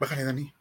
Bájale, 0.00 0.24
Dani. 0.24 0.52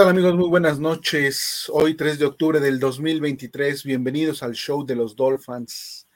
Tal 0.00 0.08
amigos? 0.08 0.34
Muy 0.34 0.48
buenas 0.48 0.78
noches. 0.78 1.66
Hoy 1.70 1.94
3 1.94 2.18
de 2.18 2.24
octubre 2.24 2.58
del 2.58 2.80
2023. 2.80 3.84
Bienvenidos 3.84 4.42
al 4.42 4.54
show 4.54 4.82
de 4.82 4.96
los 4.96 5.14
Dolphins. 5.14 6.08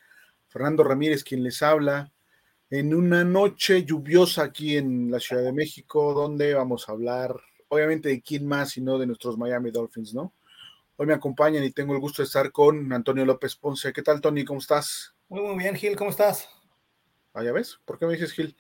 Fernando 0.49 0.83
Ramírez 0.83 1.23
quien 1.23 1.43
les 1.43 1.63
habla. 1.63 2.11
En 2.71 2.95
una 2.95 3.25
noche 3.25 3.85
lluviosa 3.85 4.45
aquí 4.45 4.79
en 4.79 5.11
la 5.11 5.21
Ciudad 5.21 5.43
de 5.43 5.53
México, 5.53 6.15
donde 6.15 6.55
vamos 6.55 6.89
a 6.89 6.93
hablar, 6.93 7.39
obviamente, 7.69 8.09
de 8.09 8.23
quién 8.23 8.47
más, 8.47 8.71
sino 8.71 8.97
de 8.97 9.07
nuestros 9.07 9.37
Miami 9.37 9.71
Dolphins, 9.71 10.15
¿no? 10.15 10.33
Hoy 10.97 11.07
me 11.07 11.13
acompañan 11.13 11.63
y 11.63 11.71
tengo 11.71 11.93
el 11.93 12.01
gusto 12.01 12.23
de 12.23 12.27
estar 12.27 12.53
con 12.53 12.91
Antonio 12.91 13.27
López 13.27 13.55
Ponce. 13.55 13.93
¿Qué 13.93 14.01
tal, 14.01 14.23
Tony? 14.23 14.47
¿Cómo 14.47 14.61
estás? 14.61 15.15
Muy, 15.29 15.43
muy 15.43 15.59
bien, 15.59 15.77
Gil. 15.77 15.95
¿Cómo 15.95 16.09
estás? 16.09 16.49
Ah, 17.35 17.45
ya 17.45 17.53
ves. 17.53 17.79
¿Por 17.85 17.99
qué 17.99 18.07
me 18.07 18.15
dices 18.15 18.33
Gil? 18.33 18.57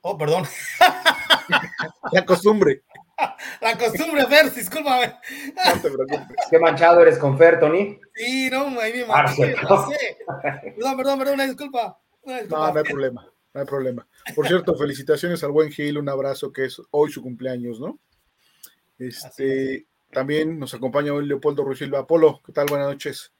Oh, 0.00 0.16
perdón. 0.16 0.44
La 2.12 2.24
costumbre. 2.24 2.84
La 3.60 3.76
costumbre, 3.78 4.26
Fer, 4.26 4.52
discúlpame. 4.52 5.14
No 5.74 5.80
te 5.80 5.90
preocupes. 5.90 6.36
Qué 6.50 6.58
manchado 6.58 7.00
eres 7.02 7.18
con 7.18 7.36
Fer, 7.38 7.60
Tony. 7.60 7.98
Sí, 8.14 8.48
no, 8.50 8.78
ahí 8.80 8.92
me 8.92 9.02
Ah, 9.04 9.22
manché, 9.24 9.54
sí. 9.54 9.62
no 9.68 9.88
sé. 9.88 10.18
Perdón, 10.76 10.96
perdón, 10.96 11.18
perdón, 11.18 11.34
una 11.34 11.44
disculpa. 11.46 12.00
Una 12.22 12.36
disculpa. 12.40 12.66
No, 12.66 12.72
no 12.72 12.78
hay 12.78 12.84
problema. 12.84 13.32
No 13.54 13.60
hay 13.60 13.66
problema. 13.66 14.08
Por 14.34 14.46
cierto, 14.48 14.74
felicitaciones 14.76 15.42
al 15.44 15.50
buen 15.52 15.70
Gil. 15.70 15.98
Un 15.98 16.08
abrazo 16.08 16.52
que 16.52 16.64
es 16.66 16.80
hoy 16.90 17.10
su 17.10 17.22
cumpleaños, 17.22 17.80
¿no? 17.80 17.98
Este, 18.98 19.86
también 20.10 20.58
nos 20.58 20.74
acompaña 20.74 21.12
hoy 21.12 21.26
Leopoldo 21.26 21.64
Ruiz 21.64 21.78
Silva. 21.78 22.00
Apolo, 22.00 22.40
¿qué 22.44 22.52
tal? 22.52 22.66
Buenas 22.68 22.88
noches. 22.88 23.32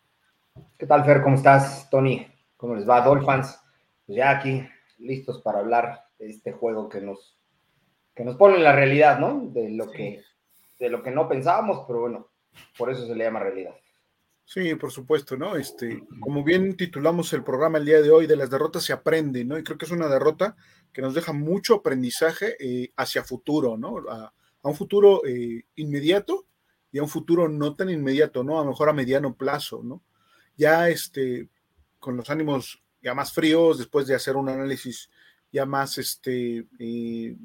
¿Qué 0.78 0.86
tal, 0.86 1.04
Fer? 1.04 1.22
¿Cómo 1.22 1.36
estás, 1.36 1.88
Tony? 1.90 2.26
¿Cómo 2.56 2.74
les 2.74 2.88
va, 2.88 3.00
Dolphins? 3.00 3.58
Pues 4.06 4.16
ya 4.18 4.30
aquí, 4.30 4.66
listos 4.98 5.40
para 5.42 5.60
hablar 5.60 6.04
de 6.18 6.28
este 6.30 6.52
juego 6.52 6.88
que 6.88 7.00
nos, 7.00 7.38
que 8.14 8.24
nos 8.24 8.36
pone 8.36 8.56
en 8.56 8.64
la 8.64 8.74
realidad, 8.74 9.18
¿no? 9.18 9.48
De 9.52 9.70
lo, 9.70 9.90
que, 9.90 10.22
de 10.78 10.90
lo 10.90 11.02
que 11.02 11.10
no 11.10 11.28
pensábamos, 11.28 11.84
pero 11.86 12.00
bueno, 12.00 12.28
por 12.76 12.90
eso 12.90 13.06
se 13.06 13.14
le 13.14 13.24
llama 13.24 13.40
realidad. 13.40 13.74
Sí, 14.44 14.74
por 14.74 14.90
supuesto, 14.90 15.36
¿no? 15.36 15.56
Este, 15.56 16.02
como 16.20 16.44
bien 16.44 16.76
titulamos 16.76 17.32
el 17.32 17.42
programa 17.42 17.78
el 17.78 17.86
día 17.86 18.02
de 18.02 18.10
hoy, 18.10 18.26
de 18.26 18.36
las 18.36 18.50
derrotas 18.50 18.84
se 18.84 18.92
aprende, 18.92 19.44
¿no? 19.44 19.56
Y 19.56 19.62
creo 19.62 19.78
que 19.78 19.86
es 19.86 19.90
una 19.90 20.08
derrota 20.08 20.56
que 20.92 21.00
nos 21.00 21.14
deja 21.14 21.32
mucho 21.32 21.76
aprendizaje 21.76 22.56
eh, 22.60 22.92
hacia 22.96 23.24
futuro, 23.24 23.78
¿no? 23.78 23.98
A, 24.10 24.32
a 24.62 24.68
un 24.68 24.74
futuro 24.74 25.22
eh, 25.26 25.64
inmediato 25.76 26.46
y 26.90 26.98
a 26.98 27.02
un 27.02 27.08
futuro 27.08 27.48
no 27.48 27.74
tan 27.74 27.90
inmediato, 27.90 28.44
¿no? 28.44 28.60
A 28.60 28.64
lo 28.64 28.70
mejor 28.70 28.88
a 28.88 28.92
mediano 28.92 29.34
plazo, 29.34 29.82
¿no? 29.82 30.02
Ya 30.56 30.88
este, 30.88 31.48
con 31.98 32.16
los 32.16 32.28
ánimos 32.30 32.82
ya 33.02 33.14
más 33.14 33.32
fríos, 33.32 33.78
después 33.78 34.06
de 34.06 34.14
hacer 34.14 34.36
un 34.36 34.48
análisis 34.48 35.10
ya 35.50 35.66
más, 35.66 35.98
este, 35.98 36.66
eh, 36.78 37.36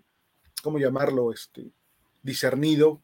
¿cómo 0.67 0.79
llamarlo? 0.79 1.31
Este, 1.31 1.71
discernido. 2.23 3.01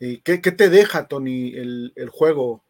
Eh, 0.00 0.20
¿qué, 0.22 0.42
qué 0.42 0.52
te 0.52 0.68
deja, 0.68 1.08
Tony, 1.08 1.54
el, 1.54 1.94
el 1.96 2.10
juego 2.10 2.62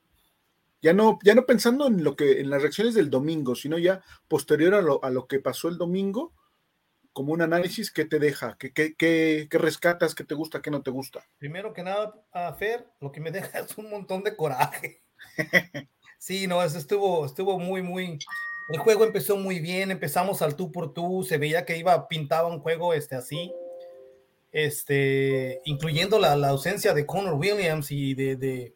ya 0.80 0.92
no, 0.92 1.19
ya 1.25 1.34
no 1.34 1.47
pensando 1.47 1.88
en 1.88 2.04
lo 2.04 2.14
que, 2.14 2.38
en 2.41 2.48
las 2.48 2.62
reacciones 2.62 2.94
del 2.94 3.10
domingo, 3.10 3.56
sino 3.56 3.76
ya 3.76 4.04
posterior 4.28 4.72
a 4.75 4.82
lo, 4.82 5.02
a 5.02 5.10
lo 5.10 5.26
que 5.26 5.41
pasó 5.41 5.66
el 5.66 5.78
domingo, 5.78 6.32
como 7.12 7.32
un 7.32 7.42
análisis, 7.42 7.91
¿qué 7.91 8.04
te 8.04 8.20
deja? 8.20 8.56
¿Qué, 8.56 8.72
qué, 8.72 8.94
qué, 8.94 9.48
qué 9.50 9.58
rescatas? 9.58 10.14
¿Qué 10.14 10.22
te 10.22 10.36
gusta? 10.36 10.62
¿Qué 10.62 10.70
no 10.70 10.82
te 10.82 10.92
gusta? 10.92 11.26
Primero 11.38 11.72
que 11.72 11.82
nada, 11.82 12.14
a 12.32 12.52
Fer, 12.52 12.86
lo 13.00 13.10
que 13.10 13.20
me 13.20 13.32
deja 13.32 13.58
es 13.58 13.76
un 13.76 13.91
montón 13.91 14.22
de 14.22 14.36
coraje. 14.36 15.02
Sí, 16.16 16.46
no, 16.46 16.62
eso 16.62 16.78
estuvo, 16.78 17.26
estuvo 17.26 17.58
muy, 17.58 17.82
muy. 17.82 18.19
El 18.70 18.78
juego 18.78 19.04
empezó 19.04 19.36
muy 19.36 19.60
bien, 19.60 19.91
empezamos 19.91 20.41
al 20.41 20.56
tú 20.56 20.72
por 20.72 20.94
tú, 20.94 21.22
se 21.22 21.36
veía 21.36 21.66
que 21.66 21.76
iba, 21.76 22.08
pintaba 22.08 22.48
un 22.48 22.60
juego 22.60 22.94
este, 22.94 23.14
así, 23.14 23.52
este, 24.54 25.60
incluyendo 25.65 26.20
la, 26.20 26.37
la 26.37 26.50
ausencia 26.50 26.94
de 26.94 27.04
Connor 27.04 27.34
Williams 27.34 27.91
y 27.91 28.15
de, 28.15 28.37
de, 28.37 28.72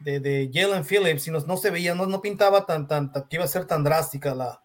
de, 0.00 0.50
Jalen 0.52 0.84
Phillips, 0.84 1.28
y 1.28 1.30
no, 1.30 1.38
no 1.38 1.56
se 1.56 1.70
veía, 1.70 1.94
no, 1.94 2.06
no 2.06 2.20
pintaba 2.20 2.66
tan, 2.66 2.88
tan, 2.88 3.12
que 3.12 3.36
iba 3.36 3.44
a 3.44 3.48
ser 3.48 3.64
tan 3.64 3.84
drástica 3.84 4.34
la, 4.34 4.60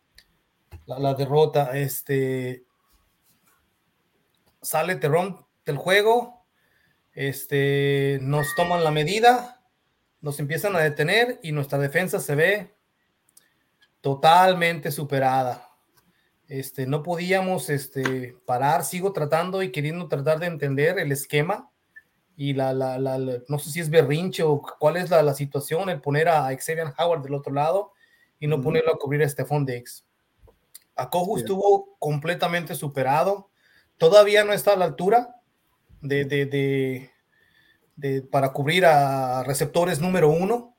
la, 0.88 0.97
la 0.97 1.13
derrota. 1.13 1.77
Este, 1.77 2.66
sale 4.59 4.95
Terrón 4.95 5.45
del 5.63 5.77
juego, 5.77 6.47
este, 7.13 8.17
nos 8.23 8.56
toman 8.56 8.83
la 8.83 8.89
medida, 8.89 9.61
nos 10.22 10.39
empiezan 10.39 10.75
a 10.75 10.79
detener 10.79 11.39
y 11.44 11.51
nuestra 11.51 11.77
defensa 11.77 12.19
se 12.19 12.33
ve 12.33 12.75
totalmente 14.01 14.89
superada. 14.89 15.66
Este, 16.47 16.87
no 16.87 17.03
podíamos 17.03 17.69
este, 17.69 18.37
parar, 18.45 18.83
sigo 18.85 19.11
tratando 19.11 19.61
y 19.63 19.71
queriendo 19.71 20.07
tratar 20.07 20.39
de 20.39 20.47
entender 20.47 20.97
el 20.97 21.11
esquema 21.11 21.69
y 22.37 22.53
la, 22.53 22.71
la, 22.73 22.97
la- 22.99 23.17
la- 23.17 23.39
no 23.49 23.59
sé 23.59 23.69
si 23.71 23.79
es 23.81 23.89
berrinche 23.89 24.43
o 24.43 24.61
cuál 24.79 24.95
es 24.97 25.09
la, 25.09 25.33
situación, 25.33 25.89
el 25.89 25.99
poner 26.01 26.29
a 26.29 26.44
Xavier 26.57 26.94
Howard 26.97 27.23
del 27.23 27.33
otro 27.33 27.53
lado 27.53 27.91
y 28.39 28.47
no 28.47 28.61
ponerlo 28.61 28.94
a 28.94 28.97
cubrir 28.97 29.23
a 29.23 29.29
Stephon 29.29 29.65
Diggs. 29.65 30.05
Acojo 30.95 31.35
Sí. 31.35 31.41
estuvo 31.41 31.95
completamente 31.99 32.75
superado, 32.75 33.50
todavía 33.97 34.43
no 34.45 34.53
está 34.53 34.73
a 34.73 34.77
la 34.77 34.85
altura 34.85 35.35
de, 36.01 36.23
de, 36.25 36.45
de- 36.45 37.11
de- 37.97 38.21
para 38.21 38.53
cubrir 38.53 38.85
a 38.85 39.43
receptores 39.43 40.00
número 40.00 40.29
uno. 40.29 40.75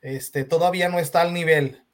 Este, 0.00 0.44
todavía 0.44 0.88
no 0.88 0.98
está 0.98 1.20
al 1.20 1.34
nivel. 1.34 1.84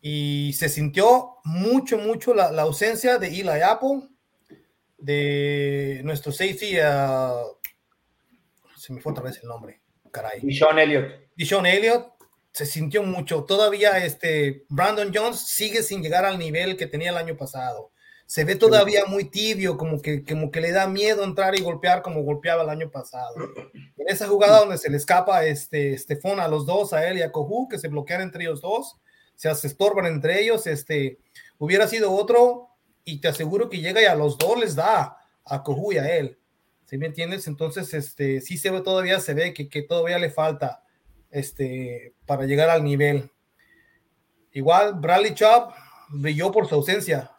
Y 0.00 0.52
se 0.54 0.68
sintió 0.68 1.36
mucho, 1.44 1.98
mucho 1.98 2.34
la, 2.34 2.52
la 2.52 2.62
ausencia 2.62 3.18
de 3.18 3.28
Eli 3.28 3.62
Apple, 3.62 4.08
de 4.98 6.00
nuestro 6.04 6.32
safety, 6.32 6.78
ah, 6.82 7.42
se 8.76 8.92
me 8.92 9.00
fue 9.00 9.12
otra 9.12 9.24
vez 9.24 9.38
el 9.42 9.48
nombre, 9.48 9.80
caray. 10.10 10.40
Y 10.42 10.54
Sean 10.54 10.78
Elliott. 10.78 11.12
Elliott 11.36 12.12
se 12.52 12.66
sintió 12.66 13.02
mucho. 13.02 13.44
Todavía 13.44 14.04
este 14.04 14.64
Brandon 14.68 15.12
Jones 15.14 15.38
sigue 15.40 15.82
sin 15.82 16.02
llegar 16.02 16.24
al 16.24 16.38
nivel 16.38 16.76
que 16.76 16.86
tenía 16.86 17.10
el 17.10 17.16
año 17.16 17.36
pasado. 17.36 17.92
Se 18.26 18.44
ve 18.44 18.56
todavía 18.56 19.06
muy 19.06 19.30
tibio, 19.30 19.78
como 19.78 20.02
que, 20.02 20.22
como 20.22 20.50
que 20.50 20.60
le 20.60 20.72
da 20.72 20.86
miedo 20.86 21.24
entrar 21.24 21.54
y 21.58 21.62
golpear 21.62 22.02
como 22.02 22.22
golpeaba 22.22 22.62
el 22.62 22.68
año 22.68 22.90
pasado. 22.90 23.34
En 23.96 24.08
esa 24.08 24.26
jugada 24.26 24.58
donde 24.60 24.76
se 24.76 24.90
le 24.90 24.98
escapa 24.98 25.46
este 25.46 25.96
Stefan 25.96 26.38
a 26.38 26.48
los 26.48 26.66
dos, 26.66 26.92
a 26.92 27.08
él 27.08 27.18
y 27.18 27.22
a 27.22 27.32
Kohu, 27.32 27.68
que 27.68 27.78
se 27.78 27.88
bloquean 27.88 28.20
entre 28.20 28.44
ellos 28.44 28.60
dos, 28.60 28.96
se 29.38 29.66
estorban 29.66 30.06
entre 30.06 30.40
ellos, 30.40 30.66
este, 30.66 31.18
hubiera 31.58 31.86
sido 31.86 32.12
otro 32.12 32.68
y 33.04 33.20
te 33.20 33.28
aseguro 33.28 33.70
que 33.70 33.78
llega 33.78 34.02
y 34.02 34.06
a 34.06 34.14
los 34.14 34.36
dos 34.36 34.58
les 34.58 34.74
da 34.74 35.16
a 35.44 35.62
Coju 35.62 35.92
y 35.92 35.98
a 35.98 36.16
él. 36.16 36.38
¿Sí 36.84 36.98
me 36.98 37.06
entiendes? 37.06 37.46
Entonces, 37.46 37.94
este, 37.94 38.40
sí 38.40 38.58
se 38.58 38.70
ve 38.70 38.80
todavía, 38.80 39.20
se 39.20 39.34
ve 39.34 39.54
que, 39.54 39.68
que 39.68 39.82
todavía 39.82 40.18
le 40.18 40.30
falta 40.30 40.82
este, 41.30 42.14
para 42.26 42.44
llegar 42.44 42.70
al 42.70 42.82
nivel. 42.82 43.30
Igual, 44.52 44.94
Bradley 44.94 45.34
Chubb 45.34 45.72
brilló 46.08 46.50
por 46.50 46.68
su 46.68 46.74
ausencia. 46.74 47.30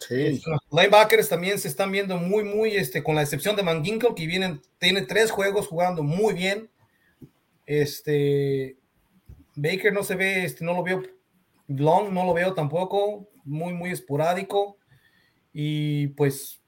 Sí. 0.00 0.40
Los 0.46 0.60
linebackers 0.70 1.28
también 1.28 1.58
se 1.58 1.68
están 1.68 1.92
viendo 1.92 2.16
muy, 2.16 2.42
muy, 2.42 2.74
este, 2.74 3.02
con 3.02 3.14
la 3.14 3.22
excepción 3.22 3.54
de 3.54 3.62
Manginkel, 3.62 4.14
que 4.14 4.26
vienen, 4.26 4.62
tiene 4.78 5.02
tres 5.02 5.30
juegos 5.30 5.66
jugando 5.66 6.02
muy 6.02 6.32
bien. 6.32 6.70
Este, 7.66 8.79
Baker 9.60 9.92
no 9.92 10.02
se 10.02 10.16
ve, 10.16 10.44
este, 10.44 10.64
no 10.64 10.72
lo 10.72 10.82
veo, 10.82 11.02
Long 11.68 12.10
no 12.10 12.24
lo 12.24 12.32
veo 12.32 12.54
tampoco, 12.54 13.28
muy, 13.44 13.74
muy 13.74 13.90
esporádico. 13.90 14.78
Y 15.52 16.08
pues, 16.08 16.62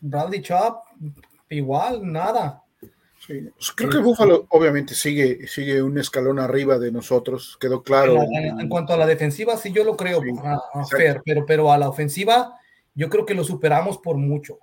Bradley 0.00 0.40
Chubb, 0.40 0.78
igual, 1.50 2.10
nada. 2.10 2.62
Pues, 3.26 3.72
creo 3.76 3.90
que 3.90 3.98
Buffalo 3.98 4.46
obviamente 4.48 4.94
sigue, 4.94 5.46
sigue 5.46 5.82
un 5.82 5.98
escalón 5.98 6.38
arriba 6.38 6.78
de 6.78 6.90
nosotros, 6.90 7.58
quedó 7.60 7.82
claro. 7.82 8.22
En, 8.22 8.68
cuanto 8.70 8.94
a 8.94 8.96
la 8.96 9.06
defensiva, 9.06 9.56
sí 9.58 9.70
yo 9.70 9.84
lo 9.84 9.96
creo, 9.96 10.22
pero, 11.24 11.44
pero 11.46 11.70
a 11.70 11.76
la 11.76 11.90
ofensiva 11.90 12.54
yo 12.94 13.10
creo 13.10 13.26
que 13.26 13.34
lo 13.34 13.44
superamos 13.44 13.98
por 13.98 14.16
mucho. 14.16 14.60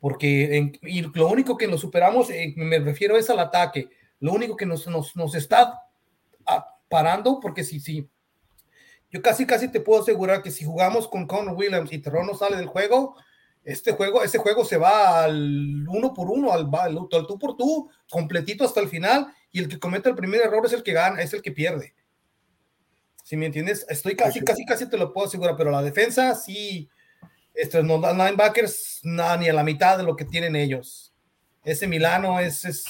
Porque 0.00 0.72
y 0.82 1.02
lo 1.02 1.28
único 1.28 1.56
que 1.56 1.68
lo 1.68 1.78
superamos, 1.78 2.30
eh, 2.30 2.52
me 2.56 2.80
refiero 2.80 3.16
es 3.16 3.30
al 3.30 3.38
ataque, 3.38 3.88
lo 4.18 4.32
único 4.32 4.56
que 4.56 4.66
nos, 4.66 4.86
nos, 4.88 5.14
nos 5.14 5.34
está 5.34 5.83
parando, 6.88 7.40
porque 7.40 7.64
si, 7.64 7.80
si, 7.80 8.08
yo 9.10 9.22
casi 9.22 9.46
casi 9.46 9.68
te 9.68 9.80
puedo 9.80 10.02
asegurar 10.02 10.42
que 10.42 10.50
si 10.50 10.64
jugamos 10.64 11.08
con 11.08 11.26
Conor 11.26 11.54
Williams 11.54 11.92
y 11.92 11.98
Terrón 11.98 12.26
no 12.26 12.34
sale 12.34 12.56
del 12.56 12.66
juego, 12.66 13.16
este 13.64 13.92
juego, 13.92 14.22
ese 14.22 14.38
juego 14.38 14.64
se 14.64 14.76
va 14.76 15.24
al 15.24 15.86
uno 15.88 16.12
por 16.12 16.30
uno, 16.30 16.52
al, 16.52 16.68
al, 16.72 16.98
tú 17.08 17.38
por 17.38 17.56
tú, 17.56 17.90
completito 18.10 18.64
hasta 18.64 18.80
el 18.80 18.88
final, 18.88 19.32
y 19.50 19.60
el 19.60 19.68
que 19.68 19.78
comete 19.78 20.08
el 20.08 20.14
primer 20.14 20.42
error 20.42 20.66
es 20.66 20.72
el 20.72 20.82
que 20.82 20.92
gana, 20.92 21.22
es 21.22 21.32
el 21.32 21.42
que 21.42 21.52
pierde. 21.52 21.94
Si 23.22 23.36
me 23.36 23.46
entiendes, 23.46 23.86
estoy 23.88 24.16
casi, 24.16 24.40
casi, 24.40 24.66
casi 24.66 24.88
te 24.88 24.98
lo 24.98 25.12
puedo 25.12 25.26
asegurar, 25.26 25.56
pero 25.56 25.70
la 25.70 25.82
defensa 25.82 26.34
sí, 26.34 26.90
estos 27.54 27.84
no 27.84 27.96
linebackers, 27.98 29.00
nada, 29.02 29.36
ni 29.38 29.48
a 29.48 29.54
la 29.54 29.64
mitad 29.64 29.96
de 29.96 30.04
lo 30.04 30.14
que 30.14 30.24
tienen 30.26 30.56
ellos. 30.56 31.14
Ese 31.64 31.86
Milano 31.86 32.38
es, 32.40 32.64
es 32.64 32.84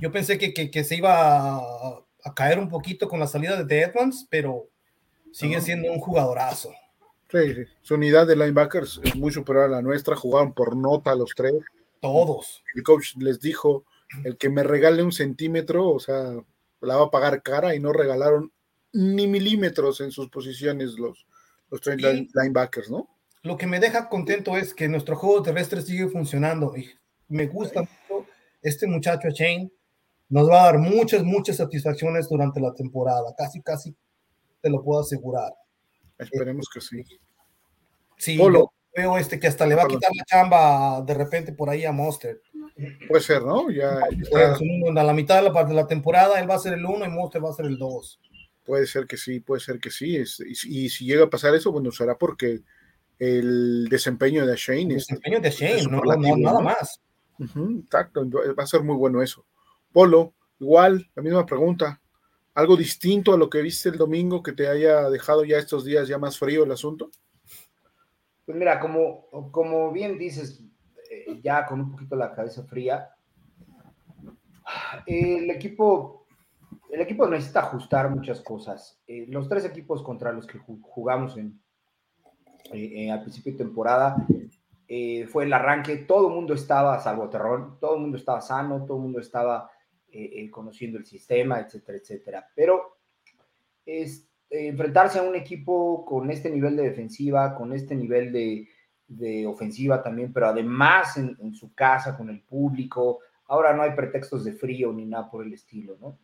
yo 0.00 0.12
pensé 0.12 0.36
que, 0.36 0.52
que, 0.52 0.70
que 0.70 0.84
se 0.84 0.96
iba 0.96 1.56
a, 1.56 2.04
a, 2.28 2.34
caer 2.34 2.58
un 2.58 2.68
poquito 2.68 3.08
con 3.08 3.20
la 3.20 3.26
salida 3.26 3.62
de 3.62 3.80
Edmonds, 3.80 4.26
pero 4.30 4.68
sigue 5.32 5.60
siendo 5.60 5.92
un 5.92 6.00
jugadorazo. 6.00 6.70
Sí, 7.30 7.64
Su 7.82 7.94
unidad 7.94 8.26
de 8.26 8.36
linebackers 8.36 9.00
es 9.04 9.14
muy 9.16 9.30
superior 9.32 9.66
a 9.66 9.68
la 9.68 9.82
nuestra. 9.82 10.16
Jugaban 10.16 10.54
por 10.54 10.76
nota 10.76 11.14
los 11.14 11.32
tres. 11.36 11.54
Todos. 12.00 12.62
El 12.74 12.82
coach 12.82 13.16
les 13.16 13.40
dijo: 13.40 13.84
el 14.24 14.36
que 14.36 14.48
me 14.48 14.62
regale 14.62 15.02
un 15.02 15.12
centímetro, 15.12 15.90
o 15.90 16.00
sea, 16.00 16.34
la 16.80 16.96
va 16.96 17.06
a 17.06 17.10
pagar 17.10 17.42
cara 17.42 17.74
y 17.74 17.80
no 17.80 17.92
regalaron 17.92 18.52
ni 18.92 19.26
milímetros 19.26 20.00
en 20.00 20.10
sus 20.10 20.30
posiciones 20.30 20.98
los, 20.98 21.26
los 21.70 21.80
tres 21.80 21.98
linebackers, 22.34 22.90
¿no? 22.90 23.08
Lo 23.42 23.56
que 23.56 23.66
me 23.66 23.80
deja 23.80 24.08
contento 24.08 24.56
es 24.56 24.74
que 24.74 24.88
nuestro 24.88 25.16
juego 25.16 25.42
terrestre 25.42 25.82
sigue 25.82 26.08
funcionando 26.08 26.76
y 26.76 26.90
me 27.28 27.46
gusta 27.46 27.82
mucho 27.82 28.26
este 28.62 28.86
muchacho 28.86 29.28
Shane. 29.30 29.70
Nos 30.28 30.48
va 30.48 30.62
a 30.62 30.64
dar 30.66 30.78
muchas, 30.78 31.24
muchas 31.24 31.56
satisfacciones 31.56 32.28
durante 32.28 32.60
la 32.60 32.74
temporada. 32.74 33.34
Casi, 33.36 33.62
casi 33.62 33.96
te 34.60 34.68
lo 34.68 34.82
puedo 34.82 35.00
asegurar. 35.00 35.52
Esperemos 36.18 36.68
que 36.72 36.80
sí. 36.80 37.02
Sí, 38.16 38.36
yo 38.36 38.70
veo 38.94 39.16
este 39.16 39.38
que 39.38 39.46
hasta 39.46 39.66
le 39.66 39.74
va 39.74 39.84
a 39.84 39.88
quitar 39.88 40.10
la 40.14 40.24
chamba 40.24 41.02
de 41.02 41.14
repente 41.14 41.52
por 41.52 41.70
ahí 41.70 41.84
a 41.84 41.92
Monster. 41.92 42.40
Puede 43.08 43.22
ser, 43.22 43.42
¿no? 43.42 43.70
Ya, 43.70 44.00
a 44.00 45.04
la 45.04 45.12
mitad 45.14 45.36
de 45.36 45.42
la 45.42 45.52
parte 45.52 45.70
de 45.70 45.80
la 45.80 45.86
temporada 45.86 46.40
él 46.40 46.50
va 46.50 46.56
a 46.56 46.60
ser 46.60 46.74
el 46.74 46.84
uno 46.84 47.04
y 47.04 47.08
Monster 47.08 47.44
va 47.44 47.50
a 47.50 47.54
ser 47.54 47.66
el 47.66 47.78
dos. 47.78 48.20
Puede 48.64 48.86
ser 48.86 49.06
que 49.06 49.16
sí, 49.16 49.40
puede 49.40 49.60
ser 49.60 49.78
que 49.78 49.90
sí. 49.90 50.16
y, 50.16 50.88
si 50.88 51.04
llega 51.04 51.24
a 51.24 51.30
pasar 51.30 51.54
eso, 51.54 51.72
bueno, 51.72 51.90
será 51.90 52.18
porque 52.18 52.60
el 53.18 53.88
desempeño 53.88 54.46
de 54.46 54.56
Shane. 54.56 54.82
El 54.82 54.94
desempeño 54.94 55.40
de 55.40 55.50
Shane, 55.50 55.82
no, 55.84 56.02
nada 56.36 56.60
más. 56.60 57.00
exacto, 57.38 58.28
va 58.28 58.62
a 58.62 58.66
ser 58.66 58.82
muy 58.82 58.96
bueno 58.96 59.22
eso. 59.22 59.44
Polo, 59.98 60.34
igual, 60.60 61.10
la 61.16 61.22
misma 61.24 61.44
pregunta 61.44 62.00
algo 62.54 62.76
distinto 62.76 63.34
a 63.34 63.36
lo 63.36 63.50
que 63.50 63.60
viste 63.60 63.88
el 63.88 63.98
domingo 63.98 64.44
que 64.44 64.52
te 64.52 64.68
haya 64.68 65.10
dejado 65.10 65.44
ya 65.44 65.58
estos 65.58 65.84
días 65.84 66.06
ya 66.06 66.18
más 66.18 66.38
frío 66.38 66.62
el 66.62 66.70
asunto? 66.70 67.10
Pues 68.46 68.56
mira, 68.56 68.78
como, 68.78 69.26
como 69.50 69.90
bien 69.90 70.16
dices, 70.16 70.62
eh, 71.10 71.40
ya 71.42 71.66
con 71.66 71.80
un 71.80 71.90
poquito 71.90 72.14
la 72.14 72.32
cabeza 72.32 72.62
fría, 72.62 73.10
el 75.04 75.50
equipo, 75.50 76.28
el 76.92 77.00
equipo 77.00 77.26
necesita 77.26 77.62
ajustar 77.62 78.08
muchas 78.08 78.40
cosas. 78.40 79.02
Eh, 79.08 79.26
los 79.28 79.48
tres 79.48 79.64
equipos 79.64 80.00
contra 80.04 80.30
los 80.30 80.46
que 80.46 80.60
jugamos 80.80 81.36
en, 81.36 81.60
eh, 82.72 83.10
al 83.10 83.22
principio 83.22 83.50
de 83.50 83.58
temporada 83.58 84.14
fue 85.32 85.44
el 85.44 85.52
arranque, 85.52 85.96
todo 85.96 86.28
el 86.28 86.34
mundo 86.36 86.54
estaba, 86.54 87.00
salvo 87.00 87.28
Terrón, 87.28 87.78
todo 87.80 87.96
el 87.96 88.00
mundo 88.02 88.16
estaba 88.16 88.40
sano, 88.40 88.84
todo 88.86 88.98
el 88.98 89.02
mundo 89.02 89.18
estaba 89.18 89.72
eh, 90.10 90.30
eh, 90.36 90.50
conociendo 90.50 90.96
el 90.96 91.04
sistema, 91.04 91.60
etcétera, 91.60 91.98
etcétera. 91.98 92.50
Pero 92.54 92.96
es, 93.84 94.26
eh, 94.48 94.68
enfrentarse 94.68 95.18
a 95.18 95.22
un 95.22 95.34
equipo 95.34 96.02
con 96.06 96.30
este 96.30 96.48
nivel 96.48 96.76
de 96.76 96.84
defensiva, 96.84 97.54
con 97.54 97.74
este 97.74 97.94
nivel 97.94 98.32
de, 98.32 98.66
ofensiva 99.46 100.02
también, 100.02 100.32
pero 100.32 100.46
además 100.46 101.18
en, 101.18 101.54
su 101.54 101.74
casa, 101.74 102.16
con 102.16 102.30
el 102.30 102.40
público, 102.40 103.20
ahora 103.48 103.74
no 103.74 103.82
hay 103.82 103.92
pretextos 103.92 104.44
de 104.44 104.52
frío 104.52 104.92
ni 104.92 105.04
nada 105.04 105.30
por 105.30 105.44
el 105.44 105.52
estilo, 105.52 105.96
¿no? 106.00 106.18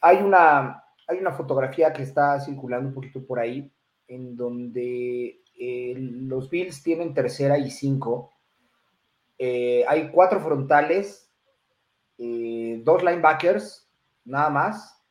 hay, 0.00 0.16
una, 0.16 0.84
hay 1.06 1.18
una 1.18 1.32
fotografía 1.32 1.92
que 1.92 2.02
está 2.02 2.40
circulando 2.40 2.88
un 2.88 2.94
poquito 2.94 3.24
por 3.24 3.38
ahí, 3.40 3.70
en 4.06 4.36
donde 4.36 5.40
los 5.96 6.48
Bills 6.50 6.82
tienen 6.82 7.14
tercera 7.14 7.58
y 7.58 7.70
cinco. 7.70 8.32
hay 9.38 10.10
cuatro 10.12 10.40
frontales 10.40 11.29
eh, 12.22 12.82
dos 12.84 13.02
linebackers, 13.02 13.88
nada 14.26 14.50
más, 14.50 15.02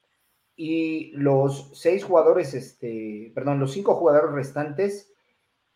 y 0.55 1.11
los 1.13 1.71
seis 1.73 2.03
jugadores, 2.03 2.53
este, 2.53 3.31
perdón, 3.33 3.59
los 3.59 3.73
cinco 3.73 3.95
jugadores 3.95 4.31
restantes 4.31 5.11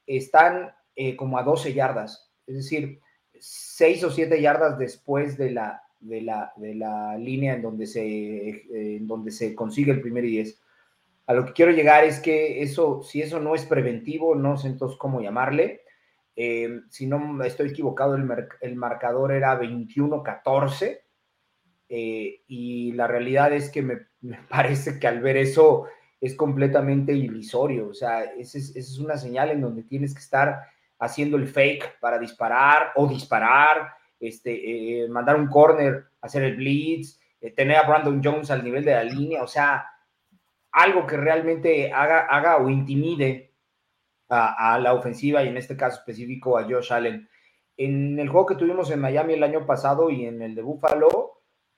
están 0.05 0.75
eh, 0.95 1.15
como 1.15 1.39
a 1.39 1.43
12 1.43 1.73
yardas, 1.73 2.31
es 2.45 2.57
decir, 2.57 2.99
seis 3.39 4.03
o 4.03 4.11
siete 4.11 4.39
yardas 4.43 4.77
después 4.77 5.35
de 5.35 5.49
la, 5.49 5.81
de 5.99 6.21
la, 6.21 6.53
de 6.55 6.75
la 6.75 7.17
línea 7.17 7.55
en 7.55 7.63
donde, 7.63 7.87
se, 7.87 8.05
eh, 8.05 8.65
en 8.97 9.07
donde 9.07 9.31
se 9.31 9.55
consigue 9.55 9.91
el 9.91 10.01
primer 10.01 10.25
y 10.25 10.31
diez. 10.33 10.61
A 11.25 11.33
lo 11.33 11.45
que 11.47 11.53
quiero 11.53 11.71
llegar 11.71 12.03
es 12.03 12.19
que 12.19 12.61
eso, 12.61 13.01
si 13.01 13.23
eso 13.23 13.39
no 13.39 13.55
es 13.55 13.65
preventivo, 13.65 14.35
no 14.35 14.55
sé 14.57 14.67
entonces 14.67 14.99
cómo 14.99 15.19
llamarle. 15.19 15.81
si 16.35 17.07
no 17.07 17.43
estoy 17.43 17.69
equivocado, 17.69 18.13
el, 18.13 18.29
el 18.61 18.75
marcador 18.75 19.31
era 19.31 19.59
21-14 19.59 21.02
eh, 21.95 22.41
y 22.47 22.91
la 22.93 23.05
realidad 23.05 23.53
es 23.53 23.69
que 23.69 23.81
me, 24.21 24.37
parece 24.49 24.99
que 24.99 25.05
al 25.05 25.21
ver 25.21 25.37
eso 25.37 25.85
es 26.19 26.33
completamente 26.35 27.13
ilusorio, 27.13 27.89
o 27.89 27.93
sea, 27.93 28.23
esa 28.23 28.57
es, 28.57 28.97
una 28.97 29.15
señal 29.15 29.51
en 29.51 29.61
donde 29.61 29.83
tienes 29.83 30.15
que 30.15 30.21
estar 30.21 30.63
haciendo 30.97 31.37
el 31.37 31.47
fake 31.47 31.99
para 31.99 32.17
disparar 32.17 32.93
o 32.95 33.05
disparar, 33.05 33.91
este, 34.19 35.03
eh, 35.03 35.07
mandar 35.07 35.35
un 35.35 35.47
corner, 35.47 36.05
hacer 36.21 36.43
el 36.43 36.55
blitz, 36.55 37.19
eh, 37.39 37.51
tener 37.51 37.77
a 37.77 37.87
Brandon 37.87 38.21
Jones 38.23 38.49
al 38.49 38.63
nivel 38.63 38.85
de 38.85 38.93
la 38.93 39.03
línea, 39.03 39.43
o 39.43 39.47
sea, 39.47 39.85
algo 40.71 41.05
que 41.05 41.17
realmente 41.17 41.91
haga, 41.91 42.21
haga 42.21 42.57
o 42.57 42.69
intimide 42.69 43.53
a, 44.29 44.73
a, 44.73 44.79
la 44.79 44.95
ofensiva 44.95 45.43
y 45.43 45.49
en 45.49 45.57
este 45.57 45.77
caso 45.77 45.99
específico 45.99 46.57
a 46.57 46.63
Josh 46.63 46.91
Allen. 46.91 47.29
En 47.77 48.17
el 48.17 48.29
juego 48.29 48.47
que 48.47 48.55
tuvimos 48.55 48.89
en 48.89 48.99
Miami 49.01 49.33
el 49.33 49.43
año 49.43 49.67
pasado 49.67 50.09
y 50.09 50.25
en 50.25 50.41
el 50.41 50.55
de 50.55 50.63
Buffalo, 50.63 51.32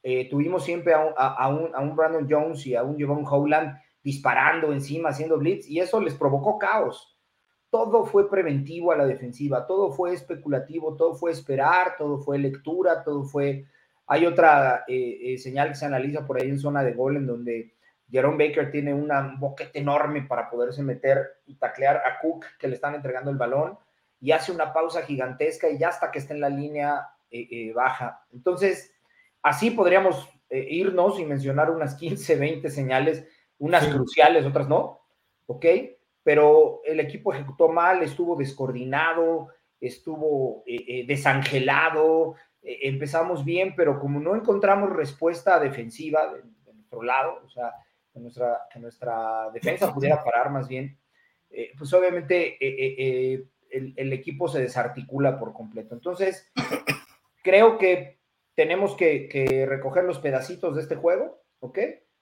eh, 0.07 0.29
tuvimos 0.29 0.63
siempre 0.63 0.93
a 0.93 1.47
un, 1.50 1.95
Brandon 1.95 2.27
Jones 2.29 2.67
y 2.67 2.75
a 2.75 2.83
un 2.83 3.00
Javon 3.00 3.25
Howland 3.27 3.75
disparando 4.03 4.71
encima, 4.71 5.09
haciendo 5.09 5.39
blitz, 5.39 5.67
y 5.67 5.79
eso 5.79 6.00
les 6.00 6.13
provocó 6.13 6.59
caos. 6.59 7.17
Todo 7.71 8.05
fue 8.05 8.29
preventivo 8.29 8.91
a 8.91 8.97
la 8.97 9.07
defensiva, 9.07 9.65
todo 9.65 9.91
fue 9.91 10.13
especulativo, 10.13 10.95
todo 10.95 11.15
fue 11.15 11.31
esperar, 11.31 11.95
todo 11.97 12.19
fue 12.19 12.38
lectura, 12.38 13.03
todo 13.03 13.24
fue... 13.24 13.65
Hay 14.05 14.27
otra 14.27 14.83
eh, 14.88 15.33
eh, 15.33 15.38
señal 15.39 15.69
que 15.69 15.75
se 15.75 15.88
analiza 15.88 16.24
por 16.24 16.39
ahí 16.39 16.50
en 16.50 16.59
zona 16.59 16.83
de 16.83 16.93
gol 16.93 17.17
en 17.17 17.25
donde 17.25 17.74
Jerome 18.07 18.47
Baker 18.47 18.69
tiene 18.69 18.93
una, 18.93 19.21
un 19.21 19.39
boquete 19.39 19.79
enorme 19.79 20.21
para 20.21 20.51
poderse 20.51 20.83
meter 20.83 21.39
y 21.47 21.55
taclear 21.55 21.97
a 22.05 22.19
Cook 22.21 22.45
que 22.59 22.67
le 22.67 22.75
están 22.75 22.93
entregando 22.93 23.31
el 23.31 23.38
balón 23.38 23.75
y 24.19 24.33
hace 24.33 24.51
una 24.51 24.71
pausa 24.71 25.01
gigantesca 25.01 25.67
y 25.67 25.79
ya 25.79 25.88
hasta 25.88 26.12
que 26.12 26.19
está 26.19 26.35
en 26.35 26.41
la 26.41 26.50
línea 26.50 27.09
baja. 27.74 28.24
Entonces, 28.31 28.94
Así 29.45 29.69
podríamos 29.69 30.27
eh, 30.49 30.65
irnos 30.71 31.19
y 31.19 31.23
mencionar 31.23 31.69
unas 31.69 31.93
15, 31.93 32.35
20 32.35 32.67
señales, 32.71 33.27
unas 33.59 33.85
cruciales, 33.85 34.43
otras 34.43 34.67
no, 34.67 35.01
¿ok? 35.45 35.63
Pero 36.23 36.81
el 36.83 36.99
equipo 36.99 37.31
ejecutó 37.31 37.67
mal, 37.67 38.01
estuvo 38.01 38.35
descoordinado, 38.35 39.49
estuvo 39.79 40.63
eh, 40.65 41.05
desangelado, 41.05 42.33
empezamos 42.63 43.45
bien, 43.45 43.75
pero 43.75 43.99
como 43.99 44.19
no 44.19 44.35
encontramos 44.35 44.91
respuesta 44.91 45.59
defensiva 45.59 46.33
de, 46.33 46.73
nuestro 46.73 47.03
lado, 47.03 47.43
o 47.45 47.49
sea, 47.49 47.71
que 48.11 48.19
nuestra, 48.19 48.61
que 48.73 48.79
nuestra 48.79 49.51
defensa 49.51 49.93
pudiera 49.93 50.23
parar 50.23 50.49
más 50.49 50.67
bien, 50.67 50.97
pues 51.77 51.93
obviamente 51.93 52.57
el, 53.69 54.11
equipo 54.11 54.47
se 54.47 54.59
desarticula 54.59 55.37
por 55.37 55.53
completo. 55.53 55.93
Entonces, 55.93 56.51
creo 57.43 57.77
que 57.77 58.25
tenemos 58.55 58.95
que, 58.95 59.65
recoger 59.67 60.03
los 60.03 60.19
pedacitos 60.19 60.75
de 60.75 60.81
este 60.81 60.95
juego, 60.95 61.41
¿ok? 61.59 61.79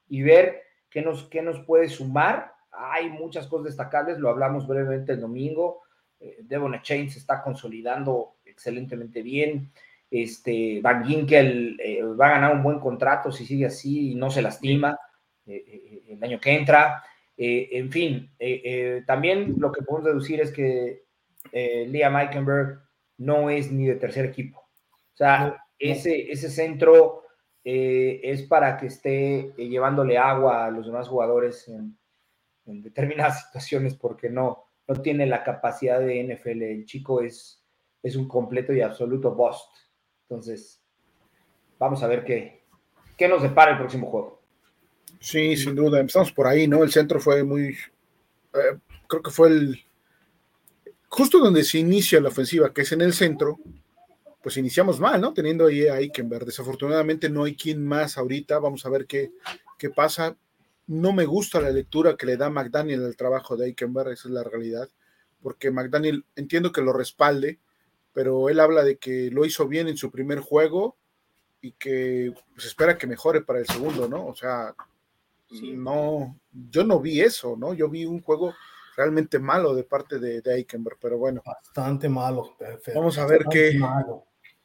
Y 0.08 0.24
ver 0.24 0.64
qué 0.90 1.02
nos, 1.02 1.30
qué 1.30 1.42
nos 1.42 1.60
puede 1.60 1.90
sumar. 1.90 2.54
Hay 2.72 3.10
muchas 3.10 3.48
cosas 3.48 3.66
destacables, 3.66 4.20
lo 4.20 4.30
hablamos 4.30 4.68
brevemente 4.68 5.14
el 5.14 5.22
domingo. 5.22 5.82
Eh, 6.20 6.40
Devon 6.44 6.80
Chain 6.82 7.10
se 7.10 7.20
está 7.20 7.42
consolidando 7.42 8.38
excelentemente 8.46 9.22
bien. 9.22 9.72
Este, 10.10 10.80
Van 10.82 11.06
Ginkel 11.06 11.80
eh, 11.80 12.04
va 12.04 12.28
a 12.28 12.32
ganar 12.32 12.56
un 12.56 12.64
buen 12.64 12.80
contrato 12.80 13.32
si 13.32 13.46
sigue 13.46 13.66
así 13.66 14.12
y 14.12 14.16
no 14.16 14.30
se 14.30 14.42
lastima 14.42 14.98
eh, 15.46 16.04
el 16.10 16.24
año 16.24 16.40
que 16.40 16.56
entra. 16.56 17.04
en 17.36 17.92
fin, 17.92 18.32
también 19.08 19.56
lo 19.58 19.72
que 19.72 19.82
podemos 19.82 20.06
deducir 20.06 20.40
es 20.40 20.52
que 20.52 21.04
eh, 21.52 21.86
Liam 21.88 22.16
Eikenberg 22.16 22.82
no 23.18 23.50
es 23.50 23.72
ni 23.72 23.86
de 23.86 23.96
tercer 23.96 24.26
equipo. 24.26 24.60
O 24.60 25.16
sea, 25.16 25.63
Ese, 25.92 26.32
ese 26.32 26.50
centro 26.50 27.24
eh, 27.64 28.22
es 28.24 28.44
para 28.44 28.78
que 28.78 28.88
esté 28.88 29.54
eh, 29.58 29.68
llevándole 29.68 30.18
agua 30.18 30.66
a 30.66 30.72
los 30.72 30.86
demás 30.86 31.08
jugadores 31.08 31.68
en, 31.68 31.98
determinadas 32.66 33.44
situaciones 33.46 33.96
porque 33.96 34.30
no, 34.30 34.66
no 34.88 35.02
tiene 35.02 35.26
la 35.26 35.44
capacidad 35.44 36.00
de 36.00 36.24
NFL. 36.24 36.62
El 36.62 36.86
chico 36.86 37.22
es, 37.22 37.64
es 38.02 38.16
un 38.16 38.28
completo 38.28 38.74
y 38.74 38.82
absoluto 38.82 39.36
bust. 39.36 39.70
Entonces, 40.30 40.82
vamos 41.78 42.02
a 42.04 42.08
ver 42.08 42.24
qué, 42.24 42.64
qué 43.18 43.28
nos 43.28 43.42
depara 43.42 43.72
el 43.72 43.78
próximo 43.78 44.08
juego. 44.10 44.42
Sí, 45.20 45.56
sin 45.58 45.76
duda. 45.76 46.00
Empezamos 46.00 46.32
por 46.32 46.48
ahí, 46.48 46.68
¿no? 46.68 46.84
El 46.84 46.92
centro 46.92 47.20
fue 47.20 47.44
muy. 47.44 47.78
Eh, 48.54 48.78
creo 49.08 49.22
que 49.22 49.32
fue 49.32 49.50
el, 49.50 49.84
justo 51.14 51.38
donde 51.38 51.64
se 51.64 51.78
inicia 51.78 52.20
la 52.20 52.30
ofensiva, 52.30 52.74
que 52.74 52.82
es 52.82 52.92
en 52.92 53.02
el 53.02 53.14
centro, 53.14 53.60
pues 54.44 54.58
iniciamos 54.58 55.00
mal, 55.00 55.22
¿no? 55.22 55.34
Teniendo 55.34 55.68
ahí 55.68 55.88
a 55.88 56.00
Eikenberg. 56.00 56.46
Desafortunadamente 56.46 57.30
no 57.30 57.46
hay 57.46 57.56
quien 57.56 57.84
más 57.84 58.18
ahorita. 58.18 58.60
Vamos 58.60 58.86
a 58.86 58.90
ver 58.90 59.08
qué, 59.08 59.32
qué 59.80 59.90
pasa. 59.90 60.36
No 60.86 61.14
me 61.14 61.24
gusta 61.24 61.62
la 61.62 61.70
lectura 61.70 62.18
que 62.18 62.26
le 62.26 62.36
da 62.36 62.50
McDaniel 62.50 63.06
al 63.06 63.16
trabajo 63.16 63.56
de 63.56 63.68
Eikenberg, 63.68 64.12
esa 64.12 64.28
es 64.28 64.34
la 64.34 64.44
realidad, 64.44 64.90
porque 65.42 65.72
McDaniel 65.72 66.26
entiendo 66.36 66.74
que 66.74 66.82
lo 66.82 66.92
respalde, 66.92 67.60
pero 68.12 68.50
él 68.50 68.60
habla 68.60 68.84
de 68.84 68.98
que 68.98 69.32
lo 69.32 69.46
hizo 69.46 69.66
bien 69.70 69.88
en 69.88 69.96
su 69.96 70.12
primer 70.12 70.40
juego 70.40 70.98
y 71.62 71.72
que 71.72 72.34
pues, 72.54 72.66
espera 72.66 72.98
que 72.98 73.08
mejore 73.08 73.42
para 73.42 73.60
el 73.60 73.66
segundo, 73.66 74.10
¿no? 74.10 74.28
O 74.28 74.36
sea, 74.36 74.76
no, 75.52 76.38
yo 76.52 76.84
no 76.84 77.00
vi 77.00 77.22
eso, 77.22 77.56
¿no? 77.58 77.74
Yo 77.74 77.88
vi 77.88 78.04
un 78.04 78.22
juego 78.22 78.54
realmente 78.98 79.40
malo 79.40 79.74
de 79.74 79.86
parte 79.86 80.20
de, 80.20 80.42
de 80.42 80.56
Eikenberg, 80.56 80.98
pero 81.00 81.18
bueno. 81.18 81.42
Bastante 81.46 82.10
malo. 82.10 82.58
Vamos 82.94 83.18
a 83.18 83.26
ver 83.26 83.46
qué, 83.50 83.80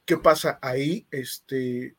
qué 0.08 0.16
pasa 0.16 0.58
ahí. 0.62 1.06
Este, 1.10 1.94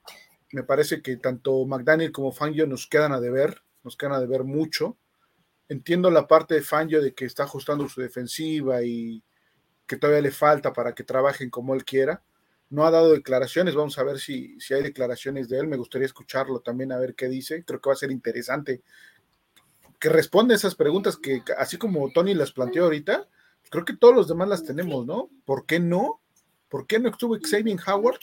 me 0.52 0.64
parece 0.64 1.04
que 1.04 1.18
tanto 1.18 1.64
McDaniel 1.66 2.12
como 2.12 2.32
Fangio 2.32 2.66
nos 2.66 2.88
quedan 2.88 3.14
a 3.14 3.20
deber, 3.20 3.62
nos 3.84 3.96
quedan 3.96 4.14
a 4.14 4.20
deber 4.20 4.44
mucho. 4.44 4.98
Entiendo 5.70 6.10
la 6.10 6.28
parte 6.28 6.56
de 6.56 6.64
Fangio 6.64 7.04
de 7.04 7.14
que 7.14 7.26
está 7.26 7.44
ajustando 7.44 7.88
su 7.88 8.02
defensiva 8.02 8.82
y 8.82 9.24
que 9.86 9.98
todavía 9.98 10.24
le 10.24 10.32
falta 10.32 10.74
para 10.74 10.96
que 10.96 11.04
trabajen 11.04 11.52
como 11.52 11.76
él 11.76 11.86
quiera. 11.86 12.24
No 12.72 12.84
ha 12.84 12.90
dado 12.90 13.14
declaraciones, 13.14 13.76
vamos 13.76 14.00
a 14.00 14.04
ver 14.04 14.20
si, 14.20 14.60
si 14.60 14.74
hay 14.74 14.82
declaraciones 14.82 15.48
de 15.48 15.60
él. 15.60 15.68
Me 15.68 15.78
gustaría 15.78 16.08
escucharlo 16.08 16.62
también, 16.62 16.92
a 16.92 16.98
ver 16.98 17.14
qué 17.14 17.30
dice. 17.30 17.64
Creo 17.64 17.80
que 17.80 17.90
va 17.90 17.94
a 17.94 17.98
ser 17.98 18.10
interesante 18.10 18.82
que 20.00 20.10
responde 20.10 20.56
esas 20.56 20.74
preguntas 20.74 21.16
que, 21.16 21.44
así 21.60 21.78
como 21.78 22.10
Tony 22.12 22.34
las 22.34 22.54
planteó 22.54 22.86
ahorita, 22.86 23.28
creo 23.70 23.86
que 23.86 23.96
todos 23.96 24.16
los 24.16 24.28
demás 24.28 24.48
las 24.48 24.64
tenemos, 24.64 25.06
¿no? 25.06 25.30
¿Por 25.46 25.68
qué 25.68 25.80
no? 25.80 26.22
¿Por 26.70 26.88
qué 26.88 27.00
no 27.00 27.10
estuvo 27.10 27.38
Xavier 27.42 27.80
Howard 27.88 28.20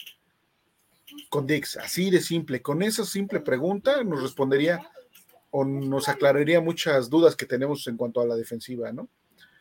con 1.29 1.45
Dix? 1.45 1.77
Así 1.77 2.09
de 2.09 2.21
simple. 2.21 2.61
Con 2.61 2.81
esa 2.81 3.05
simple 3.05 3.39
pregunta 3.39 4.03
nos 4.03 4.21
respondería 4.21 4.89
o 5.51 5.63
nos 5.65 6.09
aclararía 6.09 6.61
muchas 6.61 7.09
dudas 7.09 7.35
que 7.35 7.45
tenemos 7.45 7.85
en 7.87 7.97
cuanto 7.97 8.21
a 8.21 8.25
la 8.25 8.35
defensiva, 8.35 8.91
¿no? 8.91 9.09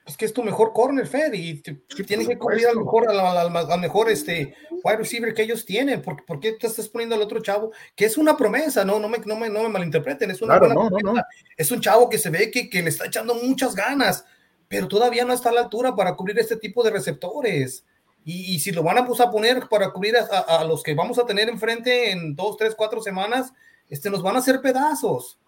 es 0.07 0.17
que 0.17 0.25
es 0.25 0.33
tu 0.33 0.45
mejor 0.45 0.73
corner, 0.73 1.07
Fer, 1.07 1.35
y 1.35 1.61
tienes 2.07 2.29
que 2.29 2.39
cubrir 2.39 2.69
al 2.69 2.77
mejor, 2.77 3.11
al, 3.11 3.81
mejor 3.81 4.09
este, 4.09 4.55
wide 4.85 4.99
receiver 4.99 5.35
que 5.35 5.43
ellos 5.43 5.67
tienen. 5.67 6.01
¿Por, 6.01 6.25
¿Por, 6.25 6.39
qué 6.39 6.53
te 6.53 6.69
estás 6.69 6.89
poniendo 6.89 7.17
al 7.17 7.23
otro 7.23 7.43
chavo? 7.43 7.73
Que 7.97 8.05
es 8.05 8.17
una 8.17 8.37
promesa, 8.37 8.85
no, 8.85 9.01
no, 9.01 9.09
me, 9.09 9.19
no, 9.19 9.35
me, 9.35 9.51
no 9.51 9.65
me 9.65 9.69
malinterpreten, 9.69 10.31
es 10.31 10.41
una 10.41 10.61
buena 10.61 10.75
promesa. 10.75 11.27
Es 11.57 11.73
un 11.73 11.81
chavo 11.81 12.09
que 12.09 12.19
se 12.19 12.31
ve 12.31 12.53
que, 12.53 12.71
que, 12.71 12.83
le 12.83 12.91
está 12.91 13.07
echando 13.07 13.35
muchas 13.35 13.75
ganas, 13.75 14.25
pero 14.69 14.87
todavía 14.87 15.25
no 15.25 15.33
está 15.33 15.49
a 15.49 15.55
la 15.55 15.63
altura 15.63 15.97
para 15.97 16.15
cubrir 16.15 16.39
este 16.39 16.57
tipo 16.57 16.85
de 16.85 16.91
receptores. 16.91 17.85
Y, 18.29 18.57
y 18.57 18.59
si 18.59 18.73
lo 18.73 18.83
van 18.83 18.99
a, 18.99 19.07
pues, 19.07 19.21
a 19.21 19.31
poner 19.31 19.69
para 19.71 19.93
cubrir 19.93 20.17
a, 20.17 20.25
a, 20.25 20.65
los 20.65 20.83
que 20.83 20.95
vamos 20.95 21.17
a 21.17 21.25
tener 21.25 21.49
enfrente 21.49 22.11
en 22.11 22.35
dos, 22.35 22.57
tres, 22.57 22.75
cuatro 22.75 23.01
semanas, 23.01 23.53
este, 23.89 24.11
nos 24.11 24.21
van 24.21 24.35
a 24.35 24.41
hacer 24.41 24.61
pedazos. 24.61 25.39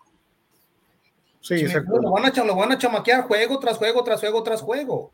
Sí, 1.41 1.55
exacto. 1.55 2.01
Lo 2.01 2.13
van, 2.13 2.27
a, 2.27 2.45
lo 2.45 2.55
van 2.55 2.71
a 2.71 2.79
chamaquear 2.79 3.23
juego 3.23 3.59
tras 3.59 3.79
juego, 3.79 4.05
tras 4.05 4.21
juego, 4.21 4.45
tras 4.45 4.63
juego. 4.63 5.13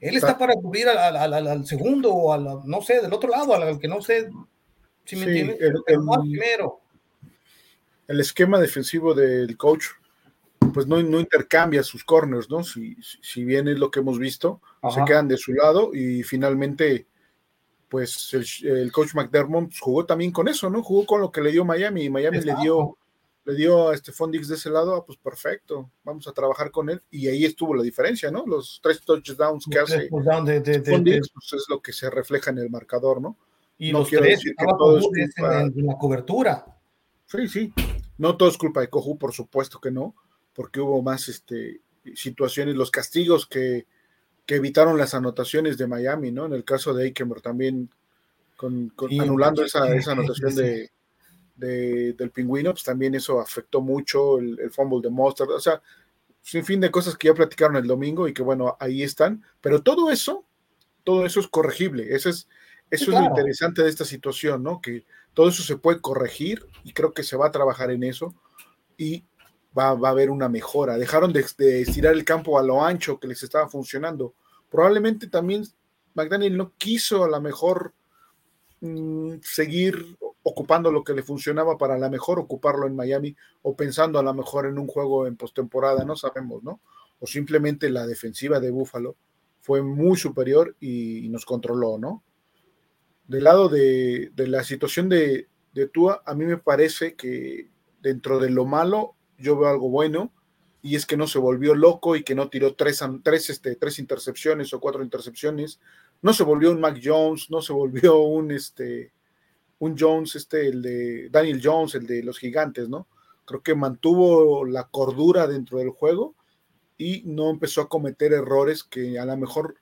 Él 0.00 0.16
está 0.16 0.36
para 0.36 0.52
cubrir 0.54 0.86
al, 0.86 1.16
al, 1.16 1.48
al, 1.48 1.66
segundo 1.66 2.12
o 2.12 2.32
al, 2.32 2.44
no 2.66 2.82
sé, 2.82 3.00
del 3.00 3.12
otro 3.12 3.30
lado, 3.30 3.54
al, 3.54 3.78
que 3.78 3.88
no 3.88 4.02
sé 4.02 4.28
si 5.06 5.16
me 5.16 5.24
entiendes. 5.24 5.56
El, 5.60 5.74
el, 5.86 6.00
primero. 6.20 6.80
el 8.06 8.20
esquema 8.20 8.58
defensivo 8.60 9.14
del 9.14 9.56
coach, 9.56 9.86
pues 10.72 10.86
no, 10.86 11.02
no 11.02 11.20
intercambia 11.20 11.82
sus 11.82 12.04
corners, 12.04 12.50
¿no? 12.50 12.64
Si, 12.64 12.96
si 13.22 13.44
bien 13.44 13.68
es 13.68 13.78
lo 13.78 13.90
que 13.90 14.00
hemos 14.00 14.18
visto, 14.18 14.60
se 14.92 15.04
quedan 15.04 15.28
de 15.28 15.36
su 15.36 15.52
lado 15.52 15.94
y 15.94 16.22
finalmente, 16.22 17.06
pues 17.88 18.34
el, 18.62 18.92
coach 18.92 19.14
McDermott 19.14 19.72
jugó 19.78 20.06
también 20.06 20.32
con 20.32 20.48
eso, 20.48 20.70
¿no? 20.70 20.82
Jugó 20.82 21.06
con 21.06 21.20
lo 21.20 21.32
que 21.32 21.40
le 21.40 21.52
dio 21.52 21.64
Miami 21.64 22.04
y 22.04 22.10
Miami 22.10 22.40
le 22.40 22.54
dio 22.60 22.96
le 23.48 23.54
dio 23.54 23.88
a 23.88 23.94
este 23.94 24.12
Fondix 24.12 24.46
de 24.46 24.56
ese 24.56 24.68
lado, 24.68 24.94
ah, 24.94 25.06
pues 25.06 25.16
perfecto, 25.16 25.90
vamos 26.04 26.28
a 26.28 26.32
trabajar 26.32 26.70
con 26.70 26.90
él. 26.90 27.02
Y 27.10 27.28
ahí 27.28 27.46
estuvo 27.46 27.74
la 27.74 27.82
diferencia, 27.82 28.30
¿no? 28.30 28.44
Los 28.46 28.78
tres 28.82 29.00
touchdowns 29.00 29.64
que 29.70 29.78
hace 29.78 30.10
Fondix, 30.10 31.30
pues 31.32 31.52
es 31.54 31.64
lo 31.70 31.80
que 31.80 31.94
se 31.94 32.10
refleja 32.10 32.50
en 32.50 32.58
el 32.58 32.68
marcador, 32.68 33.22
¿no? 33.22 33.38
Y 33.78 33.90
no 33.90 34.04
quiero 34.04 34.26
decir 34.26 34.54
que 34.54 34.66
todo 34.78 34.98
es 34.98 35.04
culpa... 35.34 35.62
en, 35.62 35.86
la 35.86 35.96
cobertura. 35.96 36.66
Sí, 37.24 37.48
sí. 37.48 37.72
No 38.18 38.36
todo 38.36 38.50
es 38.50 38.58
culpa 38.58 38.82
de 38.82 38.90
Coju, 38.90 39.16
por 39.16 39.32
supuesto 39.32 39.80
que 39.80 39.90
no, 39.90 40.14
porque 40.58 40.80
hubo 40.80 41.00
más 41.02 41.28
este, 41.28 41.82
situaciones, 42.16 42.74
los 42.74 42.90
castigos 42.90 43.46
que, 43.46 43.86
que 44.44 44.56
evitaron 44.56 44.98
las 44.98 45.14
anotaciones 45.14 45.78
de 45.78 45.86
Miami, 45.86 46.32
¿no? 46.32 46.46
En 46.46 46.52
el 46.52 46.64
caso 46.64 46.92
de 46.92 47.04
Aikenberg 47.04 47.42
también, 47.42 47.88
con, 48.56 48.92
anulando 49.20 49.64
esa, 49.64 49.94
esa 49.94 50.12
anotación 50.12 50.56
de 50.56 50.90
del 51.54 52.30
pingüino, 52.32 52.72
pues 52.72 52.82
también 52.82 53.14
eso 53.14 53.40
afectó 53.40 53.80
mucho 53.80 54.38
el, 54.38 54.68
fumble 54.72 55.00
de 55.00 55.10
Monster, 55.10 55.48
o 55.48 55.60
sea, 55.60 55.80
sin 56.42 56.64
fin 56.64 56.80
de 56.80 56.90
cosas 56.90 57.16
que 57.16 57.28
ya 57.28 57.34
platicaron 57.34 57.76
el 57.76 57.86
domingo 57.86 58.26
y 58.26 58.34
que 58.34 58.42
bueno, 58.42 58.76
ahí 58.80 59.04
están, 59.04 59.44
pero 59.60 59.80
todo 59.80 60.10
eso, 60.10 60.44
todo 61.04 61.24
eso 61.24 61.38
es 61.38 61.46
corregible, 61.46 62.16
eso 62.16 62.30
es, 62.30 62.48
eso 62.90 63.12
es 63.12 63.20
lo 63.20 63.26
interesante 63.26 63.84
de 63.84 63.90
esta 63.90 64.04
situación, 64.04 64.64
¿no? 64.64 64.80
Que 64.80 65.04
todo 65.34 65.50
eso 65.50 65.62
se 65.62 65.76
puede 65.76 66.00
corregir 66.00 66.66
y 66.82 66.92
creo 66.94 67.12
que 67.12 67.22
se 67.22 67.36
va 67.36 67.46
a 67.46 67.52
trabajar 67.52 67.92
en 67.92 68.02
eso 68.02 68.34
y 68.96 69.24
va, 69.76 69.88
a 69.90 70.10
haber 70.10 70.30
una 70.30 70.48
mejora. 70.48 70.96
Dejaron 70.96 71.32
de, 71.32 71.44
de, 71.56 71.82
estirar 71.82 72.14
el 72.14 72.24
campo 72.24 72.58
a 72.58 72.62
lo 72.62 72.82
ancho 72.84 73.18
que 73.18 73.28
les 73.28 73.42
estaba 73.42 73.68
funcionando. 73.68 74.34
Probablemente 74.70 75.28
también 75.28 75.64
McDaniel 76.14 76.56
no 76.56 76.72
quiso 76.76 77.24
a 77.24 77.28
lo 77.28 77.40
mejor 77.40 77.94
mm, 78.80 79.34
seguir 79.42 80.16
ocupando 80.42 80.90
lo 80.90 81.04
que 81.04 81.14
le 81.14 81.22
funcionaba 81.22 81.76
para 81.76 81.94
a 81.94 81.98
lo 81.98 82.10
mejor 82.10 82.38
ocuparlo 82.38 82.86
en 82.86 82.96
Miami 82.96 83.36
o 83.62 83.76
pensando 83.76 84.18
a 84.18 84.22
lo 84.22 84.32
mejor 84.32 84.66
en 84.66 84.78
un 84.78 84.86
juego 84.86 85.26
en 85.26 85.36
postemporada, 85.36 86.04
no 86.04 86.16
sabemos, 86.16 86.62
¿no? 86.62 86.80
O 87.20 87.26
simplemente 87.26 87.90
la 87.90 88.06
defensiva 88.06 88.58
de 88.58 88.70
Buffalo 88.70 89.16
fue 89.60 89.82
muy 89.82 90.16
superior 90.16 90.76
y, 90.80 91.28
nos 91.28 91.44
controló, 91.44 91.98
¿no? 91.98 92.22
Del 93.26 93.44
lado 93.44 93.68
de, 93.68 94.32
la 94.36 94.64
situación 94.64 95.08
de, 95.10 95.48
de 95.74 95.86
Tua, 95.86 96.22
a 96.24 96.34
mí 96.34 96.46
me 96.46 96.56
parece 96.56 97.14
que 97.14 97.70
dentro 98.00 98.38
de 98.38 98.48
lo 98.48 98.64
malo 98.64 99.16
yo 99.38 99.56
veo 99.58 99.68
algo 99.68 99.88
bueno 99.88 100.32
y 100.82 100.96
es 100.96 101.06
que 101.06 101.16
no 101.16 101.26
se 101.26 101.38
volvió 101.38 101.74
loco 101.74 102.16
y 102.16 102.22
que 102.22 102.34
no 102.34 102.48
tiró 102.48 102.74
tres, 102.74 103.02
tres, 103.22 103.50
este, 103.50 103.76
tres 103.76 103.98
intercepciones 103.98 104.72
o 104.72 104.80
cuatro 104.80 105.02
intercepciones, 105.02 105.80
no 106.22 106.32
se 106.32 106.44
volvió 106.44 106.70
un 106.70 106.80
Mac 106.80 107.00
Jones, 107.02 107.50
no 107.50 107.62
se 107.62 107.72
volvió 107.72 108.18
un, 108.20 108.50
este, 108.50 109.12
un 109.78 109.96
Jones, 109.98 110.36
este, 110.36 110.68
el 110.68 110.82
de 110.82 111.28
Daniel 111.30 111.60
Jones, 111.62 111.94
el 111.94 112.06
de 112.06 112.22
los 112.22 112.38
gigantes, 112.38 112.88
¿no? 112.88 113.08
Creo 113.44 113.62
que 113.62 113.74
mantuvo 113.74 114.64
la 114.64 114.88
cordura 114.88 115.46
dentro 115.46 115.78
del 115.78 115.90
juego 115.90 116.34
y 116.96 117.22
no 117.24 117.50
empezó 117.50 117.80
a 117.80 117.88
cometer 117.88 118.32
errores 118.32 118.84
que 118.84 119.18
a 119.18 119.24
lo 119.24 119.36
mejor 119.36 119.76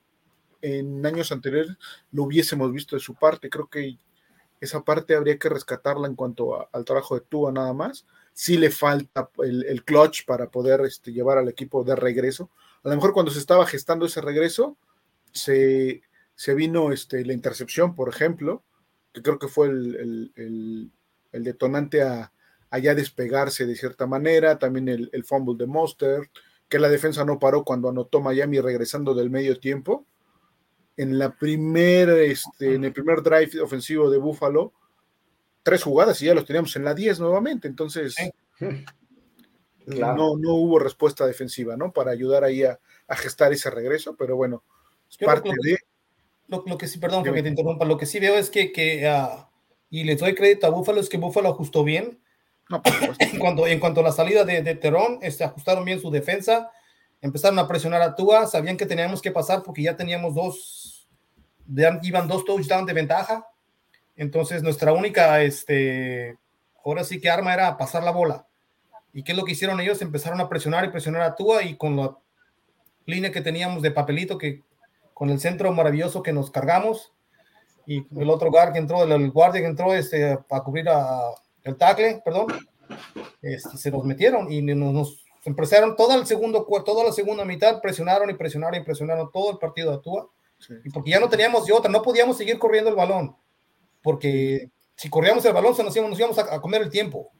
en 0.63 1.05
años 1.05 1.33
anteriores 1.33 1.77
lo 2.13 2.25
hubiésemos 2.25 2.73
visto 2.73 2.97
de 2.97 3.01
su 3.01 3.15
parte. 3.15 3.51
Creo 3.51 3.69
que 3.69 3.99
esa 4.61 4.83
parte 4.83 5.15
habría 5.15 5.39
que 5.39 5.49
rescatarla 5.49 6.07
en 6.07 6.15
cuanto 6.15 6.69
al 6.73 6.85
trabajo 6.85 7.15
de 7.15 7.23
Tua 7.23 7.53
nada 7.53 7.73
más. 7.73 8.07
Sí 8.38 8.59
le 8.59 8.71
falta 8.71 9.31
el, 9.38 9.83
clutch 9.83 10.26
para 10.26 10.50
poder 10.50 10.83
este, 10.83 11.11
llevar 11.11 11.38
al 11.38 11.49
equipo 11.49 11.85
de 11.85 11.97
regreso. 11.97 12.50
A 12.85 12.90
lo 12.90 12.95
mejor 12.95 13.14
cuando 13.14 13.33
se 13.33 13.38
estaba 13.38 13.66
gestando 13.66 14.05
ese 14.05 14.21
regreso, 14.21 14.76
se, 15.33 16.02
vino 16.55 16.93
este, 16.93 17.25
la 17.25 17.33
intercepción, 17.33 17.95
por 17.95 18.11
ejemplo, 18.11 18.62
que 19.14 19.23
creo 19.23 19.38
que 19.38 19.49
fue 19.49 19.69
el, 19.69 20.93
detonante 21.33 22.02
a, 22.02 22.31
ya 22.83 22.95
despegarse 22.95 23.64
de 23.64 23.75
cierta 23.75 24.07
manera. 24.07 24.59
También 24.59 24.88
el, 24.88 25.09
el 25.14 25.25
fumble 25.25 25.57
de 25.57 25.66
Monster 25.66 26.28
que 26.69 26.78
la 26.78 26.88
defensa 26.88 27.25
no 27.25 27.38
paró 27.38 27.64
cuando 27.64 27.88
anotó 27.88 28.21
Miami 28.21 28.61
regresando 28.61 29.14
del 29.14 29.31
medio 29.31 29.59
tiempo. 29.59 30.05
En 30.97 31.19
la 31.19 31.35
primera, 31.35 32.16
este, 32.19 32.75
en 32.75 32.85
el 32.85 32.93
primer 32.93 33.23
drive 33.23 33.61
ofensivo 33.61 34.11
de 34.11 34.19
Buffalo, 34.19 34.73
tres 35.67 35.83
jugadas 35.83 36.23
y 36.23 36.27
ya 36.27 36.35
los 36.35 36.45
teníamos 36.45 36.77
en 36.77 36.85
la 36.85 36.95
10 36.95 37.19
nuevamente. 37.19 37.67
Entonces, 37.67 38.15
no, 39.87 40.37
no 40.37 40.55
hubo 40.55 40.79
respuesta 40.79 41.27
defensiva, 41.27 41.77
¿no? 41.77 41.93
Para 41.93 42.13
ayudar 42.13 42.45
ahí 42.45 42.63
a, 42.63 42.79
gestar 43.17 43.53
ese 43.53 43.69
regreso, 43.69 44.15
pero 44.17 44.37
bueno, 44.37 44.63
es 45.11 45.17
parte 45.19 45.49
lo, 45.49 45.55
de. 45.61 45.79
Lo, 46.47 46.79
que 46.79 46.87
sí, 46.87 47.01
perdón 47.01 47.25
que 47.25 47.43
te 47.43 47.49
interrumpa, 47.49 47.85
lo 47.85 47.99
que 47.99 48.07
sí 48.07 48.21
veo 48.21 48.37
es 48.37 48.49
que, 48.49 48.71
que 48.71 49.09
ah, 49.09 49.51
y 49.91 50.05
les 50.05 50.21
doy 50.21 50.37
crédito 50.37 50.69
a 50.69 50.71
Buffalo, 50.71 51.01
es 51.01 51.09
que 51.09 51.17
Buffalo 51.19 51.49
ajustó 51.49 51.83
bien 51.83 52.21
en, 53.19 53.39
cuanto, 53.41 53.67
en 53.67 53.81
cuanto 53.81 54.01
a 54.01 54.05
la 54.05 54.13
salida 54.13 54.45
de, 54.45 54.63
de 54.63 54.77
Terón, 54.77 55.19
este, 55.21 55.43
ajustaron 55.43 55.85
bien 55.85 56.01
su 56.01 56.13
defensa, 56.13 56.71
empezaron 57.21 57.59
a 57.59 57.67
presionar 57.67 58.03
a 58.03 58.15
Tua, 58.15 58.47
sabían 58.47 58.77
que 58.77 58.87
teníamos 58.87 59.21
que 59.21 59.33
pasar 59.33 59.65
porque 59.65 59.83
ya 59.83 59.97
teníamos 59.97 60.33
dos, 60.33 61.09
iban 62.03 62.29
dos 62.29 62.45
touchdowns 62.45 62.87
de 62.87 62.93
ventaja, 62.93 63.49
entonces 64.17 64.63
nuestra 64.63 64.93
única, 64.93 65.43
este, 65.43 66.37
ahora 66.85 67.05
sí 67.05 67.21
que 67.21 67.31
arma 67.31 67.55
era 67.55 67.77
pasar 67.77 68.03
la 68.03 68.11
bola. 68.11 68.47
¿Y 69.13 69.23
qué 69.23 69.33
es 69.33 69.39
lo 69.39 69.45
que 69.45 69.53
hicieron 69.53 69.81
ellos? 69.81 70.03
Empezaron 70.03 70.41
a 70.41 70.49
presionar 70.49 70.85
y 70.85 70.89
presionar 70.89 71.23
a 71.23 71.35
Tua 71.35 71.63
y 71.63 71.77
con 71.77 71.97
la 71.97 72.17
línea 73.07 73.33
que 73.33 73.41
teníamos 73.41 73.83
de 73.83 73.91
papelito, 73.91 74.37
que 74.37 74.63
con 75.15 75.31
el 75.31 75.41
centro 75.41 75.73
maravilloso 75.73 76.23
que 76.23 76.33
nos 76.33 76.51
cargamos 76.51 77.13
y 77.87 78.07
el 78.21 78.29
otro 78.29 78.51
guard 78.51 78.73
que 78.73 78.79
entró, 78.79 79.05
el 79.05 79.31
guardia 79.31 79.63
que 79.63 79.69
entró 79.69 79.95
este, 79.95 80.33
a 80.33 80.61
cubrir 80.63 80.89
a 80.89 81.31
el 81.63 81.77
tackle, 81.77 82.21
perdón, 82.25 82.47
este, 83.41 83.77
se 83.77 83.91
nos 83.91 84.05
metieron 84.05 84.51
y 84.53 84.61
nos, 84.61 84.93
nos 84.93 85.25
empezaron 85.45 85.97
todo 85.97 86.15
el 86.15 86.27
segundo 86.27 86.67
toda 86.85 87.05
la 87.05 87.13
segunda 87.13 87.45
mitad, 87.45 87.81
presionaron 87.81 88.29
y 88.29 88.35
presionaron 88.35 88.81
y 88.81 88.85
presionaron 88.85 89.31
todo 89.33 89.53
el 89.53 89.59
partido 89.59 89.93
de 89.93 89.99
Tua, 89.99 90.29
y 90.85 90.91
porque 90.91 91.11
ya 91.11 91.21
no 91.21 91.29
teníamos 91.29 91.67
de 91.67 91.73
otra, 91.73 91.91
no 91.91 92.03
podíamos 92.03 92.37
seguir 92.37 92.59
corriendo 92.59 92.91
el 92.91 92.97
balón, 92.97 93.37
porque 94.07 94.71
si 94.95 95.11
corríamos 95.11 95.45
el 95.47 95.53
balón 95.53 95.75
se 95.75 95.83
nos 95.83 95.97
íbamos, 95.97 96.11
nos 96.11 96.21
íbamos 96.21 96.39
a, 96.39 96.61
comer 96.61 96.81
el 96.81 96.91
tiempo. 96.91 97.33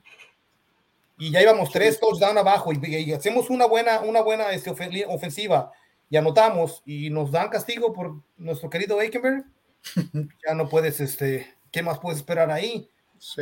Y 1.17 1.31
ya 1.31 1.41
íbamos 1.41 1.71
tres 1.71 2.01
touchdowns 2.01 2.37
abajo 2.37 2.73
y, 2.73 3.13
hacemos 3.13 3.51
una 3.51 3.67
buena, 3.67 4.01
una 4.01 4.21
buena 4.21 4.51
este, 4.51 4.71
ofensiva 5.07 5.71
y 6.11 6.17
anotamos 6.17 6.83
y 6.85 7.09
nos 7.09 7.31
dan 7.31 7.51
castigo 7.51 7.93
por 7.93 8.17
nuestro 8.37 8.69
querido 8.69 8.99
Aikenberg. 8.99 9.45
ya 10.45 10.55
no 10.57 10.69
puedes, 10.69 10.99
este, 10.99 11.55
¿qué 11.71 11.85
más 11.85 12.01
puedes 12.01 12.19
esperar 12.19 12.51
ahí? 12.51 12.91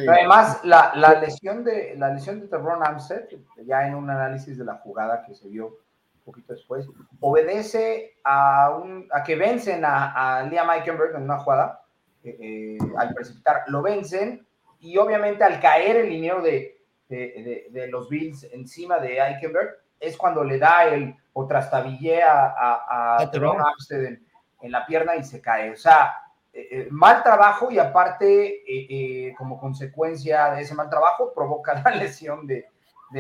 Además, 0.06 0.60
la, 0.62 0.92
la, 0.94 1.18
lesión 1.18 1.64
de 1.64 1.94
la 1.96 2.10
lesión 2.10 2.42
de 2.42 2.48
Terron 2.48 2.86
Amstead, 2.86 3.22
ya 3.64 3.86
en 3.86 3.94
un 3.94 4.10
análisis 4.10 4.58
de 4.58 4.66
la 4.66 4.74
jugada 4.74 5.24
que 5.24 5.34
se 5.34 5.48
vio 5.48 5.68
un 5.68 6.24
poquito 6.26 6.52
después, 6.52 6.86
obedece 7.20 8.18
a, 8.22 8.68
un, 8.68 9.08
a 9.10 9.22
que 9.22 9.34
vencen 9.34 9.82
a, 9.86 10.40
a 10.40 10.42
Liam 10.42 10.68
Eichenberg 10.68 11.16
en 11.16 11.22
una 11.22 11.38
jugada, 11.38 11.83
eh, 12.24 12.36
eh, 12.40 12.78
al 12.96 13.14
precipitar, 13.14 13.62
lo 13.68 13.82
vencen 13.82 14.46
y 14.80 14.96
obviamente 14.98 15.44
al 15.44 15.60
caer 15.60 15.96
el 15.96 16.08
dinero 16.08 16.42
de, 16.42 16.80
de, 17.08 17.68
de, 17.70 17.86
los 17.88 18.08
Bills 18.08 18.44
encima 18.52 18.98
de 18.98 19.20
Eichenberg, 19.20 19.70
es 20.00 20.16
cuando 20.16 20.42
le 20.42 20.58
da 20.58 20.86
el 20.86 21.14
o 21.32 21.46
trastabillea 21.46 22.54
a, 22.56 23.16
a, 23.16 23.22
Amstead 23.22 24.04
en, 24.04 24.26
en 24.62 24.72
la 24.72 24.86
pierna 24.86 25.16
y 25.16 25.24
se 25.24 25.40
cae. 25.40 25.70
O 25.70 25.76
sea, 25.76 26.14
eh, 26.56 26.86
mal 26.90 27.24
trabajo 27.24 27.70
y 27.72 27.80
aparte, 27.80 28.62
eh, 28.66 29.34
como 29.36 29.58
consecuencia 29.58 30.54
de 30.54 30.62
ese 30.62 30.74
mal 30.74 30.88
trabajo, 30.88 31.32
provoca 31.34 31.82
la 31.82 31.90
lesión 31.96 32.46
de, 32.46 32.70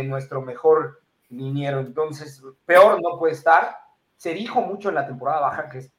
nuestro 0.04 0.40
mejor 0.40 1.02
liniero. 1.28 1.80
Entonces, 1.80 2.42
peor 2.64 3.00
no 3.02 3.18
puede 3.18 3.34
estar. 3.34 3.76
Se 4.16 4.34
dijo 4.34 4.60
mucho 4.60 4.88
en 4.88 4.96
la 4.96 5.06
temporada 5.06 5.40
baja, 5.40 5.68
que 5.68 5.78
es, 5.78 5.92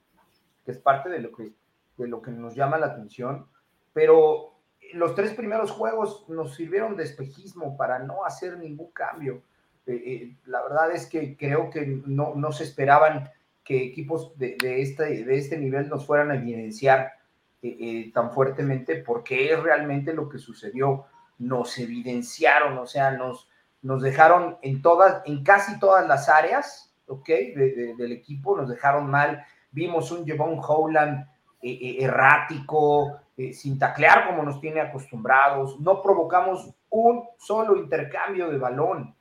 que 0.65 0.71
es 0.71 0.79
parte 0.79 1.09
de 1.09 1.19
lo 1.19 1.31
que, 1.31 1.53
de 1.97 2.07
lo 2.07 2.21
que 2.21 2.31
nos 2.31 2.55
llama 2.55 2.77
la 2.77 2.87
atención, 2.87 3.47
pero 3.93 4.55
los 4.93 5.15
tres 5.15 5.33
primeros 5.33 5.71
juegos 5.71 6.25
nos 6.29 6.55
sirvieron 6.55 6.95
de 6.95 7.03
espejismo 7.03 7.77
para 7.77 7.99
no 7.99 8.25
hacer 8.25 8.57
ningún 8.57 8.91
cambio. 8.91 9.43
la 9.85 10.63
verdad 10.63 10.91
es 10.91 11.05
que 11.05 11.37
creo 11.37 11.69
que 11.69 12.01
no, 12.05 12.35
no 12.35 12.51
se 12.51 12.63
esperaban 12.63 13.29
que 13.63 13.83
equipos 13.83 14.37
de, 14.37 14.57
este, 14.61 15.25
de 15.25 15.37
este 15.37 15.57
nivel 15.57 15.89
nos 15.89 16.05
fueran 16.05 16.31
a 16.31 16.35
evidenciar 16.35 17.13
eh, 17.61 17.77
eh, 17.79 18.11
tan 18.13 18.31
fuertemente 18.31 18.97
porque 18.97 19.51
es 19.51 19.61
realmente 19.61 20.13
lo 20.13 20.29
que 20.29 20.37
sucedió. 20.37 21.05
Nos 21.39 21.77
evidenciaron, 21.79 22.77
o 22.77 22.85
sea, 22.85 23.11
nos, 23.11 23.49
nos 23.81 24.01
dejaron 24.01 24.57
en 24.61 24.81
todas, 24.81 25.23
en 25.25 25.43
casi 25.43 25.79
todas 25.79 26.07
las 26.07 26.29
áreas, 26.29 26.95
¿ok? 27.07 27.27
del 27.27 28.11
equipo, 28.11 28.55
nos 28.55 28.69
dejaron 28.69 29.09
mal. 29.09 29.43
Vimos 29.71 30.11
un 30.11 30.25
Jevon 30.25 30.59
Howland 30.59 31.27
eh, 31.61 31.97
errático, 31.99 33.19
sin 33.51 33.77
taclear 33.77 34.27
como 34.27 34.43
nos 34.43 34.61
tiene 34.61 34.79
acostumbrados. 34.79 35.79
No 35.79 36.01
provocamos 36.01 36.73
un 36.89 37.25
solo 37.37 37.75
intercambio 37.75 38.49
de 38.49 38.57
balón. 38.57 39.13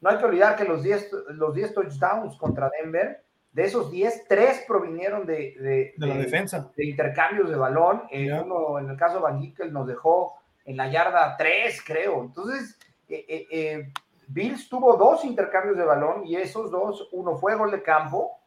No 0.00 0.10
hay 0.10 0.18
que 0.18 0.24
olvidar 0.24 0.56
que 0.56 0.64
los 0.64 0.82
10 0.82 1.10
los 1.30 1.54
10 1.54 1.74
touchdowns 1.74 2.36
contra 2.36 2.70
Denver 2.70 3.22
de 3.52 3.64
esos 3.64 3.90
10, 3.90 4.28
3 4.28 4.64
provinieron 4.66 5.26
de, 5.26 5.54
de, 5.58 6.06
la 6.06 6.14
defensa. 6.14 6.70
De 6.76 6.86
intercambios 6.86 7.50
de 7.50 7.56
balón. 7.56 8.02
Eh, 8.10 8.32
uno, 8.32 8.78
en 8.78 8.90
el 8.90 8.96
caso 8.96 9.16
de 9.16 9.22
Van 9.22 9.40
Gickel, 9.40 9.72
nos 9.72 9.86
dejó 9.86 10.36
en 10.64 10.76
la 10.76 10.88
yarda 10.88 11.36
3, 11.36 11.82
creo. 11.84 12.22
Entonces, 12.22 12.78
eh, 13.08 13.46
eh, 13.50 13.92
Bills 14.28 14.68
tuvo 14.68 14.96
dos 14.96 15.24
intercambios 15.24 15.76
de 15.76 15.84
balón 15.84 16.24
y 16.24 16.36
esos 16.36 16.70
dos, 16.70 17.08
uno 17.12 17.36
fue 17.36 17.56
gol 17.56 17.72
de 17.72 17.82
campo 17.82 18.38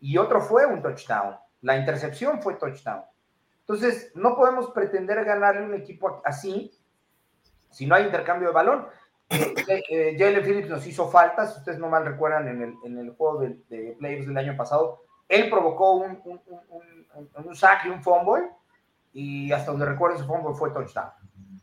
y 0.00 0.18
otro 0.18 0.40
fue 0.40 0.66
un 0.66 0.82
touchdown. 0.82 1.36
La 1.62 1.76
intercepción 1.76 2.42
fue 2.42 2.54
touchdown. 2.54 3.02
Entonces, 3.60 4.12
no 4.14 4.36
podemos 4.36 4.70
pretender 4.70 5.24
ganarle 5.24 5.62
un 5.62 5.74
equipo 5.74 6.20
así 6.24 6.72
si 7.70 7.86
no 7.86 7.94
hay 7.94 8.04
intercambio 8.04 8.48
de 8.48 8.54
balón. 8.54 8.86
Eh, 9.30 9.82
eh, 9.88 10.16
Jalen 10.18 10.44
Phillips 10.44 10.68
nos 10.68 10.86
hizo 10.86 11.08
faltas, 11.08 11.56
ustedes 11.56 11.78
no 11.78 11.88
mal 11.88 12.04
recuerdan 12.04 12.48
en 12.48 12.62
el, 12.62 12.74
en 12.84 12.98
el 12.98 13.10
juego 13.14 13.38
de, 13.40 13.56
de 13.70 13.96
playoffs 13.98 14.26
del 14.26 14.36
año 14.36 14.56
pasado, 14.56 15.00
él 15.28 15.48
provocó 15.48 15.92
un, 15.92 16.20
un, 16.24 16.40
un, 16.68 17.46
un, 17.46 17.56
sack 17.56 17.86
y 17.86 17.88
un 17.88 18.02
fumble, 18.02 18.50
y 19.14 19.50
hasta 19.50 19.70
donde 19.70 19.86
recuerdo 19.86 20.16
ese 20.16 20.26
fumble 20.26 20.54
fue 20.54 20.70
touchdown. 20.70 21.10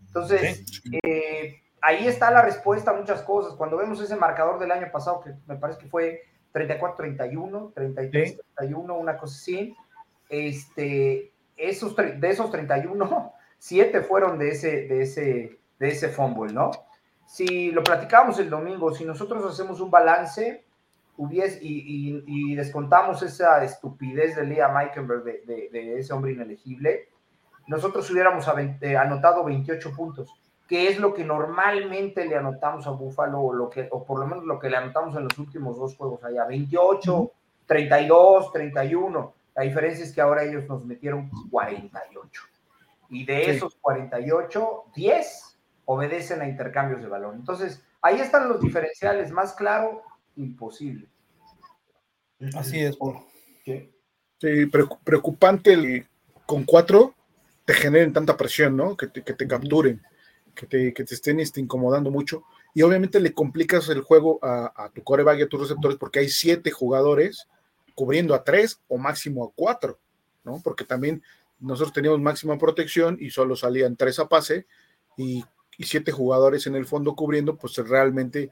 Entonces, 0.07 0.81
eh, 1.03 1.61
ahí 1.81 2.07
está 2.07 2.31
la 2.31 2.41
respuesta 2.41 2.89
a 2.89 2.95
muchas 2.95 3.21
cosas. 3.21 3.53
Cuando 3.53 3.77
vemos 3.77 4.01
ese 4.01 4.15
marcador 4.15 4.57
del 4.57 4.71
año 4.71 4.87
pasado, 4.91 5.21
que 5.21 5.33
me 5.45 5.55
parece 5.55 5.79
que 5.79 5.87
fue 5.87 6.23
34-31, 6.53 7.73
33-31, 7.75 8.99
una 8.99 9.17
cosa 9.17 9.35
así, 9.35 9.75
este, 10.29 11.31
esos, 11.57 11.95
de 11.95 12.29
esos 12.29 12.51
31, 12.51 13.33
7 13.57 14.01
fueron 14.07 14.39
de 14.39 14.49
ese, 14.49 14.87
de 14.87 15.01
ese, 15.01 15.59
de 15.79 15.87
ese 15.89 16.09
fumble, 16.09 16.53
¿no? 16.53 16.71
si 17.29 17.71
lo 17.71 17.83
platicamos 17.83 18.39
el 18.39 18.49
domingo, 18.49 18.91
si 18.91 19.05
nosotros 19.05 19.45
hacemos 19.45 19.79
un 19.81 19.91
balance 19.91 20.65
hubies, 21.15 21.59
y, 21.61 22.55
descontamos 22.55 23.21
esa 23.21 23.63
estupidez 23.63 24.35
de 24.35 24.45
Liam 24.45 24.73
Meikenberg, 24.73 25.23
de, 25.23 25.99
ese 25.99 26.11
hombre 26.11 26.31
inelegible, 26.31 27.09
nosotros 27.67 28.09
hubiéramos 28.09 28.47
eh, 28.81 28.97
anotado 28.97 29.43
28 29.43 29.93
puntos, 29.95 30.33
que 30.67 30.87
es 30.87 30.97
lo 30.97 31.13
que 31.13 31.23
normalmente 31.23 32.25
le 32.25 32.35
anotamos 32.35 32.87
a 32.87 32.91
Buffalo, 32.91 33.41
o, 33.41 33.53
lo 33.53 33.69
que, 33.69 33.87
o 33.91 34.03
por 34.03 34.19
lo 34.19 34.25
menos 34.25 34.45
lo 34.45 34.57
que 34.57 34.69
le 34.71 34.77
anotamos 34.77 35.15
en 35.15 35.25
los 35.25 35.37
últimos 35.37 35.77
dos 35.77 35.95
juegos 35.95 36.23
allá, 36.23 36.45
28, 36.45 37.31
32, 37.67 38.51
31. 38.51 39.33
La 39.59 39.65
diferencia 39.65 40.05
es 40.05 40.13
que 40.13 40.21
ahora 40.21 40.45
ellos 40.45 40.65
nos 40.69 40.85
metieron 40.85 41.29
48. 41.51 42.41
Y 43.09 43.25
de 43.25 43.51
esos 43.51 43.75
48, 43.81 44.85
10 44.95 45.57
obedecen 45.83 46.39
a 46.39 46.47
intercambios 46.47 47.01
de 47.01 47.09
balón. 47.09 47.35
Entonces, 47.35 47.83
ahí 48.01 48.21
están 48.21 48.47
los 48.47 48.61
diferenciales, 48.61 49.31
más 49.31 49.51
claro, 49.51 50.01
imposible. 50.37 51.09
Así 52.55 52.79
es. 52.79 52.97
Sí, 54.37 54.65
preocupante 55.03 55.73
el, 55.73 56.07
con 56.45 56.63
cuatro 56.63 57.13
te 57.65 57.73
generen 57.73 58.13
tanta 58.13 58.37
presión, 58.37 58.77
¿no? 58.77 58.95
Que 58.95 59.07
te, 59.07 59.25
que 59.25 59.33
te 59.33 59.45
capturen, 59.45 60.01
que 60.55 60.67
te, 60.67 60.93
que 60.93 61.03
te 61.03 61.15
estén 61.15 61.41
este, 61.41 61.59
incomodando 61.59 62.11
mucho. 62.11 62.45
Y 62.73 62.81
obviamente 62.81 63.19
le 63.19 63.33
complicas 63.33 63.89
el 63.89 64.03
juego 64.03 64.39
a, 64.41 64.71
a 64.85 64.89
tu 64.91 65.03
coreback 65.03 65.39
y 65.39 65.41
a 65.41 65.49
tus 65.49 65.59
receptores 65.59 65.97
porque 65.97 66.19
hay 66.19 66.29
siete 66.29 66.71
jugadores 66.71 67.49
cubriendo 67.93 68.33
a 68.33 68.43
tres 68.43 68.81
o 68.87 68.97
máximo 68.97 69.45
a 69.45 69.51
cuatro, 69.55 69.99
¿no? 70.43 70.61
Porque 70.63 70.85
también 70.85 71.23
nosotros 71.59 71.93
teníamos 71.93 72.19
máxima 72.19 72.57
protección 72.57 73.17
y 73.19 73.29
solo 73.29 73.55
salían 73.55 73.95
tres 73.95 74.19
a 74.19 74.27
pase 74.27 74.65
y, 75.17 75.43
y 75.77 75.83
siete 75.83 76.11
jugadores 76.11 76.67
en 76.67 76.75
el 76.75 76.85
fondo 76.85 77.15
cubriendo, 77.15 77.57
pues 77.57 77.75
realmente 77.77 78.51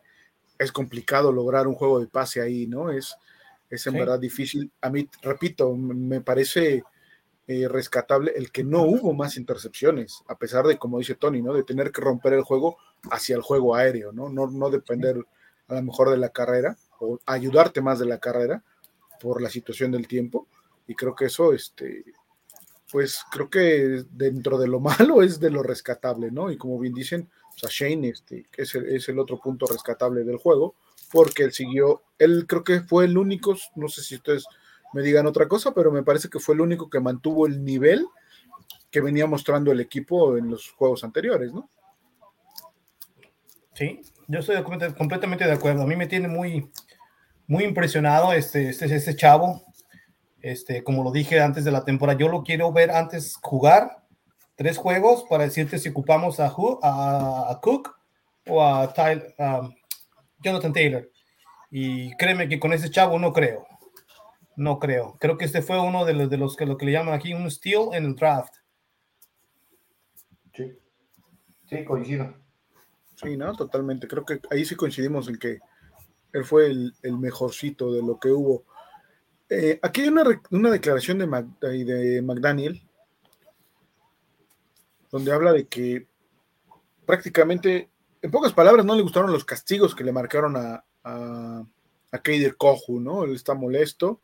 es 0.58 0.72
complicado 0.72 1.32
lograr 1.32 1.68
un 1.68 1.76
juego 1.76 2.00
de 2.00 2.08
pase 2.08 2.42
ahí, 2.42 2.68
¿no? 2.68 2.92
Es, 2.92 3.16
es 3.70 3.86
en 3.88 3.94
verdad 3.94 4.20
difícil. 4.20 4.72
A 4.82 4.90
mí, 4.90 5.08
repito, 5.22 5.76
me 5.76 6.22
parece 6.22 6.84
eh, 7.48 7.68
rescatable 7.68 8.34
el 8.36 8.52
que 8.52 8.64
no 8.64 8.84
hubo 8.84 9.14
más 9.14 9.38
intercepciones, 9.38 10.24
a 10.28 10.38
pesar 10.38 10.66
de, 10.66 10.78
como 10.78 11.00
dice 11.00 11.16
Tony, 11.16 11.42
¿no? 11.42 11.54
De 11.54 11.64
tener 11.64 11.92
que 11.92 12.02
romper 12.02 12.34
el 12.34 12.44
juego 12.44 12.78
hacia 13.12 13.36
el 13.36 13.42
juego 13.42 13.76
aéreo, 13.76 14.12
¿no? 14.12 14.30
No, 14.30 14.48
no 14.48 14.70
depender 14.70 15.24
a 15.68 15.76
lo 15.76 15.82
mejor 15.82 16.10
de 16.10 16.18
la 16.18 16.30
carrera 16.30 16.78
o 17.00 17.20
ayudarte 17.26 17.82
más 17.82 18.00
de 18.00 18.06
la 18.06 18.20
carrera 18.20 18.64
por 19.20 19.42
la 19.42 19.50
situación 19.50 19.92
del 19.92 20.08
tiempo. 20.08 20.48
Y 20.88 20.96
creo 20.96 21.16
que 21.16 21.26
eso, 21.26 21.54
este, 21.54 22.06
pues 22.92 23.22
creo 23.32 23.50
que 23.50 24.04
dentro 24.12 24.58
de 24.58 24.68
lo 24.68 24.80
malo 24.80 25.22
es 25.22 25.40
de 25.40 25.50
lo 25.50 25.64
rescatable, 25.64 26.32
¿no? 26.32 26.52
Y 26.52 26.58
como 26.58 26.80
bien 26.80 26.94
dicen, 26.94 27.30
o 27.56 27.58
sea, 27.58 27.70
Shane 27.72 28.10
este, 28.10 28.46
es, 28.56 28.76
el, 28.76 28.88
es 28.88 29.10
el 29.10 29.20
otro 29.20 29.40
punto 29.40 29.66
rescatable 29.66 30.24
del 30.24 30.38
juego, 30.38 30.76
porque 31.12 31.44
él 31.44 31.54
siguió, 31.54 32.04
él 32.20 32.46
creo 32.48 32.64
que 32.64 32.82
fue 32.82 33.06
el 33.06 33.18
único, 33.18 33.56
no 33.76 33.88
sé 33.90 34.04
si 34.04 34.16
ustedes 34.16 34.46
me 34.94 35.02
digan 35.02 35.28
otra 35.28 35.48
cosa, 35.48 35.74
pero 35.74 35.92
me 35.92 36.04
parece 36.04 36.30
que 36.30 36.40
fue 36.40 36.56
el 36.56 36.62
único 36.62 36.90
que 36.90 37.00
mantuvo 37.00 37.48
el 37.48 37.64
nivel 37.64 38.06
que 38.90 39.02
venía 39.02 39.28
mostrando 39.28 39.72
el 39.72 39.80
equipo 39.80 40.38
en 40.38 40.50
los 40.50 40.72
juegos 40.72 41.04
anteriores, 41.04 41.54
¿no? 41.54 41.70
Sí, 43.74 44.02
yo 44.28 44.40
estoy 44.40 44.56
completamente 44.64 45.46
de 45.46 45.52
acuerdo. 45.52 45.84
A 45.84 45.88
mí 45.88 45.96
me 45.96 46.08
tiene 46.08 46.28
muy, 46.28 46.72
muy 47.48 47.64
impresionado 47.64 48.34
este, 48.34 48.70
este, 48.70 48.94
este 48.94 49.16
chavo. 49.16 49.64
Este, 50.42 50.84
como 50.84 51.04
lo 51.04 51.12
dije 51.12 51.40
antes 51.42 51.64
de 51.66 51.72
la 51.72 51.84
temporada, 51.84 52.20
yo 52.20 52.28
lo 52.28 52.44
quiero 52.44 52.72
ver 52.72 52.92
antes 52.92 53.38
jugar 53.42 54.04
tres 54.56 54.78
juegos 54.78 55.26
para 55.30 55.46
decirte 55.46 55.80
si 55.80 55.90
ocupamos 55.90 56.40
a, 56.40 56.48
a, 56.48 57.60
Cook 57.62 57.96
o 58.48 58.64
a 58.64 58.94
Jonathan 60.44 60.74
Taylor. 60.74 61.10
Y 61.70 62.16
créeme 62.18 62.48
que 62.48 62.60
con 62.60 62.74
ese 62.74 62.90
chavo 62.90 63.20
no 63.20 63.34
creo. 63.34 63.66
No 64.56 64.80
creo. 64.80 65.18
Creo 65.20 65.38
que 65.38 65.46
este 65.46 65.62
fue 65.62 65.80
uno 65.80 66.06
de 66.06 66.14
los, 66.14 66.30
de 66.30 66.38
los 66.38 66.56
que 66.56 66.66
lo 66.66 66.78
que 66.78 66.86
le 66.86 66.94
llaman 66.94 67.14
aquí 67.14 67.34
un 67.34 67.50
steal 67.50 67.90
en 67.94 68.06
el 68.06 68.16
draft. 68.16 68.56
Sí. 70.54 70.74
Sí, 71.70 71.86
coincido. 71.86 72.34
Sí, 73.16 73.38
no, 73.38 73.54
totalmente. 73.54 74.08
Creo 74.08 74.26
que 74.26 74.40
ahí 74.50 74.66
sí 74.66 74.76
coincidimos 74.76 75.28
en 75.28 75.38
que 75.38 75.60
él 76.38 76.46
fue 76.46 76.68
el, 76.68 76.94
mejorcito 77.18 77.92
de 77.92 78.02
lo 78.02 78.20
que 78.20 78.30
hubo. 78.30 78.64
Eh, 79.50 79.80
aquí 79.82 80.02
hay 80.02 80.10
una, 80.10 80.72
declaración 80.72 81.20
de, 81.20 81.86
de 81.86 82.22
McDaniel 82.22 82.82
donde 85.12 85.32
habla 85.32 85.54
de 85.54 85.68
que 85.68 86.08
prácticamente, 87.06 87.90
en 88.22 88.32
pocas 88.32 88.54
palabras, 88.54 88.86
no 88.86 88.96
le 88.96 89.02
gustaron 89.02 89.32
los 89.32 89.46
castigos 89.46 89.96
que 89.96 90.04
le 90.04 90.12
marcaron 90.12 90.56
a, 90.58 90.84
a, 91.04 91.66
a 92.12 92.22
Kohu, 92.58 93.00
¿no? 93.00 93.24
Él 93.24 93.36
está 93.36 93.54
molesto, 93.54 94.20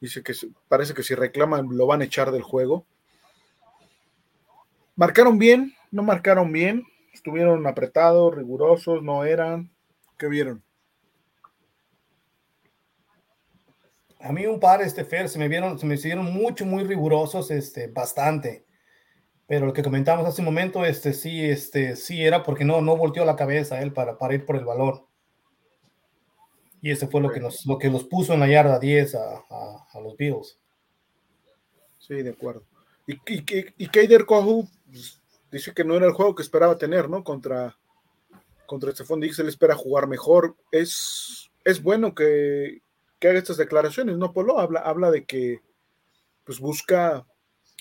dice 0.00 0.22
que 0.22 0.32
parece 0.68 0.94
que 0.94 1.02
si 1.02 1.14
reclaman 1.14 1.68
lo 1.76 1.86
van 1.86 2.00
a 2.00 2.04
echar 2.04 2.32
del 2.32 2.42
juego. 2.42 2.86
Marcaron 4.96 5.38
bien, 5.38 5.74
no 5.90 6.02
marcaron 6.02 6.52
bien, 6.52 6.84
estuvieron 7.12 7.66
apretados, 7.66 8.34
rigurosos, 8.34 9.02
no 9.02 9.24
eran. 9.24 9.70
¿Qué 10.18 10.28
vieron? 10.28 10.62
A 14.22 14.32
mí 14.32 14.46
un 14.46 14.60
par, 14.60 14.80
este 14.82 15.04
Fer, 15.04 15.28
se 15.28 15.38
me 15.38 15.48
vieron, 15.48 15.78
se 15.78 15.86
me 15.86 15.96
hicieron 15.96 16.32
mucho, 16.32 16.64
muy 16.64 16.84
rigurosos, 16.84 17.50
este, 17.50 17.88
bastante. 17.88 18.64
Pero 19.48 19.66
lo 19.66 19.72
que 19.72 19.82
comentamos 19.82 20.26
hace 20.26 20.40
un 20.40 20.46
momento, 20.46 20.84
este 20.84 21.12
sí, 21.12 21.44
este 21.44 21.96
sí 21.96 22.24
era 22.24 22.42
porque 22.42 22.64
no, 22.64 22.80
no 22.80 22.96
volteó 22.96 23.24
la 23.24 23.36
cabeza 23.36 23.82
él 23.82 23.92
para, 23.92 24.16
para 24.16 24.34
ir 24.34 24.46
por 24.46 24.56
el 24.56 24.64
balón. 24.64 25.04
Y 26.80 26.90
ese 26.90 27.06
fue 27.08 27.20
lo 27.20 27.30
que 27.30 27.40
nos, 27.40 27.66
lo 27.66 27.78
que 27.78 27.90
los 27.90 28.04
puso 28.04 28.34
en 28.34 28.40
la 28.40 28.48
yarda 28.48 28.78
10 28.78 29.14
a, 29.16 29.44
a, 29.92 30.00
los 30.00 30.16
Bills. 30.16 30.58
Sí, 31.98 32.14
de 32.14 32.30
acuerdo. 32.30 32.64
Y, 33.06 33.14
y, 33.14 33.44
y 33.76 33.86
Kader 33.88 34.24
Kohu 34.24 34.68
pues, 34.86 35.20
dice 35.50 35.72
que 35.74 35.84
no 35.84 35.96
era 35.96 36.06
el 36.06 36.12
juego 36.12 36.34
que 36.34 36.42
esperaba 36.42 36.78
tener, 36.78 37.08
¿no? 37.08 37.22
Contra, 37.22 37.76
contra 38.66 38.92
Stephon 38.92 39.20
Diggs, 39.20 39.38
él 39.38 39.48
espera 39.48 39.74
jugar 39.74 40.06
mejor. 40.06 40.56
Es, 40.70 41.50
es 41.64 41.82
bueno 41.82 42.14
que, 42.14 42.82
que 43.22 43.28
haga 43.28 43.38
estas 43.38 43.56
declaraciones, 43.56 44.18
¿no, 44.18 44.32
Polo? 44.32 44.58
Habla, 44.58 44.80
habla 44.80 45.12
de 45.12 45.24
que 45.24 45.60
pues 46.42 46.58
busca 46.58 47.24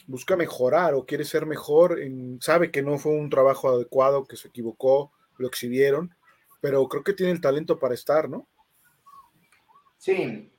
busca 0.06 0.36
mejorar 0.36 0.94
o 0.94 1.04
quiere 1.04 1.26
ser 1.26 1.48
mejor, 1.48 1.98
sabe 2.42 2.70
que 2.70 2.84
no 2.84 3.00
fue 3.00 3.14
un 3.14 3.32
trabajo 3.32 3.70
adecuado, 3.70 4.26
que 4.26 4.36
se 4.36 4.50
equivocó, 4.50 5.12
lo 5.38 5.48
exhibieron, 5.48 6.14
pero 6.60 6.88
creo 6.88 7.04
que 7.04 7.14
tiene 7.14 7.32
el 7.32 7.42
talento 7.42 7.80
para 7.80 7.96
estar, 7.96 8.30
¿no? 8.30 8.48
Sí, 9.98 10.52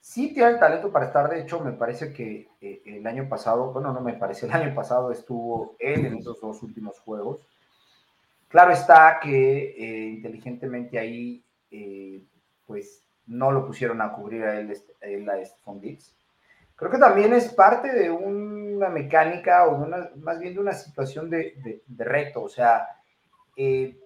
sí 0.00 0.32
tiene 0.32 0.52
el 0.52 0.58
talento 0.58 0.90
para 0.90 1.06
estar, 1.06 1.28
de 1.28 1.42
hecho 1.42 1.60
me 1.60 1.72
parece 1.72 2.14
que 2.14 2.48
eh, 2.62 2.82
el 2.86 3.06
año 3.06 3.28
pasado, 3.28 3.74
bueno, 3.74 3.92
no 3.92 4.00
me 4.00 4.14
parece, 4.14 4.46
el 4.46 4.52
año 4.52 4.74
pasado 4.74 5.12
estuvo 5.12 5.76
él 5.78 6.06
en 6.06 6.16
esos 6.16 6.40
dos 6.40 6.62
últimos 6.62 6.98
juegos. 7.00 7.40
Claro 8.48 8.72
está 8.72 9.20
que 9.20 9.74
eh, 9.76 10.08
inteligentemente 10.08 10.98
ahí, 10.98 11.44
eh, 11.70 12.22
pues 12.72 13.02
no 13.26 13.52
lo 13.52 13.66
pusieron 13.66 14.00
a 14.00 14.12
cubrir 14.12 14.44
a 14.44 14.58
él, 14.58 14.70
este, 14.70 14.94
él, 15.02 15.28
a 15.28 15.34
Creo 16.74 16.90
que 16.90 16.98
también 16.98 17.34
es 17.34 17.52
parte 17.52 17.92
de 17.92 18.10
una 18.10 18.88
mecánica 18.88 19.66
o 19.66 19.86
más 20.16 20.40
bien 20.40 20.54
de 20.54 20.60
una 20.60 20.72
situación 20.72 21.28
de, 21.28 21.82
reto. 21.98 22.42
O 22.42 22.48
sea, 22.48 22.88
eh, 23.56 24.00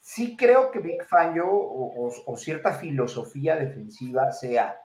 sí 0.00 0.36
creo 0.36 0.70
que 0.70 0.80
Big 0.80 1.02
Fangio 1.06 1.48
o, 1.50 2.12
o, 2.26 2.36
cierta 2.36 2.74
filosofía 2.74 3.56
defensiva 3.56 4.30
sea 4.32 4.78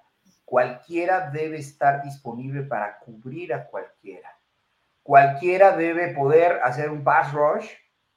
cualquiera 0.45 1.29
debe 1.29 1.57
estar 1.57 2.01
disponible 2.01 2.63
para 2.63 2.99
cubrir 2.99 3.53
a 3.53 3.67
cualquiera. 3.67 4.39
Cualquiera 5.03 5.75
debe 5.75 6.13
poder 6.15 6.61
hacer 6.63 6.89
un 6.89 7.03
pass 7.03 7.33
rush, 7.33 7.69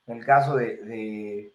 en 0.06 0.18
el 0.18 0.24
caso 0.24 0.56
de, 0.56 1.52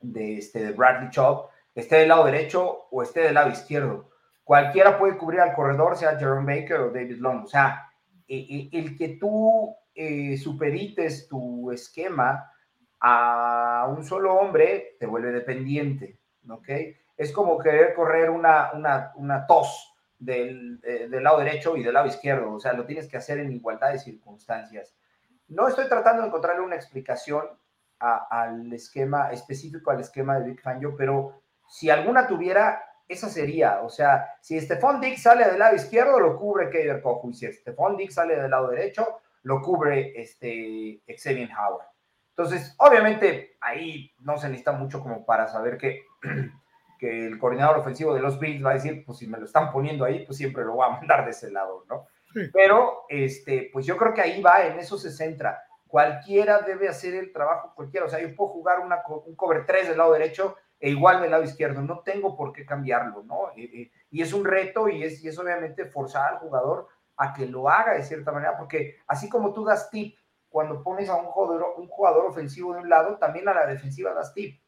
de, 0.00 0.38
este, 0.38 0.64
de 0.64 0.72
Bradley 0.72 1.10
Chop, 1.10 1.50
esté 1.74 1.96
del 1.96 2.08
lado 2.08 2.24
derecho 2.24 2.86
o 2.90 3.02
esté 3.02 3.20
del 3.20 3.34
lado 3.34 3.50
izquierdo 3.50 4.14
Cualquiera 4.44 4.98
puede 4.98 5.16
cubrir 5.16 5.40
al 5.40 5.54
corredor, 5.54 5.96
sea 5.96 6.18
Jerome 6.18 6.60
Baker 6.60 6.80
o 6.80 6.90
David 6.90 7.16
Long. 7.18 7.44
O 7.44 7.46
sea, 7.46 7.90
e, 8.28 8.68
e, 8.72 8.78
el 8.78 8.96
que 8.96 9.16
tú 9.16 9.74
eh, 9.94 10.36
superites 10.36 11.26
tu 11.28 11.72
esquema 11.72 12.50
a 13.00 13.86
un 13.88 14.04
solo 14.04 14.34
hombre 14.34 14.96
te 15.00 15.06
vuelve 15.06 15.32
dependiente, 15.32 16.18
¿ok? 16.48 16.68
Es 17.16 17.32
como 17.32 17.58
querer 17.58 17.94
correr 17.94 18.28
una, 18.28 18.72
una, 19.16 19.46
tos 19.46 19.94
del, 20.18 20.80
eh, 20.84 21.08
del, 21.08 21.22
lado 21.22 21.38
derecho 21.38 21.76
y 21.76 21.82
del 21.82 21.94
lado 21.94 22.06
izquierdo, 22.06 22.52
o 22.52 22.60
sea, 22.60 22.72
lo 22.72 22.86
tienes 22.86 23.08
que 23.08 23.16
hacer 23.16 23.38
en 23.38 23.52
igualdad 23.52 23.92
de 23.92 23.98
circunstancias. 23.98 24.94
No 25.48 25.68
estoy 25.68 25.88
tratando 25.88 26.22
de 26.22 26.28
encontrarle 26.28 26.62
una 26.62 26.76
explicación 26.76 27.44
al 27.98 28.70
esquema 28.72 29.30
específico, 29.30 29.90
al 29.90 30.00
esquema 30.00 30.38
de 30.38 30.50
Big 30.50 30.60
Fangio, 30.60 30.94
pero 30.96 31.43
si 31.74 31.90
alguna 31.90 32.28
tuviera, 32.28 32.84
esa 33.08 33.28
sería, 33.28 33.80
o 33.80 33.88
sea, 33.88 34.36
si 34.40 34.60
Stephon 34.60 35.00
Dix 35.00 35.22
sale 35.22 35.44
del 35.44 35.58
lado 35.58 35.74
izquierdo, 35.74 36.20
lo 36.20 36.38
cubre 36.38 36.70
Kader 36.70 37.02
Kofu, 37.02 37.30
y 37.30 37.34
si 37.34 37.52
Stephon 37.52 37.96
Dix 37.96 38.14
sale 38.14 38.36
del 38.36 38.48
lado 38.48 38.68
derecho, 38.68 39.18
lo 39.42 39.60
cubre 39.60 40.12
este 40.14 41.02
Xavier 41.08 41.50
Howard. 41.50 41.88
Entonces, 42.28 42.76
obviamente, 42.78 43.56
ahí 43.60 44.14
no 44.20 44.38
se 44.38 44.46
necesita 44.46 44.70
mucho 44.70 45.00
como 45.00 45.26
para 45.26 45.48
saber 45.48 45.76
que, 45.76 46.04
que 47.00 47.26
el 47.26 47.40
coordinador 47.40 47.78
ofensivo 47.78 48.14
de 48.14 48.22
los 48.22 48.38
Bills 48.38 48.64
va 48.64 48.70
a 48.70 48.74
decir, 48.74 49.04
pues 49.04 49.18
si 49.18 49.26
me 49.26 49.38
lo 49.38 49.44
están 49.44 49.72
poniendo 49.72 50.04
ahí, 50.04 50.24
pues 50.24 50.38
siempre 50.38 50.64
lo 50.64 50.74
voy 50.74 50.86
a 50.86 50.92
mandar 50.92 51.24
de 51.24 51.32
ese 51.32 51.50
lado, 51.50 51.84
¿no? 51.88 52.06
Pero, 52.52 53.04
este, 53.08 53.68
pues 53.72 53.84
yo 53.84 53.96
creo 53.96 54.14
que 54.14 54.20
ahí 54.20 54.40
va, 54.40 54.64
en 54.64 54.78
eso 54.78 54.96
se 54.96 55.10
centra. 55.10 55.60
Cualquiera 55.88 56.60
debe 56.60 56.88
hacer 56.88 57.14
el 57.14 57.32
trabajo, 57.32 57.72
cualquiera. 57.74 58.06
O 58.06 58.08
sea, 58.08 58.20
yo 58.20 58.32
puedo 58.36 58.50
jugar 58.50 58.78
una, 58.78 59.02
un 59.26 59.34
cover 59.34 59.66
3 59.66 59.88
del 59.88 59.98
lado 59.98 60.12
derecho 60.12 60.56
e 60.84 60.90
igual 60.90 61.22
del 61.22 61.30
lado 61.30 61.44
izquierdo. 61.44 61.80
No 61.80 62.00
tengo 62.00 62.36
por 62.36 62.52
qué 62.52 62.66
cambiarlo, 62.66 63.22
¿no? 63.22 63.48
Eh, 63.56 63.70
eh, 63.72 63.90
y 64.10 64.20
es 64.20 64.34
un 64.34 64.44
reto 64.44 64.86
y 64.90 65.02
es, 65.02 65.24
y 65.24 65.28
es 65.28 65.38
obviamente 65.38 65.86
forzar 65.86 66.34
al 66.34 66.40
jugador 66.40 66.88
a 67.16 67.32
que 67.32 67.46
lo 67.46 67.70
haga 67.70 67.94
de 67.94 68.02
cierta 68.02 68.32
manera, 68.32 68.58
porque 68.58 68.96
así 69.06 69.30
como 69.30 69.54
tú 69.54 69.64
das 69.64 69.88
tip 69.88 70.14
cuando 70.50 70.82
pones 70.82 71.08
a 71.08 71.16
un 71.16 71.24
jugador, 71.24 71.72
un 71.78 71.88
jugador 71.88 72.26
ofensivo 72.26 72.74
de 72.74 72.80
un 72.80 72.90
lado, 72.90 73.16
también 73.16 73.48
a 73.48 73.54
la 73.54 73.64
defensiva 73.64 74.12
das 74.12 74.34
tip. 74.34 74.60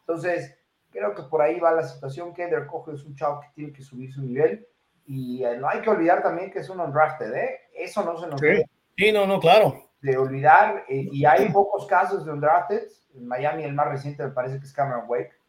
Entonces, 0.00 0.54
creo 0.90 1.14
que 1.14 1.22
por 1.22 1.40
ahí 1.40 1.58
va 1.58 1.72
la 1.72 1.84
situación. 1.84 2.34
que 2.34 2.50
Cojo 2.66 2.92
es 2.92 3.02
un 3.04 3.16
chavo 3.16 3.40
que 3.40 3.48
tiene 3.54 3.72
que 3.72 3.82
subir 3.82 4.12
su 4.12 4.20
nivel 4.20 4.68
Y 5.06 5.42
no 5.58 5.70
hay 5.70 5.80
que 5.80 5.88
olvidar 5.88 6.22
también 6.22 6.50
que 6.50 6.58
es 6.58 6.68
un 6.68 6.80
undrafted, 6.80 7.32
¿eh? 7.32 7.60
Eso 7.74 8.04
no 8.04 8.18
se 8.18 8.26
nos 8.26 8.38
debe. 8.38 8.66
Sí, 8.98 9.10
no, 9.10 9.26
no, 9.26 9.40
claro. 9.40 9.88
De 10.02 10.18
olvidar, 10.18 10.84
y 10.86 11.24
hay 11.24 11.48
pocos 11.50 11.86
casos 11.86 12.26
de 12.26 12.32
undrafted. 12.32 12.82
En 13.14 13.26
Miami, 13.26 13.64
el 13.64 13.74
más 13.74 13.88
reciente 13.88 14.22
me 14.22 14.32
parece 14.32 14.58
que 14.58 14.66
es 14.66 14.72
Cameron 14.74 15.04
Wake. 15.08 15.41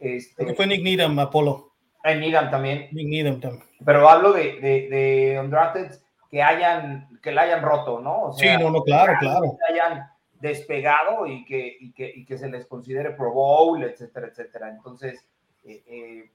Este, 0.00 0.54
fue 0.54 0.66
Nick 0.66 0.82
Needham, 0.82 1.18
Apolo. 1.18 1.72
En 2.02 2.20
Needham 2.20 2.50
también. 2.50 2.88
Nick 2.92 3.08
Needham 3.08 3.40
también. 3.40 3.64
Pero 3.84 4.08
hablo 4.08 4.32
de, 4.32 4.58
de, 4.60 4.88
de 4.88 5.40
undrafted 5.40 6.00
que 6.30 6.42
hayan, 6.42 7.08
que 7.22 7.32
la 7.32 7.42
hayan 7.42 7.62
roto, 7.62 8.00
¿no? 8.00 8.32
sí, 8.32 8.46
no, 8.58 8.70
no, 8.70 8.82
claro, 8.82 9.14
claro. 9.18 9.56
Que 9.58 9.72
hayan 9.74 10.08
despegado 10.40 11.26
y 11.26 11.44
que, 11.44 11.76
y 11.78 11.92
que, 11.92 12.10
y 12.14 12.24
que 12.24 12.38
se 12.38 12.48
les 12.48 12.66
considere 12.66 13.10
Pro 13.10 13.32
Bowl, 13.32 13.82
etcétera, 13.82 14.28
etcétera. 14.28 14.70
Entonces, 14.70 15.26
eh, 15.64 15.82
eh, 15.86 16.30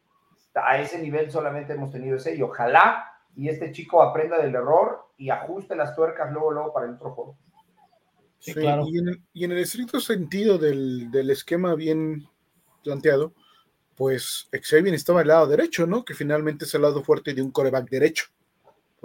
a 0.54 0.80
ese 0.80 1.02
nivel 1.02 1.32
solamente 1.32 1.74
hemos 1.74 1.92
tenido 1.92 2.18
ese 2.18 2.36
y 2.36 2.42
ojalá 2.42 3.12
y 3.36 3.50
este 3.50 3.72
chico 3.72 4.02
aprenda 4.02 4.38
del 4.38 4.56
error 4.56 5.08
y 5.18 5.30
ajuste 5.30 5.76
las 5.76 5.96
tuercas 5.96 6.32
luego, 6.32 6.52
luego 6.52 6.74
para 6.74 6.86
el 6.86 6.94
otro 6.94 7.12
juego. 7.12 7.38
Sí, 8.40 8.54
claro. 8.54 8.86
y, 8.88 9.00
en 9.00 9.08
el, 9.10 9.22
y, 9.34 9.46
en 9.46 9.52
el, 9.54 9.58
estricto 9.60 10.00
sentido 10.00 10.58
del, 10.58 11.10
del, 11.10 11.32
esquema 11.32 11.74
bien 11.74 12.28
planteado, 12.84 13.34
pues 13.96 14.50
Xavier 14.52 14.94
estaba 14.94 15.22
al 15.22 15.28
lado 15.28 15.48
derecho, 15.48 15.88
¿no? 15.88 16.04
Que 16.04 16.14
finalmente 16.14 16.66
es 16.66 16.74
el 16.74 16.82
lado 16.82 17.04
fuerte 17.04 17.34
de 17.34 17.42
un 17.42 17.52
coreback 17.52 17.90
derecho 17.90 18.26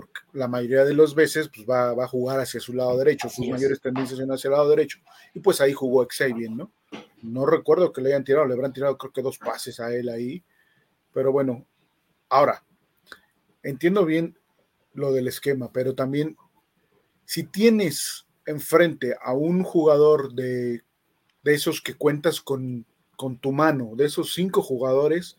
porque 0.00 0.20
la 0.32 0.48
mayoría 0.48 0.84
de 0.86 0.94
las 0.94 1.14
veces 1.14 1.50
pues, 1.54 1.68
va, 1.68 1.92
va, 1.92 2.04
a 2.04 2.08
jugar 2.08 2.40
hacia 2.40 2.58
su 2.58 2.72
lado 2.72 2.96
derecho, 2.96 3.28
sus 3.28 3.46
mayores 3.46 3.82
tendencias 3.82 4.18
son 4.18 4.32
hacia 4.32 4.48
el 4.48 4.52
lado 4.52 4.70
derecho, 4.70 4.98
y 5.34 5.40
pues 5.40 5.60
ahí 5.60 5.74
jugó 5.74 6.06
Xavier, 6.08 6.50
¿no? 6.50 6.72
No 7.22 7.44
recuerdo 7.44 7.92
que 7.92 8.00
le 8.00 8.08
hayan 8.10 8.24
tirado, 8.24 8.46
le 8.46 8.54
habrán 8.54 8.72
tirado 8.72 8.96
creo 8.96 9.12
que 9.12 9.20
dos 9.20 9.36
pases 9.36 9.78
a 9.78 9.94
él 9.94 10.08
ahí, 10.08 10.42
pero 11.12 11.32
bueno, 11.32 11.66
ahora, 12.30 12.64
entiendo 13.62 14.06
bien 14.06 14.38
lo 14.94 15.12
del 15.12 15.28
esquema, 15.28 15.70
pero 15.70 15.94
también 15.94 16.36
si 17.26 17.44
tienes 17.44 18.26
enfrente 18.46 19.16
a 19.20 19.34
un 19.34 19.62
jugador 19.62 20.32
de, 20.32 20.82
de 21.42 21.54
esos 21.54 21.82
que 21.82 21.94
cuentas 21.94 22.40
con, 22.40 22.86
con, 23.20 23.36
tu 23.36 23.52
mano, 23.52 23.92
de 23.96 24.06
esos 24.06 24.32
cinco 24.32 24.62
jugadores 24.62 25.36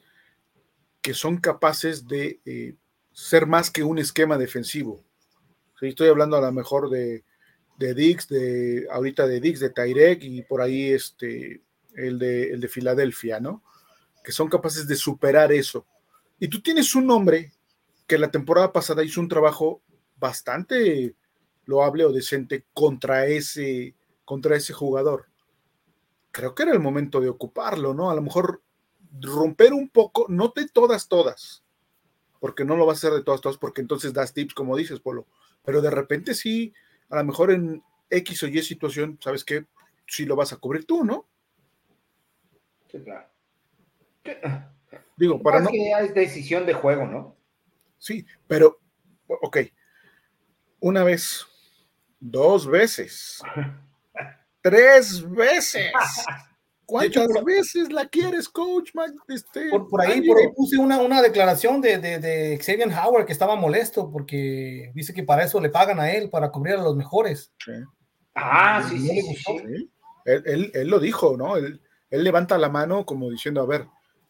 que 1.01 1.15
son 1.15 1.37
capaces 1.37 2.07
de 2.07 2.39
eh, 2.45 2.75
ser 3.11 3.47
más 3.47 3.71
que 3.71 3.83
un 3.83 3.97
esquema 3.97 4.37
defensivo. 4.37 5.03
Estoy 5.81 6.09
hablando 6.09 6.37
a 6.37 6.41
lo 6.41 6.51
mejor 6.51 6.91
de, 6.91 7.23
de 7.79 7.95
Dix, 7.95 8.27
de 8.27 8.85
ahorita 8.91 9.25
de 9.25 9.39
Dix, 9.39 9.59
de 9.59 9.71
Tyrek 9.71 10.23
y 10.23 10.43
por 10.43 10.61
ahí 10.61 10.91
este, 10.91 11.63
el 11.95 12.19
de, 12.19 12.51
el 12.51 12.59
de 12.59 12.67
Filadelfia, 12.67 13.39
¿no? 13.39 13.63
Que 14.23 14.31
son 14.31 14.47
capaces 14.47 14.87
de 14.87 14.95
superar 14.95 15.51
eso. 15.51 15.87
Y 16.39 16.49
tú 16.49 16.61
tienes 16.61 16.93
un 16.93 17.09
hombre 17.09 17.51
que 18.05 18.19
la 18.19 18.29
temporada 18.29 18.71
pasada 18.71 19.03
hizo 19.03 19.21
un 19.21 19.27
trabajo 19.27 19.81
bastante 20.17 21.15
loable 21.65 22.05
o 22.05 22.11
decente 22.11 22.65
contra 22.75 23.25
ese, 23.25 23.95
contra 24.23 24.55
ese 24.55 24.71
jugador. 24.71 25.30
Creo 26.31 26.55
que 26.55 26.63
era 26.63 26.73
el 26.73 26.79
momento 26.79 27.19
de 27.19 27.29
ocuparlo, 27.29 27.93
¿no? 27.93 28.09
A 28.09 28.15
lo 28.15 28.21
mejor 28.21 28.61
romper 29.19 29.73
un 29.73 29.89
poco, 29.89 30.25
no 30.29 30.53
de 30.55 30.67
todas, 30.69 31.07
todas, 31.07 31.63
porque 32.39 32.63
no 32.63 32.75
lo 32.75 32.85
vas 32.85 32.97
a 32.97 33.07
hacer 33.07 33.17
de 33.17 33.23
todas, 33.23 33.41
todas, 33.41 33.57
porque 33.57 33.81
entonces 33.81 34.13
das 34.13 34.33
tips, 34.33 34.53
como 34.53 34.77
dices, 34.77 34.99
Polo. 34.99 35.27
Pero 35.63 35.81
de 35.81 35.91
repente 35.91 36.33
sí, 36.33 36.73
a 37.09 37.17
lo 37.17 37.25
mejor 37.25 37.51
en 37.51 37.83
X 38.09 38.43
o 38.43 38.47
Y 38.47 38.61
situación, 38.61 39.19
¿sabes 39.21 39.43
qué? 39.43 39.65
Sí 40.07 40.25
lo 40.25 40.35
vas 40.35 40.53
a 40.53 40.57
cubrir 40.57 40.85
tú, 40.85 41.03
¿no? 41.03 41.27
Sí, 42.89 42.99
claro. 43.03 43.27
Digo, 45.15 45.41
para 45.41 45.59
no. 45.59 45.69
Que 45.69 45.91
es 45.91 46.13
decisión 46.13 46.65
de 46.65 46.73
juego, 46.73 47.05
¿no? 47.05 47.35
Sí, 47.97 48.25
pero, 48.47 48.79
ok. 49.27 49.57
Una 50.79 51.03
vez, 51.03 51.45
dos 52.19 52.67
veces, 52.67 53.41
tres 54.61 55.29
veces. 55.29 55.91
¿Cuántas 56.91 57.27
veces 57.45 57.89
la 57.93 58.05
quieres, 58.05 58.49
coach? 58.49 58.91
Este, 59.29 59.69
por, 59.89 60.01
ahí, 60.01 60.27
por 60.27 60.37
ahí 60.37 60.47
puse 60.53 60.77
una, 60.77 60.99
una 60.99 61.21
declaración 61.21 61.79
de, 61.79 61.97
de, 61.99 62.19
de, 62.19 62.57
Xavier 62.57 62.89
Howard 62.89 63.25
que 63.25 63.31
estaba 63.31 63.55
molesto 63.55 64.11
porque 64.11 64.91
dice 64.93 65.13
que 65.13 65.23
para 65.23 65.45
eso 65.45 65.61
le 65.61 65.69
pagan 65.69 66.01
a 66.01 66.11
él, 66.11 66.29
para 66.29 66.51
cubrir 66.51 66.75
a 66.75 66.83
los 66.83 66.97
mejores. 66.97 67.53
Ah, 68.35 68.85
sí, 68.89 68.99
sí, 68.99 69.89
Él, 70.25 70.69
él, 70.73 70.87
lo 70.89 70.99
dijo, 70.99 71.37
¿no? 71.37 71.55
Él, 71.55 71.79
él, 72.09 72.23
levanta 72.25 72.57
la 72.57 72.67
mano 72.67 73.05
como 73.05 73.29
diciendo, 73.29 73.61
a 73.61 73.65
ver, 73.65 73.87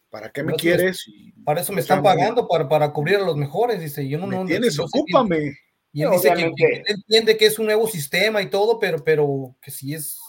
¿para 0.08 0.30
qué 0.30 0.44
me 0.44 0.52
quieres? 0.54 1.04
para 1.44 1.62
eso 1.62 1.72
me 1.72 1.80
están 1.80 2.00
pagando, 2.00 2.46
para, 2.46 2.68
para 2.68 2.92
cubrir 2.92 3.16
a 3.16 3.26
los 3.26 3.36
mejores, 3.36 3.80
dice. 3.80 4.08
Yo 4.08 4.18
no, 4.18 4.28
¿Me 4.28 4.46
tienes, 4.46 4.78
ocúpame. 4.78 5.52
y 5.92 6.02
él 6.02 6.10
dice 6.12 6.32
que, 6.32 6.52
que, 6.56 6.82
entiende 6.86 7.36
que 7.36 7.46
es 7.46 7.58
un 7.58 7.66
nuevo 7.66 7.88
sistema 7.88 8.40
y 8.40 8.48
todo, 8.48 8.78
pero, 8.78 9.02
pero 9.02 9.56
que 9.60 9.72
si 9.72 9.94
es 9.94 10.21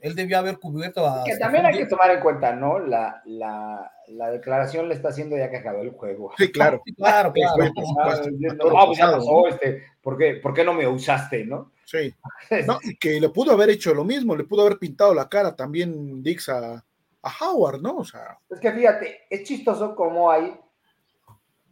él 0.00 0.14
debió 0.14 0.38
haber 0.38 0.58
cubierto 0.58 1.06
a. 1.06 1.24
Que 1.24 1.36
también 1.36 1.66
hay 1.66 1.78
que 1.78 1.86
tomar 1.86 2.10
en 2.10 2.20
cuenta, 2.20 2.54
¿no? 2.54 2.78
La, 2.78 3.22
la, 3.26 3.92
la 4.08 4.30
declaración 4.30 4.88
le 4.88 4.94
está 4.94 5.08
haciendo 5.08 5.36
ya 5.36 5.50
que 5.50 5.58
acabó 5.58 5.82
el 5.82 5.90
juego. 5.90 6.32
Sí, 6.36 6.50
claro. 6.50 6.82
claro, 6.96 7.32
claro. 7.32 7.56
no, 7.58 8.86
pues 8.86 8.98
ya 8.98 9.10
pasó, 9.10 9.48
este, 9.48 9.84
¿por 10.02 10.16
qué, 10.16 10.34
¿por 10.34 10.54
qué 10.54 10.64
no 10.64 10.72
me 10.72 10.86
usaste, 10.86 11.44
no? 11.44 11.72
Sí. 11.84 12.14
No, 12.66 12.78
y 12.82 12.96
que 12.96 13.20
le 13.20 13.28
pudo 13.28 13.52
haber 13.52 13.70
hecho 13.70 13.94
lo 13.94 14.04
mismo, 14.04 14.34
le 14.34 14.44
pudo 14.44 14.62
haber 14.62 14.78
pintado 14.78 15.14
la 15.14 15.28
cara 15.28 15.54
también 15.54 16.22
Dix 16.22 16.48
a, 16.48 16.84
a 17.22 17.32
Howard, 17.40 17.80
¿no? 17.80 17.98
O 17.98 18.04
sea. 18.04 18.38
Es 18.48 18.58
que 18.60 18.72
fíjate, 18.72 19.20
es 19.28 19.42
chistoso 19.44 19.94
cómo 19.94 20.30
hay, 20.30 20.58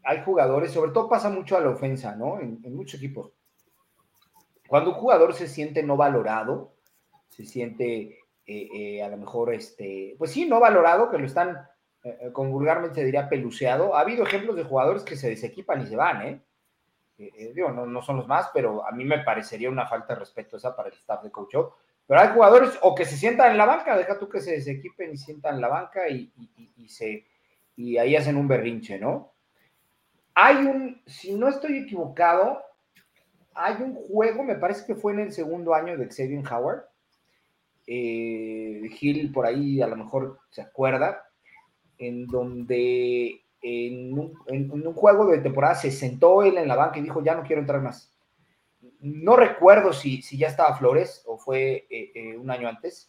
hay 0.05 0.23
jugadores, 0.25 0.73
sobre 0.73 0.93
todo 0.93 1.09
pasa 1.09 1.31
mucho 1.31 1.57
a 1.57 1.61
la 1.61 1.71
ofensa, 1.71 2.15
¿no? 2.15 2.41
En, 2.41 2.61
en 2.63 2.77
muchos 2.77 3.01
equipos. 3.01 3.33
Cuando 4.69 4.91
un 4.91 4.97
jugador 4.97 5.35
se 5.35 5.49
siente 5.49 5.83
no 5.83 5.97
valorado, 5.97 6.75
se 7.29 7.47
siente 7.47 8.18
eh, 8.51 8.69
eh, 8.73 9.03
a 9.03 9.09
lo 9.11 9.19
mejor, 9.19 9.53
este, 9.53 10.15
pues 10.17 10.31
sí, 10.31 10.49
no 10.49 10.59
valorado, 10.59 11.11
que 11.11 11.19
lo 11.19 11.27
están, 11.27 11.69
eh, 12.03 12.31
con 12.33 12.51
vulgarmente 12.51 13.05
diría 13.05 13.29
peluceado. 13.29 13.95
Ha 13.95 14.01
habido 14.01 14.25
ejemplos 14.25 14.57
de 14.57 14.65
jugadores 14.65 15.03
que 15.03 15.17
se 15.17 15.29
desequipan 15.29 15.83
y 15.83 15.87
se 15.87 15.97
van, 15.97 16.23
¿eh? 16.23 16.43
digo, 17.55 17.71
no, 17.73 17.85
no, 17.85 18.01
son 18.01 18.17
los 18.17 18.27
más, 18.27 18.49
pero 18.55 18.87
a 18.87 18.93
mí 18.93 19.05
me 19.05 19.19
parecería 19.19 19.69
una 19.69 19.87
falta 19.87 20.15
de 20.15 20.21
respeto 20.21 20.57
esa 20.57 20.75
para 20.75 20.89
el 20.89 20.95
staff 20.95 21.23
de 21.23 21.31
coach. 21.31 21.57
Pero 22.07 22.21
hay 22.21 22.29
jugadores 22.29 22.79
o 22.81 22.95
que 22.95 23.05
se 23.05 23.19
sientan 23.19 23.51
en 23.51 23.59
la 23.59 23.67
banca, 23.67 23.95
deja 23.95 24.19
tú 24.19 24.31
que 24.31 24.41
se 24.41 24.53
desequipen 24.53 25.13
y 25.13 25.19
sientan 25.19 25.57
en 25.57 25.61
la 25.61 25.69
banca 25.69 26.09
y, 26.09 26.33
y, 26.77 26.89
se, 26.89 27.27
y 27.77 27.99
ahí 27.99 28.17
hacen 28.17 28.39
un 28.39 28.49
berrinche, 28.49 28.99
¿no? 28.99 29.35
Hay 30.35 30.57
un, 30.65 31.03
si 31.05 31.35
no 31.35 31.49
estoy 31.49 31.77
equivocado, 31.79 32.63
hay 33.53 33.83
un 33.83 33.95
juego, 33.95 34.43
me 34.43 34.55
parece 34.55 34.87
que 34.87 34.95
fue 34.95 35.13
en 35.13 35.19
el 35.19 35.33
segundo 35.33 35.75
año 35.75 35.99
de 35.99 36.07
Xavier 36.07 36.43
Howard, 36.51 36.88
eh, 37.91 38.87
Gil 38.91 39.33
por 39.33 39.47
ahí 39.47 39.81
a 39.81 39.87
lo 39.87 39.97
mejor 39.97 40.41
se 40.51 40.61
acuerda, 40.61 41.25
en 41.97 42.27
donde 42.27 43.45
en 43.63 44.13
un, 44.13 44.93
juego 44.93 45.27
de 45.27 45.39
temporada 45.39 45.75
se 45.75 45.91
sentó 45.91 46.43
él 46.43 46.59
en 46.59 46.69
la 46.69 46.77
banca 46.77 46.99
y 46.99 47.03
dijo, 47.03 47.25
ya 47.25 47.35
no 47.35 47.45
quiero 47.45 47.63
entrar 47.63 47.81
más. 47.81 48.15
No 49.01 49.37
recuerdo 49.37 49.95
si, 49.95 50.21
si 50.21 50.37
ya 50.37 50.49
estaba 50.49 50.77
Flores 50.77 51.23
o 51.27 51.39
fue 51.39 51.87
eh, 51.89 52.13
eh, 52.15 52.37
un 52.37 52.51
año 52.51 52.69
antes, 52.69 53.09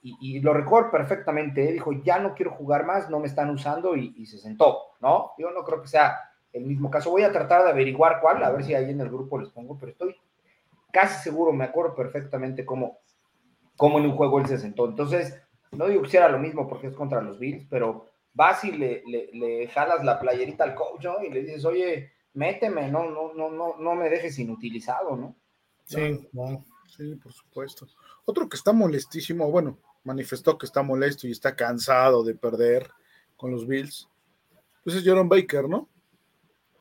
y, 0.00 0.40
lo 0.40 0.54
recuerdo 0.54 0.92
perfectamente, 0.92 1.72
dijo, 1.72 1.92
ya 2.04 2.20
no 2.20 2.34
quiero 2.34 2.52
jugar 2.52 2.86
más, 2.86 3.10
no 3.10 3.18
me 3.18 3.26
están 3.26 3.50
usando 3.50 3.96
y, 3.96 4.24
se 4.26 4.38
sentó, 4.38 4.92
¿no? 5.00 5.32
Yo 5.36 5.50
no 5.50 5.64
creo 5.64 5.82
que 5.82 5.88
sea 5.88 6.16
el 6.52 6.64
mismo 6.64 6.90
caso, 6.90 7.10
voy 7.10 7.22
a 7.22 7.32
tratar 7.32 7.64
de 7.64 7.70
averiguar 7.70 8.20
cuál, 8.20 8.42
a 8.42 8.50
ver 8.50 8.64
si 8.64 8.74
ahí 8.74 8.90
en 8.90 9.00
el 9.00 9.08
grupo 9.08 9.38
les 9.38 9.50
pongo, 9.50 9.76
pero 9.78 9.92
estoy 9.92 10.16
casi 10.92 11.22
seguro, 11.22 11.52
me 11.52 11.64
acuerdo 11.64 11.94
perfectamente 11.94 12.64
cómo, 12.64 12.98
cómo 13.78 13.98
en 13.98 14.06
un 14.06 14.16
juego 14.16 14.40
él 14.40 14.46
se 14.46 14.58
sentó. 14.58 14.86
Entonces, 14.86 15.40
no 15.70 15.86
digo 15.86 16.02
que 16.02 16.10
sea 16.10 16.28
lo 16.28 16.38
mismo 16.38 16.68
porque 16.68 16.88
es 16.88 16.94
contra 16.94 17.22
los 17.22 17.38
Bills, 17.38 17.64
pero 17.70 18.10
vas 18.34 18.62
y 18.64 18.72
le, 18.72 19.02
le, 19.06 19.68
jalas 19.68 20.04
la 20.04 20.18
playerita 20.20 20.64
al 20.64 20.74
coach 20.74 21.06
y 21.24 21.30
le 21.30 21.42
dices, 21.42 21.64
oye, 21.64 22.12
méteme, 22.34 22.90
no, 22.90 23.08
no, 23.08 23.32
no, 23.34 23.50
no, 23.50 23.76
no 23.78 23.94
me 23.94 24.10
dejes 24.10 24.38
inutilizado, 24.38 25.16
¿no? 25.16 25.36
Sí, 25.84 26.28
sí, 26.88 27.14
por 27.14 27.32
supuesto. 27.32 27.86
Otro 28.24 28.48
que 28.48 28.56
está 28.56 28.72
molestísimo, 28.72 29.48
bueno, 29.50 29.78
manifestó 30.02 30.58
que 30.58 30.66
está 30.66 30.82
molesto 30.82 31.28
y 31.28 31.30
está 31.30 31.54
cansado 31.54 32.24
de 32.24 32.34
perder 32.34 32.90
con 33.36 33.52
los 33.52 33.66
Bills, 33.66 34.08
pues 34.82 34.96
es 34.96 35.04
Jerome 35.04 35.28
Baker, 35.30 35.68
¿no? 35.68 35.88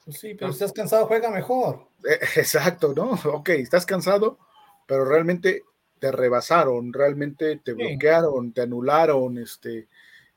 Pues 0.03 0.19
sí, 0.19 0.33
pero 0.33 0.51
si 0.51 0.55
estás 0.55 0.73
cansado, 0.73 1.05
juega 1.05 1.29
mejor. 1.29 1.89
Eh, 2.09 2.19
exacto, 2.37 2.93
¿no? 2.95 3.11
Ok, 3.33 3.49
estás 3.49 3.85
cansado, 3.85 4.39
pero 4.87 5.05
realmente 5.05 5.63
te 5.99 6.11
rebasaron, 6.11 6.93
realmente 6.93 7.57
te 7.57 7.73
bloquearon, 7.73 8.53
te 8.53 8.61
anularon, 8.61 9.37
este, 9.37 9.87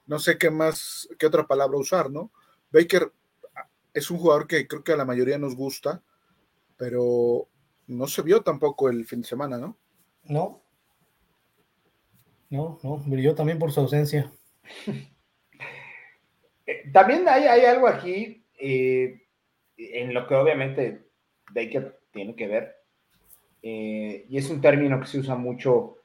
no 0.06 0.18
sé 0.18 0.38
qué 0.38 0.50
más, 0.50 1.08
qué 1.18 1.26
otra 1.26 1.46
palabra 1.46 1.78
usar, 1.78 2.10
¿no? 2.10 2.30
Baker 2.72 3.12
ah, 3.54 3.68
es 3.92 4.10
un 4.10 4.18
jugador 4.18 4.46
que 4.46 4.66
creo 4.66 4.82
que 4.82 4.92
a 4.92 4.96
la 4.96 5.04
mayoría 5.04 5.38
nos 5.38 5.54
gusta, 5.54 6.02
pero 6.76 7.48
no 7.86 8.06
se 8.06 8.22
vio 8.22 8.42
tampoco 8.42 8.88
el 8.88 9.04
fin 9.06 9.22
de 9.22 9.28
semana, 9.28 9.58
¿no? 9.58 9.76
No. 10.24 10.62
No, 12.48 12.80
no, 12.82 12.98
brilló 13.06 13.34
también 13.34 13.58
por 13.58 13.72
su 13.72 13.80
ausencia. 13.80 14.30
Eh, 16.66 16.88
también 16.92 17.26
hay, 17.26 17.44
hay 17.44 17.64
algo 17.64 17.88
aquí, 17.88 18.46
eh, 18.60 19.26
en 19.76 20.14
lo 20.14 20.28
que 20.28 20.34
obviamente 20.36 21.10
Baker 21.52 22.00
tiene 22.12 22.36
que 22.36 22.46
ver. 22.46 22.79
Eh, 23.62 24.26
y 24.28 24.38
es 24.38 24.48
un 24.50 24.60
término 24.60 24.98
que 25.00 25.06
se 25.06 25.18
usa 25.18 25.36
mucho 25.36 26.00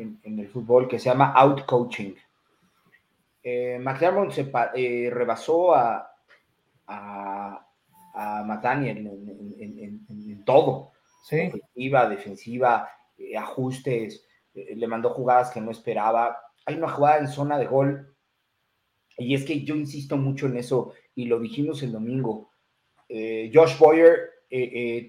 en, 0.00 0.38
el 0.38 0.48
fútbol 0.48 0.88
que 0.88 0.98
se 0.98 1.10
llama 1.10 1.32
out 1.32 1.64
coaching. 1.66 2.14
Eh, 3.42 3.78
McDermott 3.80 4.32
se 4.32 4.50
eh, 4.74 5.10
rebasó 5.10 5.74
a, 5.74 6.10
a, 6.86 7.66
a 8.14 8.80
en, 8.84 10.44
todo. 10.44 10.92
Sí. 11.24 11.48
Ofensiva, 11.48 12.08
defensiva, 12.08 12.88
eh, 13.16 13.36
ajustes, 13.36 14.24
le 14.54 14.86
mandó 14.86 15.10
jugadas 15.10 15.50
que 15.50 15.60
no 15.60 15.70
esperaba. 15.70 16.38
Hay 16.66 16.76
una 16.76 16.88
jugada 16.88 17.18
en 17.18 17.28
zona 17.28 17.58
de 17.58 17.66
gol 17.66 18.16
y 19.16 19.34
es 19.34 19.44
que 19.44 19.64
yo 19.64 19.74
insisto 19.74 20.16
mucho 20.16 20.46
en 20.46 20.56
eso 20.56 20.94
y 21.14 21.26
lo 21.26 21.38
dijimos 21.38 21.82
el 21.82 21.92
domingo. 21.92 22.50
Josh 23.08 23.78
Boyer 23.78 24.30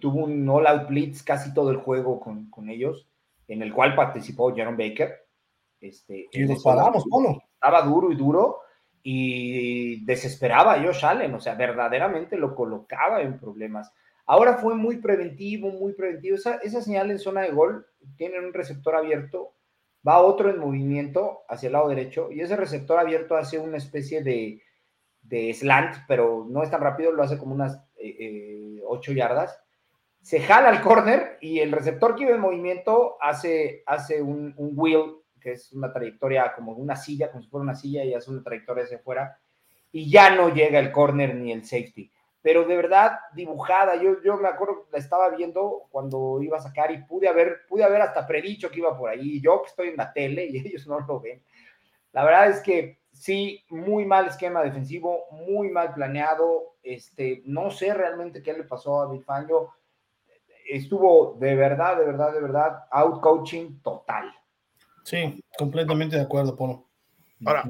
tuvo 0.01 0.25
un 0.25 0.49
all-out 0.49 0.89
blitz 0.89 1.23
casi 1.23 1.53
todo 1.53 1.71
el 1.71 1.77
juego 1.77 2.19
con, 2.19 2.49
con 2.49 2.69
ellos 2.69 3.09
en 3.49 3.61
el 3.61 3.73
cual 3.73 3.95
participó 3.95 4.55
Jaron 4.55 4.77
Baker. 4.77 5.13
Este, 5.81 6.27
y 6.31 6.43
nos 6.45 6.63
paramos, 6.63 7.03
¿cómo? 7.09 7.41
Estaba 7.53 7.81
duro 7.81 8.11
y 8.11 8.15
duro 8.15 8.59
y 9.01 10.05
desesperaba 10.05 10.73
a 10.73 10.83
Josh 10.83 11.05
Allen, 11.05 11.33
o 11.33 11.39
sea, 11.39 11.55
verdaderamente 11.55 12.37
lo 12.37 12.53
colocaba 12.55 13.21
en 13.21 13.39
problemas. 13.39 13.91
Ahora 14.25 14.55
fue 14.57 14.75
muy 14.75 14.97
preventivo, 14.97 15.71
muy 15.71 15.93
preventivo. 15.93 16.35
Esa, 16.35 16.55
esa 16.57 16.81
señal 16.81 17.09
en 17.09 17.19
zona 17.19 17.41
de 17.41 17.51
gol, 17.51 17.87
tiene 18.17 18.39
un 18.39 18.53
receptor 18.53 18.95
abierto, 18.95 19.53
va 20.07 20.21
otro 20.21 20.49
en 20.49 20.59
movimiento 20.59 21.39
hacia 21.49 21.67
el 21.67 21.73
lado 21.73 21.89
derecho 21.89 22.31
y 22.31 22.41
ese 22.41 22.55
receptor 22.55 22.99
abierto 22.99 23.35
hace 23.35 23.57
una 23.57 23.77
especie 23.77 24.21
de, 24.21 24.61
de 25.23 25.53
slant, 25.53 25.95
pero 26.07 26.45
no 26.47 26.61
es 26.61 26.69
tan 26.69 26.81
rápido, 26.81 27.11
lo 27.11 27.23
hace 27.23 27.37
como 27.37 27.55
unas 27.55 27.81
eh, 27.97 28.48
eh, 28.89 28.95
ocho 28.97 29.11
yardas 29.13 29.61
se 30.21 30.41
jala 30.41 30.69
al 30.69 30.81
corner 30.81 31.37
y 31.41 31.59
el 31.59 31.71
receptor 31.71 32.15
que 32.15 32.23
iba 32.23 32.35
en 32.35 32.41
movimiento 32.41 33.17
hace, 33.21 33.83
hace 33.85 34.21
un, 34.21 34.53
wheel, 34.57 35.15
que 35.39 35.53
es 35.53 35.71
una 35.71 35.91
trayectoria 35.91 36.53
como 36.55 36.73
una 36.73 36.95
silla, 36.95 37.31
como 37.31 37.41
si 37.41 37.49
fuera 37.49 37.63
una 37.63 37.75
silla 37.75 38.03
y 38.03 38.13
hace 38.13 38.29
una 38.29 38.43
trayectoria 38.43 38.83
hacia 38.83 38.97
afuera, 38.97 39.39
y 39.91 40.09
ya 40.09 40.35
no 40.35 40.53
llega 40.53 40.79
el 40.79 40.91
corner 40.91 41.35
ni 41.35 41.51
el 41.51 41.63
safety. 41.63 42.11
Pero 42.41 42.65
de 42.65 42.75
verdad, 42.75 43.19
dibujada, 43.33 43.95
yo, 44.01 44.21
yo 44.23 44.37
me 44.37 44.47
acuerdo, 44.47 44.87
la 44.91 44.99
estaba 44.99 45.29
viendo 45.29 45.87
cuando 45.89 46.41
iba 46.41 46.57
a 46.57 46.61
sacar 46.61 46.91
y 46.91 47.03
pude 47.03 47.27
haber, 47.27 47.61
pude 47.67 47.83
haber 47.83 48.01
hasta 48.01 48.25
predicho 48.27 48.69
que 48.69 48.79
iba 48.79 48.97
por 48.97 49.09
ahí, 49.09 49.41
yo 49.41 49.61
que 49.61 49.69
estoy 49.69 49.87
en 49.89 49.97
la 49.97 50.13
tele 50.13 50.45
y 50.45 50.57
ellos 50.67 50.87
no 50.87 50.99
lo 50.99 51.19
ven. 51.19 51.41
La 52.11 52.23
verdad 52.23 52.49
es 52.49 52.61
que 52.61 52.99
sí, 53.19 53.65
muy 53.69 54.05
mal 54.05 54.27
esquema 54.27 54.63
defensivo, 54.63 55.25
muy 55.31 55.69
mal 55.69 55.93
planeado, 55.93 56.77
este, 56.81 57.43
no 57.45 57.69
sé 57.69 57.93
realmente 57.93 58.41
qué 58.41 58.53
le 58.53 58.63
pasó 58.63 59.01
a 59.01 59.11
Big 59.11 59.23
Fangio, 59.25 59.73
estuvo 60.69 61.37
de 61.37 61.53
verdad, 61.55 61.97
de 61.97 62.05
verdad, 62.05 62.33
de 62.33 62.41
verdad, 62.41 62.83
out 62.91 63.19
coaching 63.19 63.81
total. 63.81 64.33
Sí, 65.03 65.43
completamente 65.57 66.15
de 66.15 66.21
acuerdo, 66.21 66.55
Polo. 66.55 66.87
Ahora, 67.45 67.69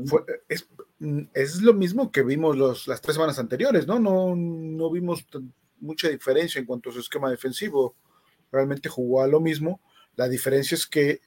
es, 1.33 1.61
lo 1.61 1.73
mismo 1.73 2.11
que 2.11 2.23
vimos 2.23 2.55
los, 2.55 2.87
las 2.87 3.01
tres 3.01 3.15
semanas 3.15 3.39
anteriores, 3.39 3.87
¿no? 3.87 3.99
No, 3.99 4.35
no 4.35 4.91
vimos 4.91 5.25
mucha 5.79 6.09
diferencia 6.09 6.59
en 6.59 6.65
cuanto 6.65 6.89
a 6.89 6.93
su 6.93 6.99
esquema 6.99 7.29
defensivo. 7.29 7.95
Realmente 8.51 8.89
jugó 8.89 9.21
a 9.21 9.27
lo 9.27 9.39
mismo. 9.39 9.79
La 10.15 10.27
diferencia 10.27 10.75
es 10.75 10.85
que 10.87 11.21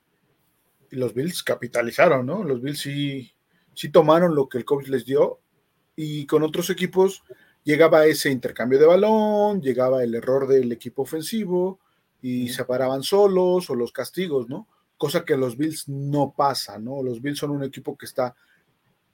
los 0.90 1.14
Bills 1.14 1.42
capitalizaron, 1.42 2.26
¿no? 2.26 2.42
Los 2.42 2.60
Bills 2.60 2.80
sí, 2.80 3.32
sí 3.74 3.90
tomaron 3.90 4.34
lo 4.34 4.48
que 4.48 4.58
el 4.58 4.64
coach 4.64 4.88
les 4.88 5.04
dio 5.04 5.40
y 5.96 6.26
con 6.26 6.42
otros 6.42 6.70
equipos 6.70 7.22
llegaba 7.64 8.06
ese 8.06 8.30
intercambio 8.30 8.78
de 8.78 8.86
balón, 8.86 9.60
llegaba 9.60 10.02
el 10.02 10.14
error 10.14 10.46
del 10.46 10.72
equipo 10.72 11.02
ofensivo 11.02 11.78
y 12.20 12.48
se 12.48 12.64
paraban 12.64 13.02
solos 13.02 13.68
o 13.70 13.74
los 13.74 13.92
castigos, 13.92 14.48
¿no? 14.48 14.68
Cosa 14.96 15.24
que 15.24 15.36
los 15.36 15.56
Bills 15.56 15.88
no 15.88 16.34
pasa, 16.36 16.78
¿no? 16.78 17.02
Los 17.02 17.20
Bills 17.20 17.38
son 17.38 17.50
un 17.50 17.64
equipo 17.64 17.96
que 17.96 18.06
está 18.06 18.34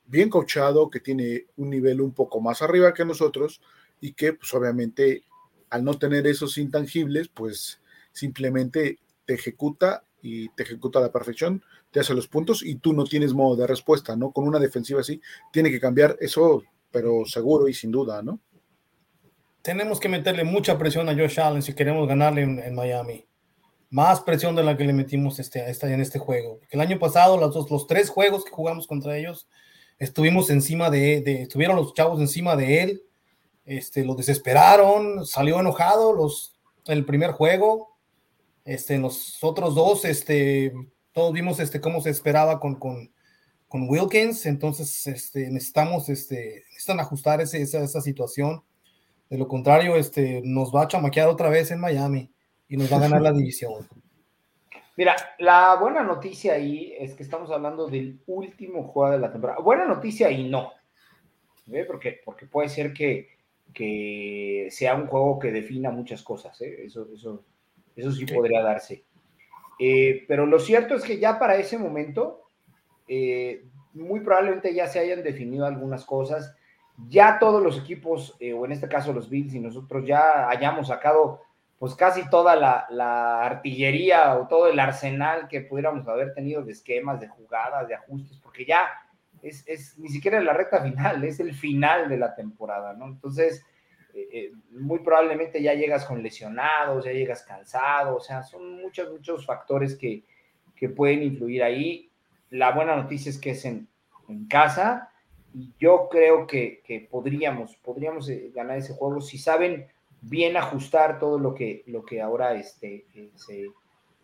bien 0.07 0.31
coachado, 0.31 0.91
que 0.91 1.01
tiene 1.01 1.47
un 1.57 1.71
nivel 1.71 2.01
un 2.01 2.13
poco 2.13 2.41
más 2.41 2.63
arriba 2.63 2.95
que 2.95 3.05
nosotros 3.05 3.61
y 4.01 4.13
que 4.13 4.33
pues 4.35 4.53
obviamente 4.55 5.25
al 5.71 5.85
no 5.85 5.99
tener 5.99 6.27
esos 6.27 6.57
intangibles, 6.59 7.29
pues 7.29 7.81
simplemente 8.13 8.99
te 9.27 9.35
ejecuta 9.35 10.03
y 10.23 10.49
te 10.51 10.63
ejecuta 10.63 10.99
a 10.99 11.03
la 11.03 11.13
perfección, 11.13 11.63
te 11.91 12.01
hace 12.01 12.15
los 12.15 12.29
puntos 12.29 12.63
y 12.63 12.77
tú 12.77 12.93
no 12.93 13.05
tienes 13.05 13.33
modo 13.35 13.57
de 13.57 13.67
respuesta, 13.67 14.17
¿no? 14.17 14.33
Con 14.33 14.47
una 14.47 14.59
defensiva 14.59 15.01
así, 15.01 15.21
tiene 15.53 15.71
que 15.71 15.81
cambiar 15.81 16.17
eso 16.21 16.63
pero 16.91 17.25
seguro 17.27 17.69
y 17.69 17.75
sin 17.75 17.91
duda, 17.91 18.23
¿no? 18.23 18.41
Tenemos 19.63 20.01
que 20.01 20.09
meterle 20.09 20.45
mucha 20.45 20.79
presión 20.79 21.09
a 21.09 21.15
Josh 21.15 21.41
Allen 21.41 21.63
si 21.63 21.75
queremos 21.75 22.09
ganarle 22.09 22.43
en, 22.43 22.75
Miami. 22.75 23.27
Más 23.91 24.21
presión 24.21 24.55
de 24.55 24.63
la 24.63 24.77
que 24.77 24.85
le 24.85 24.93
metimos 24.93 25.39
este, 25.39 25.61
en 25.69 26.01
este 26.01 26.19
juego. 26.19 26.61
El 26.71 26.81
año 26.81 26.99
pasado, 26.99 27.37
los, 27.37 27.53
dos, 27.53 27.71
los 27.71 27.87
tres 27.87 28.09
juegos 28.09 28.45
que 28.45 28.51
jugamos 28.51 28.87
contra 28.87 29.17
ellos, 29.17 29.49
estuvimos 29.99 30.49
encima 30.51 30.91
de, 30.91 31.21
de, 31.21 31.43
estuvieron 31.43 31.77
los 31.77 31.93
chavos 31.93 32.21
encima 32.21 32.57
de 32.57 32.83
él, 32.83 33.03
este, 33.65 34.05
lo 34.05 34.15
desesperaron, 34.15 35.27
salió 35.27 35.61
enojado 35.61 36.15
los, 36.15 36.59
el 36.87 37.05
primer 37.05 37.33
juego, 37.33 37.99
este, 38.65 38.95
en 38.95 39.03
los 39.03 39.43
otros 39.43 39.75
dos, 39.75 40.05
este, 40.05 40.73
todos 41.19 41.33
vimos 41.33 41.59
este, 41.59 41.81
cómo 41.81 42.01
se 42.01 42.11
esperaba 42.11 42.61
con, 42.61 42.77
con, 42.77 43.11
con 43.67 43.89
Wilkins, 43.91 44.47
entonces 44.47 45.05
este, 45.09 45.51
necesitamos, 45.51 46.09
este, 46.09 46.63
necesitan 46.69 47.01
ajustar 47.01 47.41
ese, 47.41 47.61
esa, 47.61 47.83
esa, 47.83 48.01
situación. 48.01 48.63
De 49.29 49.37
lo 49.37 49.49
contrario, 49.49 49.97
este, 49.97 50.41
nos 50.45 50.73
va 50.73 50.83
a 50.83 50.87
chamaquear 50.87 51.27
otra 51.27 51.49
vez 51.49 51.73
en 51.73 51.81
Miami 51.81 52.31
y 52.69 52.77
nos 52.77 52.93
va 52.93 52.99
a 52.99 53.01
ganar 53.01 53.21
la 53.21 53.33
división. 53.37 53.89
Mira, 54.97 55.17
la 55.41 55.75
buena 55.75 56.05
noticia 56.05 56.53
ahí 56.53 56.95
es 56.97 57.15
que 57.15 57.25
estamos 57.25 57.51
hablando 57.51 57.89
del 57.89 58.21
último 58.29 58.85
juego 58.85 59.11
de 59.11 59.19
la 59.19 59.33
temporada. 59.33 59.59
Buena 59.59 59.87
noticia 59.87 60.31
y 60.31 60.49
no. 60.49 60.71
¿ve? 61.67 61.85
Porque, 61.85 62.21
porque 62.25 62.47
puede 62.47 62.69
ser 62.69 62.93
que, 62.93 63.31
que 63.75 64.69
sea 64.71 64.95
un 64.95 65.09
juego 65.09 65.41
que 65.41 65.51
defina 65.51 65.91
muchas 65.91 66.23
cosas. 66.23 66.61
¿eh? 66.61 66.85
Eso, 66.85 67.09
eso, 67.13 67.45
eso 67.97 68.13
sí, 68.13 68.25
podría 68.25 68.63
darse. 68.63 69.03
Eh, 69.79 70.25
pero 70.27 70.47
lo 70.47 70.59
cierto 70.59 70.95
es 70.95 71.05
que 71.05 71.19
ya 71.19 71.39
para 71.39 71.57
ese 71.57 71.79
momento 71.79 72.49
eh, 73.07 73.65
muy 73.95 74.21
probablemente 74.21 74.75
ya 74.75 74.87
se 74.87 74.99
hayan 74.99 75.23
definido 75.23 75.67
algunas 75.67 76.05
cosas, 76.05 76.55
ya 77.09 77.39
todos 77.39 77.63
los 77.63 77.79
equipos, 77.79 78.37
eh, 78.41 78.53
o 78.53 78.65
en 78.65 78.73
este 78.73 78.89
caso 78.89 79.13
los 79.13 79.31
Bills 79.31 79.55
y 79.55 79.61
nosotros 79.61 80.05
ya 80.07 80.49
hayamos 80.49 80.89
sacado 80.89 81.43
pues 81.79 81.95
casi 81.95 82.29
toda 82.29 82.57
la, 82.57 83.45
artillería 83.45 84.37
o 84.37 84.49
todo 84.49 84.67
el 84.67 84.81
arsenal 84.81 85.47
que 85.47 85.61
pudiéramos 85.61 86.09
haber 86.09 86.35
tenido 86.35 86.63
de 86.63 86.73
esquemas, 86.73 87.21
de 87.21 87.29
jugadas, 87.29 87.87
de 87.87 87.95
ajustes, 87.95 88.37
porque 88.39 88.65
ya 88.65 88.83
es, 89.43 89.97
ni 89.97 90.09
siquiera 90.09 90.41
la 90.41 90.53
recta 90.53 90.83
final, 90.83 91.23
es 91.23 91.39
el 91.39 91.55
final 91.55 92.09
de 92.09 92.19
la 92.19 92.35
temporada, 92.35 92.95
¿no? 92.95 93.07
Entonces, 93.07 93.65
eh, 94.33 94.53
muy 94.71 95.01
probablemente 95.01 95.63
ya 95.63 95.75
llegas 95.75 96.05
con 96.05 96.23
lesionados, 96.23 97.05
ya 97.05 97.13
llegas 97.13 97.43
cansado, 97.43 98.17
o 98.17 98.21
sea, 98.21 98.43
son 98.43 98.81
muchos, 98.81 99.11
muchos 99.11 99.45
factores 99.45 99.97
que, 99.97 100.25
que 100.77 100.89
pueden 100.89 101.23
influir 101.23 101.63
ahí 101.63 102.09
la 102.51 102.73
buena 102.73 102.97
noticia 102.97 103.31
es 103.31 103.39
que 103.39 103.51
es 103.51 103.65
en, 103.65 103.89
casa 104.49 105.11
y 105.55 105.73
yo 105.81 106.09
creo 106.11 106.47
que, 106.47 107.09
podríamos, 107.11 107.77
podríamos 107.77 108.29
eh, 108.29 108.51
ganar 108.55 108.77
ese 108.77 108.93
juego 108.93 109.23
si 109.23 109.39
saben 109.39 109.87
bien 110.21 110.59
ajustar 110.59 111.19
todo 111.19 111.39
lo 111.39 111.55
que, 111.55 111.83
lo 111.87 112.05
que 112.05 112.21
ahora 112.21 112.55
este, 112.55 113.07
eh, 113.15 113.71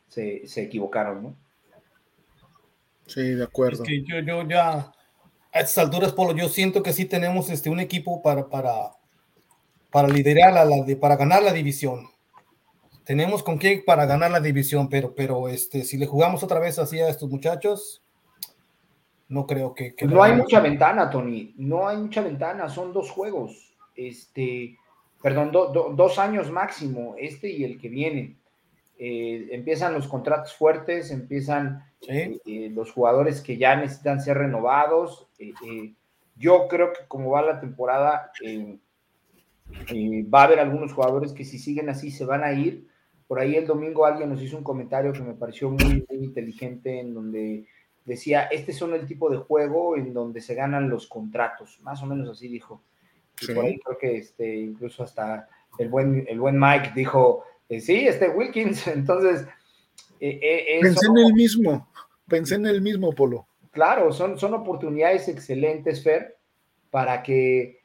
se, 0.09 0.63
equivocaron, 0.63 1.23
¿no? 1.23 1.37
Sí, 3.07 3.31
de 3.31 3.45
acuerdo. 3.45 3.83
Es 3.83 3.89
que 3.89 4.03
yo, 4.03 4.19
yo 4.21 4.47
ya, 4.47 4.93
a 5.53 5.61
estas 5.61 5.79
alturas, 5.79 6.13
Polo, 6.13 6.37
yo 6.37 6.51
siento 6.51 6.83
que 6.83 6.93
sí 6.93 7.07
tenemos 7.07 7.49
este, 7.49 7.71
un 7.71 7.81
equipo 7.81 8.21
para, 8.21 8.51
para, 8.51 8.91
para 9.95 10.09
liderar, 10.09 10.53
la, 10.53 10.67
para 10.97 11.15
ganar 11.15 11.41
la 11.45 11.53
división. 11.53 12.09
Tenemos 13.05 13.45
con 13.45 13.61
qué 13.61 13.81
para 13.87 14.07
ganar 14.07 14.33
la 14.33 14.41
división, 14.41 14.89
pero, 14.89 15.15
pero 15.15 15.49
este, 15.49 15.85
si 15.85 15.97
le 15.99 16.07
jugamos 16.07 16.43
otra 16.43 16.59
vez 16.59 16.81
así 16.81 16.99
a 16.99 17.09
estos 17.09 17.31
muchachos, 17.31 18.03
no 19.29 19.47
creo 19.47 19.73
que... 19.73 19.95
no 20.05 20.21
hay 20.21 20.33
mucha 20.35 20.59
ventana, 20.59 21.09
Tony, 21.09 21.55
no 21.59 21.87
hay 21.87 21.97
mucha 21.99 22.23
ventana, 22.23 22.69
son 22.69 22.93
dos 22.93 23.09
juegos, 23.09 23.77
este, 23.95 24.77
perdón, 25.23 25.53
dos 25.53 26.19
años 26.19 26.51
máximo, 26.51 27.15
este 27.17 27.49
y 27.49 27.63
el 27.63 27.81
que 27.81 27.89
viene. 27.89 28.37
Eh, 28.99 29.47
empiezan 29.53 29.95
los 29.95 30.09
contratos 30.09 30.55
fuertes, 30.55 31.13
empiezan 31.13 31.85
eh, 32.09 32.41
eh, 32.45 32.69
los 32.75 32.91
jugadores 32.91 33.41
que 33.41 33.59
ya 33.59 33.77
necesitan 33.77 34.21
ser 34.21 34.39
renovados. 34.39 35.29
yo 36.35 36.67
creo 36.67 36.93
que 36.93 37.07
como 37.07 37.31
va 37.31 37.43
la 37.43 37.61
temporada, 37.61 38.33
va 40.33 40.43
a 40.43 40.45
haber 40.45 40.61
algunos 40.61 40.93
jugadores 40.93 41.33
que 41.33 41.45
si 41.45 41.59
siguen 41.59 41.89
así 41.89 42.11
se 42.11 42.25
van 42.25 42.45
a 42.45 42.53
ir. 42.53 42.87
Por 43.27 43.41
ahí 43.41 43.57
el 43.57 43.67
domingo 43.67 44.05
alguien 44.05 44.29
nos 44.31 44.43
hizo 44.43 44.57
un 44.57 44.65
comentario 44.65 45.13
que 45.13 45.23
me 45.23 45.35
pareció 45.35 45.71
muy, 45.71 46.05
muy 46.09 46.25
inteligente 46.25 47.01
en 47.01 47.15
donde 47.15 47.67
decía, 48.05 48.43
este 48.45 48.73
son 48.73 48.95
el 48.95 49.07
tipo 49.07 49.31
de 49.31 49.39
juego 49.39 49.97
en 49.97 50.13
donde 50.13 50.41
se 50.41 50.55
ganan 50.55 50.91
los 50.91 51.07
contratos, 51.07 51.81
más 51.83 52.03
o 52.03 52.07
menos 52.07 52.29
así 52.29 52.49
dijo. 52.49 52.83
Y 53.41 53.53
por 53.53 53.65
ahí 53.65 53.79
creo 53.79 53.99
que 53.99 54.19
este, 54.19 54.57
incluso 54.57 55.03
hasta 55.03 55.49
el 55.79 55.89
buen, 55.89 56.27
el 56.29 56.39
buen 56.39 56.59
Mike 56.59 56.93
dijo, 56.95 57.45
eh, 57.69 57.81
sí, 57.81 58.07
este 58.07 58.29
Wilkins, 58.29 58.87
entonces... 58.89 59.47
Eh, 60.21 60.79
pensé 60.81 61.07
en 61.07 61.19
el 61.19 61.35
mismo, 61.35 61.89
pensé 62.29 62.55
en 62.55 62.67
el 62.67 62.81
mismo, 62.81 63.13
Polo. 63.13 63.47
Claro, 63.73 64.13
son, 64.13 64.39
son 64.39 64.55
oportunidades 64.55 65.29
excelentes, 65.29 66.03
Fer, 66.03 66.39
para 66.91 67.23
que 67.23 67.84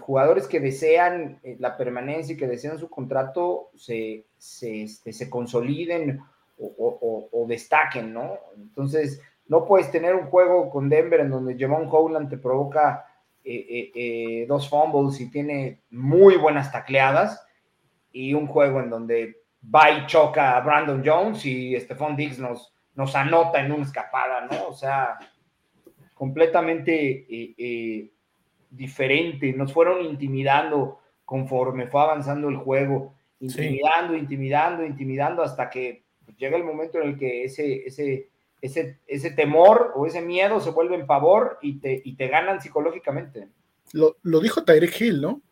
jugadores 0.00 0.46
que 0.46 0.60
desean 0.60 1.40
la 1.58 1.76
permanencia 1.76 2.34
y 2.34 2.36
que 2.36 2.46
desean 2.46 2.78
su 2.78 2.88
contrato 2.88 3.70
se, 3.76 4.26
se, 4.36 4.82
este, 4.82 5.12
se 5.12 5.30
consoliden 5.30 6.20
o, 6.58 7.46
destaquen, 7.48 8.12
¿no? 8.12 8.38
Entonces, 8.56 9.20
no 9.46 9.64
puedes 9.64 9.90
tener 9.90 10.14
un 10.14 10.26
juego 10.26 10.70
con 10.70 10.88
Denver 10.88 11.20
en 11.20 11.30
donde 11.30 11.56
Javon 11.58 11.88
Howland 11.90 12.28
te 12.28 12.36
provoca 12.36 13.06
eh, 13.44 13.66
eh, 13.70 13.92
eh, 13.94 14.46
dos 14.46 14.68
fumbles 14.68 15.20
y 15.20 15.30
tiene 15.30 15.80
muy 15.90 16.36
buenas 16.36 16.70
tacleadas, 16.70 17.44
y 18.12 18.34
un 18.34 18.46
juego 18.46 18.80
en 18.80 18.90
donde 18.90 19.42
va 19.74 19.90
y 19.90 20.06
choca 20.06 20.56
a 20.56 20.60
Brandon 20.60 21.02
Jones 21.04 21.44
y 21.44 21.78
Stephon 21.78 22.16
Diggs 22.16 22.38
nos, 22.38 22.74
nos 22.94 23.14
anota 23.14 23.60
en 23.60 23.72
una 23.72 23.84
escapada, 23.84 24.46
¿no? 24.50 24.68
O 24.68 24.74
sea, 24.74 25.18
completamente 26.14 28.10
diferente. 28.70 29.52
Nos 29.52 29.72
fueron 29.72 30.04
intimidando 30.04 30.98
conforme 31.24 31.86
fue 31.86 32.00
avanzando 32.00 32.48
el 32.48 32.56
juego, 32.56 33.14
intimidando, 33.40 34.16
intimidando, 34.16 34.84
intimidando, 34.84 35.42
hasta 35.42 35.68
que 35.68 36.04
llega 36.38 36.56
el 36.56 36.64
momento 36.64 36.98
en 36.98 37.08
el 37.08 37.18
que 37.18 37.44
ese, 37.44 37.86
ese, 37.86 38.30
ese, 38.62 38.98
ese 39.06 39.30
temor 39.32 39.92
o 39.94 40.06
ese 40.06 40.22
miedo 40.22 40.60
se 40.60 40.70
vuelve 40.70 40.94
en 40.94 41.06
pavor 41.06 41.58
y 41.60 41.80
te, 41.80 42.00
y 42.04 42.14
te 42.16 42.28
ganan 42.28 42.60
psicológicamente. 42.60 43.48
Lo, 43.92 44.16
lo 44.22 44.40
dijo 44.40 44.64
Tyreek 44.64 45.00
Hill, 45.00 45.20
¿no? 45.20 45.42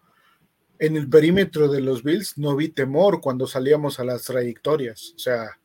En 0.78 0.96
el 0.96 1.08
perímetro 1.08 1.68
de 1.68 1.80
los 1.80 2.02
Bills 2.02 2.36
no 2.36 2.54
vi 2.54 2.68
temor 2.68 3.20
cuando 3.20 3.46
salíamos 3.46 3.98
a 3.98 4.04
las 4.04 4.24
trayectorias. 4.24 5.12
O 5.14 5.18
sea, 5.18 5.58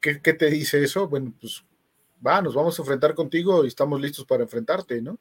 ¿qué, 0.00 0.20
qué 0.20 0.34
te 0.34 0.46
dice 0.50 0.82
eso? 0.82 1.08
Bueno, 1.08 1.32
pues 1.40 1.64
va, 2.26 2.42
nos 2.42 2.54
vamos 2.54 2.78
a 2.78 2.82
enfrentar 2.82 3.14
contigo 3.14 3.64
y 3.64 3.68
estamos 3.68 4.00
listos 4.00 4.26
para 4.26 4.42
enfrentarte, 4.42 5.00
¿no? 5.00 5.18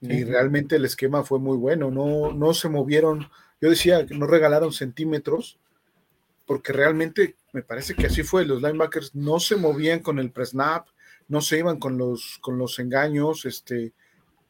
Y 0.00 0.22
realmente 0.24 0.76
el 0.76 0.84
esquema 0.84 1.24
fue 1.24 1.40
muy 1.40 1.56
bueno, 1.56 1.90
no, 1.90 2.32
no 2.32 2.54
se 2.54 2.68
movieron, 2.68 3.28
yo 3.60 3.68
decía 3.68 4.06
que 4.06 4.14
no 4.16 4.26
regalaron 4.28 4.72
centímetros, 4.72 5.58
porque 6.46 6.72
realmente 6.72 7.36
me 7.52 7.62
parece 7.62 7.94
que 7.94 8.06
así 8.06 8.22
fue. 8.22 8.46
Los 8.46 8.62
linebackers 8.62 9.14
no 9.14 9.40
se 9.40 9.56
movían 9.56 10.00
con 10.00 10.18
el 10.18 10.30
pre-snap, 10.30 10.86
no 11.26 11.40
se 11.40 11.58
iban 11.58 11.78
con 11.78 11.98
los, 11.98 12.38
con 12.40 12.58
los 12.58 12.78
engaños, 12.78 13.44
este, 13.44 13.92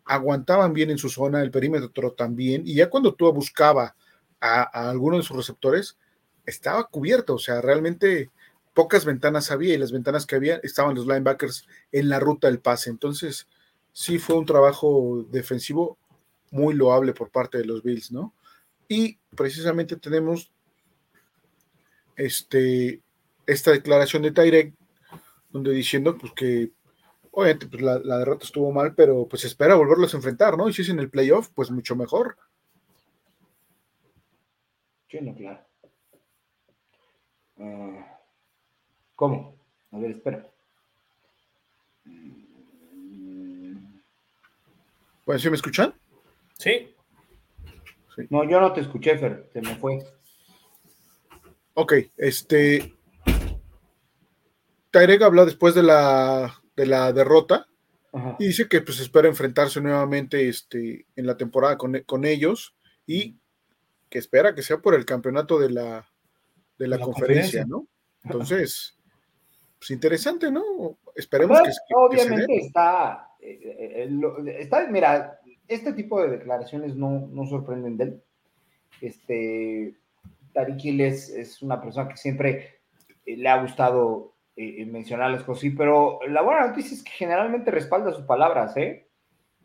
aguantaban 0.05 0.72
bien 0.72 0.90
en 0.90 0.99
su 0.99 1.09
zona, 1.09 1.42
el 1.42 1.51
perímetro 1.51 2.12
también, 2.12 2.62
y 2.66 2.74
ya 2.74 2.88
cuando 2.88 3.14
tú 3.14 3.30
buscaba 3.32 3.94
a, 4.40 4.62
alguno 4.88 5.16
de 5.18 5.22
sus 5.22 5.36
receptores, 5.36 5.99
estaba 6.46 6.84
cubierto, 6.84 7.34
o 7.34 7.38
sea, 7.38 7.61
realmente 7.61 8.30
pocas 8.74 9.05
ventanas 9.05 9.51
había 9.51 9.74
y 9.74 9.78
las 9.78 9.92
ventanas 9.92 10.24
que 10.24 10.36
había 10.36 10.61
estaban 10.62 10.94
los 10.94 11.07
linebackers 11.07 11.66
en 11.92 12.09
la 12.09 12.20
ruta 12.20 12.46
del 12.46 12.61
pase. 12.61 12.90
Entonces, 12.90 13.49
sí 13.93 14.18
fue 14.18 14.36
un 14.36 14.47
trabajo 14.47 15.24
defensivo 15.30 15.99
muy 16.51 16.74
loable 16.74 17.12
por 17.12 17.30
parte 17.30 17.59
de 17.59 17.64
los 17.64 17.82
Bills, 17.82 18.12
¿no? 18.12 18.34
Y 18.89 19.18
precisamente 19.36 19.97
tenemos 19.97 20.51
este, 22.16 23.03
esta 23.47 23.70
declaración 23.70 24.22
de 24.22 24.32
Tyrek, 24.32 24.74
donde 25.51 25.72
diciendo 25.72 26.16
pues 26.16 26.32
que 26.32 26.72
obviamente 27.30 27.66
pues, 27.66 27.82
la, 27.82 28.18
derrota 28.18 28.45
estuvo 28.45 28.72
mal, 28.72 28.95
pero 28.95 29.26
pues 29.28 29.45
espera 29.45 29.74
volverlos 29.74 30.12
a 30.12 30.16
enfrentar, 30.16 30.57
¿no? 30.57 30.68
Y 30.68 30.72
si 30.72 30.82
es 30.82 30.89
en 30.89 30.99
el 30.99 31.11
playoff, 31.11 31.49
pues 31.55 31.70
mucho 31.70 31.95
mejor. 31.95 32.36
Sí, 35.09 35.18
no, 35.20 35.34
claro. 35.34 35.64
Ah, 37.59 38.20
¿Cómo? 39.14 39.57
A 39.91 39.99
ver, 39.99 40.11
espera. 40.12 40.51
Bueno, 45.29 45.41
¿sí 45.41 45.51
me 45.51 45.57
escuchan? 45.57 45.95
Sí. 46.59 46.97
sí. 48.16 48.22
No, 48.31 48.49
yo 48.49 48.62
no 48.62 48.72
te 48.72 48.81
escuché, 48.81 49.18
Fer, 49.18 49.51
se 49.53 49.61
me 49.61 49.76
fue. 49.76 49.99
Ok, 51.74 51.93
este. 52.16 52.95
Tyreg 54.91 55.22
habla 55.22 55.45
después 55.45 55.74
de 55.74 55.83
la, 55.83 56.62
de 56.74 56.87
la 56.87 57.12
derrota 57.12 57.68
y 58.39 58.47
dice 58.47 58.70
que 58.70 58.81
pues 58.81 59.01
espera 59.01 59.29
enfrentarse 59.29 59.83
nuevamente 59.83 60.49
este, 60.49 61.05
en 61.14 61.26
la 61.26 61.37
temporada 61.37 61.76
con, 61.76 62.24
ellos 62.24 62.74
y 63.07 63.37
que 64.09 64.20
espera 64.20 64.55
que 64.55 64.62
sea 64.62 64.79
por 64.79 64.95
el 64.95 65.05
campeonato 65.05 65.59
de 65.59 65.68
la, 65.68 66.11
de 66.79 66.89
la, 66.89 66.99
conferencia, 66.99 67.66
¿no? 67.66 67.87
Entonces, 68.24 68.97
pues 69.79 69.91
interesante, 69.91 70.51
¿no? 70.51 70.64
Esperemos 71.14 71.61
que, 71.61 71.70
Obviamente 71.95 72.57
está, 72.57 73.28
mira, 74.91 75.41
este 75.66 75.93
tipo 75.93 76.20
de 76.20 76.30
declaraciones 76.30 76.97
no, 76.97 77.28
no 77.30 77.47
sorprenden 77.47 77.97
de 77.97 78.05
él. 78.05 78.22
Este, 79.01 79.95
Tariq 80.53 81.01
es, 81.01 81.62
una 81.62 81.80
persona 81.80 82.09
que 82.09 82.16
siempre 82.16 82.80
eh, 83.24 83.36
le 83.36 83.49
ha 83.49 83.61
gustado 83.61 84.34
eh, 84.57 84.84
mencionar 84.86 85.30
las 85.30 85.45
cosas, 85.45 85.61
sí, 85.61 85.70
pero 85.70 86.20
la 86.28 86.43
buena 86.43 86.66
noticia 86.66 86.95
es 86.97 87.03
que 87.05 87.12
generalmente 87.12 87.70
respalda 87.70 88.12
sus 88.12 88.24
palabras, 88.24 88.76
¿eh? 88.76 89.07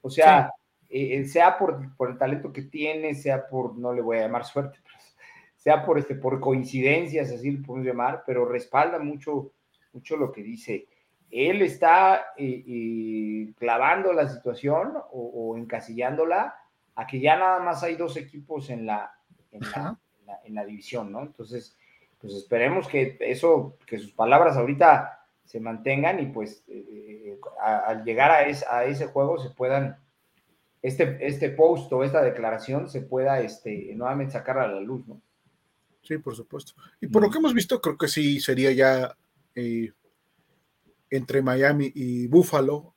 O 0.01 0.09
sea, 0.09 0.51
eh, 0.89 1.26
sea 1.26 1.57
por, 1.57 1.82
el 2.07 2.17
talento 2.17 2.53
que 2.53 2.63
tiene, 2.63 3.15
sea 3.15 3.47
por, 3.47 3.78
no 3.78 3.93
le 3.93 4.01
voy 4.01 4.17
a 4.17 4.21
llamar 4.21 4.45
suerte, 4.45 4.78
sea 5.57 5.84
por, 5.84 5.97
este, 5.97 6.13
por 6.15 6.39
coincidencias, 6.39 7.32
así 7.32 7.51
lo 7.51 7.65
podemos 7.65 7.88
llamar, 7.88 8.24
pero 8.28 8.45
respalda 8.45 8.99
mucho, 8.99 9.53
mucho 9.93 10.17
lo 10.17 10.32
que 10.32 10.43
dice. 10.43 10.88
Él 11.34 11.63
está 11.63 12.27
clavando 13.57 14.13
la 14.13 14.29
situación 14.29 14.93
o, 15.11 15.55
encasillándola 15.57 16.55
a 16.95 17.07
que 17.07 17.19
ya 17.19 17.36
nada 17.38 17.59
más 17.59 17.81
hay 17.81 17.95
dos 17.95 18.17
equipos 18.17 18.69
en 18.69 18.86
la, 18.86 19.15
en 19.51 19.61
la, 19.61 19.97
en 20.43 20.53
la 20.53 20.63
división, 20.63 21.11
¿no? 21.11 21.23
Entonces, 21.23 21.75
pues 22.21 22.36
esperemos 22.36 22.88
que 22.88 23.17
eso, 23.19 23.77
que 23.88 23.97
sus 23.97 24.11
palabras 24.11 24.57
ahorita 24.57 25.25
se 25.43 25.59
mantengan 25.59 26.19
y 26.19 26.27
pues 26.27 26.63
eh, 26.67 26.86
eh, 26.91 27.39
al 27.59 28.03
llegar 28.03 28.31
a, 28.31 28.75
a, 28.75 28.86
ese 28.86 29.07
juego 29.07 29.39
se 29.39 29.49
puedan, 29.49 29.97
este, 30.84 31.17
este 31.19 31.49
post 31.49 31.91
o 31.91 32.03
esta 32.03 32.21
declaración 32.21 32.89
se 32.89 33.01
pueda 33.01 33.39
este, 33.41 33.93
nuevamente 33.95 34.34
sacar 34.34 34.59
a 34.59 34.67
la 34.67 34.79
luz, 34.79 35.07
¿no? 35.07 35.19
Sí, 36.03 36.17
por 36.17 36.36
supuesto. 36.36 36.73
Y 37.01 37.07
por 37.07 37.23
lo 37.23 37.29
que 37.31 37.39
hemos 37.39 37.53
visto, 37.53 37.81
creo 37.81 37.97
que 37.97 38.07
sí 38.07 38.39
sería 38.39 38.71
ya 38.71 39.17
eh, 39.55 39.91
entre 41.16 41.41
Miami 41.41 41.91
y 41.93 42.28
Buffalo. 42.28 42.93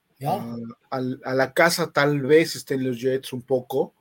a, 0.91 1.01
la 1.01 1.53
casa 1.53 1.93
tal 1.93 2.23
vez 2.23 2.57
estén 2.57 2.83
los 2.83 3.01
Jets 3.01 3.33
un 3.33 3.43
poco, 3.43 3.95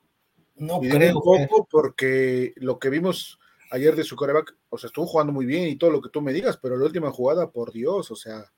no 0.55 0.79
creo. 0.79 1.17
Un 1.17 1.47
poco 1.47 1.67
porque 1.69 2.53
lo 2.55 2.79
que 2.79 2.89
vimos 2.89 3.39
ayer 3.71 3.95
de 3.95 4.03
su 4.03 4.15
coreback, 4.15 4.55
o 4.69 4.77
sea, 4.77 4.87
estuvo 4.87 5.05
jugando 5.05 5.33
muy 5.33 5.45
bien 5.45 5.67
y 5.67 5.75
todo 5.75 5.89
lo 5.89 6.01
que 6.01 6.09
tú 6.09 6.21
me 6.21 6.31
digas, 6.31 6.57
pero 6.61 6.77
la 6.77 6.85
última 6.85 7.11
jugada, 7.11 7.51
por 7.51 7.73
Dios, 7.73 8.09
o 8.11 8.15
sea, 8.15 8.51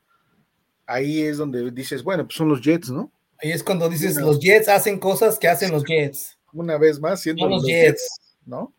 ahí 0.85 1.21
es 1.21 1.37
donde 1.37 1.71
dices, 1.71 2.03
bueno, 2.03 2.25
pues 2.25 2.35
son 2.35 2.49
los 2.49 2.61
Jets, 2.61 2.91
¿no? 2.91 3.11
Ahí 3.41 3.51
es 3.51 3.63
cuando 3.63 3.89
dices, 3.89 4.17
los 4.17 4.39
Jets 4.39 4.69
hacen 4.69 4.99
cosas 4.99 5.39
que 5.39 5.47
hacen 5.47 5.71
los 5.71 5.83
Jets. 5.83 6.37
Una 6.53 6.77
vez 6.77 6.99
más, 6.99 7.21
siendo 7.21 7.47
los, 7.47 7.65
Jets. 7.65 8.19
¿no? 8.45 8.73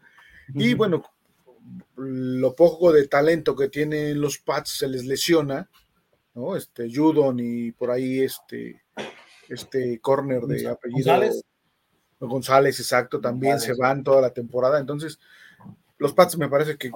Y 0.54 0.74
bueno, 0.74 1.02
lo 1.96 2.54
poco 2.54 2.92
de 2.92 3.06
talento 3.08 3.54
que 3.54 3.68
tienen 3.68 4.20
los 4.20 4.38
Pats 4.38 4.70
se 4.78 4.88
les 4.88 5.04
lesiona, 5.04 5.68
¿no? 6.34 6.56
Este, 6.56 6.88
Judon 6.92 7.38
y 7.40 7.72
por 7.72 7.90
ahí 7.90 8.20
este, 8.20 8.82
este 9.48 10.00
corner 10.00 10.42
de 10.42 10.68
apellido. 10.68 11.20
González, 12.20 12.80
exacto, 12.80 13.20
también 13.20 13.60
se 13.60 13.74
van 13.74 14.02
toda 14.02 14.20
la 14.20 14.32
temporada. 14.32 14.80
Entonces, 14.80 15.20
los 15.98 16.12
Pats 16.12 16.36
me 16.36 16.48
parece 16.48 16.76
que 16.76 16.90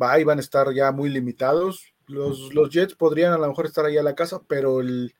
va 0.00 0.18
y 0.18 0.24
van 0.24 0.38
a 0.38 0.42
estar 0.42 0.72
ya 0.72 0.92
muy 0.92 1.08
limitados. 1.08 1.94
Los, 2.06 2.52
los 2.54 2.70
Jets 2.70 2.94
podrían 2.94 3.32
a 3.32 3.38
lo 3.38 3.48
mejor 3.48 3.66
estar 3.66 3.84
ahí 3.84 3.96
a 3.96 4.02
la 4.02 4.14
casa, 4.14 4.40
pero 4.46 4.80
el, 4.80 5.14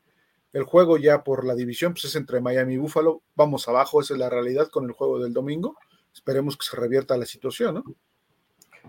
juego 0.64 0.96
ya 0.96 1.22
por 1.22 1.44
la 1.44 1.54
división 1.54 1.92
pues 1.92 2.04
es 2.04 2.16
entre 2.16 2.40
Miami 2.40 2.74
y 2.74 2.78
Buffalo. 2.78 3.22
Vamos 3.34 3.68
abajo, 3.68 4.00
esa 4.00 4.14
es 4.14 4.20
la 4.20 4.30
realidad 4.30 4.68
con 4.68 4.84
el 4.84 4.92
juego 4.92 5.18
del 5.18 5.32
domingo. 5.32 5.76
Esperemos 6.12 6.56
que 6.56 6.66
se 6.66 6.76
revierta 6.76 7.16
la 7.16 7.26
situación, 7.26 7.74
¿no? 7.76 7.84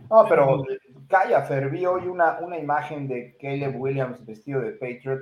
No, 0.10 0.26
pero 0.28 0.64
calla, 1.12 1.44
Fer, 1.44 1.66
hoy 1.66 2.08
una, 2.08 2.40
una 2.40 2.58
imagen 2.58 3.08
de 3.08 3.38
Caleb 3.40 3.80
Williams 3.80 4.26
vestido 4.26 4.62
de 4.62 4.72
Patriot 4.72 5.22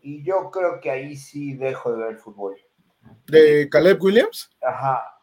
y 0.00 0.22
yo 0.22 0.50
creo 0.52 0.80
que 0.80 0.90
ahí 0.90 1.16
sí 1.16 1.54
dejo 1.54 1.92
de 1.92 2.04
ver 2.04 2.16
fútbol 2.18 2.54
de 3.26 3.68
Caleb 3.70 4.02
Williams. 4.02 4.50
Ajá, 4.60 5.20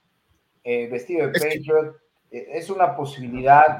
eh, 0.64 0.88
vestido 0.88 1.28
de 1.28 1.39
Patriot. 1.39 1.95
Eh, 2.32 2.47
es 2.53 2.70
una 2.70 2.95
posibilidad. 2.95 3.80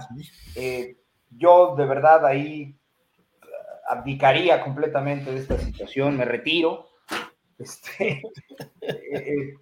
Eh, 0.55 0.97
yo 1.30 1.75
de 1.75 1.86
verdad 1.86 2.25
ahí 2.25 2.75
abdicaría 3.88 4.63
completamente 4.63 5.32
de 5.32 5.39
esta 5.39 5.57
situación, 5.57 6.17
me 6.17 6.25
retiro. 6.25 6.88
Este, 7.59 8.23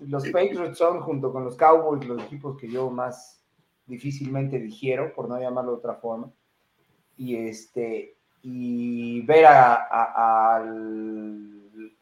los 0.01 0.30
Patriots 0.30 0.78
son, 0.78 1.01
junto 1.01 1.34
con 1.34 1.43
los 1.43 1.57
Cowboys, 1.57 2.05
los 2.05 2.22
equipos 2.26 2.55
que 2.55 2.70
yo 2.70 2.91
más, 2.91 3.43
difícilmente 3.88 4.59
digiero, 4.59 5.15
por 5.15 5.28
no 5.28 5.39
llamarlo 5.39 5.72
de 5.72 5.78
otra 5.80 5.95
forma. 5.95 6.32
Y 7.18 7.36
este, 7.36 8.15
y 8.41 9.22
ver 9.26 9.45
a, 9.47 10.63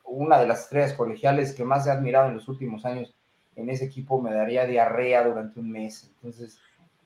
una 0.04 0.40
de 0.40 0.48
las 0.48 0.62
estrellas 0.62 0.94
colegiales 0.94 1.54
que 1.54 1.66
más 1.66 1.88
he 1.88 1.92
admirado 1.92 2.30
en 2.30 2.36
los 2.36 2.48
últimos 2.48 2.86
años 2.86 3.16
en 3.56 3.70
ese 3.70 3.86
equipo 3.86 4.22
me 4.22 4.34
daría 4.34 4.66
diarrea 4.66 5.24
durante 5.24 5.60
un 5.60 5.72
mes. 5.72 6.12
Entonces, 6.16 6.60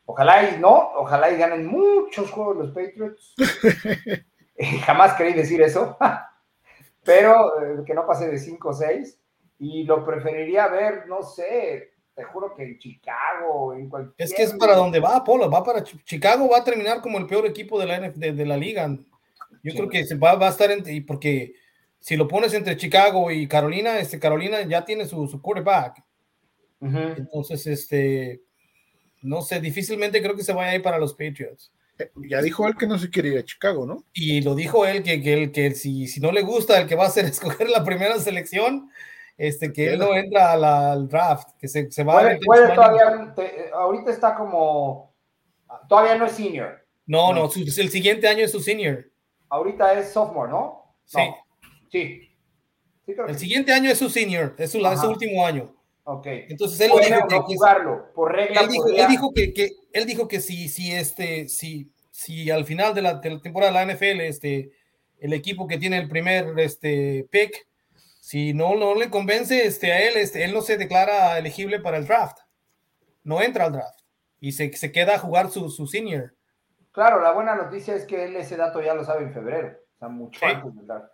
ojalá 0.05 0.49
y 0.49 0.59
no, 0.59 0.91
ojalá 0.95 1.31
y 1.31 1.37
ganen 1.37 1.67
muchos 1.67 2.31
juegos 2.31 2.57
los 2.57 2.71
Patriots. 2.71 3.35
Jamás 4.85 5.13
querí 5.13 5.33
decir 5.33 5.61
eso, 5.61 5.97
pero 7.03 7.61
eh, 7.61 7.83
que 7.85 7.93
no 7.93 8.05
pase 8.05 8.27
de 8.27 8.37
5 8.37 8.69
o 8.69 8.73
6. 8.73 9.19
Y 9.59 9.83
lo 9.83 10.05
preferiría 10.05 10.67
ver, 10.67 11.07
no 11.07 11.21
sé, 11.21 11.91
te 12.19 12.25
juro 12.25 12.53
que 12.53 12.63
en 12.63 12.77
Chicago, 12.77 13.73
en 13.73 13.87
cualquier... 13.87 14.13
Es 14.17 14.33
que 14.33 14.43
es 14.43 14.53
para 14.55 14.75
donde 14.75 14.99
va, 14.99 15.23
Polo, 15.23 15.49
va 15.49 15.63
para 15.63 15.85
Chicago, 15.85 16.49
va 16.49 16.57
a 16.57 16.63
terminar 16.65 16.99
como 16.99 17.17
el 17.17 17.25
peor 17.25 17.45
equipo 17.45 17.79
de 17.79 17.85
la, 17.85 18.09
de, 18.11 18.45
la 18.45 18.57
liga. 18.57 18.89
Yo 19.63 19.73
creo 19.73 19.87
que 19.87 20.05
se 20.05 20.15
va, 20.15 20.35
va 20.35 20.47
a 20.47 20.49
estar, 20.49 20.69
en, 20.69 21.05
porque 21.05 21.53
si 21.97 22.17
lo 22.17 22.27
pones 22.27 22.53
entre 22.53 22.75
Chicago 22.75 23.31
y 23.31 23.47
Carolina, 23.47 23.99
este 23.99 24.19
Carolina 24.19 24.63
ya 24.63 24.83
tiene 24.83 25.05
su, 25.05 25.29
su 25.29 25.41
quarterback. 25.41 26.03
Entonces, 26.81 27.65
este, 27.67 28.41
no 29.21 29.41
sé, 29.41 29.61
difícilmente 29.61 30.21
creo 30.21 30.35
que 30.35 30.43
se 30.43 30.51
vaya 30.51 30.71
a 30.71 30.75
ir 30.75 30.81
para 30.81 30.99
los 30.99 31.13
Patriots. 31.13 31.71
Ya 32.29 32.41
dijo 32.41 32.67
él 32.67 32.75
que 32.75 32.87
no 32.87 32.99
se 32.99 33.09
quiere 33.09 33.29
ir 33.29 33.37
a 33.37 33.45
Chicago, 33.45 33.85
¿no? 33.85 34.03
Y 34.11 34.41
lo 34.41 34.55
dijo 34.55 34.85
él 34.85 35.03
que, 35.03 35.21
que, 35.21 35.53
que 35.53 35.73
si, 35.73 36.07
si 36.07 36.19
no 36.19 36.33
le 36.33 36.41
gusta 36.41 36.81
el 36.81 36.87
que 36.87 36.95
va 36.95 37.05
a 37.05 37.07
hacer 37.07 37.23
escoger 37.27 37.69
la 37.69 37.85
primera 37.85 38.19
selección, 38.19 38.89
este, 39.39 39.71
que 39.71 39.93
él 39.93 39.99
no 39.99 40.13
entra 40.13 40.51
al 40.51 41.07
draft, 41.07 41.51
que 41.57 41.69
se, 41.69 41.89
se 41.89 42.03
va 42.03 42.19
a 42.19 42.37
puede 42.45 42.75
todavía, 42.75 43.33
ahorita 43.73 44.11
está 44.11 44.35
como, 44.35 45.15
todavía 45.87 46.15
no 46.15 46.25
es 46.25 46.33
senior. 46.33 46.85
No, 47.05 47.31
no, 47.31 47.49
el 47.55 47.89
siguiente 47.89 48.27
año 48.27 48.43
es 48.43 48.51
su 48.51 48.59
senior. 48.59 49.09
Ahorita 49.47 49.97
es 49.97 50.11
sophomore, 50.11 50.51
¿no? 50.51 50.93
Sí. 51.05 51.21
Sí. 51.89 52.29
el 53.07 53.39
siguiente 53.39 53.71
año 53.71 53.89
es 53.89 53.97
su 53.97 54.09
senior, 54.09 54.55
es 54.57 54.71
su, 54.71 54.79
último 55.07 55.45
año. 55.45 55.73
Ok. 56.03 56.27
Entonces 56.27 56.81
él 56.81 56.91
dijo 56.99 57.27
que, 57.29 57.55
jugarlo, 57.55 58.11
por 58.13 58.33
regla. 58.33 58.59
Él 58.59 58.67
dijo, 58.67 58.89
él 58.89 59.07
dijo 59.07 59.31
que, 59.33 59.53
que, 59.53 59.69
él 59.93 60.05
dijo 60.05 60.27
que 60.27 60.41
si, 60.41 60.67
si, 60.67 60.91
este, 60.91 61.47
si, 61.47 61.89
si 62.11 62.51
al 62.51 62.65
final 62.65 62.93
de 62.93 63.03
la, 63.03 63.13
de 63.13 63.29
la, 63.29 63.39
temporada 63.39 63.71
de 63.71 63.85
la 63.85 63.93
NFL, 63.93 64.19
este, 64.19 64.71
el 65.17 65.31
equipo 65.31 65.65
que 65.65 65.77
tiene 65.77 65.97
el 65.97 66.09
primer 66.09 66.59
este, 66.59 67.25
pick 67.31 67.68
si 68.29 68.53
no, 68.53 68.75
no 68.75 68.93
le 68.93 69.09
convence 69.09 69.65
este, 69.65 69.91
a 69.91 70.07
él, 70.07 70.15
este, 70.15 70.43
él 70.43 70.53
no 70.53 70.61
se 70.61 70.77
declara 70.77 71.39
elegible 71.39 71.79
para 71.79 71.97
el 71.97 72.05
draft. 72.05 72.37
No 73.23 73.41
entra 73.41 73.65
al 73.65 73.71
draft 73.71 74.01
y 74.39 74.51
se, 74.51 74.71
se 74.73 74.91
queda 74.91 75.15
a 75.15 75.17
jugar 75.17 75.49
su, 75.49 75.71
su, 75.71 75.87
senior. 75.87 76.35
Claro, 76.91 77.23
la 77.23 77.31
buena 77.31 77.55
noticia 77.55 77.95
es 77.95 78.05
que 78.05 78.25
él 78.25 78.35
ese 78.35 78.55
dato 78.55 78.83
ya 78.83 78.93
lo 78.93 79.03
sabe 79.03 79.23
en 79.23 79.33
febrero, 79.33 79.69
o 79.95 79.97
sea, 79.97 80.09
mucho 80.09 80.45
antes 80.45 80.75
del 80.75 80.85
draft. 80.85 81.11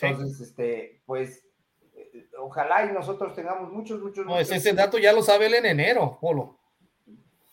Entonces, 0.00 0.48
este, 0.48 1.02
pues, 1.04 1.46
eh, 1.94 2.26
ojalá 2.38 2.86
y 2.86 2.92
nosotros 2.94 3.34
tengamos 3.34 3.70
muchos, 3.70 4.00
muchos. 4.00 4.24
No, 4.24 4.38
ese 4.38 4.72
dato 4.72 4.96
ya 4.96 5.12
lo 5.12 5.22
sabe 5.22 5.48
él 5.48 5.56
en 5.56 5.66
enero, 5.66 6.16
Polo. 6.18 6.58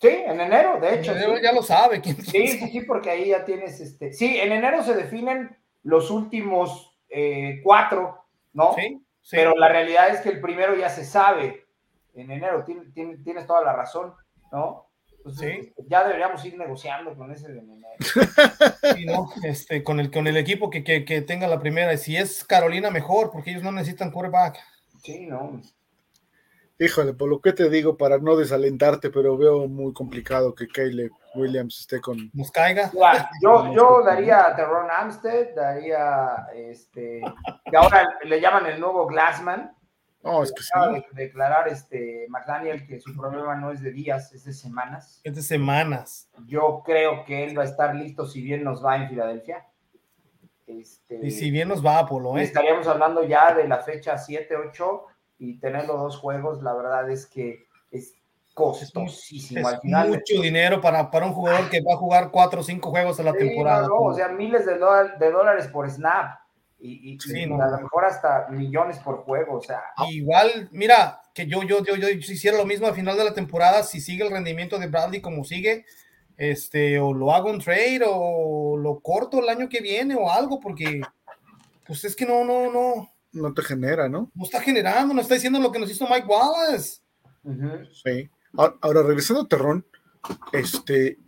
Sí, 0.00 0.08
en 0.08 0.40
enero, 0.40 0.80
de 0.80 0.94
hecho. 0.94 1.12
En 1.12 1.18
enero 1.18 1.38
ya 1.42 1.52
lo 1.52 1.62
sabe. 1.62 2.00
sí, 2.02 2.48
sí, 2.48 2.68
sí, 2.70 2.80
porque 2.80 3.10
ahí 3.10 3.28
ya 3.28 3.44
tienes, 3.44 3.80
este, 3.80 4.14
sí, 4.14 4.38
en 4.38 4.50
enero 4.50 4.82
se 4.82 4.94
definen 4.94 5.54
los 5.82 6.10
últimos 6.10 6.96
eh, 7.10 7.60
cuatro 7.62 8.23
¿no? 8.54 8.74
Sí, 8.74 9.00
Pero 9.30 9.54
la 9.54 9.68
realidad 9.68 10.08
es 10.08 10.20
que 10.20 10.30
el 10.30 10.40
primero 10.40 10.74
ya 10.74 10.88
se 10.88 11.04
sabe 11.04 11.66
en 12.14 12.30
enero, 12.30 12.64
tienes, 12.64 13.46
toda 13.46 13.62
la 13.62 13.72
razón, 13.72 14.14
¿no? 14.52 14.88
sí. 15.38 15.72
ya 15.88 16.04
deberíamos 16.04 16.44
ir 16.44 16.56
negociando 16.56 17.14
con 17.16 17.30
ese 17.32 17.52
de 17.52 17.58
enero. 17.58 17.84
Sí, 18.94 19.06
¿no? 19.06 19.28
este, 19.42 19.82
con, 19.82 19.98
el, 19.98 20.10
con 20.10 20.26
el 20.26 20.36
equipo 20.36 20.70
que, 20.70 20.84
que, 20.84 21.20
tenga 21.22 21.48
la 21.48 21.58
primera, 21.58 21.92
y 21.92 21.98
si 21.98 22.16
es 22.16 22.44
Carolina, 22.44 22.90
mejor, 22.90 23.30
porque 23.30 23.50
ellos 23.50 23.62
no 23.62 23.72
necesitan 23.72 24.10
quarterback. 24.10 24.58
Sí, 25.02 25.26
no. 25.26 25.60
Híjole, 26.78 27.14
por 27.14 27.28
lo 27.28 27.40
que 27.40 27.52
te 27.52 27.70
digo, 27.70 27.96
para 27.96 28.18
no 28.18 28.36
desalentarte, 28.36 29.10
pero 29.10 29.36
veo 29.36 29.68
muy 29.68 29.92
complicado 29.92 30.54
que 30.54 30.66
Caleb 30.66 31.12
Williams 31.36 31.80
esté 31.80 32.00
con. 32.00 32.30
Nos 32.32 32.50
caiga. 32.50 32.90
yo, 33.40 33.72
yo 33.72 34.02
daría 34.04 34.46
a 34.46 34.56
Terron 34.56 34.90
Amstead, 34.90 35.54
daría 35.54 36.48
este. 36.52 37.20
que 37.70 37.76
ahora 37.76 38.18
le 38.24 38.40
llaman 38.40 38.66
el 38.66 38.80
nuevo 38.80 39.06
Glassman. 39.06 39.72
No, 40.24 40.42
es 40.42 40.52
que 40.52 40.62
sí. 40.62 40.70
De 41.14 41.24
declarar 41.24 41.68
este 41.68 42.26
McDaniel 42.28 42.86
que 42.86 42.98
su 42.98 43.14
problema 43.14 43.54
no 43.54 43.70
es 43.70 43.80
de 43.80 43.92
días, 43.92 44.32
es 44.32 44.44
de 44.44 44.52
semanas. 44.52 45.20
Es 45.22 45.36
de 45.36 45.42
semanas. 45.42 46.28
Yo 46.46 46.82
creo 46.84 47.24
que 47.24 47.44
él 47.44 47.56
va 47.56 47.62
a 47.62 47.66
estar 47.66 47.94
listo 47.94 48.26
si 48.26 48.42
bien 48.42 48.64
nos 48.64 48.84
va 48.84 48.96
en 48.96 49.08
Filadelfia. 49.08 49.64
Este, 50.66 51.20
y 51.22 51.30
si 51.30 51.50
bien 51.50 51.68
nos 51.68 51.84
va 51.84 51.98
a 51.98 52.06
Polo, 52.06 52.38
¿eh? 52.38 52.42
Estaríamos 52.42 52.86
hablando 52.88 53.22
ya 53.22 53.54
de 53.54 53.68
la 53.68 53.80
fecha 53.80 54.16
7, 54.16 54.56
8 54.56 55.04
y 55.38 55.58
tener 55.58 55.86
los 55.86 55.98
dos 55.98 56.16
juegos, 56.16 56.62
la 56.62 56.74
verdad 56.74 57.10
es 57.10 57.26
que 57.26 57.66
es 57.90 58.14
costosísimo. 58.54 59.68
Es 59.68 59.78
mucho 59.82 60.40
dinero 60.40 60.80
para, 60.80 61.10
para 61.10 61.26
un 61.26 61.32
jugador 61.32 61.68
que 61.68 61.82
va 61.82 61.94
a 61.94 61.96
jugar 61.96 62.30
cuatro 62.30 62.60
o 62.60 62.64
cinco 62.64 62.90
juegos 62.90 63.18
a 63.20 63.24
la 63.24 63.32
temporada. 63.32 63.88
o 63.90 64.14
sea, 64.14 64.28
miles 64.28 64.64
de, 64.64 64.74
de 64.74 65.30
dólares 65.30 65.68
por 65.68 65.90
snap. 65.90 66.38
Y, 66.86 67.16
a 67.34 67.46
lo 67.46 67.78
mejor 67.78 68.04
hasta 68.04 68.46
millones 68.50 68.98
por 68.98 69.24
juego, 69.24 69.56
o 69.56 69.62
sea. 69.62 69.82
Igual, 70.06 70.68
mira, 70.70 71.22
que 71.32 71.46
yo, 71.46 71.62
yo, 71.62 71.82
yo, 71.82 71.96
yo, 71.96 72.08
hiciera 72.10 72.58
lo 72.58 72.66
mismo 72.66 72.86
al 72.86 72.94
final 72.94 73.16
de 73.16 73.24
la 73.24 73.32
temporada, 73.32 73.82
si 73.82 74.02
sigue 74.02 74.22
el 74.22 74.30
rendimiento 74.30 74.78
de 74.78 74.88
Bradley 74.88 75.22
como 75.22 75.44
sigue, 75.44 75.86
este, 76.36 76.98
o 76.98 77.14
lo 77.14 77.32
hago 77.32 77.48
en 77.48 77.60
trade, 77.60 78.02
o 78.06 78.76
lo 78.76 79.00
corto 79.00 79.38
el 79.38 79.48
año 79.48 79.66
que 79.70 79.80
viene, 79.80 80.14
o 80.14 80.30
algo, 80.30 80.60
porque, 80.60 81.00
pues 81.86 82.04
es 82.04 82.14
que 82.14 82.26
no, 82.26 82.44
no, 82.44 82.70
no, 82.70 83.13
no 83.34 83.52
te 83.52 83.62
genera, 83.62 84.08
¿no? 84.08 84.30
No 84.34 84.44
está 84.44 84.60
generando, 84.60 85.12
no 85.12 85.20
está 85.20 85.34
diciendo 85.34 85.60
lo 85.60 85.70
que 85.70 85.78
nos 85.78 85.90
hizo 85.90 86.06
Mike 86.08 86.26
Wallace. 86.26 87.00
Sí. 88.02 88.30
Ahora, 88.56 89.02
regresando 89.02 89.42
a 89.42 89.48
Terrón, 89.48 89.86
este, 90.52 91.18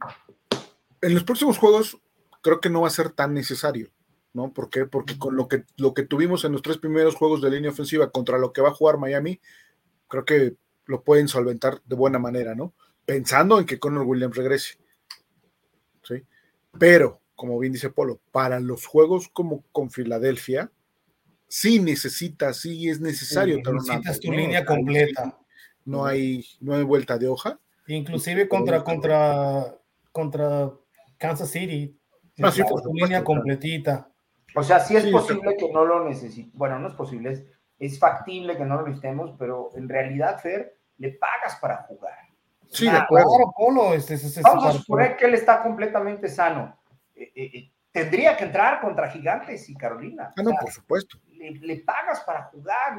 en 1.03 1.15
los 1.15 1.25
próximos 1.25 1.59
juegos 1.59 1.99
creo 2.41 2.61
que 2.61 2.71
no 2.71 2.83
va 2.83 2.87
a 2.87 2.93
ser 2.93 3.11
tan 3.11 3.35
necesario, 3.35 3.91
¿no? 4.33 4.53
¿Por 4.53 4.71
qué? 4.71 4.87
Porque 4.87 5.19
con 5.19 5.37
lo 5.37 5.49
que, 5.49 5.65
lo 5.77 5.95
que 5.95 6.05
tuvimos 6.05 6.45
en 6.45 6.53
los 6.53 6.63
tres 6.63 6.79
primeros 6.79 7.17
juegos 7.17 7.43
de 7.43 7.51
línea 7.51 7.71
ofensiva 7.73 8.11
contra 8.11 8.39
lo 8.39 8.53
que 8.53 8.61
va 8.61 8.69
a 8.69 8.75
jugar 8.75 8.99
Miami, 8.99 9.41
creo 10.07 10.25
que 10.25 10.55
lo 10.87 11.03
pueden 11.03 11.27
solventar 11.27 11.83
de 11.85 11.97
buena 11.97 12.21
manera, 12.21 12.55
¿no? 12.55 12.73
Pensando 13.05 13.59
en 13.59 13.67
que 13.67 13.81
Connor 13.81 14.07
Williams 14.07 14.37
regrese. 14.37 14.79
¿Sí? 16.05 16.23
Pero, 16.79 17.21
como 17.35 17.59
bien 17.59 17.73
dice 17.73 17.91
Polo, 17.91 18.21
para 18.31 18.61
los 18.61 18.87
juegos 18.87 19.29
como 19.29 19.65
con 19.73 19.91
Filadelfia, 19.91 20.71
sí 21.49 21.81
necesitas, 21.81 22.59
sí 22.59 22.89
es 22.89 23.01
necesario. 23.01 23.59
necesitas 23.59 24.21
tu 24.21 24.33
línea 24.33 24.65
completa. 24.65 25.39
No 25.85 26.05
hay, 26.05 26.45
no 26.61 26.75
hay 26.75 26.83
vuelta 26.83 27.17
de 27.17 27.29
hoja. 27.29 27.59
Inclusive 27.87 28.49
contra, 28.49 28.83
contra, 28.83 29.77
contra 30.11 30.73
Kansas 31.19 31.51
City. 31.51 31.97
Ah, 32.43 32.53
tu 32.53 32.93
línea 32.93 33.23
completita. 33.23 34.11
O 34.55 34.63
sea, 34.63 34.81
sí 34.81 34.97
es 34.97 35.07
posible 35.07 35.57
que 35.57 35.71
no 35.71 35.85
lo 35.85 36.09
necesite. 36.09 36.51
Bueno, 36.55 36.79
no 36.79 36.89
es 36.89 36.95
posible, 36.95 37.33
es, 37.33 37.45
es, 37.79 37.99
factible 37.99 38.57
que 38.57 38.65
no 38.65 38.77
lo 38.77 38.83
necesitemos, 38.83 39.35
pero 39.39 39.71
en 39.77 39.89
realidad, 39.89 40.41
Fer, 40.41 40.79
le 40.99 41.13
pagas 41.13 41.57
para 41.61 41.83
jugar. 41.83 42.15
Sí, 42.69 42.85
de 42.91 42.97
acuerdo. 42.97 43.53
Polo, 43.57 43.95
este, 43.95 44.19
Vamos 44.43 44.67
a 44.67 44.73
suponer 44.73 45.17
que 45.17 45.27
él 45.27 45.35
está 45.35 45.63
completamente 45.63 46.29
sano. 46.29 46.79
Eh, 47.15 47.33
eh, 47.35 47.51
eh, 47.55 47.73
tendría 47.91 48.37
que 48.37 48.45
entrar 48.45 48.81
contra 48.81 49.11
Gigantes 49.11 49.69
y 49.69 49.75
Carolina. 49.75 50.33
Ah, 50.37 50.43
no, 50.43 50.53
por 50.61 50.71
supuesto. 50.71 51.19
Le, 51.37 51.77
pagas 51.79 52.21
para 52.21 52.45
jugar, 52.45 52.99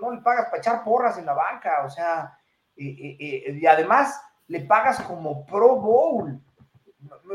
no, 0.00 0.12
le 0.12 0.20
pagas 0.20 0.46
para 0.46 0.58
echar 0.58 0.84
porras 0.84 1.18
en 1.18 1.26
la 1.26 1.34
banca, 1.34 1.84
o 1.84 1.90
sea, 1.90 2.36
y 2.76 3.66
además 3.66 4.20
le 4.48 4.60
pagas 4.60 5.00
como 5.02 5.44
Pro 5.46 5.76
Bowl. 5.76 6.40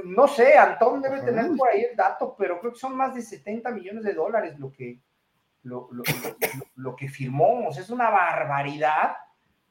No, 0.06 0.28
sé, 0.28 0.58
Antón 0.58 1.02
debe 1.02 1.22
tener 1.22 1.56
por 1.58 1.70
ahí 1.70 1.84
el 1.84 1.96
dato, 1.96 2.36
pero 2.38 2.60
creo 2.60 2.74
que 2.74 2.80
son 2.80 2.96
más 2.96 3.16
de 3.16 3.22
70 3.22 3.72
millones 3.72 4.04
de 4.04 4.14
dólares 4.14 4.60
lo 4.60 4.72
que, 4.72 5.00
lo, 5.64 5.90
lo, 6.76 6.96
que 6.96 7.08
firmó. 7.08 7.68
O 7.68 7.74
sea, 7.74 7.82
es 7.82 7.90
una 7.90 8.10
barbaridad 8.10 9.16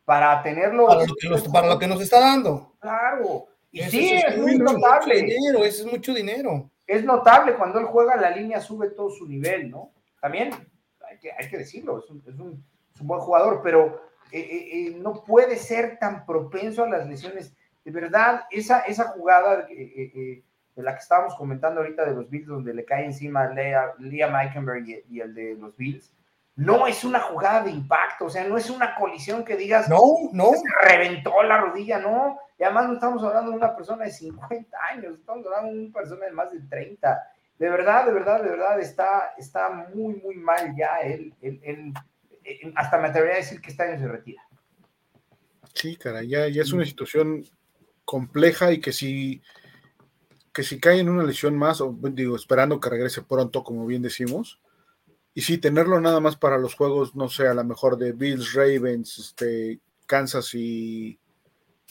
para 0.05 0.43
tenerlo. 0.43 0.87
Para 0.87 1.05
lo 1.05 1.15
que 1.15 1.51
para 1.51 1.69
lo 1.69 1.79
que 1.79 1.87
nos 1.87 2.01
está 2.01 2.19
dando. 2.19 2.75
Claro. 2.81 3.47
Y 3.71 3.83
sí, 3.83 4.15
es, 4.15 4.37
muy 4.39 4.59
notable. 4.59 5.23
dinero, 5.23 5.65
eso 5.65 5.87
es 5.87 5.93
mucho 5.93 6.13
dinero 6.13 6.71
es 6.87 7.05
notable 7.05 7.55
cuando 7.55 7.79
él 7.79 7.87
juega, 7.87 8.17
la 8.17 8.31
línea 8.31 8.61
sube 8.61 8.91
todo 8.91 9.11
su 9.11 9.27
nivel, 9.27 9.71
¿no? 9.71 9.91
También 10.25 10.53
hay 11.07 11.19
que, 11.19 11.33
hay 11.33 11.51
que 11.51 11.59
decirlo, 11.59 11.99
es 11.99 12.09
un, 12.09 12.23
es, 12.27 12.39
un, 12.39 12.65
buen 13.07 13.21
jugador, 13.21 13.61
pero 13.63 14.01
eh, 14.33 14.41
eh, 14.41 14.69
eh, 14.73 14.97
no 14.97 15.23
puede 15.23 15.57
ser 15.57 15.99
tan 15.99 16.25
propenso 16.25 16.83
a 16.83 16.89
las 16.89 17.07
lesiones. 17.07 17.55
De 17.85 17.91
verdad, 17.91 18.45
esa, 18.51 18.81
esa 18.81 19.09
jugada 19.09 19.67
de 19.67 20.43
la 20.77 20.95
que 20.95 20.99
estábamos 20.99 21.35
comentando 21.35 21.83
ahorita 21.83 22.07
de 22.07 22.15
los 22.15 22.31
Bills, 22.31 22.47
donde 22.47 22.73
le 22.73 22.87
cae 22.87 23.05
encima 23.05 23.53
Liam 23.99 24.35
Eikenberg 24.35 24.87
y, 25.11 25.21
el 25.21 25.35
de 25.35 25.57
los 25.57 25.77
Bills, 25.77 26.11
no 26.57 26.87
es 26.87 27.05
una 27.05 27.21
jugada 27.21 27.63
de 27.63 27.73
impacto, 27.73 28.25
o 28.25 28.31
sea, 28.31 28.49
no 28.49 28.57
es 28.57 28.71
una 28.71 28.95
colisión 28.95 29.45
que 29.45 29.59
digas, 29.59 29.91
no, 29.91 30.01
no. 30.33 30.53
Se 30.53 30.89
reventó 30.89 31.43
la 31.43 31.59
rodilla, 31.59 31.99
no. 31.99 32.39
Y 32.59 32.63
además 32.63 32.87
no 32.87 32.95
estamos 32.95 33.23
hablando 33.23 33.51
de 33.51 33.59
una 33.59 33.77
persona 33.77 34.07
de 34.07 34.11
50 34.11 34.75
años, 34.91 35.19
estamos 35.19 35.45
hablando 35.45 35.75
de 35.75 35.85
una 35.85 35.93
persona 35.93 36.25
de 36.25 36.33
más 36.33 36.51
de 36.51 36.61
30. 36.61 37.34
De 37.59 37.69
verdad, 37.69 38.07
de 38.07 38.13
verdad, 38.13 38.43
de 38.43 38.51
verdad, 38.51 38.81
está, 38.81 39.35
está 39.39 39.71
muy, 39.95 40.15
muy 40.17 40.37
mal 40.37 40.75
ya. 40.77 40.99
Él, 40.99 41.33
hasta 42.75 42.99
me 42.99 43.09
atrevería 43.09 43.37
a 43.37 43.39
decir 43.39 43.61
que 43.61 43.71
este 43.71 43.83
año 43.83 43.99
se 43.99 44.09
retira. 44.09 44.43
Sí, 45.73 45.97
cara, 45.97 46.23
ya, 46.23 46.49
ya 46.49 46.63
es 46.63 46.73
una 46.73 46.85
situación 46.85 47.45
compleja 48.05 48.73
y 48.73 48.81
que 48.81 48.93
si, 48.93 49.43
que 50.53 50.63
si 50.63 50.79
cae 50.79 51.01
en 51.01 51.09
una 51.09 51.25
lesión 51.25 51.57
más, 51.57 51.81
o 51.81 51.97
digo, 52.13 52.37
esperando 52.37 52.81
que 52.81 52.91
regrese 52.91 53.23
pronto, 53.23 53.65
como 53.65 53.87
bien 53.87 54.03
decimos, 54.03 54.61
y 55.35 55.43
sí, 55.43 55.59
tenerlo 55.59 56.01
nada 56.01 56.21
más 56.21 56.37
para 56.37 56.59
los 56.59 56.75
juegos, 56.75 57.17
no 57.17 57.29
sé, 57.29 57.49
a 57.49 57.55
lo 57.55 57.65
mejor 57.65 57.99
de 57.99 58.13
Bills, 58.13 58.55
Ravens, 58.55 59.19
este, 59.19 59.81
Kansas 60.07 60.55
y, 60.55 61.19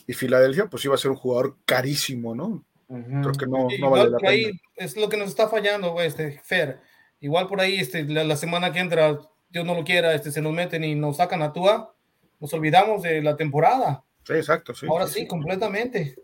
y 0.08 0.14
Filadelfia, 0.14 0.68
pues 0.68 0.86
iba 0.86 0.96
a 0.96 0.98
ser 0.98 1.12
un 1.12 1.18
jugador 1.18 1.58
carísimo, 1.66 2.36
¿no? 2.36 2.64
Creo 3.02 3.34
que 3.34 3.48
no, 3.48 3.68
no 3.80 3.90
vale 3.90 4.10
la 4.10 4.18
pena. 4.18 4.60
es 4.76 4.96
lo 4.98 5.10
que 5.10 5.18
nos 5.18 5.30
está 5.30 5.48
fallando, 5.48 6.00
este, 6.02 6.40
Fer. 6.44 6.80
Igual 7.20 7.48
por 7.48 7.62
ahí, 7.62 7.80
este, 7.80 8.04
la, 8.04 8.36
semana 8.36 8.72
que 8.72 8.80
entra, 8.80 9.18
Dios 9.50 9.66
no 9.66 9.74
lo 9.76 9.84
quiera, 9.84 10.14
este, 10.14 10.32
se 10.32 10.42
nos 10.42 10.54
meten 10.54 10.84
y 10.84 10.94
nos 10.94 11.18
sacan 11.18 11.42
a 11.42 11.54
Tua, 11.54 11.96
nos 12.40 12.54
olvidamos 12.54 13.02
de 13.02 13.22
la 13.22 13.36
temporada. 13.36 14.04
Sí, 14.26 14.34
exacto, 14.34 14.74
sí. 14.74 14.86
Ahora 14.90 15.08
sí, 15.08 15.26
completamente. 15.26 16.16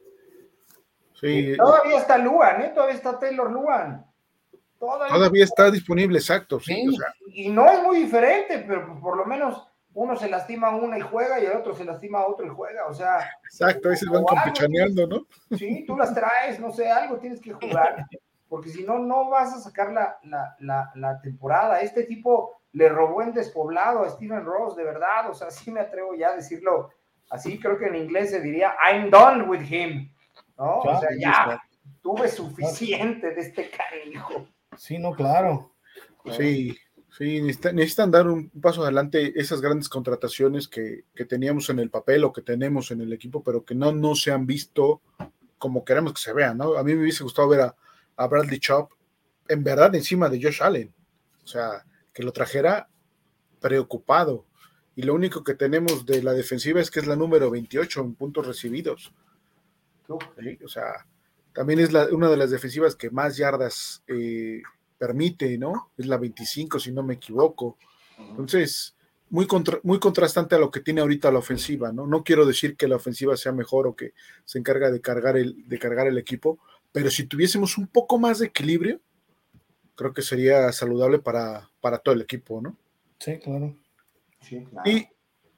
Sí. 1.19 1.55
Todavía 1.57 1.97
está 1.97 2.17
Luan, 2.17 2.61
¿eh? 2.61 2.71
Todavía 2.73 2.95
está 2.95 3.17
Taylor 3.17 3.51
Luan. 3.51 4.05
Todavía, 4.79 5.43
está 5.43 5.69
disponible, 5.69 6.19
exacto. 6.19 6.59
Sí, 6.59 6.85
Y 7.33 7.49
no 7.49 7.69
es 7.69 7.83
muy 7.83 7.99
diferente, 7.99 8.63
pero 8.65 8.99
por 9.01 9.17
lo 9.17 9.25
menos 9.25 9.68
uno 9.99 10.15
se 10.15 10.29
lastima 10.29 10.73
una 10.73 10.97
y 10.97 11.01
juega 11.01 11.41
y 11.41 11.45
el 11.45 11.57
otro 11.57 11.75
se 11.75 11.83
lastima 11.83 12.19
a 12.19 12.27
otro 12.27 12.45
y 12.45 12.49
juega. 12.49 12.85
O 12.87 12.93
sea. 12.93 13.19
Exacto, 13.43 13.89
ahí 13.89 13.97
se 13.97 14.09
van 14.09 14.23
campechaneando, 14.23 15.05
¿no? 15.05 15.57
Sí, 15.57 15.83
tú 15.85 15.97
las 15.97 16.13
traes, 16.13 16.57
no 16.57 16.71
sé, 16.71 16.89
algo 16.89 17.17
tienes 17.17 17.41
que 17.41 17.51
jugar. 17.51 18.05
Porque 18.47 18.69
si 18.69 18.83
no, 18.83 18.97
no 18.97 19.29
vas 19.29 19.53
a 19.53 19.59
sacar 19.59 19.91
la, 19.91 20.17
la, 20.23 20.91
la, 20.95 21.21
temporada. 21.21 21.81
Este 21.81 22.03
tipo 22.03 22.61
le 22.71 22.87
robó 22.87 23.21
en 23.21 23.33
despoblado 23.33 24.03
a 24.03 24.09
Steven 24.09 24.45
Ross, 24.45 24.77
de 24.77 24.85
verdad. 24.85 25.29
O 25.29 25.33
sea, 25.33 25.51
sí 25.51 25.69
me 25.69 25.81
atrevo 25.81 26.15
ya 26.15 26.29
a 26.29 26.35
decirlo 26.37 26.91
así. 27.29 27.59
Creo 27.59 27.77
que 27.77 27.87
en 27.87 27.95
inglés 27.95 28.29
se 28.29 28.39
diría, 28.39 28.75
I'm 28.89 29.09
done 29.09 29.43
with 29.43 29.69
him. 29.69 30.13
¿No? 30.57 30.79
o 30.79 30.99
sea, 30.99 31.09
ya 31.19 31.61
tuve 32.01 32.29
suficiente 32.29 33.31
de 33.31 33.41
este 33.41 33.69
cariño. 33.69 34.25
Sí, 34.77 34.97
no, 34.97 35.11
claro. 35.11 35.73
Sí, 36.31 36.77
sí, 37.19 37.41
necesitan, 37.41 38.11
dar 38.11 38.27
un 38.27 38.49
paso 38.49 38.81
adelante 38.81 39.39
esas 39.39 39.59
grandes 39.61 39.89
contrataciones 39.89 40.67
que, 40.67 41.03
teníamos 41.27 41.69
en 41.69 41.79
el 41.79 41.89
papel 41.89 42.23
o 42.23 42.33
que 42.33 42.41
tenemos 42.41 42.91
en 42.91 43.01
el 43.01 43.11
equipo, 43.13 43.43
pero 43.43 43.65
que 43.65 43.75
no, 43.75 43.91
no 43.91 44.15
se 44.15 44.31
han 44.31 44.47
visto 44.47 45.01
como 45.57 45.83
queremos 45.83 46.13
que 46.13 46.21
se 46.21 46.33
vean, 46.33 46.57
¿no? 46.57 46.77
A 46.77 46.83
mí 46.83 46.95
me 46.95 47.01
hubiese 47.01 47.23
gustado 47.23 47.49
ver 47.49 47.61
a, 48.15 48.27
Bradley 48.27 48.59
Chop 48.59 48.91
en 49.47 49.63
verdad 49.63 49.93
encima 49.95 50.29
de 50.29 50.41
Josh 50.41 50.63
Allen. 50.63 50.93
O 51.43 51.47
sea, 51.47 51.85
que 52.13 52.23
lo 52.23 52.31
trajera 52.31 52.89
preocupado. 53.59 54.45
Y 54.95 55.03
lo 55.03 55.13
único 55.13 55.43
que 55.43 55.55
tenemos 55.55 56.05
de 56.05 56.23
la 56.23 56.33
defensiva 56.33 56.81
es 56.81 56.91
que 56.91 56.99
es 56.99 57.07
la 57.07 57.15
número 57.15 57.49
28 57.49 58.01
en 58.01 58.15
puntos 58.15 58.47
recibidos. 58.47 59.13
o 60.07 60.67
sea, 60.67 61.05
también 61.53 61.79
es 61.79 61.89
una 62.11 62.29
de 62.29 62.37
las 62.37 62.51
defensivas 62.51 62.95
que 62.95 63.09
más 63.09 63.37
yardas 63.37 64.03
eh, 64.07 64.61
permite, 64.99 65.57
¿no? 65.57 65.91
Es 65.97 66.05
la 66.05 66.17
25, 66.17 66.79
si 66.79 66.91
no 66.91 67.01
me 67.01 67.15
equivoco. 67.15 67.77
Entonces, 68.19 68.95
muy, 69.29 69.47
muy 69.83 69.99
contrastante 69.99 70.55
a 70.55 70.59
lo 70.59 70.69
que 70.69 70.81
tiene 70.81 71.01
ahorita 71.01 71.31
la 71.31 71.39
ofensiva, 71.39 71.91
¿no? 71.91 72.05
No 72.05 72.23
quiero 72.23 72.45
decir 72.45 72.75
que 72.75 72.87
la 72.87 72.97
ofensiva 72.97 73.37
sea 73.37 73.53
mejor 73.53 73.87
o 73.87 73.95
que 73.95 74.13
se 74.45 74.59
encarga 74.59 74.91
de 74.91 75.01
cargar 75.01 75.37
el, 75.37 75.67
de 75.67 75.79
cargar 75.79 76.07
el 76.07 76.17
equipo, 76.17 76.59
pero 76.91 77.09
si 77.09 77.25
tuviésemos 77.25 77.77
un 77.77 77.87
poco 77.87 78.19
más 78.19 78.39
de 78.39 78.47
equilibrio, 78.47 78.99
creo 79.95 80.13
que 80.13 80.21
sería 80.21 80.71
saludable 80.71 81.19
para, 81.19 81.69
para 81.81 81.99
todo 81.99 82.15
el 82.15 82.21
equipo, 82.21 82.61
¿no? 82.61 82.75
Sí, 83.19 83.37
claro. 83.37 83.75
Y 84.85 85.07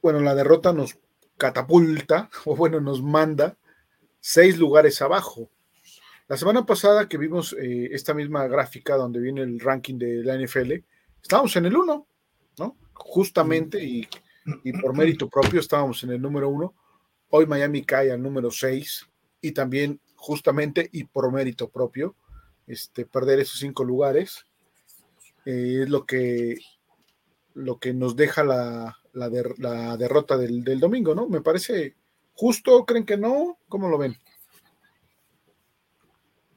bueno, 0.00 0.20
la 0.20 0.34
derrota 0.34 0.72
nos 0.72 0.98
catapulta, 1.36 2.30
o 2.44 2.54
bueno, 2.56 2.80
nos 2.80 3.02
manda 3.02 3.56
seis 4.20 4.58
lugares 4.58 5.02
abajo. 5.02 5.48
La 6.28 6.36
semana 6.36 6.64
pasada 6.64 7.08
que 7.08 7.18
vimos 7.18 7.54
eh, 7.54 7.88
esta 7.92 8.14
misma 8.14 8.46
gráfica 8.46 8.96
donde 8.96 9.20
viene 9.20 9.42
el 9.42 9.58
ranking 9.58 9.98
de 9.98 10.22
la 10.24 10.36
NFL, 10.38 10.72
estábamos 11.20 11.54
en 11.56 11.66
el 11.66 11.76
1, 11.76 12.06
¿no? 12.58 12.76
Justamente 12.94 13.82
y, 13.82 14.08
por 14.80 14.96
mérito 14.96 15.28
propio 15.28 15.60
estábamos 15.60 16.02
en 16.04 16.10
el 16.10 16.22
número 16.22 16.48
1. 16.48 16.74
Hoy 17.30 17.46
Miami 17.46 17.84
cae 17.84 18.12
al 18.12 18.22
número 18.22 18.50
6 18.50 19.06
y 19.40 19.52
también 19.52 20.00
justamente 20.14 20.88
y 20.92 21.04
por 21.04 21.30
mérito 21.32 21.68
propio, 21.68 22.14
este, 22.66 23.04
perder 23.04 23.40
esos 23.40 23.58
cinco 23.58 23.82
lugares 23.84 24.46
eh, 25.44 25.80
es 25.82 25.90
lo 25.90 26.06
que, 26.06 26.58
lo 27.54 27.78
que 27.78 27.92
nos 27.92 28.14
deja 28.14 28.44
la, 28.44 28.96
la, 29.12 29.96
derrota 29.96 30.36
del, 30.36 30.62
del 30.62 30.78
domingo, 30.78 31.14
¿no? 31.14 31.28
Me 31.28 31.40
parece 31.40 31.96
justo, 32.34 32.84
¿creen 32.86 33.04
que 33.04 33.16
no? 33.16 33.58
¿Cómo 33.68 33.88
lo 33.88 33.98
ven? 33.98 34.16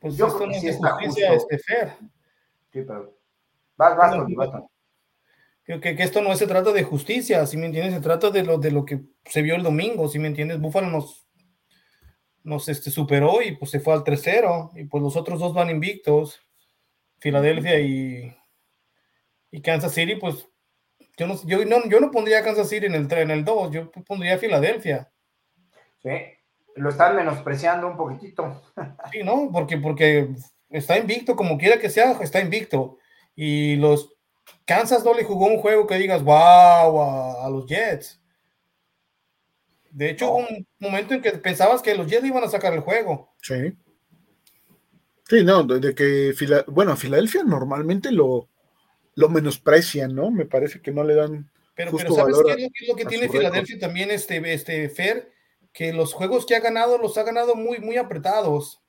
Pues 0.06 0.18
Yo 0.18 0.28
esto 0.28 0.45
no 0.45 0.53
es 0.53 0.78
justicia, 0.78 1.34
este 1.34 1.58
Fer. 1.58 1.93
Sí, 2.72 2.84
pero. 2.86 3.18
Vas, 3.76 3.97
vas, 3.97 4.64
Que, 5.66 5.80
que, 5.82 6.03
esto 6.03 6.22
no 6.22 6.36
se 6.36 6.45
trata 6.45 6.72
de 6.72 6.84
justicia, 6.84 7.43
si 7.47 7.58
me 7.58 7.66
entiendes, 7.66 7.95
se 7.95 8.01
trata 8.01 8.30
de 8.30 8.43
lo, 8.43 8.60
de 8.60 8.70
lo 8.70 8.86
que 8.86 9.01
se 9.26 9.41
vio 9.41 9.56
el 9.56 9.64
domingo, 9.64 10.08
si 10.08 10.20
me 10.20 10.28
entiendes, 10.28 10.62
Búfalo 10.62 10.91
nos, 10.91 11.28
nos 12.43 12.70
este, 12.70 12.91
superó 12.91 13.41
y 13.41 13.56
pues 13.56 13.72
se 13.72 13.80
fue 13.80 13.95
al 13.95 14.03
3-0 14.03 14.74
y 14.76 14.84
pues 14.84 15.01
los 15.01 15.16
otros 15.16 15.39
dos 15.39 15.56
van 15.56 15.72
invictos, 15.72 16.39
Filadelfia 17.18 17.80
y, 17.80 18.32
y 19.49 19.62
Kansas 19.64 19.91
City, 19.91 20.18
pues 20.18 20.47
yo 21.18 21.26
no, 21.26 21.36
yo, 21.47 21.66
no, 21.66 21.89
yo 21.89 21.99
no 21.99 22.12
pondría 22.12 22.43
Kansas 22.43 22.70
City 22.70 22.86
en 22.86 22.93
el, 22.93 23.12
en 23.12 23.32
el 23.32 23.43
2, 23.43 23.72
yo 23.72 23.91
pondría 23.91 24.38
Filadelfia. 24.38 25.12
Sí, 26.03 26.12
lo 26.76 26.90
están 26.90 27.16
menospreciando 27.16 27.88
un 27.88 27.98
poquitito. 27.98 28.62
Sí, 29.12 29.24
¿no? 29.24 29.50
Porque, 29.52 29.78
porque 29.78 30.30
está 30.70 30.98
invicto, 30.98 31.36
como 31.36 31.58
quiera 31.58 31.80
que 31.80 31.90
sea, 31.90 32.12
está 32.22 32.42
invicto. 32.42 32.98
Y 33.36 33.76
los 33.78 34.14
Kansas 34.66 35.04
no 35.06 35.14
le 35.14 35.24
jugó 35.24 35.46
un 35.46 35.60
juego 35.60 35.88
que 35.88 35.98
digas, 35.98 36.24
wow, 36.24 37.44
a, 37.44 37.50
los 37.50 37.66
Jets. 37.68 38.22
De 39.92 40.10
hecho, 40.10 40.32
hubo 40.32 40.40
un 40.40 40.68
momento 40.80 41.14
en 41.14 41.22
que 41.22 41.32
pensabas 41.32 41.82
que 41.82 41.96
los 41.96 42.08
Jets 42.08 42.26
iban 42.26 42.44
a 42.44 42.50
sacar 42.50 42.74
el 42.74 42.82
juego. 42.82 43.34
Sí. 43.42 43.78
Sí, 45.28 45.44
no, 45.44 45.64
de 45.64 45.96
que, 45.96 46.34
bueno, 46.68 46.96
Filadelfia 46.96 47.44
normalmente 47.44 48.12
lo, 48.12 48.50
lo 49.16 49.30
menosprecian, 49.30 50.14
¿no? 50.14 50.30
Me 50.30 50.46
parece 50.46 50.82
que 50.82 50.92
no 50.92 51.04
le 51.04 51.16
dan. 51.16 51.50
Pero, 51.74 51.92
pero 51.96 52.14
¿sabes 52.14 52.36
qué 52.46 52.66
es 52.66 52.88
lo 52.88 52.96
que, 52.96 53.06
tiene 53.06 53.30
Filadelfia 53.30 53.80
también, 53.80 54.12
este, 54.12 54.54
este 54.54 54.90
Fer? 54.90 55.35
Que 55.76 55.92
los 55.92 56.14
juegos 56.14 56.46
que 56.46 56.56
ha 56.56 56.62
ganado 56.62 56.98
los 56.98 57.18
ha 57.18 57.24
ganado 57.24 57.54
muy, 57.54 57.80
muy 57.80 57.98
apretados. 57.98 58.82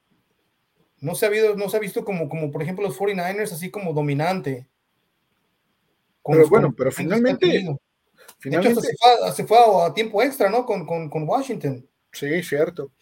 No 1.00 1.16
se 1.16 1.26
ha, 1.26 1.28
habido, 1.28 1.56
no 1.56 1.68
se 1.68 1.76
ha 1.76 1.80
visto 1.80 2.04
como, 2.04 2.28
como, 2.28 2.52
por 2.52 2.62
ejemplo, 2.62 2.86
los 2.86 2.96
49ers 2.96 3.52
así 3.52 3.72
como 3.72 3.92
dominante. 3.92 4.68
pero 6.24 6.48
bueno, 6.48 6.72
pero 6.74 6.92
finalmente... 6.92 7.66
finalmente 8.38 8.80
se, 9.34 9.44
fue, 9.44 9.58
a 9.58 9.92
tiempo 9.92 10.22
extra, 10.22 10.48
¿no? 10.48 10.64
Con, 10.64 11.28
Washington. 11.28 11.84
Sí, 12.12 12.40
cierto. 12.44 12.92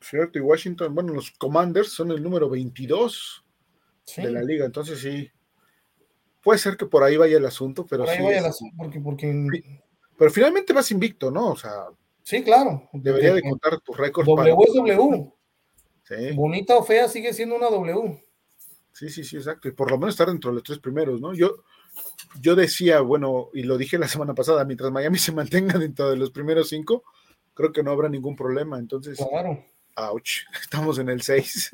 Cierto, 0.00 0.40
y 0.40 0.42
Washington, 0.42 0.96
bueno, 0.96 1.14
los 1.14 1.30
Commanders 1.30 1.92
son 1.92 2.10
el 2.10 2.20
número 2.20 2.50
22 2.50 3.44
de 4.16 4.30
la 4.32 4.42
liga, 4.42 4.66
entonces 4.66 5.00
sí. 5.00 5.30
Puede 6.42 6.58
ser 6.58 6.76
que 6.76 6.86
por 6.86 7.04
ahí 7.04 7.16
vaya 7.16 7.36
el 7.36 7.46
asunto, 7.46 7.86
pero 7.86 8.02
por 8.02 8.12
ahí 8.12 8.20
vaya 8.20 8.40
el 8.40 8.46
asunto, 8.46 8.74
porque, 8.76 8.98
porque... 8.98 9.80
Pero 10.18 10.30
finalmente 10.32 10.72
vas 10.72 10.90
invicto, 10.90 11.30
¿no? 11.30 11.50
O 11.52 11.56
sea, 11.56 11.86
Sí, 12.22 12.42
claro. 12.42 12.88
Debería 12.92 13.34
de 13.34 13.42
contar 13.42 13.80
tus 13.80 13.96
récords. 13.96 14.26
W 14.26 14.56
es 14.66 14.74
W. 14.74 15.32
Sí. 16.04 16.34
Bonita 16.34 16.76
o 16.76 16.82
fea 16.82 17.08
sigue 17.08 17.32
siendo 17.32 17.56
una 17.56 17.68
W. 17.68 18.22
Sí, 18.92 19.08
sí, 19.08 19.24
sí, 19.24 19.36
exacto. 19.36 19.68
Y 19.68 19.72
por 19.72 19.90
lo 19.90 19.98
menos 19.98 20.14
estar 20.14 20.28
dentro 20.28 20.50
de 20.50 20.56
los 20.56 20.62
tres 20.62 20.78
primeros, 20.78 21.20
¿no? 21.20 21.34
Yo, 21.34 21.64
yo 22.40 22.54
decía, 22.54 23.00
bueno, 23.00 23.48
y 23.52 23.62
lo 23.62 23.78
dije 23.78 23.98
la 23.98 24.08
semana 24.08 24.34
pasada, 24.34 24.64
mientras 24.64 24.92
Miami 24.92 25.18
se 25.18 25.32
mantenga 25.32 25.78
dentro 25.78 26.10
de 26.10 26.16
los 26.16 26.30
primeros 26.30 26.68
cinco, 26.68 27.02
creo 27.54 27.72
que 27.72 27.82
no 27.82 27.90
habrá 27.90 28.08
ningún 28.08 28.36
problema. 28.36 28.78
Entonces, 28.78 29.18
claro. 29.18 29.64
ouch, 29.96 30.42
estamos 30.60 30.98
en 30.98 31.08
el 31.08 31.22
6. 31.22 31.70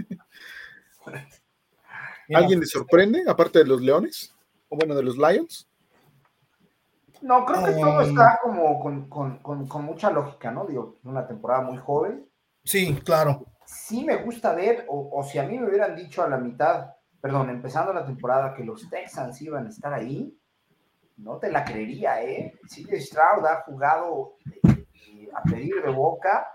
¿Alguien 2.34 2.60
le 2.60 2.66
sorprende, 2.66 3.24
aparte 3.26 3.58
de 3.58 3.66
los 3.66 3.80
Leones? 3.80 4.34
O 4.68 4.76
bueno, 4.76 4.94
de 4.94 5.02
los 5.02 5.16
Lions? 5.16 5.67
No, 7.22 7.44
creo 7.44 7.64
que 7.64 7.72
todo 7.72 8.00
está 8.02 8.38
como 8.42 8.80
con, 8.80 9.84
mucha 9.84 10.10
lógica, 10.10 10.50
¿no? 10.50 10.66
Digo, 10.66 10.98
una 11.04 11.26
temporada 11.26 11.62
muy 11.62 11.78
joven. 11.78 12.28
Sí, 12.64 12.94
claro. 13.04 13.44
Sí 13.64 14.04
me 14.04 14.16
gusta 14.16 14.54
ver, 14.54 14.86
o, 14.88 15.22
si 15.24 15.38
a 15.38 15.42
mí 15.44 15.58
me 15.58 15.68
hubieran 15.68 15.94
dicho 15.96 16.22
a 16.22 16.28
la 16.28 16.38
mitad, 16.38 16.94
perdón, 17.20 17.50
empezando 17.50 17.92
la 17.92 18.06
temporada, 18.06 18.54
que 18.54 18.64
los 18.64 18.88
Texans 18.88 19.40
iban 19.42 19.66
a 19.66 19.70
estar 19.70 19.92
ahí, 19.92 20.34
no 21.16 21.38
te 21.38 21.50
la 21.50 21.64
creería, 21.64 22.22
¿eh? 22.22 22.54
CJ 22.68 23.00
Stroud 23.00 23.44
ha 23.46 23.62
jugado 23.62 24.36
eh, 24.68 25.28
a 25.34 25.42
pedir 25.42 25.82
de 25.82 25.90
boca. 25.90 26.46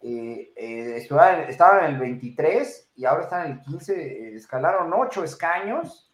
Eh, 0.00 0.52
eh, 0.56 0.96
estaba, 0.96 1.86
en 1.86 1.94
el 1.94 2.00
23 2.00 2.90
y 2.96 3.04
ahora 3.04 3.22
están 3.22 3.46
en 3.46 3.52
el 3.52 3.60
15. 3.60 4.34
escalaron 4.34 4.92
8 4.92 5.22
escaños 5.22 6.11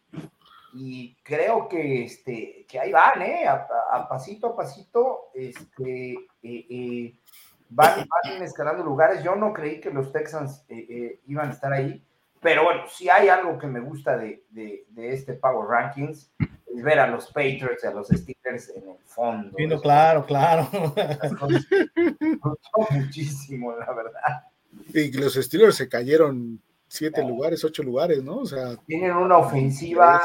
y 0.73 1.15
creo 1.23 1.67
que, 1.67 2.03
este, 2.03 2.65
que 2.67 2.79
ahí 2.79 2.91
van, 2.91 3.21
¿eh? 3.21 3.47
A, 3.47 4.07
pasito 4.07 4.47
a 4.47 4.55
pasito, 4.55 5.31
este, 5.33 6.15
van, 7.69 8.07
van, 8.07 8.43
escalando 8.43 8.83
lugares. 8.83 9.23
Yo 9.23 9.35
no 9.35 9.53
creí 9.53 9.79
que 9.79 9.91
los 9.91 10.11
Texans 10.11 10.65
iban 11.27 11.49
a 11.49 11.53
estar 11.53 11.73
ahí, 11.73 12.03
pero 12.41 12.63
bueno, 12.63 12.83
si 12.87 13.09
hay 13.09 13.29
algo 13.29 13.57
que 13.57 13.67
me 13.67 13.79
gusta 13.79 14.17
de, 14.17 14.45
de, 14.49 14.85
de 14.89 15.13
este 15.13 15.33
Power 15.33 15.67
Rankings 15.67 16.31
es 16.75 16.83
ver 16.83 16.99
a 16.99 17.07
los 17.07 17.27
Patriots 17.27 17.83
y 17.83 17.87
a 17.87 17.91
los 17.91 18.07
Steelers 18.07 18.69
en 18.69 18.89
el 18.89 18.97
fondo. 19.05 19.81
claro, 19.81 20.25
claro. 20.25 20.69
muchísimo, 22.91 23.75
la 23.75 23.91
verdad. 23.91 24.43
Y 24.93 25.11
los 25.13 25.33
Steelers 25.33 25.75
se 25.75 25.89
cayeron 25.89 26.61
siete 26.87 27.23
lugares, 27.23 27.63
ocho 27.63 27.83
lugares, 27.83 28.23
¿no? 28.23 28.37
O 28.37 28.45
sea, 28.45 28.77
tienen 28.85 29.13
una 29.13 29.37
ofensiva 29.37 30.21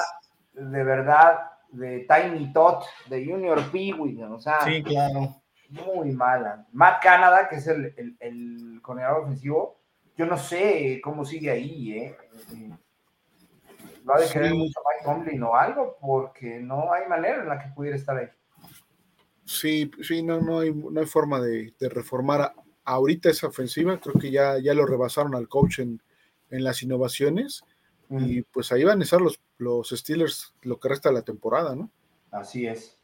de 0.54 0.84
verdad 0.84 1.50
de 1.70 2.06
Tiny 2.08 2.52
Tot, 2.52 2.84
de 3.08 3.26
Junior 3.26 3.60
Peewee, 3.70 4.22
o 4.24 4.38
sea, 4.38 4.60
sí, 4.62 4.82
claro. 4.82 5.42
muy 5.68 6.12
mala. 6.12 6.66
Matt 6.72 7.02
Canada, 7.02 7.48
que 7.48 7.56
es 7.56 7.66
el, 7.66 7.94
el, 7.96 8.16
el 8.20 8.80
ofensivo, 8.82 9.80
yo 10.16 10.26
no 10.26 10.36
sé 10.36 11.00
cómo 11.02 11.24
sigue 11.24 11.50
ahí, 11.50 11.92
¿eh? 11.92 12.16
va 14.08 14.16
a 14.16 14.20
de 14.20 14.28
querer 14.28 14.54
mucho 14.54 14.80
Mike 14.80 15.04
Tomlin 15.04 15.42
o 15.42 15.54
algo, 15.54 15.96
porque 16.00 16.60
no 16.60 16.92
hay 16.92 17.08
manera 17.08 17.42
en 17.42 17.48
la 17.48 17.58
que 17.58 17.70
pudiera 17.70 17.96
estar 17.96 18.16
ahí. 18.16 18.28
Sí, 19.44 19.90
sí, 20.02 20.22
no, 20.22 20.40
no, 20.40 20.60
hay, 20.60 20.72
no 20.72 21.00
hay 21.00 21.06
forma 21.06 21.40
de, 21.40 21.74
reformar 21.80 22.52
ahorita 22.84 23.30
esa 23.30 23.48
ofensiva. 23.48 24.00
Creo 24.00 24.14
que 24.14 24.30
ya, 24.30 24.58
ya 24.58 24.74
lo 24.74 24.86
rebasaron 24.86 25.34
al 25.34 25.48
coach 25.48 25.80
en, 25.80 26.00
las 26.50 26.82
innovaciones. 26.82 27.64
Y 28.10 28.42
pues 28.42 28.70
ahí 28.70 28.84
van 28.84 29.00
a 29.00 29.04
estar 29.04 29.20
los, 29.20 29.40
los 29.58 29.90
Steelers 29.90 30.54
lo 30.62 30.78
que 30.78 30.88
resta 30.88 31.08
de 31.08 31.16
la 31.16 31.22
temporada, 31.22 31.74
¿no? 31.74 31.90
Así 32.30 32.66
es. 32.66 32.98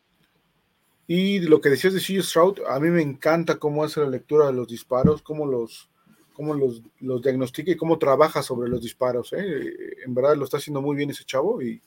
Y 1.07 1.40
lo 1.40 1.61
que 1.61 1.70
decías 1.70 1.92
de 1.92 2.01
C. 2.01 2.22
Stroud, 2.22 2.61
a 2.68 2.78
mí 2.78 2.88
me 2.88 3.03
encanta 3.03 3.57
cómo 3.59 3.82
hace 3.82 4.01
la 4.01 4.09
lectura 4.09 4.46
de 4.46 4.53
los 4.53 4.68
disparos, 4.68 5.22
cómo 5.22 5.46
los, 5.46 5.90
cómo 6.32 6.55
los, 6.55 6.82
los 7.01 7.20
diagnostica 7.20 7.72
y 7.72 7.76
cómo 7.76 7.98
trabaja 7.98 8.42
sobre 8.42 8.68
los 8.68 8.80
disparos. 8.80 9.32
¿eh? 9.32 9.74
En 10.05 10.14
verdad 10.14 10.36
lo 10.36 10.44
está 10.44 10.59
haciendo 10.59 10.80
muy 10.80 10.96
bien 10.96 11.11
ese 11.11 11.24
chavo 11.24 11.61
y, 11.62 11.82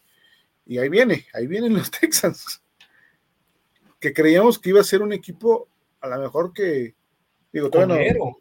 ahí 0.77 0.89
viene, 0.89 1.25
ahí 1.33 1.47
vienen 1.47 1.73
los 1.73 1.89
Texans. 1.99 2.61
Que 3.99 4.13
creíamos 4.13 4.59
que 4.59 4.69
iba 4.69 4.81
a 4.81 4.85
ser 4.85 5.01
un 5.01 5.13
equipo 5.13 5.69
a 6.01 6.07
lo 6.09 6.19
mejor 6.19 6.51
que, 6.51 6.93
digo, 7.53 7.69
todavía 7.69 8.13
no, 8.13 8.37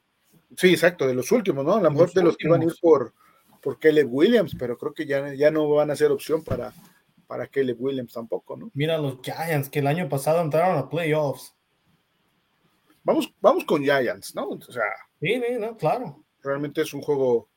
Sí, 0.56 0.70
exacto, 0.70 1.06
de 1.06 1.14
los 1.14 1.30
últimos, 1.32 1.64
¿no? 1.64 1.76
A 1.76 1.80
lo 1.80 1.90
mejor 1.90 2.12
de 2.12 2.22
los 2.22 2.36
que 2.36 2.46
iban 2.46 2.60
a 2.60 2.64
ir 2.64 2.74
por, 2.80 3.14
por 3.62 3.78
Caleb 3.78 4.12
Williams, 4.12 4.54
pero 4.58 4.76
creo 4.76 4.92
que 4.92 5.06
ya, 5.06 5.32
ya 5.34 5.50
no 5.50 5.68
van 5.70 5.90
a 5.90 5.96
ser 5.96 6.10
opción 6.10 6.42
para, 6.44 6.74
para 7.26 7.46
Caleb 7.46 7.76
Williams 7.80 8.12
tampoco, 8.12 8.56
¿no? 8.56 8.70
Mira 8.74 8.98
los 8.98 9.18
Giants 9.22 9.68
que 9.68 9.78
el 9.78 9.86
año 9.86 10.08
pasado 10.08 10.42
entraron 10.42 10.76
a 10.76 10.88
playoffs. 10.88 11.54
Vamos, 13.04 13.32
vamos 13.40 13.64
con 13.64 13.82
Giants, 13.82 14.34
¿no? 14.34 14.48
O 14.48 14.60
sea, 14.60 14.84
Sí, 15.22 15.40
no, 15.60 15.76
claro. 15.76 16.24
Realmente 16.42 16.82
es 16.82 16.92
un 16.92 17.00
juego. 17.00 17.48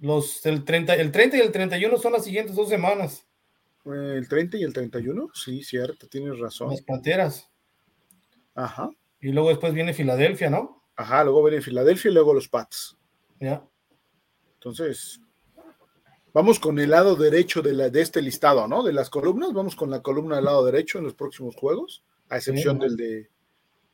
Los, 0.00 0.44
el, 0.44 0.64
30, 0.64 0.96
el 0.96 1.12
30 1.12 1.36
y 1.36 1.40
el 1.40 1.52
31 1.52 1.96
son 1.98 2.12
las 2.12 2.24
siguientes 2.24 2.56
dos 2.56 2.68
semanas. 2.68 3.24
Eh, 3.84 4.14
el 4.16 4.28
30 4.28 4.56
y 4.56 4.64
el 4.64 4.72
31, 4.72 5.30
sí, 5.32 5.62
cierto, 5.62 6.08
tienes 6.08 6.40
razón. 6.40 6.70
Las 6.70 6.82
Panteras. 6.82 7.48
Ajá. 8.56 8.90
Y 9.20 9.28
luego 9.28 9.50
después 9.50 9.72
viene 9.72 9.94
Filadelfia, 9.94 10.50
¿no? 10.50 10.82
Ajá, 10.96 11.22
luego 11.22 11.44
viene 11.44 11.62
Filadelfia 11.62 12.10
y 12.10 12.14
luego 12.14 12.34
los 12.34 12.48
Pats. 12.48 12.98
Ya. 13.38 13.64
Entonces, 14.54 15.20
vamos 16.32 16.58
con 16.58 16.78
el 16.78 16.90
lado 16.90 17.16
derecho 17.16 17.62
de, 17.62 17.72
la, 17.72 17.90
de 17.90 18.00
este 18.00 18.22
listado, 18.22 18.66
¿no? 18.68 18.82
De 18.82 18.92
las 18.92 19.10
columnas, 19.10 19.52
vamos 19.52 19.76
con 19.76 19.90
la 19.90 20.02
columna 20.02 20.36
del 20.36 20.46
lado 20.46 20.64
derecho 20.64 20.98
en 20.98 21.04
los 21.04 21.14
próximos 21.14 21.56
juegos, 21.56 22.02
a 22.28 22.36
excepción 22.36 22.78
del 22.78 22.96
de 22.96 23.30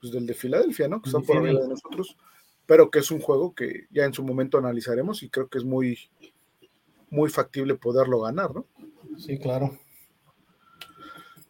pues, 0.00 0.12
del 0.12 0.26
de 0.26 0.34
Filadelfia, 0.34 0.88
¿no? 0.88 1.02
Que 1.02 1.08
está 1.08 1.20
por 1.20 1.38
arriba 1.38 1.60
de 1.60 1.68
nosotros 1.68 2.16
pero 2.68 2.90
que 2.90 2.98
es 2.98 3.10
un 3.10 3.20
juego 3.20 3.54
que 3.54 3.86
ya 3.90 4.04
en 4.04 4.12
su 4.12 4.22
momento 4.22 4.58
analizaremos 4.58 5.22
y 5.22 5.30
creo 5.30 5.48
que 5.48 5.56
es 5.56 5.64
muy, 5.64 5.98
muy 7.08 7.30
factible 7.30 7.76
poderlo 7.76 8.20
ganar, 8.20 8.54
¿no? 8.54 8.66
Sí, 9.16 9.38
claro. 9.38 9.78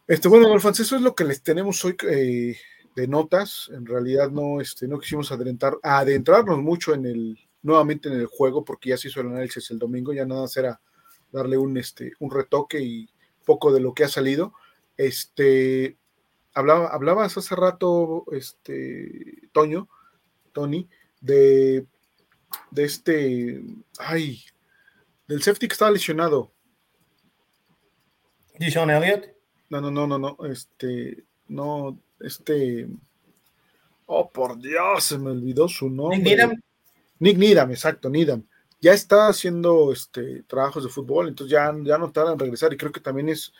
Este, 0.07 0.29
bueno, 0.29 0.49
Alfonso, 0.53 0.81
eso 0.81 0.95
es 0.95 1.01
lo 1.01 1.15
que 1.15 1.25
les 1.25 1.43
tenemos 1.43 1.83
hoy 1.83 1.97
eh, 2.09 2.55
de 2.95 3.07
notas. 3.09 3.69
En 3.73 3.85
realidad 3.85 4.31
no, 4.31 4.61
este, 4.61 4.87
no 4.87 4.97
quisimos 4.97 5.29
adentrar, 5.33 5.77
adentrarnos 5.83 6.59
mucho 6.59 6.93
en 6.93 7.05
el, 7.05 7.37
nuevamente 7.61 8.09
en 8.09 8.15
el 8.15 8.25
juego, 8.25 8.63
porque 8.63 8.89
ya 8.89 8.97
se 8.97 9.07
hizo 9.09 9.21
el 9.21 9.27
análisis 9.27 9.69
el 9.71 9.79
domingo, 9.79 10.13
ya 10.13 10.25
nada 10.25 10.47
será 10.47 10.81
darle 11.31 11.57
un, 11.57 11.77
este, 11.77 12.13
un 12.19 12.31
retoque 12.31 12.79
y 12.81 13.09
poco 13.45 13.71
de 13.71 13.81
lo 13.81 13.93
que 13.93 14.03
ha 14.03 14.09
salido. 14.09 14.53
Este, 14.97 15.97
hablaba, 16.53 16.87
hablabas 16.87 17.37
hace 17.37 17.55
rato, 17.55 18.25
este, 18.31 19.49
Toño, 19.51 19.89
Tony, 20.51 20.89
de, 21.21 21.85
de 22.71 22.83
este, 22.83 23.61
ay, 23.97 24.43
del 25.27 25.41
safety 25.41 25.67
que 25.67 25.73
estaba 25.73 25.91
lesionado. 25.91 26.51
Dishon 28.59 28.89
Elliott? 28.89 29.27
No, 29.69 29.79
no, 29.79 29.91
no, 29.91 30.07
no, 30.07 30.17
no, 30.17 30.37
este, 30.47 31.23
no, 31.47 31.99
este, 32.19 32.87
oh, 34.07 34.29
por 34.29 34.57
Dios, 34.57 35.03
se 35.03 35.17
me 35.17 35.31
olvidó 35.31 35.67
su 35.67 35.89
nombre. 35.89 36.59
Nick 37.19 37.37
Needham. 37.37 37.71
Exacto, 37.71 38.09
Needham. 38.09 38.45
Ya 38.81 38.93
está 38.93 39.27
haciendo 39.27 39.91
este, 39.91 40.43
trabajos 40.43 40.83
de 40.83 40.89
fútbol, 40.89 41.27
entonces 41.27 41.51
ya, 41.51 41.73
ya 41.83 41.97
no 41.97 42.11
tarda 42.11 42.33
en 42.33 42.39
regresar 42.39 42.73
y 42.73 42.77
creo 42.77 42.91
que 42.91 43.01
también 43.01 43.29
es, 43.29 43.53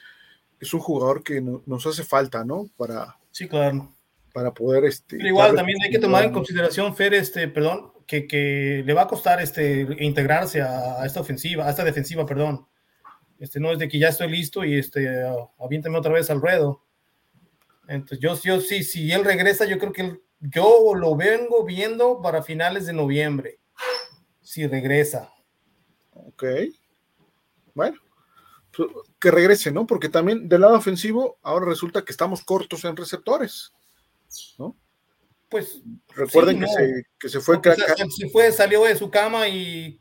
es 0.60 0.74
un 0.74 0.80
jugador 0.80 1.24
que 1.24 1.42
nos 1.42 1.86
hace 1.86 2.04
falta, 2.04 2.46
¿no? 2.46 2.70
Para, 2.78 3.18
sí, 3.32 3.48
claro 3.48 3.90
para 4.34 4.54
poder 4.54 4.86
este 4.86 5.18
Pero 5.18 5.30
igual 5.30 5.56
también 5.56 5.82
hay 5.84 5.90
que 5.90 6.00
tomar 6.00 6.24
en 6.24 6.32
consideración 6.32 6.96
Fer 6.96 7.14
este 7.14 7.48
perdón 7.48 7.92
que, 8.06 8.28
que, 8.28 8.84
le 8.86 8.94
va 8.94 9.04
a 9.04 9.08
costar 9.08 9.42
este 9.42 9.88
integrarse 10.00 10.62
a, 10.62 11.06
esta 11.06 11.20
ofensiva 11.20 11.66
a 11.66 11.70
esta 11.70 11.84
defensiva 11.84 12.26
perdón 12.26 12.68
este 13.40 13.60
no 13.60 13.72
es 13.72 13.80
de 13.80 13.88
que 13.88 14.00
ya 14.00 14.10
estoy 14.10 14.30
listo 14.30 14.64
y 14.64 14.78
este 14.78 15.08
aviéntame 15.60 15.98
otra 15.98 16.14
vez 16.14 16.30
al 16.30 16.42
ruedo 16.42 16.84
entonces 17.88 18.20
yo, 18.20 18.40
yo 18.42 18.62
sí 18.62 18.84
si 18.84 19.12
él 19.12 19.24
regresa 19.24 19.66
yo 19.66 19.78
creo 19.78 19.92
que 19.92 20.20
yo 20.40 20.94
lo 20.96 21.16
vengo 21.16 21.64
viendo 21.66 22.22
para 22.22 22.44
finales 22.44 22.86
de 22.86 22.94
noviembre 22.94 23.60
si 24.42 24.68
regresa 24.68 25.32
ok 26.14 26.44
bueno 27.74 27.98
pues, 28.76 28.90
que 29.20 29.32
regrese, 29.32 29.72
¿no? 29.72 29.86
Porque 29.86 30.10
también 30.10 30.48
del 30.48 30.62
lado 30.62 30.76
ofensivo 30.78 31.38
ahora 31.42 31.66
resulta 31.66 32.06
que 32.06 32.12
estamos 32.12 32.44
cortos 32.44 32.86
en 32.86 32.96
receptores. 32.96 33.74
¿no? 34.58 34.76
Pues 35.50 35.82
recuerden 36.16 36.60
que, 36.60 36.68
se, 36.68 37.04
que, 37.20 37.30
se, 37.30 37.40
fue, 37.40 37.60
se 38.10 38.30
fue, 38.30 38.52
salió 38.52 38.84
de 38.84 38.96
su 38.96 39.10
cama 39.10 39.48
y 39.48 40.00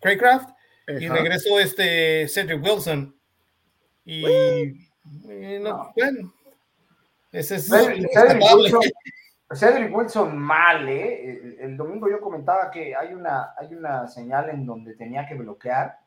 Craycraft 0.00 0.50
y 0.86 1.08
regresó 1.08 1.58
este 1.58 2.28
Cedric 2.28 2.62
Wilson. 2.62 3.14
Y 4.04 4.22
bueno, 5.02 5.92
ese 7.32 7.56
es 7.56 7.68
Cedric, 9.52 9.94
Wilson, 9.94 10.38
mal, 10.38 10.88
¿eh? 10.88 11.56
El, 11.60 11.76
domingo 11.76 12.08
yo 12.08 12.20
comentaba 12.20 12.70
que 12.70 12.94
hay 12.96 13.12
una, 13.12 13.54
hay 13.56 13.74
una 13.74 14.08
señal 14.08 14.50
en 14.50 14.66
donde 14.66 14.94
tenía 14.94 15.26
que 15.26 15.34
bloquear 15.34 15.98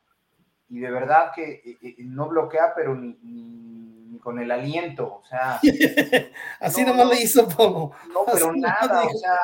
y 0.68 0.80
de 0.80 0.90
verdad 0.90 1.30
que 1.34 1.62
eh, 1.64 1.78
eh, 1.80 1.96
no 2.00 2.28
bloquea, 2.28 2.74
pero 2.74 2.94
ni 2.94 4.18
con 4.18 4.38
el 4.38 4.50
aliento, 4.50 5.20
o 5.20 5.24
sea. 5.24 5.60
Así 6.60 6.82
no, 6.82 6.88
nomás 6.88 7.08
le 7.08 7.22
hizo 7.22 7.48
poco. 7.48 7.94
No, 8.12 8.24
pero 8.30 8.52
nada, 8.54 9.04
o 9.04 9.18
sea. 9.18 9.38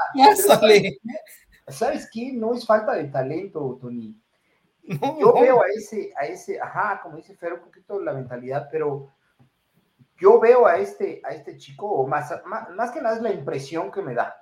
¿Sabes 1.68 2.08
qué? 2.12 2.32
No 2.32 2.54
es 2.54 2.66
falta 2.66 2.92
de 2.92 3.04
talento, 3.04 3.78
Tony. 3.80 4.20
yo 5.20 5.32
veo 5.32 5.62
a 5.62 5.66
ese, 5.74 6.12
a 6.20 6.26
ese, 6.26 6.60
ajá, 6.60 7.00
como 7.02 7.16
dice 7.16 7.34
Fer, 7.36 7.54
un 7.54 7.60
poquito 7.60 7.98
la 8.00 8.12
mentalidad, 8.12 8.68
pero 8.70 9.10
yo 10.24 10.40
veo 10.40 10.66
a 10.66 10.78
este, 10.78 11.20
a 11.22 11.34
este 11.34 11.58
chico, 11.58 11.86
o 11.86 12.06
más, 12.06 12.32
más, 12.46 12.90
que 12.90 13.02
nada 13.02 13.14
es 13.14 13.20
la 13.20 13.30
impresión 13.30 13.92
que 13.92 14.00
me 14.00 14.14
da, 14.14 14.34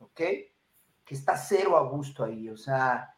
¿ok? 0.00 0.16
Que 0.16 1.14
está 1.14 1.36
cero 1.36 1.76
a 1.76 1.88
gusto 1.88 2.24
ahí, 2.24 2.50
o 2.50 2.56
sea, 2.56 3.14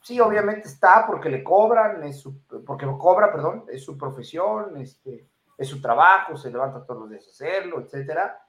sí, 0.00 0.20
obviamente 0.20 0.68
está 0.68 1.04
porque 1.04 1.28
le 1.28 1.42
cobran, 1.42 2.04
es 2.04 2.20
su, 2.20 2.40
porque 2.64 2.86
lo 2.86 2.96
cobra, 2.96 3.32
perdón, 3.32 3.64
es 3.68 3.84
su 3.84 3.98
profesión, 3.98 4.76
este, 4.76 5.28
es 5.58 5.66
su 5.66 5.80
trabajo, 5.80 6.36
se 6.36 6.52
levanta 6.52 6.84
todos 6.84 7.00
los 7.00 7.10
días 7.10 7.26
a 7.26 7.30
hacerlo, 7.30 7.80
etcétera. 7.80 8.40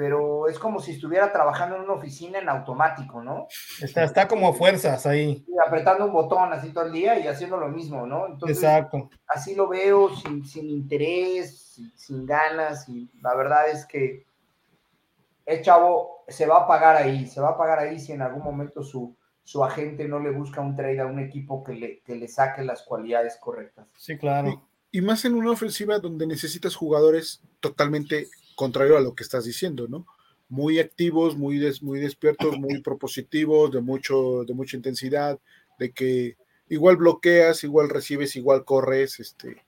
Pero 0.00 0.48
es 0.48 0.58
como 0.58 0.80
si 0.80 0.92
estuviera 0.92 1.30
trabajando 1.30 1.76
en 1.76 1.82
una 1.82 1.92
oficina 1.92 2.38
en 2.38 2.48
automático, 2.48 3.22
¿no? 3.22 3.48
Está, 3.82 4.04
está 4.04 4.26
como 4.26 4.48
a 4.48 4.54
fuerzas 4.54 5.04
ahí. 5.04 5.44
Y 5.46 5.52
apretando 5.62 6.06
un 6.06 6.12
botón 6.14 6.50
así 6.54 6.72
todo 6.72 6.86
el 6.86 6.92
día 6.92 7.18
y 7.18 7.26
haciendo 7.26 7.58
lo 7.58 7.68
mismo, 7.68 8.06
¿no? 8.06 8.26
Entonces, 8.28 8.62
Exacto. 8.62 9.10
Así 9.26 9.54
lo 9.54 9.68
veo, 9.68 10.08
sin, 10.16 10.42
sin 10.46 10.70
interés, 10.70 11.74
sin, 11.74 11.92
sin, 11.98 12.24
ganas, 12.24 12.88
y 12.88 13.10
la 13.20 13.34
verdad 13.34 13.68
es 13.68 13.84
que 13.84 14.24
el 15.44 15.60
chavo 15.60 16.24
se 16.28 16.46
va 16.46 16.60
a 16.60 16.66
pagar 16.66 16.96
ahí, 16.96 17.26
se 17.26 17.42
va 17.42 17.50
a 17.50 17.58
pagar 17.58 17.80
ahí 17.80 18.00
si 18.00 18.12
en 18.12 18.22
algún 18.22 18.42
momento 18.42 18.82
su, 18.82 19.14
su 19.44 19.62
agente 19.62 20.08
no 20.08 20.18
le 20.18 20.30
busca 20.30 20.62
un 20.62 20.76
trade 20.76 21.00
a 21.00 21.06
un 21.06 21.18
equipo 21.18 21.62
que 21.62 21.74
le, 21.74 22.00
que 22.00 22.16
le 22.16 22.26
saque 22.26 22.62
las 22.62 22.84
cualidades 22.84 23.36
correctas. 23.38 23.86
Sí, 23.98 24.16
claro. 24.16 24.48
Y, 24.90 25.00
y 25.00 25.02
más 25.02 25.26
en 25.26 25.34
una 25.34 25.50
ofensiva 25.50 25.98
donde 25.98 26.26
necesitas 26.26 26.74
jugadores 26.74 27.42
totalmente 27.60 28.28
contrario 28.60 28.98
a 28.98 29.00
lo 29.00 29.14
que 29.14 29.22
estás 29.22 29.46
diciendo, 29.46 29.88
¿no? 29.88 30.06
Muy 30.50 30.80
activos, 30.80 31.34
muy, 31.34 31.58
des, 31.58 31.82
muy 31.82 31.98
despiertos, 31.98 32.58
muy 32.58 32.80
propositivos, 32.82 33.72
de, 33.72 33.80
mucho, 33.80 34.44
de 34.44 34.52
mucha 34.52 34.76
intensidad, 34.76 35.38
de 35.78 35.92
que 35.92 36.36
igual 36.68 36.98
bloqueas, 36.98 37.64
igual 37.64 37.88
recibes, 37.88 38.36
igual 38.36 38.66
corres, 38.66 39.18
este, 39.18 39.64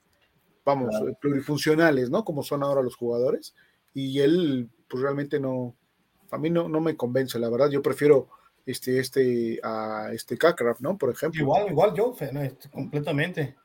vamos, 0.62 0.90
claro. 0.90 1.16
plurifuncionales, 1.18 2.10
¿no? 2.10 2.22
Como 2.22 2.42
son 2.42 2.62
ahora 2.62 2.82
los 2.82 2.96
jugadores. 2.96 3.54
Y 3.94 4.20
él, 4.20 4.68
pues 4.88 5.02
realmente 5.02 5.40
no, 5.40 5.74
a 6.30 6.36
mí 6.36 6.50
no, 6.50 6.68
no 6.68 6.82
me 6.82 6.94
convence, 6.94 7.38
la 7.38 7.48
verdad. 7.48 7.70
Yo 7.70 7.80
prefiero 7.80 8.28
este, 8.66 8.98
este, 8.98 9.58
a 9.62 10.10
este 10.12 10.36
Kakraft, 10.36 10.82
¿no? 10.82 10.98
Por 10.98 11.10
ejemplo. 11.10 11.40
Igual, 11.40 11.70
igual 11.70 11.94
yo, 11.94 12.14
este, 12.20 12.68
completamente. 12.68 13.56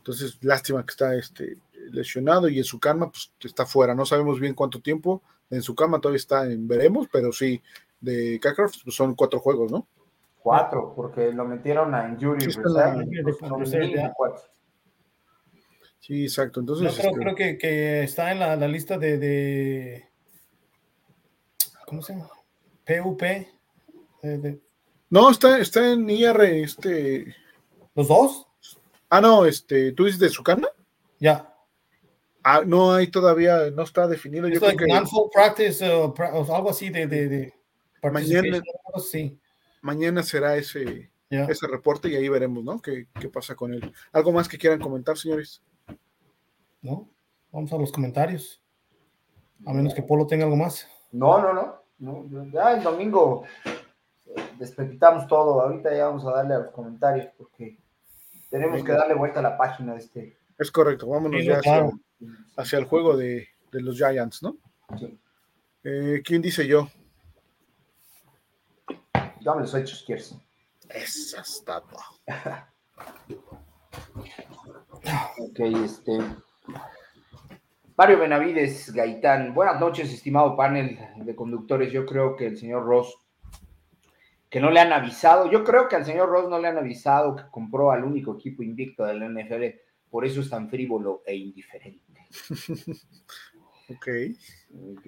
Entonces, 0.00 0.38
lástima 0.40 0.84
que 0.84 0.90
está 0.92 1.14
este, 1.14 1.58
lesionado 1.90 2.48
y 2.48 2.56
en 2.58 2.64
su 2.64 2.80
cama 2.80 3.10
pues, 3.10 3.30
está 3.44 3.66
fuera. 3.66 3.94
No 3.94 4.06
sabemos 4.06 4.40
bien 4.40 4.54
cuánto 4.54 4.80
tiempo. 4.80 5.22
En 5.50 5.62
su 5.62 5.74
cama 5.74 6.00
todavía 6.00 6.16
está 6.16 6.50
en 6.50 6.66
veremos, 6.66 7.06
pero 7.12 7.32
sí, 7.32 7.60
de 8.00 8.40
Kakarov 8.40 8.72
pues, 8.82 8.96
son 8.96 9.14
cuatro 9.14 9.40
juegos, 9.40 9.70
¿no? 9.70 9.86
Cuatro, 10.42 10.94
porque 10.96 11.32
lo 11.32 11.44
metieron 11.44 11.94
a 11.94 12.08
Injury. 12.08 12.50
Sí, 12.50 12.60
la... 12.64 13.04
sí, 15.98 16.22
exacto. 16.22 16.60
Entonces, 16.60 16.94
Yo 16.94 16.98
creo, 16.98 17.10
este... 17.10 17.20
creo 17.20 17.34
que, 17.34 17.58
que, 17.58 18.02
está 18.04 18.32
en 18.32 18.38
la, 18.38 18.56
la 18.56 18.68
lista 18.68 18.96
de, 18.96 19.18
de, 19.18 20.08
¿Cómo 21.84 22.00
se 22.00 22.14
llama? 22.14 22.30
PUP. 22.86 23.20
De, 23.20 24.38
de... 24.38 24.60
No, 25.10 25.30
está, 25.30 25.58
está 25.58 25.92
en 25.92 26.08
IR. 26.08 26.40
Este... 26.40 27.34
¿Los 27.94 28.08
dos? 28.08 28.49
Ah, 29.10 29.20
no, 29.20 29.44
este, 29.44 29.90
¿tú 29.92 30.04
dices 30.04 30.20
de 30.20 30.28
su 30.28 30.44
cana? 30.44 30.68
Ya. 31.18 31.52
Ah, 32.44 32.62
no 32.64 32.92
hay 32.92 33.08
todavía, 33.08 33.70
no 33.70 33.82
está 33.82 34.06
definido. 34.06 34.48
Yo 34.48 34.60
creo 34.60 34.76
que 34.76 35.06
full 35.06 35.28
practice 35.32 35.84
uh, 35.84 36.14
o 36.16 36.54
algo 36.54 36.70
así 36.70 36.88
de, 36.88 37.06
de, 37.08 37.28
de 37.28 37.54
mañana, 38.10 38.62
sí. 38.98 39.38
mañana 39.82 40.22
será 40.22 40.56
ese, 40.56 41.10
yeah. 41.28 41.44
ese 41.46 41.66
reporte 41.66 42.08
y 42.08 42.14
ahí 42.14 42.28
veremos, 42.28 42.64
¿no? 42.64 42.80
¿Qué, 42.80 43.08
¿Qué, 43.20 43.28
pasa 43.28 43.54
con 43.54 43.74
él? 43.74 43.92
¿Algo 44.12 44.32
más 44.32 44.48
que 44.48 44.56
quieran 44.56 44.80
comentar, 44.80 45.18
señores? 45.18 45.60
No, 46.80 47.10
vamos 47.50 47.72
a 47.72 47.76
los 47.76 47.92
comentarios. 47.92 48.62
A 49.66 49.74
menos 49.74 49.92
que 49.92 50.02
Polo 50.02 50.26
tenga 50.26 50.44
algo 50.44 50.56
más. 50.56 50.88
No, 51.12 51.42
no, 51.42 51.52
no. 51.98 52.26
no 52.30 52.46
ya 52.50 52.72
el 52.74 52.82
domingo 52.82 53.44
despeditamos 54.58 55.26
todo. 55.26 55.60
Ahorita 55.60 55.94
ya 55.94 56.06
vamos 56.06 56.24
a 56.24 56.30
darle 56.30 56.54
a 56.54 56.58
los 56.60 56.70
comentarios 56.70 57.28
porque 57.36 57.78
tenemos 58.50 58.76
Venga. 58.76 58.86
que 58.86 58.98
darle 58.98 59.14
vuelta 59.14 59.40
a 59.40 59.42
la 59.42 59.56
página 59.56 59.94
de 59.94 59.98
este. 59.98 60.38
Es 60.58 60.70
correcto, 60.70 61.08
vámonos 61.08 61.40
sí, 61.40 61.46
ya 61.46 61.60
claro. 61.60 61.92
hacia, 62.20 62.52
hacia, 62.56 62.78
el 62.78 62.84
juego 62.84 63.16
de, 63.16 63.48
de, 63.72 63.80
los 63.80 63.96
Giants, 63.96 64.42
¿no? 64.42 64.58
Sí. 64.98 65.18
Eh, 65.84 66.20
¿Quién 66.24 66.42
dice 66.42 66.66
yo? 66.66 66.88
Yo 69.40 69.54
me 69.54 69.62
los 69.62 69.74
hechos, 69.74 70.02
Kirsten. 70.06 70.38
Esa 70.90 71.40
está. 71.40 71.78
ok, 75.38 75.60
este. 75.84 76.18
Mario 77.96 78.18
Benavides 78.18 78.92
Gaitán, 78.92 79.54
buenas 79.54 79.78
noches, 79.78 80.12
estimado 80.12 80.56
panel 80.56 80.98
de 81.16 81.34
conductores. 81.34 81.92
Yo 81.92 82.06
creo 82.06 82.36
que 82.36 82.46
el 82.46 82.58
señor 82.58 82.84
Ross, 82.84 83.14
que 84.50 84.60
no 84.60 84.70
le 84.70 84.80
han 84.80 84.92
avisado, 84.92 85.50
yo 85.50 85.64
creo 85.64 85.88
que 85.88 85.96
al 85.96 86.04
señor 86.04 86.28
Ross 86.28 86.50
no 86.50 86.58
le 86.58 86.68
han 86.68 86.76
avisado 86.76 87.36
que 87.36 87.44
compró 87.50 87.92
al 87.92 88.04
único 88.04 88.34
equipo 88.34 88.62
invicto 88.62 89.04
del 89.04 89.22
NFL 89.32 89.64
por 90.10 90.26
eso 90.26 90.40
es 90.40 90.50
tan 90.50 90.68
frívolo 90.68 91.22
e 91.24 91.36
indiferente. 91.36 92.26
okay. 93.88 94.36
ok. 94.92 95.04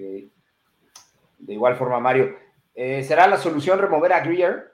De 1.39 1.53
igual 1.55 1.77
forma, 1.77 1.99
Mario, 1.99 2.37
eh, 2.75 3.03
¿será 3.03 3.27
la 3.27 3.37
solución 3.37 3.81
remover 3.81 4.13
a 4.13 4.21
Greer? 4.21 4.71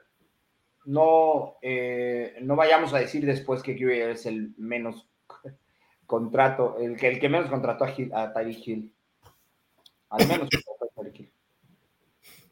No, 0.85 1.57
eh, 1.61 2.37
no 2.41 2.55
vayamos 2.55 2.93
a 2.93 2.99
decir 2.99 3.25
después 3.25 3.63
que 3.63 3.73
Greer 3.73 4.11
es 4.11 4.27
el 4.27 4.53
menos 4.57 5.07
contrato, 6.05 6.77
el 6.79 6.95
que, 6.95 7.07
el 7.07 7.19
que 7.19 7.29
menos 7.29 7.49
contrató 7.49 7.85
a, 7.85 7.91
Hill, 7.91 8.13
a 8.13 8.31
Tyreek 8.31 8.67
Hill. 8.67 8.93
Al 10.11 10.27
menos 10.27 10.47
contrató 10.49 10.85
a 10.85 10.95
Tyreek 10.95 11.19
Hill. 11.21 11.31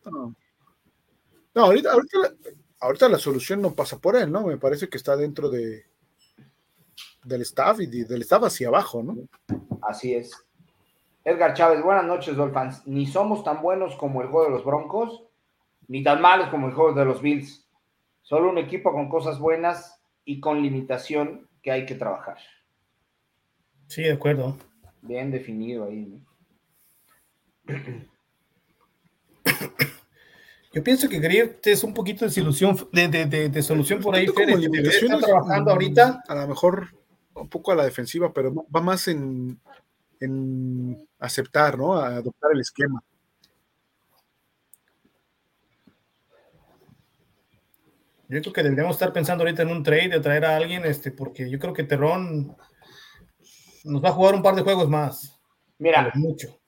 No, 0.06 0.36
no 1.58 1.64
ahorita, 1.64 1.92
ahorita, 1.92 2.18
ahorita 2.82 3.10
la 3.10 3.18
solución 3.18 3.64
no 3.64 3.74
pasa 3.74 3.98
por 3.98 4.16
él, 4.16 4.32
¿no? 4.32 4.46
Me 4.46 4.58
parece 4.58 4.88
que 4.88 4.98
está 4.98 5.18
dentro 5.18 5.50
de, 5.50 5.86
del 7.24 7.42
staff 7.42 7.80
y 7.80 7.88
del 7.88 8.22
staff 8.22 8.44
hacia 8.44 8.68
abajo, 8.68 9.02
¿no? 9.02 9.18
Así 9.82 10.14
es. 10.14 10.32
Edgar 11.24 11.56
Chávez, 11.56 11.82
buenas 11.82 12.06
noches, 12.06 12.36
Dolphins. 12.36 12.86
Ni 12.86 13.08
somos 13.08 13.44
tan 13.44 13.64
buenos 13.64 13.96
como 13.96 14.22
el 14.22 14.28
juego 14.28 14.46
de 14.46 14.52
los 14.52 14.64
Broncos, 14.64 15.24
ni 15.88 16.04
tan 16.04 16.22
malos 16.22 16.50
como 16.50 16.68
el 16.68 16.76
juego 16.76 16.94
de 16.94 17.06
los 17.06 17.24
Bills. 17.24 17.68
Solo 18.22 18.52
un 18.52 18.60
equipo 18.60 18.92
con 18.92 19.10
cosas 19.10 19.40
buenas 19.40 20.00
y 20.26 20.40
con 20.40 20.62
limitación 20.62 21.50
que 21.64 21.72
hay 21.72 21.88
que 21.88 21.96
trabajar. 21.96 22.38
Sí, 23.88 24.04
de 24.04 24.14
acuerdo. 24.14 24.56
Bien 25.02 25.32
definido 25.32 25.86
ahí. 25.86 26.22
¿no? 27.66 27.66
Yo 30.74 30.84
pienso 30.84 31.08
que 31.10 31.20
Greer 31.20 31.60
es 31.64 31.84
un 31.84 31.94
poquito 31.94 32.26
de 32.26 32.32
solución, 32.32 32.78
de, 32.92 33.08
de, 33.08 33.26
de, 33.26 33.50
de 33.50 33.64
solución 33.64 34.02
por 34.02 34.16
ahí, 34.16 34.28
Fede, 34.28 34.54
está 34.88 35.18
trabajando 35.18 35.72
ahorita. 35.72 36.24
A 36.28 36.36
lo 36.36 36.48
mejor 36.48 36.90
un 37.34 37.50
poco 37.50 37.72
a 37.72 37.76
la 37.76 37.86
defensiva, 37.86 38.34
pero 38.34 38.54
va 38.54 38.82
más 38.82 39.08
en, 39.08 39.60
en 40.20 41.08
aceptar, 41.20 41.78
¿no? 41.78 41.94
A 41.96 42.18
adoptar 42.18 42.52
el 42.54 42.62
esquema. 42.62 43.04
Yo 48.30 48.42
creo 48.42 48.54
que 48.54 48.64
deberíamos 48.64 48.98
estar 48.98 49.14
pensando 49.14 49.44
ahorita 49.44 49.62
en 49.62 49.70
un 49.70 49.84
trade, 49.84 50.10
de 50.10 50.20
traer 50.20 50.44
a 50.44 50.58
alguien, 50.58 50.84
este, 50.84 51.12
porque 51.12 51.50
yo 51.50 51.60
creo 51.60 51.74
que 51.74 51.84
Terrón 51.84 52.58
nos 53.86 54.04
va 54.04 54.10
a 54.10 54.14
jugar 54.14 54.36
un 54.36 54.44
par 54.44 54.54
de 54.56 54.64
juegos 54.64 54.90
más. 54.90 55.40
Mira, 55.80 56.12
mucho. 56.16 56.60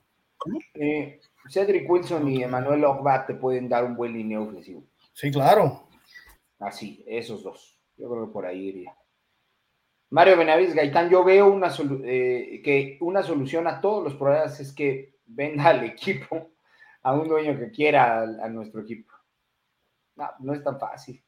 Eh, 0.75 1.18
Cedric 1.49 1.89
Wilson 1.89 2.27
y 2.27 2.43
Emmanuel 2.43 2.85
Ogbat 2.85 3.27
te 3.27 3.33
pueden 3.33 3.67
dar 3.67 3.83
un 3.83 3.95
buen 3.95 4.13
lineo 4.13 4.43
ofensivo. 4.43 4.83
Sí, 5.13 5.31
claro. 5.31 5.87
Así, 6.59 7.03
esos 7.07 7.43
dos. 7.43 7.79
Yo 7.97 8.09
creo 8.09 8.27
que 8.27 8.33
por 8.33 8.45
ahí 8.45 8.67
iría. 8.67 8.95
Mario 10.11 10.37
Benavides 10.37 10.73
Gaitán, 10.73 11.09
yo 11.09 11.23
veo 11.23 11.51
una 11.51 11.71
eh, 12.03 12.61
que 12.63 12.97
una 13.01 13.21
solución 13.21 13.67
a 13.67 13.79
todos 13.79 14.03
los 14.03 14.15
problemas 14.15 14.59
es 14.59 14.73
que 14.73 15.19
venda 15.25 15.67
al 15.69 15.83
equipo 15.83 16.51
a 17.03 17.13
un 17.13 17.27
dueño 17.27 17.57
que 17.57 17.71
quiera 17.71 18.19
a, 18.19 18.23
a 18.23 18.49
nuestro 18.49 18.81
equipo. 18.81 19.13
No, 20.15 20.29
no 20.39 20.53
es 20.53 20.63
tan 20.63 20.79
fácil. 20.79 21.23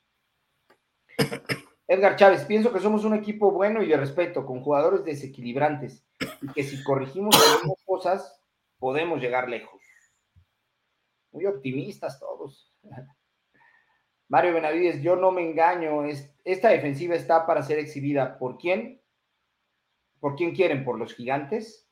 Edgar 1.87 2.15
Chávez, 2.15 2.45
pienso 2.45 2.71
que 2.71 2.79
somos 2.79 3.03
un 3.03 3.13
equipo 3.13 3.51
bueno 3.51 3.83
y 3.83 3.87
de 3.87 3.97
respeto, 3.97 4.45
con 4.45 4.61
jugadores 4.61 5.03
desequilibrantes, 5.03 6.05
y 6.41 6.47
que 6.53 6.63
si 6.63 6.81
corregimos 6.83 7.35
algunas 7.35 7.83
cosas, 7.85 8.41
podemos 8.79 9.19
llegar 9.19 9.49
lejos. 9.49 9.80
Muy 11.31 11.45
optimistas 11.45 12.19
todos. 12.19 12.73
Mario 14.27 14.53
Benavides, 14.53 15.01
yo 15.01 15.15
no 15.17 15.31
me 15.31 15.41
engaño, 15.41 16.05
es, 16.05 16.33
esta 16.45 16.69
defensiva 16.69 17.15
está 17.15 17.45
para 17.45 17.63
ser 17.63 17.79
exhibida. 17.79 18.37
¿Por 18.37 18.57
quién? 18.57 19.01
¿Por 20.21 20.35
quién 20.35 20.55
quieren? 20.55 20.85
¿Por 20.85 20.97
los 20.97 21.13
gigantes? 21.13 21.89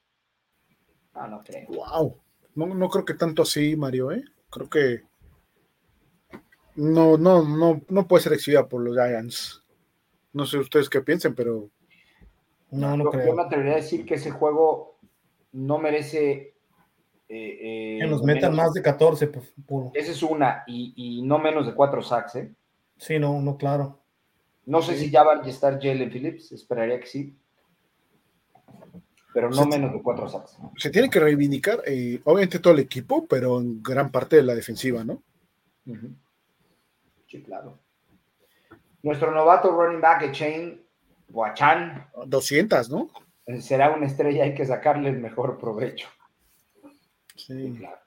No, 1.14 1.28
no 1.28 1.44
creo. 1.44 1.68
Wow. 1.68 2.22
No, 2.56 2.68
no 2.68 2.90
creo 2.90 3.04
que 3.04 3.16
tanto 3.16 3.42
así, 3.42 3.76
Mario, 3.76 4.12
¿eh? 4.12 4.24
Creo 4.50 4.70
que 4.70 5.04
no, 6.80 7.18
no, 7.18 7.44
no, 7.44 7.82
no 7.90 8.08
puede 8.08 8.24
ser 8.24 8.34
exhibida 8.34 8.68
por 8.70 8.82
los 8.82 8.96
Giants. 8.96 9.66
No 10.32 10.46
sé 10.46 10.60
ustedes 10.60 10.90
qué 10.90 11.02
piensen, 11.02 11.36
pero. 11.36 11.70
No, 12.72 12.96
no 12.96 13.10
creo. 13.12 13.28
Yo 13.28 13.36
me 13.36 13.44
atrevería 13.44 13.74
a 13.74 13.78
decir 13.78 14.06
que 14.06 14.16
ese 14.16 14.32
juego 14.32 14.98
no 15.52 15.78
merece. 15.78 16.56
Eh, 17.30 17.60
eh, 17.62 18.00
que 18.02 18.08
nos 18.08 18.24
metan 18.24 18.52
menos, 18.52 18.66
más 18.66 18.74
de 18.74 18.82
14. 18.82 19.28
Pues, 19.28 19.54
por... 19.66 19.92
Esa 19.94 20.12
es 20.12 20.24
una, 20.24 20.64
y, 20.68 20.94
y, 20.96 21.22
no 21.22 21.38
menos 21.38 21.68
de 21.68 21.74
4 21.74 22.02
sacks, 22.02 22.36
¿eh? 22.36 22.52
Sí, 22.98 23.18
no, 23.18 23.42
no, 23.42 23.58
claro. 23.58 24.00
No 24.70 24.84
sé 24.84 24.96
sí. 24.96 25.06
si 25.06 25.10
ya 25.10 25.24
va 25.24 25.42
a 25.42 25.48
estar 25.48 25.82
Jalen 25.82 26.12
Phillips, 26.12 26.52
esperaría 26.52 27.00
que 27.00 27.08
sí. 27.08 27.36
pero 29.34 29.50
no 29.50 29.66
menos 29.66 29.92
de 29.94 30.02
cuatro 30.04 30.30
sacks. 30.30 30.58
Se 30.78 30.92
tiene 30.92 31.10
que 31.10 31.20
reivindicar, 31.20 31.82
eh, 31.88 32.22
obviamente 32.26 32.60
todo 32.60 32.74
el 32.74 32.80
equipo, 32.80 33.26
pero 33.26 33.60
en 33.60 33.82
gran 33.82 34.12
parte 34.12 34.36
de 34.36 34.44
la 34.44 34.54
defensiva, 34.54 35.04
¿no? 35.04 35.24
Sí, 37.26 37.42
claro. 37.42 37.80
Nuestro 39.02 39.32
novato 39.32 39.72
running 39.72 40.02
back, 40.02 40.32
Chain 40.34 40.84
Boachan. 41.30 42.08
200, 42.28 42.92
¿no? 42.92 43.10
Será 43.62 43.90
una 43.90 44.06
estrella, 44.06 44.44
hay 44.44 44.54
que 44.54 44.68
sacarle 44.68 45.10
el 45.10 45.18
mejor 45.18 45.58
provecho. 45.58 46.10
Sí. 47.40 47.76
claro. 47.78 48.00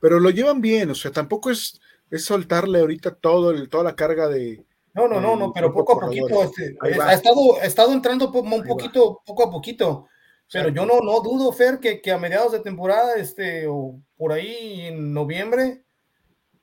Pero 0.00 0.18
lo 0.18 0.30
llevan 0.30 0.60
bien, 0.60 0.90
o 0.90 0.94
sea, 0.94 1.10
tampoco 1.10 1.50
es, 1.50 1.80
es 2.10 2.24
soltarle 2.24 2.80
ahorita 2.80 3.14
todo 3.14 3.50
el, 3.50 3.68
toda 3.68 3.84
la 3.84 3.94
carga 3.94 4.28
de, 4.28 4.64
no, 4.94 5.06
no, 5.06 5.20
no, 5.20 5.36
no, 5.36 5.52
pero 5.52 5.72
poco 5.72 5.96
a 5.96 6.00
poquito 6.00 6.42
este, 6.42 6.76
ha, 6.80 7.12
estado, 7.12 7.56
ha 7.60 7.64
estado 7.64 7.92
entrando 7.92 8.30
un 8.30 8.64
poquito, 8.64 9.22
poco 9.24 9.44
a 9.44 9.50
poquito. 9.50 10.08
Pero 10.52 10.70
yo 10.70 10.84
no, 10.84 11.00
no 11.00 11.20
dudo, 11.20 11.52
Fer, 11.52 11.78
que, 11.78 12.00
que, 12.00 12.10
a 12.10 12.18
mediados 12.18 12.50
de 12.50 12.58
temporada, 12.58 13.14
este, 13.14 13.68
o 13.68 14.00
por 14.16 14.32
ahí 14.32 14.80
en 14.80 15.14
noviembre, 15.14 15.84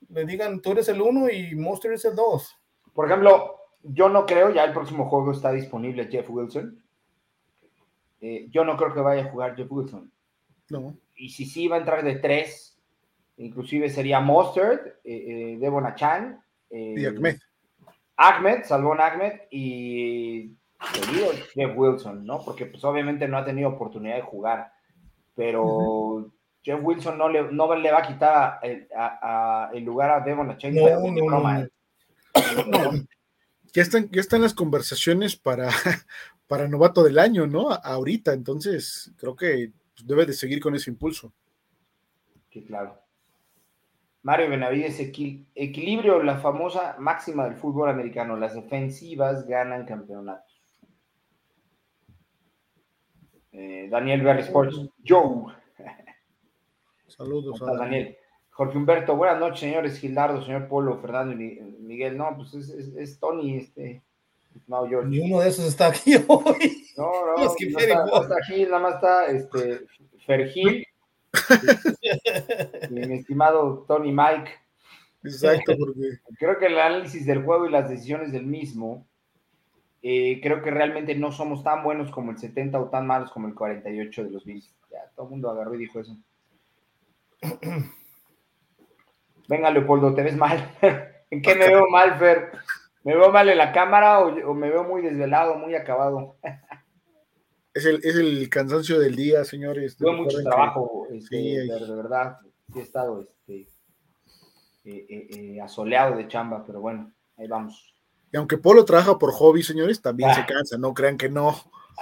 le 0.10 0.26
digan 0.26 0.62
tú 0.62 0.74
eres 0.74 0.90
el 0.90 1.02
uno 1.02 1.30
y 1.30 1.56
Monster 1.56 1.94
es 1.94 2.04
el 2.04 2.16
dos. 2.16 2.54
Por 2.94 3.06
ejemplo, 3.06 3.56
yo 3.84 4.10
no 4.10 4.26
creo, 4.26 4.54
ya 4.54 4.66
el 4.66 4.74
próximo 4.74 5.10
juego 5.10 5.32
está 5.32 5.54
disponible 5.54 6.10
Jeff 6.12 6.30
Wilson. 6.30 6.84
Eh, 8.20 8.48
yo 8.50 8.66
no 8.66 8.76
creo 8.76 8.94
que 8.94 9.00
vaya 9.00 9.24
a 9.24 9.32
jugar 9.32 9.56
Jeff 9.56 9.72
Wilson. 9.72 10.12
No. 10.70 10.98
Y 11.18 11.30
si 11.30 11.46
sí 11.46 11.68
va 11.68 11.78
a 11.78 11.80
entrar 11.80 12.04
de 12.04 12.16
tres, 12.16 12.78
inclusive 13.38 13.90
sería 13.90 14.20
Mustard, 14.20 14.88
eh, 15.04 15.54
eh 15.54 15.58
Devon 15.60 15.86
Achan. 15.86 16.42
y 16.70 17.06
Ahmed. 17.06 17.38
Ahmed, 18.18 18.64
Salvón 18.64 19.00
Ahmed 19.00 19.34
y 19.52 20.56
Jeff 21.54 21.72
Wilson, 21.76 22.26
¿no? 22.26 22.44
Porque 22.44 22.66
pues 22.66 22.84
obviamente 22.84 23.28
no 23.28 23.38
ha 23.38 23.46
tenido 23.46 23.70
oportunidad 23.70 24.16
de 24.16 24.22
jugar, 24.22 24.72
pero 25.36 26.32
Jeff 26.64 26.80
Wilson 26.82 27.18
no 27.18 27.30
le, 27.30 27.52
no 27.52 27.76
le 27.76 27.92
va 27.92 28.00
a 28.00 28.08
quitar 28.08 28.60
el, 28.64 29.84
lugar 29.84 30.10
a 30.12 30.20
Devon 30.22 30.50
Achane. 30.50 30.82
Ya 33.74 33.82
están, 33.84 34.10
ya 34.10 34.22
están 34.22 34.42
las 34.42 34.54
conversaciones 34.56 35.36
para, 35.36 35.70
para 36.48 36.68
novato 36.68 37.04
del 37.04 37.20
año, 37.20 37.46
¿no? 37.46 37.70
Ahorita, 37.72 38.34
entonces 38.34 39.12
creo 39.18 39.36
que 39.36 39.72
debe 40.04 40.26
de 40.26 40.34
seguir 40.34 40.60
con 40.60 40.76
ese 40.76 40.90
impulso. 40.90 41.34
Sí, 42.50 42.64
claro. 42.64 43.02
Mario 44.24 44.50
Benavides, 44.50 45.00
equilibrio, 45.00 46.22
la 46.22 46.38
famosa 46.38 46.98
máxima 47.00 47.46
del 47.46 47.56
fútbol 47.56 47.90
americano. 47.90 48.36
Las 48.36 48.56
defensivas 48.56 49.48
ganan 49.48 49.86
campeonatos. 49.86 50.62
Eh, 53.54 53.88
Daniel 53.90 54.22
Berry 54.22 54.42
Sports, 54.42 54.90
Joe. 55.08 55.54
Saludos. 57.08 57.62
A 57.62 57.74
Daniel. 57.74 58.18
Jorge 58.58 58.78
Humberto, 58.78 59.16
buenas 59.16 59.40
noches, 59.40 59.60
señores 59.60 60.00
Gildardo, 60.00 60.44
señor 60.44 60.68
Polo, 60.68 60.98
Fernando 60.98 61.34
y 61.42 61.62
Miguel. 61.80 62.18
No, 62.18 62.36
pues 62.36 62.54
es, 62.56 63.20
Tony, 63.20 63.56
este. 63.56 64.04
Yo. 64.90 65.02
Ni 65.04 65.20
uno 65.20 65.40
de 65.40 65.50
esos 65.50 65.66
está 65.66 65.88
aquí 65.88 66.16
hoy. 66.28 66.86
No, 66.98 67.26
no, 67.26 67.38
no, 67.38 67.54
está, 67.54 68.06
no 68.06 68.22
está 68.22 68.44
Gil, 68.46 68.70
nada 68.70 68.82
más 68.82 68.96
está 68.96 69.26
este, 69.28 69.86
Fergil 70.26 70.86
mi 72.90 73.02
estimado 73.14 73.86
Tony 73.88 74.12
Mike. 74.12 74.52
Exacto, 75.24 75.74
porque... 75.78 76.20
Creo 76.38 76.58
que 76.58 76.68
el 76.68 76.80
análisis 76.80 77.26
del 77.26 77.44
juego 77.44 77.68
y 77.68 77.72
las 77.72 77.90
decisiones 77.90 78.32
del 78.32 78.46
mismo, 78.46 79.08
eh, 80.02 80.40
creo 80.42 80.62
que 80.62 80.72
realmente 80.72 81.16
no 81.16 81.32
somos 81.32 81.64
tan 81.64 81.84
buenos 81.84 82.12
como 82.12 82.32
el 82.32 82.38
70 82.38 82.80
o 82.80 82.90
tan 82.90 83.08
malos 83.08 83.32
como 83.32 83.48
el 83.48 83.56
48 83.56 84.24
de 84.26 84.30
los 84.30 84.46
Bills. 84.46 84.74
Ya, 84.92 85.00
todo 85.16 85.28
el 85.28 85.32
mundo 85.32 85.50
agarró 85.50 85.76
y 85.76 85.80
dijo 85.80 86.00
eso. 86.00 86.18
Venga, 89.48 89.72
Leopoldo, 89.72 90.14
te 90.14 90.24
ves 90.24 90.36
mal. 90.36 90.76
¿En 91.30 91.42
qué 91.42 91.56
me 91.56 91.68
veo 91.68 91.90
mal, 91.90 92.18
Fer? 92.18 92.52
¿Me 93.08 93.16
veo 93.16 93.32
mal 93.32 93.48
en 93.48 93.58
la 93.58 93.72
cámara 93.72 94.20
o, 94.20 94.50
o 94.50 94.54
me 94.54 94.70
veo 94.70 94.84
muy 94.84 95.02
desvelado, 95.02 95.56
muy 95.56 95.76
acabado? 95.76 96.36
Es 97.74 97.86
el, 97.86 98.50
cansancio 98.50 99.00
del 99.00 99.16
día, 99.16 99.46
señores. 99.46 99.96
Tuve 99.96 100.12
mucho 100.12 100.44
trabajo, 100.44 101.08
este, 101.14 101.38
de, 101.38 101.96
verdad. 101.96 102.38
Sí 102.74 102.80
he 102.80 102.82
estado 102.82 103.22
este, 103.22 103.62
eh, 104.84 105.06
eh, 105.08 105.28
eh, 105.32 105.62
asoleado 105.62 106.18
de 106.18 106.28
chamba, 106.28 106.66
pero 106.68 106.82
bueno, 106.82 107.14
ahí 107.38 107.48
vamos. 107.48 107.96
Y 108.34 108.36
aunque 108.36 108.58
Polo 108.58 108.84
trabaja 108.84 109.18
por 109.18 109.32
hobby, 109.32 109.64
señores, 109.64 110.02
también 110.02 110.34
se 110.34 110.42
ah. 110.42 110.46
cansa, 110.46 110.78
no 110.78 110.94
crean 110.94 111.16
que 111.18 111.30
no. 111.30 111.54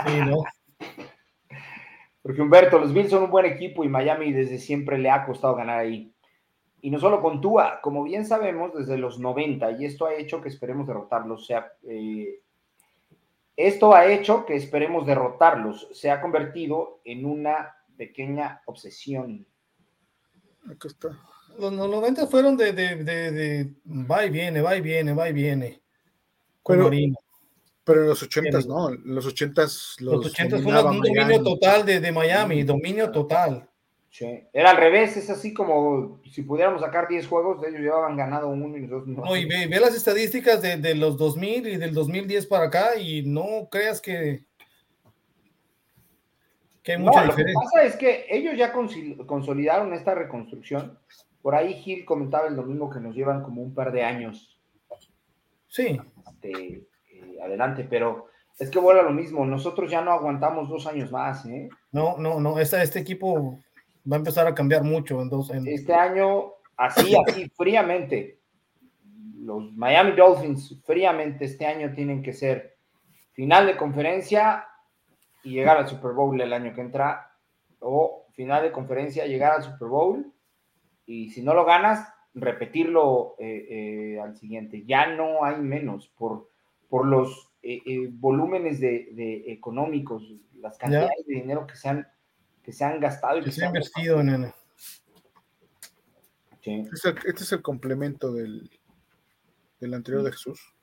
Sí, 0.07 0.21
¿no? 0.25 0.37
Porque 2.23 2.41
Humberto, 2.41 2.79
los 2.79 2.91
Bills 2.91 3.11
son 3.11 3.25
un 3.25 3.29
buen 3.29 3.45
equipo 3.45 3.83
y 3.83 3.89
Miami 3.89 4.33
desde 4.33 4.57
siempre 4.57 4.97
le 4.97 5.11
ha 5.11 5.23
costado 5.23 5.55
ganar 5.55 5.77
ahí. 5.77 6.14
Y 6.81 6.91
no 6.91 6.99
solo 6.99 7.21
con 7.21 7.41
Tua, 7.41 7.79
como 7.81 8.03
bien 8.03 8.25
sabemos, 8.25 8.73
desde 8.73 8.97
los 8.97 9.19
90, 9.19 9.71
y 9.71 9.85
esto 9.85 10.05
ha 10.05 10.13
hecho 10.13 10.41
que 10.41 10.49
esperemos 10.49 10.85
derrotarlos. 10.85 11.41
O 11.41 11.45
sea, 11.45 11.71
esto 13.55 13.95
ha 13.95 14.05
hecho 14.05 14.45
que 14.45 14.55
esperemos 14.55 15.05
derrotarlos. 15.05 15.87
Se 15.93 16.11
ha 16.11 16.21
convertido 16.21 17.01
en 17.03 17.25
una 17.25 17.75
pequeña 17.97 18.61
obsesión. 18.65 19.47
Acá 20.69 20.87
está. 20.87 21.17
Los, 21.57 21.71
90 21.71 22.27
fueron 22.27 22.57
de, 22.57 22.73
de, 22.73 22.95
de, 23.03 23.73
va 23.87 24.25
y 24.25 24.29
viene, 24.29 24.61
va 24.61 24.75
y 24.75 24.81
viene, 24.81 25.13
va 25.13 25.29
y 25.29 25.33
viene. 25.33 25.81
Pero, 26.65 26.89
pero 27.83 28.01
en 28.01 28.09
los 28.09 28.23
80 28.23 28.59
no, 28.67 28.89
en 28.89 29.15
los 29.15 29.25
80 29.25 29.61
los, 29.61 30.01
los 30.01 30.25
80 30.25 30.59
fue 30.59 30.83
un 30.83 31.01
dominio 31.01 31.43
total 31.43 31.85
de, 31.85 32.11
Miami, 32.11 32.63
dominio 32.63 33.11
total. 33.11 33.69
Era 34.53 34.71
al 34.71 34.77
revés, 34.77 35.17
es 35.17 35.29
así 35.29 35.53
como 35.53 36.21
si 36.29 36.43
pudiéramos 36.43 36.81
sacar 36.81 37.07
10 37.07 37.27
juegos, 37.27 37.65
ellos 37.67 37.81
llevaban 37.81 38.15
ganado 38.15 38.47
uno 38.47 38.77
y 38.77 38.85
dos 38.85 39.05
no. 39.07 39.25
no 39.25 39.35
y 39.35 39.45
ve, 39.45 39.67
las 39.67 39.95
estadísticas 39.95 40.61
de, 40.61 40.95
los 40.95 41.17
2000 41.17 41.67
y 41.67 41.77
del 41.77 41.93
2010 41.93 42.47
para 42.47 42.65
acá 42.65 42.97
y 42.97 43.23
no 43.23 43.67
creas 43.69 43.99
que, 43.99 44.45
que 46.81 46.93
hay 46.93 46.97
mucha 46.97 47.23
diferencia. 47.23 47.53
Lo 47.53 47.59
que 47.59 47.65
pasa 47.65 47.83
es 47.83 47.95
que 47.97 48.25
ellos 48.29 48.57
ya 48.57 48.71
consolidaron 48.71 49.93
esta 49.93 50.15
reconstrucción. 50.15 50.97
Por 51.41 51.55
ahí 51.55 51.73
Gil 51.73 52.05
comentaba 52.05 52.47
el 52.47 52.55
domingo 52.55 52.89
que 52.89 52.99
nos 52.99 53.15
llevan 53.15 53.43
como 53.43 53.61
un 53.61 53.73
par 53.73 53.91
de 53.91 54.03
años. 54.03 54.59
Sí. 55.67 55.99
Este, 56.27 56.87
eh, 57.11 57.37
adelante, 57.43 57.85
pero 57.89 58.27
es 58.57 58.69
que 58.69 58.79
vuelve 58.79 59.01
a 59.01 59.03
lo 59.03 59.11
mismo. 59.11 59.45
Nosotros 59.45 59.91
ya 59.91 60.01
no 60.01 60.11
aguantamos 60.11 60.69
dos 60.69 60.87
años 60.87 61.11
más. 61.11 61.45
¿eh? 61.45 61.69
No, 61.91 62.17
no, 62.17 62.39
no. 62.39 62.59
Este, 62.59 62.81
este 62.81 62.99
equipo 62.99 63.59
va 64.11 64.15
a 64.15 64.19
empezar 64.19 64.47
a 64.47 64.55
cambiar 64.55 64.83
mucho 64.83 65.21
en 65.21 65.29
dos. 65.29 65.51
Este 65.51 65.93
año, 65.93 66.53
así, 66.77 67.15
así, 67.27 67.49
fríamente, 67.57 68.39
los 69.39 69.71
Miami 69.73 70.11
Dolphins 70.11 70.81
fríamente 70.85 71.45
este 71.45 71.65
año 71.65 71.93
tienen 71.93 72.23
que 72.23 72.33
ser 72.33 72.77
final 73.33 73.67
de 73.67 73.77
conferencia 73.77 74.65
y 75.43 75.51
llegar 75.51 75.77
al 75.77 75.87
Super 75.87 76.11
Bowl 76.13 76.39
el 76.39 76.53
año 76.53 76.73
que 76.73 76.81
entra, 76.81 77.31
o 77.79 78.25
final 78.33 78.63
de 78.63 78.71
conferencia, 78.71 79.27
llegar 79.27 79.53
al 79.53 79.63
Super 79.63 79.87
Bowl, 79.87 80.33
y 81.05 81.29
si 81.29 81.43
no 81.43 81.53
lo 81.53 81.65
ganas, 81.65 82.07
repetirlo 82.33 83.35
eh, 83.39 83.67
eh, 83.69 84.19
al 84.19 84.35
siguiente. 84.35 84.83
Ya 84.85 85.07
no 85.07 85.43
hay 85.43 85.57
menos 85.57 86.09
por, 86.09 86.49
por 86.89 87.05
los 87.05 87.51
eh, 87.61 88.09
volúmenes 88.11 88.79
de, 88.79 89.43
económicos, 89.47 90.33
las 90.59 90.77
cantidades 90.77 91.25
de 91.27 91.35
dinero 91.35 91.67
que 91.67 91.75
se 91.75 91.89
han 91.89 92.07
que 92.65 92.73
se 92.73 92.83
han 92.83 92.99
gastado 92.99 93.37
y 93.37 93.43
que, 93.43 93.51
se 93.51 93.63
han 93.63 93.75
invertido 93.75 94.19
en 94.19 94.51
Este, 96.61 97.13
es 97.27 97.51
el, 97.51 97.61
complemento 97.61 98.33
del, 98.33 98.71
del 99.79 99.93
anterior 99.93 100.23
de 100.23 100.31
Jesús. 100.31 100.73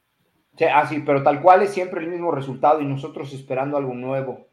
Sí, 0.57 0.65
ah, 0.65 0.87
sí, 0.87 1.03
pero 1.05 1.25
tal 1.25 1.43
cual 1.43 1.63
es 1.63 1.71
siempre 1.71 2.01
el 2.01 2.09
mismo 2.09 2.31
resultado 2.31 2.81
y 2.81 2.85
nosotros 2.85 3.33
esperando 3.33 3.77
algo 3.77 3.95
nuevo. 3.95 4.47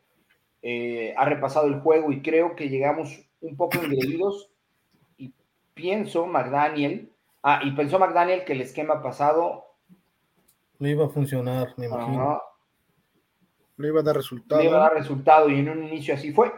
Eh, 0.64 1.14
ha 1.16 1.26
repasado 1.26 1.68
el 1.68 1.82
juego 1.82 2.12
y 2.12 2.24
creo 2.24 2.56
que 2.56 2.68
llegamos 2.68 3.30
un 3.42 3.56
poco 3.56 3.78
engreídos 3.78 4.52
y 5.18 5.32
pienso 5.76 6.26
McDaniel, 6.26 7.14
ah, 7.44 7.62
y 7.64 7.72
pensó 7.74 8.00
McDaniel 8.00 8.44
que 8.44 8.54
el 8.54 8.62
esquema 8.62 9.04
pasado 9.04 9.66
no 10.80 10.88
iba 10.88 11.06
a 11.06 11.10
funcionar, 11.10 11.74
me 11.78 11.86
imagino. 11.86 12.42
No 13.78 13.88
iba 13.88 14.00
a 14.00 14.04
dar 14.04 14.16
resultado. 14.16 14.64
No 14.64 14.70
iba 14.70 14.78
a 14.78 14.90
dar 14.90 14.94
resultado 14.94 15.50
y 15.50 15.60
en 15.60 15.70
un 15.70 15.84
inicio 15.84 16.16
así 16.16 16.32
fue 16.32 16.52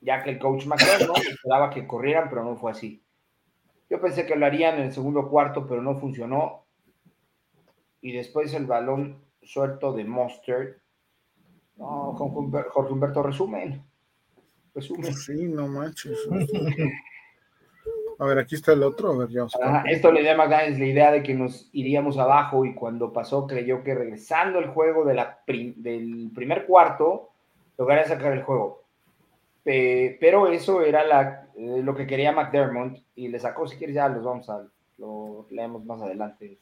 ya 0.00 0.22
que 0.22 0.30
el 0.30 0.38
coach 0.38 0.66
McDonald 0.66 1.26
esperaba 1.28 1.70
que 1.70 1.86
corrieran, 1.86 2.28
pero 2.28 2.44
no 2.44 2.56
fue 2.56 2.70
así. 2.70 3.02
Yo 3.90 4.00
pensé 4.00 4.26
que 4.26 4.36
lo 4.36 4.46
harían 4.46 4.76
en 4.76 4.86
el 4.86 4.92
segundo 4.92 5.28
cuarto, 5.28 5.66
pero 5.66 5.82
no 5.82 5.98
funcionó. 5.98 6.64
Y 8.00 8.12
después 8.12 8.52
el 8.54 8.66
balón 8.66 9.22
suelto 9.42 9.92
de 9.92 10.04
Mustard. 10.04 10.76
No, 11.76 12.14
Jorge 12.14 12.92
Humberto, 12.92 13.22
resumen. 13.22 13.82
Resumen. 14.74 15.14
Sí, 15.14 15.48
no 15.48 15.66
manches. 15.68 16.18
A 18.20 18.26
ver, 18.26 18.38
aquí 18.38 18.56
está 18.56 18.72
el 18.72 18.82
otro. 18.82 19.12
A 19.12 19.16
ver, 19.16 19.28
ya 19.28 19.46
esto 19.86 20.10
le 20.10 20.24
da 20.24 20.32
a 20.32 20.36
McDaniels 20.36 20.78
la 20.78 20.84
idea 20.84 21.12
de 21.12 21.22
que 21.22 21.34
nos 21.34 21.70
iríamos 21.72 22.18
abajo 22.18 22.64
y 22.64 22.74
cuando 22.74 23.12
pasó 23.12 23.46
creyó 23.46 23.84
que 23.84 23.94
regresando 23.94 24.58
el 24.58 24.68
juego 24.68 25.04
de 25.04 25.14
la 25.14 25.40
del 25.46 26.32
primer 26.34 26.66
cuarto 26.66 27.30
lograría 27.76 28.04
sacar 28.04 28.32
el 28.32 28.42
juego 28.42 28.87
pero 30.18 30.50
eso 30.50 30.80
era 30.82 31.04
la, 31.04 31.46
eh, 31.54 31.82
lo 31.82 31.94
que 31.94 32.06
quería 32.06 32.32
McDermott 32.32 33.02
y 33.14 33.28
le 33.28 33.38
sacó, 33.38 33.66
si 33.66 33.76
quieres 33.76 33.96
ya 33.96 34.08
los 34.08 34.24
vamos 34.24 34.48
a, 34.48 34.66
lo 34.96 35.46
leemos 35.50 35.84
más 35.84 36.00
adelante. 36.00 36.58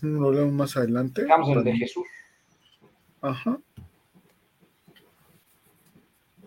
lo 0.00 0.32
leemos 0.32 0.54
más 0.54 0.76
adelante. 0.76 1.22
El 1.22 1.64
de 1.64 1.76
Jesús. 1.76 2.06
Ajá. 3.20 3.58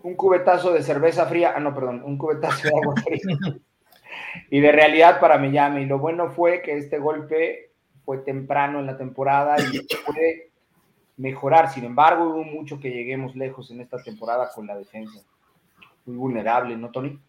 Un 0.02 0.16
cubetazo 0.16 0.74
de 0.74 0.82
cerveza 0.82 1.28
fría, 1.28 1.54
ah 1.56 1.60
no, 1.60 1.76
perdón, 1.76 2.02
un 2.04 2.18
cubetazo 2.18 2.68
de 2.68 2.74
agua 2.76 2.96
fría. 3.04 3.38
y 4.50 4.60
de 4.60 4.72
realidad 4.72 5.20
para 5.20 5.38
Miami. 5.38 5.86
Lo 5.86 6.00
bueno 6.00 6.32
fue 6.32 6.64
que 6.64 6.78
este 6.78 6.98
golpe 6.98 7.74
fue 8.04 8.18
temprano 8.20 8.80
en 8.80 8.88
la 8.88 8.98
temporada 8.98 9.58
y 9.60 9.86
puede 10.04 10.50
mejorar. 11.18 11.72
Sin 11.72 11.84
embargo, 11.84 12.24
hubo 12.24 12.44
mucho 12.44 12.80
que 12.80 12.90
lleguemos 12.90 13.36
lejos 13.36 13.70
en 13.70 13.82
esta 13.82 14.02
temporada 14.02 14.50
con 14.56 14.66
la 14.66 14.76
defensa 14.76 15.22
muy 16.06 16.18
vulnerable, 16.18 16.78
¿no, 16.78 16.92
Tony? 16.92 17.20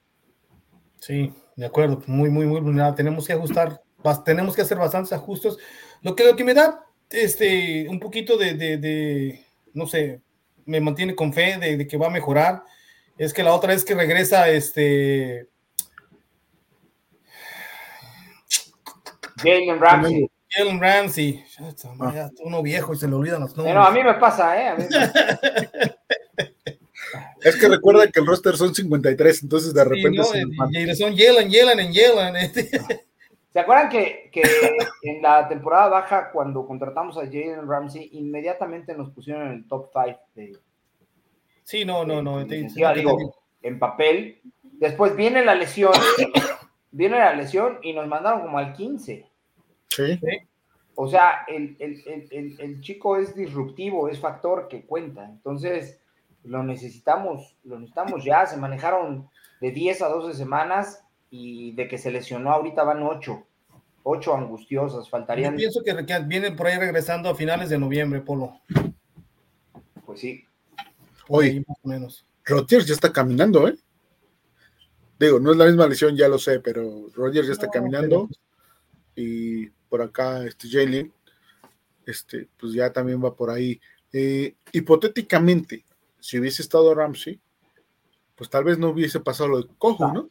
Sí, 1.00 1.32
de 1.56 1.66
acuerdo, 1.66 2.02
muy, 2.06 2.30
muy, 2.30 2.46
muy 2.46 2.60
vulnerable. 2.60 2.96
Tenemos 2.96 3.26
que 3.26 3.32
ajustar, 3.32 3.82
tenemos 4.24 4.54
que 4.54 4.62
hacer 4.62 4.78
bastantes 4.78 5.12
ajustes. 5.12 5.56
Lo 6.00 6.14
que, 6.14 6.24
lo 6.24 6.36
que 6.36 6.44
me 6.44 6.54
da 6.54 6.84
este, 7.12 7.88
un 7.88 8.00
poquito 8.00 8.36
de, 8.36 8.54
de, 8.54 9.44
no 9.74 9.86
sé, 9.86 10.20
me 10.64 10.80
mantiene 10.80 11.14
con 11.14 11.32
fe 11.32 11.58
de, 11.58 11.86
que 11.86 11.96
va 11.96 12.06
a 12.06 12.10
mejorar, 12.10 12.62
es 13.18 13.32
que 13.32 13.42
la 13.42 13.54
otra 13.54 13.72
vez 13.72 13.84
que 13.84 13.94
regresa, 13.94 14.48
este... 14.48 15.48
Jalen 19.36 19.80
Ramsey. 19.80 20.30
Jalen 20.50 20.80
Ramsey. 20.80 21.44
Ya, 22.14 22.30
uno 22.44 22.62
viejo 22.62 22.92
y 22.92 22.96
se 22.96 23.08
le 23.08 23.14
olvidan 23.14 23.40
los 23.40 23.56
nombres. 23.56 23.74
Pero 23.74 23.84
a 23.84 23.90
mí 23.90 24.04
me 24.04 24.14
pasa, 24.14 24.60
¿eh? 24.60 24.68
A 24.68 24.74
mí 24.76 24.84
me... 24.88 25.92
Es 27.44 27.56
que 27.56 27.68
recuerda 27.68 28.10
que 28.10 28.20
el 28.20 28.26
roster 28.26 28.56
son 28.56 28.74
53, 28.74 29.42
entonces 29.42 29.74
de 29.74 29.84
repente. 29.84 30.22
Sí, 30.24 30.42
no, 30.56 30.70
y 30.70 30.96
son 30.96 31.14
Yellen, 31.14 31.50
Yellen, 31.50 31.80
en 31.80 31.92
Yellen. 31.92 32.36
Este. 32.36 32.70
¿Se 33.52 33.60
acuerdan 33.60 33.88
que, 33.88 34.30
que, 34.32 34.42
en 35.02 35.20
la 35.22 35.48
temporada 35.48 35.88
baja, 35.88 36.30
cuando 36.30 36.66
contratamos 36.66 37.18
a 37.18 37.26
Jalen 37.26 37.68
Ramsey, 37.68 38.10
inmediatamente 38.12 38.94
nos 38.94 39.10
pusieron 39.10 39.48
en 39.48 39.52
el 39.52 39.68
top 39.68 39.90
5 39.92 40.18
de. 40.34 40.58
Sí, 41.64 41.84
no, 41.84 42.04
no, 42.04 42.22
no. 42.22 42.44
digo, 42.44 43.34
en 43.62 43.78
papel. 43.78 44.40
Después 44.62 45.14
viene 45.14 45.44
la 45.44 45.54
lesión, 45.54 45.92
viene 46.90 47.18
la 47.18 47.34
lesión 47.34 47.78
y 47.82 47.92
nos 47.92 48.08
mandaron 48.08 48.42
como 48.42 48.58
al 48.58 48.72
15. 48.72 49.26
Sí. 49.88 50.20
O 50.94 51.08
sea, 51.08 51.44
el, 51.46 51.76
el, 51.78 52.02
el, 52.30 52.60
el 52.60 52.80
chico 52.80 53.16
es 53.16 53.34
disruptivo, 53.34 54.08
es 54.08 54.18
factor 54.18 54.66
que 54.68 54.84
cuenta. 54.84 55.24
Entonces 55.26 56.01
lo 56.44 56.62
necesitamos, 56.62 57.56
lo 57.64 57.78
necesitamos 57.78 58.24
ya, 58.24 58.46
se 58.46 58.56
manejaron 58.56 59.28
de 59.60 59.70
10 59.70 60.02
a 60.02 60.08
12 60.08 60.36
semanas 60.36 61.04
y 61.30 61.72
de 61.72 61.88
que 61.88 61.98
se 61.98 62.10
lesionó 62.10 62.50
ahorita 62.52 62.82
van 62.84 63.02
8, 63.02 63.46
8 64.02 64.36
angustiosas, 64.36 65.08
faltarían. 65.08 65.54
Yo 65.54 65.58
pienso 65.58 65.82
que, 65.82 66.18
vienen 66.26 66.56
por 66.56 66.66
ahí 66.66 66.78
regresando 66.78 67.28
a 67.28 67.34
finales 67.34 67.70
de 67.70 67.78
noviembre, 67.78 68.20
Polo. 68.20 68.60
Pues 70.04 70.20
sí. 70.20 70.44
Hoy, 71.28 71.64
más 71.66 71.78
o 71.82 71.88
menos. 71.88 72.26
Rodgers 72.44 72.86
ya 72.86 72.94
está 72.94 73.12
caminando, 73.12 73.68
¿eh? 73.68 73.76
Digo, 75.18 75.38
no 75.38 75.52
es 75.52 75.56
la 75.56 75.66
misma 75.66 75.86
lesión, 75.86 76.16
ya 76.16 76.26
lo 76.26 76.38
sé, 76.38 76.58
pero 76.58 77.06
Rodgers 77.14 77.46
ya 77.46 77.52
está 77.52 77.68
caminando 77.68 78.28
y 79.14 79.66
por 79.88 80.02
acá 80.02 80.44
este 80.44 80.68
Jalen, 80.68 81.12
este, 82.06 82.48
pues 82.58 82.72
ya 82.72 82.92
también 82.92 83.22
va 83.22 83.34
por 83.34 83.50
ahí. 83.50 83.80
Eh, 84.12 84.56
hipotéticamente, 84.72 85.84
si 86.22 86.38
hubiese 86.38 86.62
estado 86.62 86.94
Ramsey, 86.94 87.40
pues 88.36 88.48
tal 88.48 88.64
vez 88.64 88.78
no 88.78 88.90
hubiese 88.90 89.20
pasado 89.20 89.48
lo 89.48 89.62
de 89.62 89.68
Cojo, 89.76 90.12
¿no? 90.12 90.30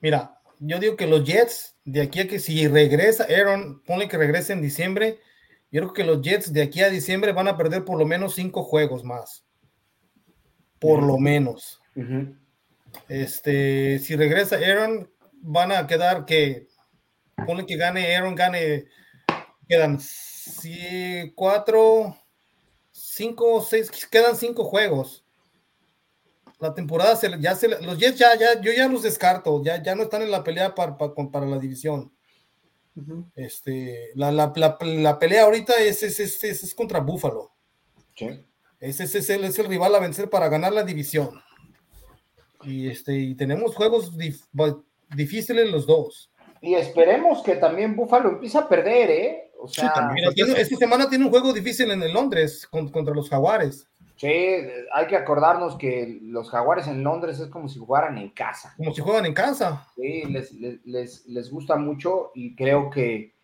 Mira, 0.00 0.40
yo 0.58 0.78
digo 0.78 0.96
que 0.96 1.06
los 1.06 1.24
Jets, 1.24 1.76
de 1.84 2.02
aquí 2.02 2.20
a 2.20 2.28
que 2.28 2.40
si 2.40 2.66
regresa 2.66 3.24
Aaron, 3.24 3.80
ponle 3.84 4.08
que 4.08 4.18
regrese 4.18 4.52
en 4.52 4.60
diciembre, 4.60 5.20
yo 5.70 5.82
creo 5.82 5.92
que 5.92 6.04
los 6.04 6.20
Jets 6.20 6.52
de 6.52 6.62
aquí 6.62 6.82
a 6.82 6.90
diciembre 6.90 7.32
van 7.32 7.46
a 7.46 7.56
perder 7.56 7.84
por 7.84 7.96
lo 7.96 8.06
menos 8.06 8.34
cinco 8.34 8.64
juegos 8.64 9.04
más. 9.04 9.44
Por 10.80 11.02
lo 11.02 11.18
menos. 11.18 11.80
Este, 13.08 14.00
si 14.00 14.16
regresa 14.16 14.56
Aaron, 14.56 15.10
van 15.32 15.72
a 15.72 15.86
quedar 15.86 16.24
que, 16.24 16.66
ponle 17.46 17.66
que 17.66 17.76
gane 17.76 18.16
Aaron, 18.16 18.34
gane, 18.34 18.86
quedan 19.68 19.98
cuatro, 21.36 22.16
cinco, 23.18 23.60
seis, 23.60 23.90
quedan 24.10 24.36
cinco 24.36 24.64
juegos. 24.64 25.24
La 26.60 26.72
temporada 26.72 27.16
se, 27.16 27.28
ya 27.40 27.54
se, 27.54 27.68
los 27.68 27.98
Jets 27.98 28.18
ya, 28.18 28.36
ya, 28.36 28.60
yo 28.60 28.72
ya 28.72 28.88
los 28.88 29.02
descarto, 29.02 29.62
ya, 29.62 29.82
ya 29.82 29.94
no 29.94 30.04
están 30.04 30.22
en 30.22 30.30
la 30.30 30.42
pelea 30.42 30.74
para, 30.74 30.96
para, 30.96 31.46
la 31.46 31.58
división. 31.58 32.12
Este, 33.36 34.10
la, 34.14 34.32
la, 34.32 34.52
la, 34.80 35.18
pelea 35.18 35.44
ahorita 35.44 35.74
es, 35.76 36.02
es, 36.02 36.18
es, 36.18 36.42
es 36.44 36.74
contra 36.74 37.00
Buffalo. 37.00 37.52
Ese, 38.80 39.04
es, 39.04 39.30
el, 39.30 39.44
es 39.44 39.58
el 39.58 39.66
rival 39.66 39.94
a 39.94 40.00
vencer 40.00 40.30
para 40.30 40.48
ganar 40.48 40.72
la 40.72 40.82
división. 40.82 41.40
Y, 42.64 42.88
este, 42.88 43.14
y 43.14 43.34
tenemos 43.34 43.76
juegos 43.76 44.12
difíciles 45.14 45.70
los 45.70 45.86
dos. 45.86 46.30
Y 46.60 46.74
esperemos 46.74 47.42
que 47.42 47.54
también 47.54 47.94
Buffalo 47.94 48.30
empiece 48.30 48.58
a 48.58 48.68
perder, 48.68 49.10
¿eh? 49.10 49.47
Esta 49.66 50.76
semana 50.76 51.08
tiene 51.08 51.24
un 51.24 51.30
juego 51.30 51.52
difícil 51.52 51.90
en 51.90 52.02
el 52.02 52.12
Londres 52.12 52.66
contra 52.66 53.14
los 53.14 53.28
Jaguares. 53.28 53.86
Sí, 54.16 54.26
hay 54.92 55.06
que 55.06 55.16
acordarnos 55.16 55.76
que 55.76 56.18
los 56.22 56.50
Jaguares 56.50 56.88
en 56.88 57.04
Londres 57.04 57.38
es 57.38 57.48
como 57.48 57.68
si 57.68 57.78
jugaran 57.78 58.18
en 58.18 58.30
casa. 58.30 58.74
Como 58.76 58.92
si 58.92 59.00
juegan 59.00 59.26
en 59.26 59.34
casa. 59.34 59.86
Sí, 59.94 60.24
les, 60.84 61.50
gusta 61.50 61.76
mucho 61.76 62.32
y 62.34 62.56
creo 62.56 62.90
que 62.90 63.34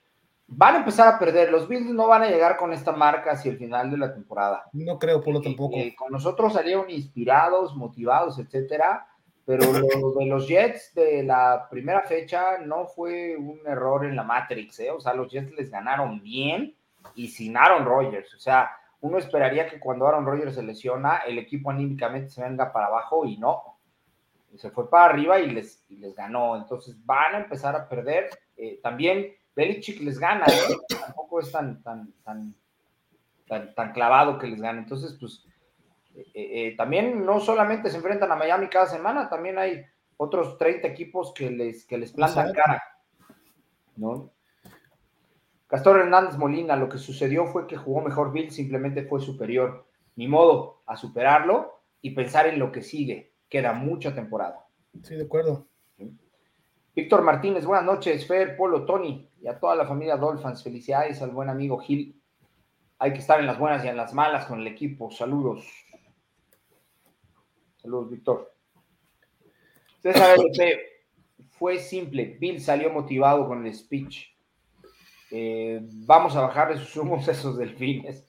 van 0.49 0.75
a 0.75 0.79
empezar 0.79 1.07
a 1.07 1.19
perder. 1.19 1.53
Los 1.53 1.69
Bills 1.69 1.87
no 1.87 2.09
van 2.09 2.25
a 2.25 2.29
llegar 2.29 2.57
con 2.57 2.73
esta 2.73 2.91
marca 2.91 3.33
hacia 3.33 3.53
el 3.53 3.59
final 3.59 3.89
de 3.89 3.99
la 3.99 4.13
temporada. 4.13 4.65
No 4.73 4.99
creo, 4.99 5.23
por 5.23 5.35
lo 5.35 5.41
tampoco. 5.41 5.77
con 5.97 6.11
nosotros 6.11 6.53
salieron 6.53 6.91
inspirados, 6.91 7.77
motivados, 7.77 8.41
etcétera 8.41 9.07
pero 9.47 9.65
lo 10.01 10.13
de 10.13 10.27
los 10.27 10.49
Jets 10.49 10.95
de 10.95 11.23
la 11.23 11.69
primera 11.71 12.03
fecha 12.03 12.59
no 12.59 12.87
fue 12.87 13.37
un 13.37 13.61
error 13.67 14.05
en 14.05 14.17
la 14.17 14.23
Matrix, 14.23 14.81
¿eh? 14.81 14.91
O 14.91 15.01
sea, 15.01 15.15
los 15.15 15.31
Jets 15.31 15.53
les 15.53 15.71
ganaron 15.71 16.23
bien 16.23 16.75
y 17.15 17.29
sin 17.29 17.57
Aaron 17.57 17.85
Rodgers. 17.85 18.33
O 18.35 18.39
sea, 18.39 18.71
uno 19.01 19.19
esperaría 19.19 19.69
que 19.69 19.79
cuando 19.79 20.07
Aaron 20.07 20.27
Rodgers 20.27 20.55
se 20.55 20.63
lesiona, 20.63 21.19
el 21.27 21.39
equipo 21.39 21.71
anímicamente 21.71 22.31
se 22.31 22.43
venga 22.43 22.73
para 22.73 22.87
abajo 22.87 23.27
y 23.27 23.37
no. 23.37 23.63
Se 24.57 24.71
fue 24.71 24.89
para 24.89 25.07
arriba 25.13 25.41
y 25.41 25.51
les, 25.51 25.85
les 25.91 26.15
ganó. 26.15 26.57
Entonces 26.57 26.97
van 27.05 27.35
a 27.35 27.39
empezar 27.39 27.75
a 27.75 27.89
perder. 27.89 28.31
Eh, 28.57 28.81
también 28.83 29.35
Belichick 29.55 30.01
les 30.01 30.19
gana, 30.19 30.47
¿eh? 30.47 30.77
Tampoco 30.89 31.41
es 31.41 31.51
tan, 31.51 31.83
tan, 31.83 32.13
tan, 32.25 32.55
tan, 33.47 33.75
tan 33.75 33.93
clavado 33.93 34.39
que 34.39 34.47
les 34.47 34.61
gane. 34.61 34.79
Entonces, 34.79 35.17
pues 35.19 35.45
eh, 36.15 36.33
eh, 36.35 36.75
también 36.77 37.25
no 37.25 37.41
solamente 37.41 37.91
se 37.91 37.97
enfrentan 37.97 38.31
a 38.31 38.37
Miami 38.37 38.69
cada 38.69 38.87
semana, 38.87 39.29
también 39.29 39.59
hay 39.59 39.85
otros 40.17 40.59
30 40.59 40.87
equipos 40.87 41.33
que 41.35 41.51
les, 41.51 41.85
que 41.87 41.99
les 41.99 42.13
plantan 42.13 42.53
cara. 42.53 42.83
¿no? 43.97 44.31
Castor 45.67 45.99
Hernández 45.99 46.37
Molina, 46.37 46.77
lo 46.77 46.89
que 46.89 46.99
sucedió 46.99 47.47
fue 47.47 47.67
que 47.67 47.77
jugó 47.77 48.01
mejor 48.01 48.33
Bill, 48.33 48.51
simplemente 48.51 49.05
fue 49.05 49.21
superior. 49.21 49.87
Ni 50.17 50.29
modo 50.29 50.83
a 50.87 50.97
superarlo 50.97 51.81
y 52.01 52.11
pensar 52.11 52.47
en 52.47 52.61
lo 52.61 52.71
que 52.71 52.83
sigue. 52.83 53.35
Queda 53.49 53.73
mucha 53.73 54.15
temporada. 54.15 54.67
Sí, 55.03 55.17
de 55.17 55.25
acuerdo. 55.25 55.67
Víctor 56.95 57.23
Martínez, 57.23 57.67
buenas 57.67 57.85
noches. 57.85 58.25
Fer, 58.25 58.57
Polo, 58.57 58.85
Tony 58.85 59.29
y 59.43 59.49
a 59.49 59.59
toda 59.59 59.75
la 59.75 59.85
familia 59.85 60.17
Dolphins. 60.17 60.63
Felicidades 60.63 61.21
al 61.23 61.31
buen 61.31 61.49
amigo 61.49 61.79
Gil. 61.79 62.23
Hay 63.01 63.13
que 63.13 63.19
estar 63.19 63.41
en 63.41 63.47
las 63.47 63.59
buenas 63.59 63.85
y 63.85 63.89
en 63.89 63.97
las 63.97 64.15
malas 64.15 64.47
con 64.47 64.61
el 64.61 64.67
equipo. 64.69 65.11
Saludos. 65.11 65.67
Saludos, 67.85 68.11
Víctor. 68.11 68.55
César 70.01 70.39
fue 71.51 71.79
simple. 71.79 72.39
Bill 72.41 72.59
salió 72.59 72.89
motivado 72.89 73.47
con 73.47 73.67
el 73.67 73.75
speech. 73.75 74.35
Eh, 75.31 75.81
vamos 75.83 76.35
a 76.35 76.41
bajarle 76.41 76.79
sus 76.79 76.97
humos 76.97 77.29
a 77.29 77.33
esos 77.33 77.59
delfines. 77.59 78.27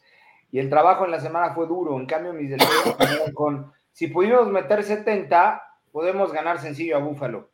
Y 0.52 0.60
el 0.60 0.70
trabajo 0.70 1.06
en 1.06 1.12
la 1.12 1.22
semana 1.22 1.54
fue 1.54 1.68
duro. 1.68 1.98
En 1.98 2.06
cambio, 2.06 2.34
mis 2.34 2.50
delfines 2.50 3.34
con. 3.34 3.72
Si 3.94 4.08
pudimos 4.08 4.46
meter 4.50 4.84
70, 4.84 5.62
podemos 5.90 6.34
ganar 6.34 6.60
sencillo 6.60 6.98
a 6.98 7.00
Búfalo. 7.00 7.50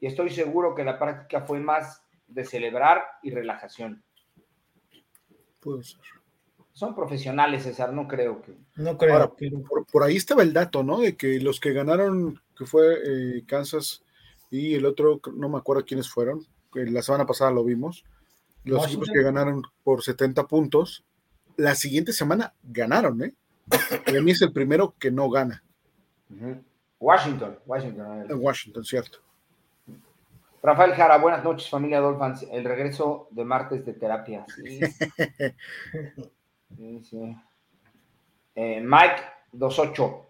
Y 0.00 0.08
estoy 0.08 0.30
seguro 0.30 0.74
que 0.74 0.82
la 0.82 0.98
práctica 0.98 1.42
fue 1.42 1.60
más 1.60 2.04
de 2.26 2.44
celebrar 2.44 3.04
y 3.22 3.30
relajación. 3.30 4.02
Puede 5.60 5.84
ser 5.84 6.15
son 6.76 6.94
profesionales, 6.94 7.62
César, 7.62 7.94
no 7.94 8.06
creo 8.06 8.42
que. 8.42 8.54
No 8.74 8.98
creo. 8.98 9.34
por, 9.90 10.02
ahí 10.02 10.16
estaba 10.16 10.42
el 10.42 10.52
dato, 10.52 10.82
¿no? 10.82 10.98
De 11.00 11.16
que 11.16 11.40
los 11.40 11.58
que 11.58 11.72
ganaron, 11.72 12.38
que 12.54 12.66
fue 12.66 12.98
eh, 13.02 13.44
Kansas 13.46 14.04
y 14.50 14.74
el 14.74 14.84
otro, 14.84 15.22
no 15.34 15.48
me 15.48 15.56
acuerdo 15.56 15.86
quiénes 15.86 16.10
fueron, 16.10 16.46
la 16.74 17.00
semana 17.00 17.24
pasada 17.24 17.50
lo 17.50 17.64
vimos, 17.64 18.04
los 18.64 18.84
equipos 18.88 19.08
que 19.10 19.22
ganaron 19.22 19.62
por 19.84 20.02
70 20.02 20.46
puntos, 20.46 21.02
la 21.56 21.74
siguiente 21.74 22.12
semana 22.12 22.52
ganaron, 22.62 23.22
¿eh? 23.22 23.34
Y 24.12 24.16
a 24.18 24.20
mí 24.20 24.32
es 24.32 24.42
el 24.42 24.52
primero 24.52 24.94
que 24.98 25.10
no 25.10 25.30
gana. 25.30 25.64
Washington, 27.00 27.58
Washington. 27.64 28.26
Washington, 28.38 28.84
cierto. 28.84 29.20
Rafael 30.62 30.92
Jara, 30.92 31.16
buenas 31.16 31.42
noches, 31.42 31.70
familia 31.70 32.00
Dolphins. 32.00 32.46
El 32.52 32.64
regreso 32.64 33.28
de 33.30 33.44
martes 33.46 33.86
de 33.86 33.94
terapia. 33.94 34.44
Sí. 34.54 34.80
sí, 36.74 37.36
eh, 38.54 38.80
Mike 38.80 39.22
28. 39.52 40.26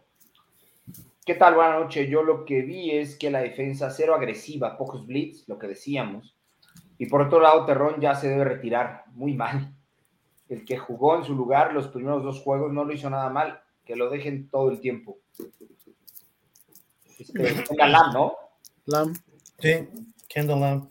¿Qué 1.25 1.35
tal? 1.35 1.55
Buenas 1.55 1.81
noches. 1.81 2.09
Yo 2.09 2.23
lo 2.23 2.45
que 2.45 2.63
vi 2.63 2.93
es 2.93 3.17
que 3.17 3.31
la 3.31 3.41
defensa 3.41 3.91
cero 3.91 4.15
agresiva, 4.15 4.79
pocos 4.79 5.07
blitz, 5.07 5.49
lo 5.49 5.59
que 5.59 5.67
decíamos. 5.69 6.37
Y 6.99 7.07
por 7.07 7.23
otro 7.23 7.41
lado, 7.41 7.67
Terrón 7.67 8.01
ya 8.01 8.15
se 8.15 8.29
debe 8.29 8.45
retirar. 8.45 9.05
Muy 9.15 9.35
mal. 9.35 9.75
El 10.49 10.65
que 10.65 10.79
jugó 10.79 11.17
en 11.17 11.25
su 11.25 11.35
lugar 11.35 11.73
los 11.73 11.89
primeros 11.89 12.23
dos 12.23 12.41
juegos 12.41 12.73
no 12.73 12.85
lo 12.85 12.93
hizo 12.93 13.11
nada 13.11 13.29
mal. 13.29 13.61
Que 13.85 13.97
lo 13.97 14.09
dejen 14.09 14.49
todo 14.49 14.71
el 14.71 14.81
tiempo. 14.81 15.19
Este, 17.19 17.65
Lam, 17.77 18.13
¿no? 18.13 18.37
Lam. 18.87 19.15
Sí. 19.59 19.89
Kendall 20.29 20.89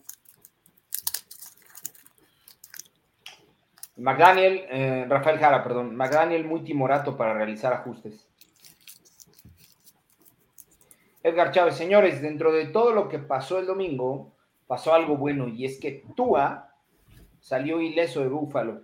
McDaniel, 3.98 4.66
eh, 4.70 5.06
Rafael 5.08 5.40
Jara, 5.40 5.64
perdón. 5.64 5.96
McDaniel 5.96 6.46
muy 6.46 6.64
timorato 6.64 7.16
para 7.16 7.34
realizar 7.34 7.74
ajustes. 7.74 8.28
Edgar 11.24 11.52
Chávez, 11.52 11.76
señores, 11.76 12.22
dentro 12.22 12.52
de 12.52 12.68
todo 12.68 12.92
lo 12.92 13.10
que 13.10 13.20
pasó 13.20 13.58
el 13.58 13.66
domingo, 13.66 14.36
pasó 14.68 14.94
algo 14.94 15.18
bueno 15.18 15.48
y 15.48 15.66
es 15.66 15.80
que 15.80 16.04
Tua 16.16 16.70
salió 17.40 17.82
ileso 17.82 18.22
de 18.22 18.28
Búfalo, 18.28 18.84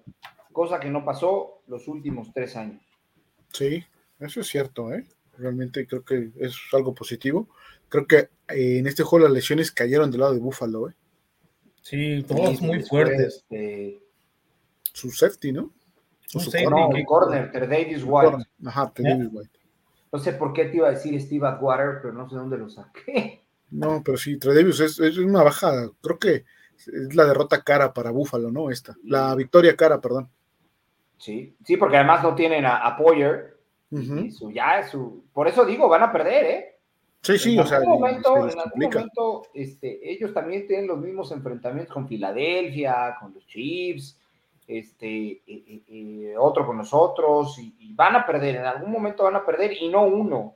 cosa 0.52 0.80
que 0.80 0.90
no 0.90 1.06
pasó 1.06 1.62
los 1.68 1.88
últimos 1.88 2.32
tres 2.34 2.56
años. 2.56 2.82
Sí, 3.54 3.84
eso 4.20 4.40
es 4.40 4.48
cierto, 4.48 4.92
¿eh? 4.94 5.06
Realmente 5.38 5.86
creo 5.86 6.04
que 6.04 6.32
es 6.40 6.56
algo 6.74 6.94
positivo. 6.96 7.48
Creo 7.90 8.08
que 8.08 8.18
eh, 8.48 8.80
en 8.80 8.88
este 8.88 9.04
juego 9.04 9.26
las 9.26 9.34
lesiones 9.34 9.72
cayeron 9.72 10.10
del 10.10 10.22
lado 10.22 10.34
de 10.34 10.40
Búfalo, 10.40 10.90
¿eh? 10.90 10.94
Sí, 11.82 12.24
todos 12.28 12.62
muy 12.62 12.82
fuertes. 12.84 13.46
Su 14.94 15.10
safety, 15.12 15.52
¿no? 15.52 15.72
Su, 16.26 16.40
safety, 16.40 16.66
no, 16.70 16.90
corner, 17.06 17.52
Ter 17.52 17.68
Davis 17.68 18.04
White. 18.06 18.38
Ajá, 18.66 18.92
Ter 18.94 19.06
Davis 19.06 19.30
White. 19.32 19.60
No 20.12 20.20
sé 20.20 20.34
por 20.34 20.54
qué 20.54 20.66
te 20.66 20.78
iba 20.78 20.88
a 20.88 20.92
decir 20.92 21.20
Steve 21.22 21.48
Atwater, 21.48 22.00
pero 22.02 22.14
no 22.14 22.30
sé 22.30 22.36
dónde 22.36 22.58
lo 22.58 22.70
saqué. 22.70 23.42
No, 23.70 24.02
pero 24.04 24.18
sí, 24.18 24.38
Ter 24.38 24.54
Davis 24.54 24.80
es, 24.82 25.00
es 25.00 25.18
una 25.18 25.44
bajada. 25.44 25.90
Creo 26.02 26.20
que 26.20 26.44
es 26.76 27.16
la 27.16 27.26
derrota 27.26 27.62
cara 27.64 27.94
para 27.94 28.12
Búfalo, 28.12 28.52
¿no? 28.52 28.70
Esta. 28.70 28.96
La 29.04 29.34
victoria 29.36 29.76
cara, 29.76 30.02
perdón. 30.02 30.30
Sí, 31.18 31.56
sí, 31.64 31.78
porque 31.78 31.98
además 31.98 32.24
no 32.24 32.34
tienen 32.34 32.66
a, 32.66 32.96
Poyer. 32.98 33.58
y 33.92 34.32
su, 34.32 34.52
ya, 34.52 34.88
su, 34.88 35.26
por 35.32 35.48
eso 35.48 35.66
digo, 35.66 35.88
van 35.88 36.04
a 36.04 36.12
perder, 36.12 36.46
¿eh? 36.46 36.72
Sí, 37.22 37.38
sí, 37.38 37.54
en 37.54 37.60
o 37.60 37.68
sea, 37.68 37.78
algún 37.78 38.00
momento, 38.00 38.36
en 38.36 38.60
algún 38.60 38.82
momento 38.82 39.44
este, 39.54 40.12
ellos 40.12 40.34
también 40.34 40.66
tienen 40.66 40.88
los 40.88 40.98
mismos 40.98 41.32
enfrentamientos 41.32 41.94
con 41.94 42.08
Filadelfia, 42.08 43.16
con 43.20 43.36
los 43.36 43.46
Chiefs, 43.46 44.18
este, 44.80 46.36
otro 46.38 46.66
con 46.66 46.78
nosotros, 46.78 47.58
y, 47.60 47.94
van 47.94 48.16
a 48.16 48.26
perder, 48.26 48.56
en 48.58 48.66
algún 48.66 48.92
momento 48.92 49.24
van 49.24 49.36
a 49.36 49.46
perder, 49.46 49.74
y 49.82 49.90
no 49.90 50.04
uno. 50.04 50.56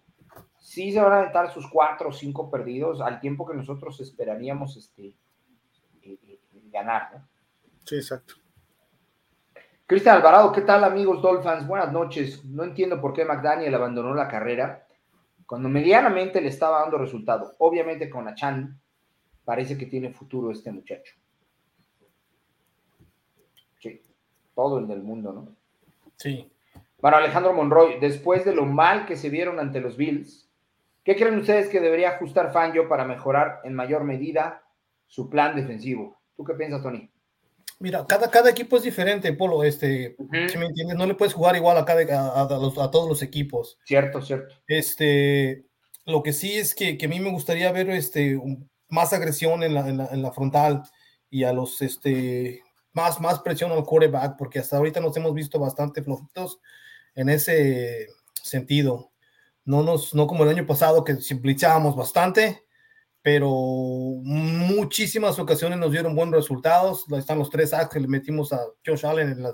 Sí 0.58 0.92
se 0.92 1.00
van 1.00 1.14
a 1.14 1.20
aventar 1.20 1.52
sus 1.52 1.70
cuatro 1.70 2.10
o 2.10 2.14
cinco 2.14 2.50
perdidos 2.50 3.02
al 3.02 3.20
tiempo 3.20 3.46
que 3.46 3.54
nosotros 3.54 4.00
esperaríamos 4.00 4.76
este, 4.78 5.16
ganar, 6.72 7.14
¿no? 7.14 7.28
Sí, 7.86 7.98
exacto. 7.98 8.36
Cristian 9.88 10.16
Alvarado, 10.16 10.52
¿qué 10.52 10.62
tal 10.62 10.84
amigos 10.84 11.22
Dolphins? 11.22 11.68
Buenas 11.68 11.92
noches. 11.92 12.44
No 12.44 12.64
entiendo 12.64 13.00
por 13.00 13.14
qué 13.14 13.24
McDaniel 13.24 13.76
abandonó 13.76 14.16
la 14.16 14.28
carrera 14.28 14.88
cuando 15.46 15.70
medianamente 15.70 16.42
le 16.42 16.48
estaba 16.48 16.82
dando 16.82 16.98
resultado. 16.98 17.54
Obviamente 17.60 18.10
con 18.10 18.28
Achan 18.28 18.82
parece 19.44 19.78
que 19.78 19.86
tiene 19.86 20.12
futuro 20.12 20.52
este 20.52 20.72
muchacho. 20.72 21.14
Sí, 23.80 24.02
todo 24.56 24.80
el 24.80 24.88
del 24.88 25.04
mundo, 25.04 25.34
¿no? 25.34 25.56
Sí. 26.16 26.50
Bueno, 27.00 27.18
Alejandro 27.18 27.54
Monroy, 27.54 28.00
después 28.00 28.46
de 28.46 28.56
lo 28.56 28.66
mal 28.66 29.06
que 29.06 29.16
se 29.16 29.30
vieron 29.30 29.60
ante 29.60 29.82
los 29.82 29.98
Bills, 29.98 30.50
¿qué 31.04 31.16
creen 31.16 31.38
ustedes 31.38 31.68
que 31.70 31.82
debería 31.82 32.12
ajustar 32.12 32.52
Fangio 32.52 32.90
para 32.90 33.06
mejorar 33.06 33.60
en 33.64 33.74
mayor 33.74 34.04
medida 34.04 34.64
su 35.08 35.30
plan 35.30 35.56
defensivo? 35.56 36.18
¿Tú 36.36 36.44
qué 36.44 36.54
piensas, 36.54 36.82
Tony? 36.82 37.12
Mira, 37.80 38.06
cada, 38.08 38.32
cada 38.32 38.50
equipo 38.50 38.78
es 38.78 38.84
diferente, 38.84 39.34
Polo, 39.34 39.64
este, 39.64 40.16
si 40.48 40.58
me 40.58 40.66
entiendes, 40.66 40.98
no 40.98 41.06
le 41.06 41.14
puedes 41.14 41.34
jugar 41.34 41.58
igual 41.58 41.78
a, 41.78 41.84
cada, 41.84 42.42
a, 42.42 42.48
todos 42.48 43.10
los 43.10 43.22
equipos. 43.22 43.78
Cierto, 43.84 44.22
cierto. 44.22 44.56
Este, 44.66 45.66
lo 46.06 46.24
que 46.24 46.32
sí 46.32 46.54
es 46.54 46.74
que, 46.74 46.98
a 47.04 47.08
mí 47.08 47.20
me 47.20 47.32
gustaría 47.32 47.72
ver 47.74 47.90
este, 47.90 48.40
más 48.88 49.12
agresión 49.12 49.62
en 49.62 49.74
la, 49.74 49.90
en 49.90 50.22
la, 50.22 50.32
frontal 50.32 50.84
y 51.30 51.44
a 51.44 51.52
los, 51.52 51.82
este, 51.82 52.64
más, 52.96 53.20
más 53.20 53.40
presión 53.40 53.72
al 53.72 53.84
quarterback, 53.84 54.38
porque 54.38 54.60
hasta 54.60 54.78
ahorita 54.78 55.00
nos 55.00 55.16
hemos 55.18 55.34
visto 55.34 55.60
bastante 55.60 56.02
flojitos 56.02 56.60
en 57.14 57.30
ese 57.30 58.08
sentido. 58.42 59.12
No, 59.66 59.84
nos, 59.84 60.14
no 60.14 60.28
como 60.28 60.44
el 60.44 60.50
año 60.50 60.66
pasado 60.66 61.04
que 61.04 61.16
simplichábamos 61.18 61.96
bastante, 61.96 62.64
pero 63.22 63.50
muchísimas 63.50 65.40
ocasiones 65.40 65.80
nos 65.80 65.92
dieron 65.92 66.16
buenos 66.16 66.36
resultados. 66.36 67.06
Ahí 67.12 67.20
están 67.20 67.40
los 67.40 67.50
tres 67.50 67.72
sacks 67.72 67.94
que 67.94 68.00
le 68.00 68.08
metimos 68.08 68.54
a 68.54 68.62
Josh 68.86 69.06
Allen 69.06 69.32
en, 69.32 69.46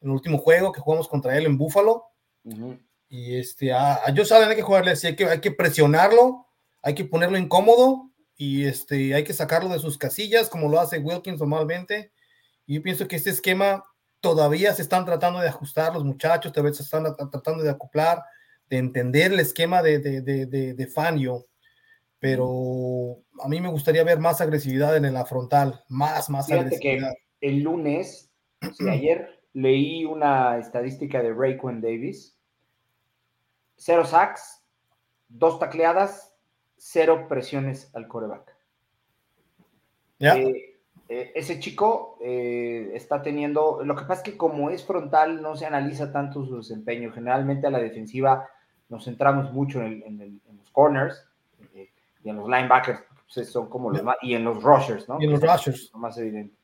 el 0.00 0.10
último 0.10 0.38
juego 0.38 0.72
que 0.72 0.80
jugamos 0.80 1.06
contra 1.08 1.36
él 1.36 1.46
en 1.46 1.58
Buffalo. 1.58 2.06
Y 3.08 3.36
este, 3.36 3.72
a, 3.72 4.00
Josh 4.16 4.32
Allen 4.32 4.48
hay 4.48 4.56
que 4.56 4.62
jugarle 4.62 4.92
así, 4.92 5.08
hay 5.08 5.16
que, 5.16 5.26
hay 5.26 5.40
que 5.40 5.52
presionarlo, 5.52 6.46
hay 6.82 6.94
que 6.94 7.04
ponerlo 7.04 7.36
incómodo 7.36 8.10
y 8.34 8.64
este, 8.64 9.14
hay 9.14 9.22
que 9.22 9.34
sacarlo 9.34 9.68
de 9.68 9.78
sus 9.78 9.98
casillas 9.98 10.48
como 10.48 10.68
lo 10.68 10.80
hace 10.80 10.98
Wilkins 10.98 11.38
normalmente. 11.38 12.11
Y 12.72 12.76
yo 12.76 12.82
pienso 12.82 13.06
que 13.06 13.16
este 13.16 13.28
esquema 13.28 13.84
todavía 14.20 14.72
se 14.72 14.80
están 14.80 15.04
tratando 15.04 15.40
de 15.40 15.48
ajustar 15.48 15.92
los 15.92 16.04
muchachos, 16.04 16.54
todavía 16.54 16.72
se 16.72 16.82
están 16.82 17.04
tratando 17.30 17.62
de 17.62 17.68
acoplar, 17.68 18.22
de 18.70 18.78
entender 18.78 19.30
el 19.30 19.40
esquema 19.40 19.82
de, 19.82 19.98
de, 19.98 20.22
de, 20.22 20.72
de, 20.72 20.86
Fanio 20.86 21.44
pero 22.18 23.18
a 23.44 23.48
mí 23.48 23.60
me 23.60 23.68
gustaría 23.68 24.02
ver 24.04 24.20
más 24.20 24.40
agresividad 24.40 24.96
en 24.96 25.12
la 25.12 25.26
frontal, 25.26 25.84
más, 25.90 26.30
más 26.30 26.46
Fíjate 26.46 26.80
que 26.80 26.98
el 27.42 27.58
lunes, 27.58 28.32
ayer 28.88 29.42
leí 29.52 30.06
una 30.06 30.56
estadística 30.56 31.22
de 31.22 31.34
Rayquan 31.34 31.82
Davis, 31.82 32.38
cero 33.76 34.06
sacks, 34.06 34.64
dos 35.28 35.58
tacleadas, 35.58 36.34
cero 36.78 37.26
presiones 37.28 37.90
al 37.94 38.08
coreback. 38.08 38.56
Eh, 40.20 40.71
eh, 41.14 41.32
ese 41.34 41.60
chico 41.60 42.16
eh, 42.22 42.90
está 42.94 43.20
teniendo, 43.20 43.82
lo 43.84 43.94
que 43.94 44.04
pasa 44.04 44.22
es 44.22 44.22
que 44.22 44.36
como 44.36 44.70
es 44.70 44.84
frontal 44.84 45.42
no 45.42 45.56
se 45.56 45.66
analiza 45.66 46.10
tanto 46.10 46.44
su 46.46 46.56
desempeño, 46.56 47.12
generalmente 47.12 47.66
a 47.66 47.70
la 47.70 47.80
defensiva 47.80 48.48
nos 48.88 49.04
centramos 49.04 49.52
mucho 49.52 49.82
en 49.82 50.40
los 50.56 50.70
corners, 50.70 51.26
y 52.24 52.30
en 52.30 52.36
los 52.36 52.48
linebackers 52.48 53.00
pues, 53.34 53.50
son 53.50 53.68
como 53.68 53.90
los 53.90 54.02
más, 54.02 54.16
y 54.22 54.34
en 54.34 54.44
los 54.44 54.62
rushers, 54.62 55.08
¿no? 55.08 55.20
Y 55.20 55.24
en 55.24 55.32
los 55.32 55.40
rushers. 55.40 55.90
Lo 55.92 55.98
más 55.98 56.16
evidente. 56.18 56.54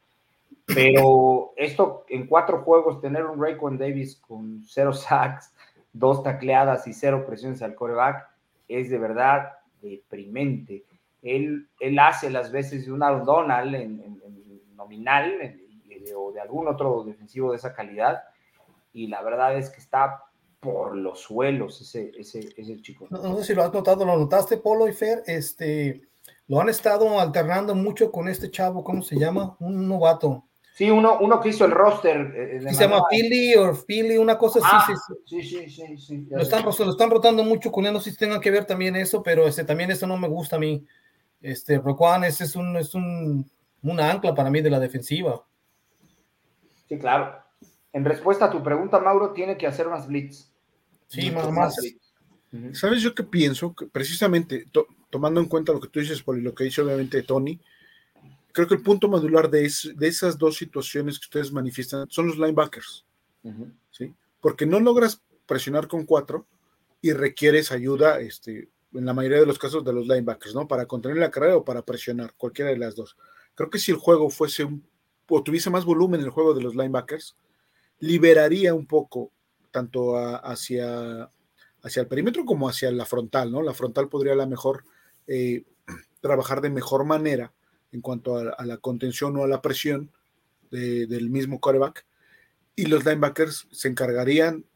Pero 0.64 1.52
esto 1.56 2.04
en 2.08 2.26
cuatro 2.26 2.62
juegos, 2.62 3.00
tener 3.00 3.24
un 3.24 3.42
Rayquan 3.42 3.78
Davis 3.78 4.16
con 4.16 4.62
cero 4.66 4.92
sacks, 4.92 5.52
dos 5.92 6.22
tacleadas 6.22 6.86
y 6.86 6.92
cero 6.92 7.24
presiones 7.26 7.62
al 7.62 7.74
coreback, 7.74 8.28
es 8.68 8.90
de 8.90 8.98
verdad 8.98 9.52
deprimente. 9.80 10.84
Él, 11.22 11.66
él 11.80 11.98
hace 11.98 12.30
las 12.30 12.52
veces 12.52 12.86
de 12.86 12.92
un 12.92 13.00
Donald 13.00 13.74
en, 13.74 14.18
nominal 14.78 15.60
o 16.16 16.32
de 16.32 16.40
algún 16.40 16.68
otro 16.68 17.04
defensivo 17.04 17.50
de 17.50 17.58
esa 17.58 17.74
calidad, 17.74 18.22
y 18.92 19.08
la 19.08 19.20
verdad 19.22 19.58
es 19.58 19.68
que 19.68 19.80
está 19.80 20.22
por 20.60 20.96
los 20.96 21.20
suelos 21.20 21.80
ese, 21.80 22.12
ese, 22.18 22.48
ese 22.56 22.80
chico. 22.80 23.06
No, 23.10 23.36
sé 23.36 23.44
si 23.44 23.54
lo 23.54 23.62
has 23.62 23.72
notado, 23.72 24.04
lo 24.04 24.16
notaste, 24.16 24.56
Polo 24.56 24.88
y 24.88 24.92
Fer, 24.92 25.22
este, 25.26 26.02
lo 26.46 26.60
han 26.60 26.68
estado 26.68 27.20
alternando 27.20 27.74
mucho 27.74 28.10
con 28.10 28.28
este 28.28 28.50
chavo, 28.50 28.82
¿cómo 28.82 29.02
se 29.02 29.16
llama? 29.16 29.56
Un 29.60 29.86
novato. 29.86 30.44
Sí, 30.74 30.90
uno, 30.90 31.18
uno 31.20 31.40
que 31.40 31.48
hizo 31.48 31.64
el 31.64 31.72
roster. 31.72 32.32
Eh, 32.36 32.72
se 32.72 32.84
llama 32.84 33.02
Philly 33.10 33.56
o 33.56 33.74
Philly, 33.74 34.16
una 34.16 34.38
cosa 34.38 34.60
así. 34.60 34.68
Ah, 34.70 34.86
sí, 35.26 35.42
sí, 35.42 35.68
sí, 35.68 35.98
sí, 35.98 36.26
Lo 36.30 36.40
están, 36.42 36.64
lo 36.64 36.70
están 36.70 37.10
rotando 37.10 37.42
mucho 37.42 37.72
con 37.72 37.84
él, 37.84 37.92
no 37.92 38.00
sé 38.00 38.12
si 38.12 38.16
tenga 38.16 38.40
que 38.40 38.52
ver 38.52 38.64
también 38.64 38.94
eso, 38.94 39.20
pero 39.20 39.48
este, 39.48 39.64
también 39.64 39.90
eso 39.90 40.06
no 40.06 40.16
me 40.16 40.28
gusta 40.28 40.54
a 40.54 40.60
mí. 40.60 40.84
Este, 41.40 41.78
Roquan 41.78 42.24
ese 42.24 42.44
es 42.44 42.56
un, 42.56 42.76
es 42.76 42.94
un, 42.94 43.48
una 43.82 44.10
ancla 44.10 44.34
para 44.34 44.50
mí 44.50 44.60
de 44.60 44.70
la 44.70 44.80
defensiva. 44.80 45.44
Sí, 46.88 46.98
claro. 46.98 47.42
En 47.92 48.04
respuesta 48.04 48.46
a 48.46 48.50
tu 48.50 48.62
pregunta, 48.62 48.98
Mauro, 48.98 49.32
tiene 49.32 49.56
que 49.56 49.66
hacer 49.66 49.86
unas 49.86 50.06
blitz. 50.06 50.50
Sí, 51.06 51.30
más. 51.30 51.76
¿Sabes 52.72 53.02
yo 53.02 53.14
qué 53.14 53.24
pienso? 53.24 53.74
Que 53.74 53.86
precisamente, 53.86 54.66
tomando 55.10 55.40
en 55.40 55.46
cuenta 55.46 55.72
lo 55.72 55.80
que 55.80 55.88
tú 55.88 56.00
dices, 56.00 56.22
Poli, 56.22 56.40
lo 56.40 56.54
que 56.54 56.64
dice 56.64 56.80
obviamente 56.80 57.22
Tony, 57.22 57.60
creo 58.52 58.66
que 58.66 58.74
el 58.74 58.82
punto 58.82 59.08
modular 59.08 59.50
de, 59.50 59.70
de 59.94 60.08
esas 60.08 60.38
dos 60.38 60.56
situaciones 60.56 61.18
que 61.18 61.24
ustedes 61.24 61.52
manifiestan 61.52 62.06
son 62.10 62.26
los 62.28 62.38
linebackers. 62.38 63.04
¿sí? 63.90 64.14
Porque 64.40 64.66
no 64.66 64.80
logras 64.80 65.22
presionar 65.46 65.88
con 65.88 66.04
cuatro 66.04 66.46
y 67.00 67.12
requieres 67.12 67.70
ayuda 67.70 68.20
este, 68.20 68.70
en 68.94 69.06
la 69.06 69.14
mayoría 69.14 69.40
de 69.40 69.46
los 69.46 69.58
casos 69.58 69.84
de 69.84 69.92
los 69.92 70.06
linebackers, 70.06 70.54
¿no? 70.54 70.66
Para 70.66 70.86
contener 70.86 71.18
la 71.18 71.30
carrera 71.30 71.56
o 71.56 71.64
para 71.64 71.82
presionar, 71.82 72.34
cualquiera 72.36 72.70
de 72.70 72.78
las 72.78 72.96
dos. 72.96 73.16
Creo 73.58 73.70
que 73.70 73.80
si 73.80 73.90
el 73.90 73.96
juego 73.96 74.30
fuese 74.30 74.62
un, 74.62 74.88
o 75.28 75.42
tuviese 75.42 75.68
más 75.68 75.84
volumen 75.84 76.20
en 76.20 76.26
el 76.26 76.30
juego 76.30 76.54
de 76.54 76.62
los 76.62 76.76
linebackers, 76.76 77.36
liberaría 77.98 78.72
un 78.72 78.86
poco 78.86 79.32
tanto 79.72 80.16
hacia, 80.16 81.28
hacia 81.82 82.00
el 82.00 82.06
perímetro 82.06 82.44
como 82.44 82.68
hacia 82.68 82.92
la 82.92 83.04
frontal, 83.04 83.50
¿no? 83.50 83.60
La 83.60 83.74
frontal 83.74 84.08
podría 84.08 84.40
a 84.40 84.46
mejor 84.46 84.84
eh, 85.26 85.64
trabajar 86.20 86.60
de 86.60 86.70
mejor 86.70 87.04
manera 87.04 87.52
en 87.90 88.00
cuanto 88.00 88.36
a, 88.36 88.64
la 88.64 88.76
contención 88.76 89.36
o 89.36 89.42
a 89.42 89.48
la 89.48 89.60
presión 89.60 90.12
del 90.70 91.28
mismo 91.28 91.58
quarterback 91.58 92.06
y 92.76 92.86
los 92.86 93.04
linebackers 93.04 93.66
se 93.72 93.88
encargarían 93.88 94.66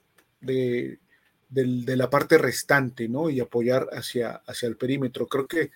de, 0.41 0.99
la 1.51 2.11
parte 2.11 2.37
restante, 2.37 3.09
¿no? 3.09 3.31
Y 3.31 3.39
apoyar 3.39 3.87
hacia, 3.93 4.43
hacia 4.45 4.67
el 4.67 4.77
perímetro. 4.77 5.29
Creo 5.29 5.47
que 5.47 5.71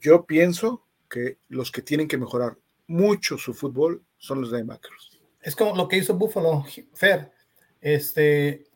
yo 0.00 0.26
pienso 0.26 0.84
que 1.08 1.38
los 1.48 1.70
que 1.70 1.82
tienen 1.82 2.08
que 2.08 2.18
mejorar 2.18 2.58
mucho 2.86 3.38
su 3.38 3.54
fútbol 3.54 4.04
son 4.18 4.40
los 4.40 4.50
linebackers. 4.50 5.20
Es 5.40 5.54
como 5.54 5.76
lo 5.76 5.88
que 5.88 5.98
hizo 5.98 6.14
Buffalo 6.14 6.64
Fair. 6.94 7.30
Este, 7.80 8.66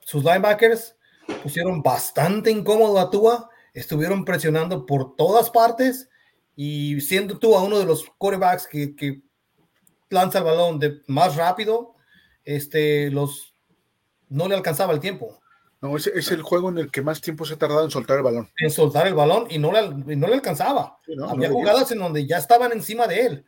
sus 0.00 0.24
linebackers 0.24 0.96
pusieron 1.42 1.82
bastante 1.82 2.50
incómodo 2.50 2.98
a 2.98 3.10
Tua, 3.10 3.50
estuvieron 3.74 4.24
presionando 4.24 4.86
por 4.86 5.14
todas 5.16 5.50
partes 5.50 6.08
y 6.54 7.00
siendo 7.00 7.38
Tua 7.38 7.62
uno 7.62 7.78
de 7.78 7.84
los 7.84 8.04
quarterbacks 8.18 8.66
que, 8.66 8.96
que 8.96 9.22
lanza 10.08 10.38
el 10.38 10.44
balón 10.44 10.78
de 10.78 11.02
más 11.06 11.36
rápido, 11.36 11.94
este, 12.44 13.10
los 13.10 13.54
no 14.28 14.48
le 14.48 14.54
alcanzaba 14.54 14.92
el 14.92 15.00
tiempo. 15.00 15.40
No, 15.80 15.96
es, 15.96 16.06
es 16.06 16.30
el 16.32 16.42
juego 16.42 16.70
en 16.70 16.78
el 16.78 16.90
que 16.90 17.02
más 17.02 17.20
tiempo 17.20 17.44
se 17.44 17.54
ha 17.54 17.58
tardado 17.58 17.84
en 17.84 17.90
soltar 17.90 18.16
el 18.16 18.22
balón. 18.22 18.48
En 18.58 18.70
soltar 18.70 19.06
el 19.06 19.14
balón 19.14 19.46
y 19.50 19.58
no 19.58 19.72
le, 19.72 20.16
no 20.16 20.26
le 20.26 20.34
alcanzaba. 20.34 20.98
Había 21.28 21.50
jugadas 21.50 21.92
en 21.92 21.98
donde 21.98 22.26
ya 22.26 22.38
estaban 22.38 22.72
encima 22.72 23.06
de 23.06 23.26
él. 23.26 23.46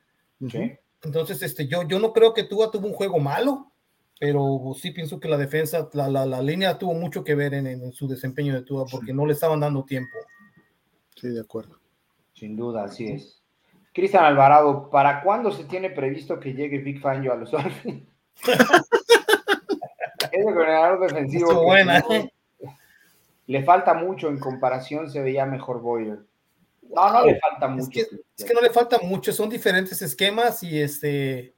Entonces, 1.02 1.42
este, 1.42 1.66
yo, 1.66 1.82
yo 1.88 1.98
no 1.98 2.12
creo 2.12 2.34
que 2.34 2.44
Tua 2.44 2.70
tuvo 2.70 2.86
un 2.86 2.92
juego 2.92 3.18
malo, 3.18 3.72
pero 4.20 4.72
sí 4.78 4.90
pienso 4.90 5.18
que 5.18 5.28
la 5.28 5.36
defensa, 5.36 5.88
la, 5.94 6.09
la, 6.09 6.26
la 6.26 6.42
línea 6.42 6.78
tuvo 6.78 6.94
mucho 6.94 7.24
que 7.24 7.34
ver 7.34 7.55
en, 7.55 7.66
en, 7.66 7.92
su 7.92 8.06
desempeño 8.06 8.55
de 8.55 8.62
Tua 8.62 8.84
porque 8.90 9.12
no 9.12 9.24
le 9.24 9.32
estaban 9.32 9.60
dando 9.60 9.84
tiempo. 9.84 10.16
Sí, 11.16 11.28
de 11.28 11.40
acuerdo. 11.40 11.78
Sin 12.34 12.56
duda, 12.56 12.84
así 12.84 13.09
es. 13.09 13.42
Cristian 13.92 14.24
Alvarado, 14.24 14.90
¿para 14.90 15.22
cuándo 15.22 15.50
se 15.50 15.64
tiene 15.64 15.90
previsto 15.90 16.38
que 16.38 16.52
llegue 16.52 16.78
Big 16.78 17.00
Fangio 17.00 17.32
a 17.32 17.36
los 17.36 17.50
Dolphins? 17.50 18.05
es 20.40 20.47
el 20.47 20.55
coordinador 20.55 21.01
defensivo. 21.01 21.62
Buena. 21.65 21.98
¿eh? 22.10 22.32
Le 23.47 23.65
falta 23.65 23.94
mucho 23.94 24.28
en 24.28 24.39
comparación, 24.39 25.10
se 25.10 25.23
veía 25.23 25.47
mejor 25.47 25.81
Boyer. 25.81 26.19
No, 26.94 27.12
no 27.12 27.24
le 27.24 27.39
falta 27.39 27.69
mucho. 27.69 28.01
Es 28.36 28.44
que, 28.44 28.55
no 28.55 28.60
le 28.60 28.70
falta 28.70 28.98
mucho, 29.02 29.32
son 29.32 29.48
diferentes 29.48 30.01
esquemas 30.02 30.62
y 30.62 30.81
este. 30.81 31.55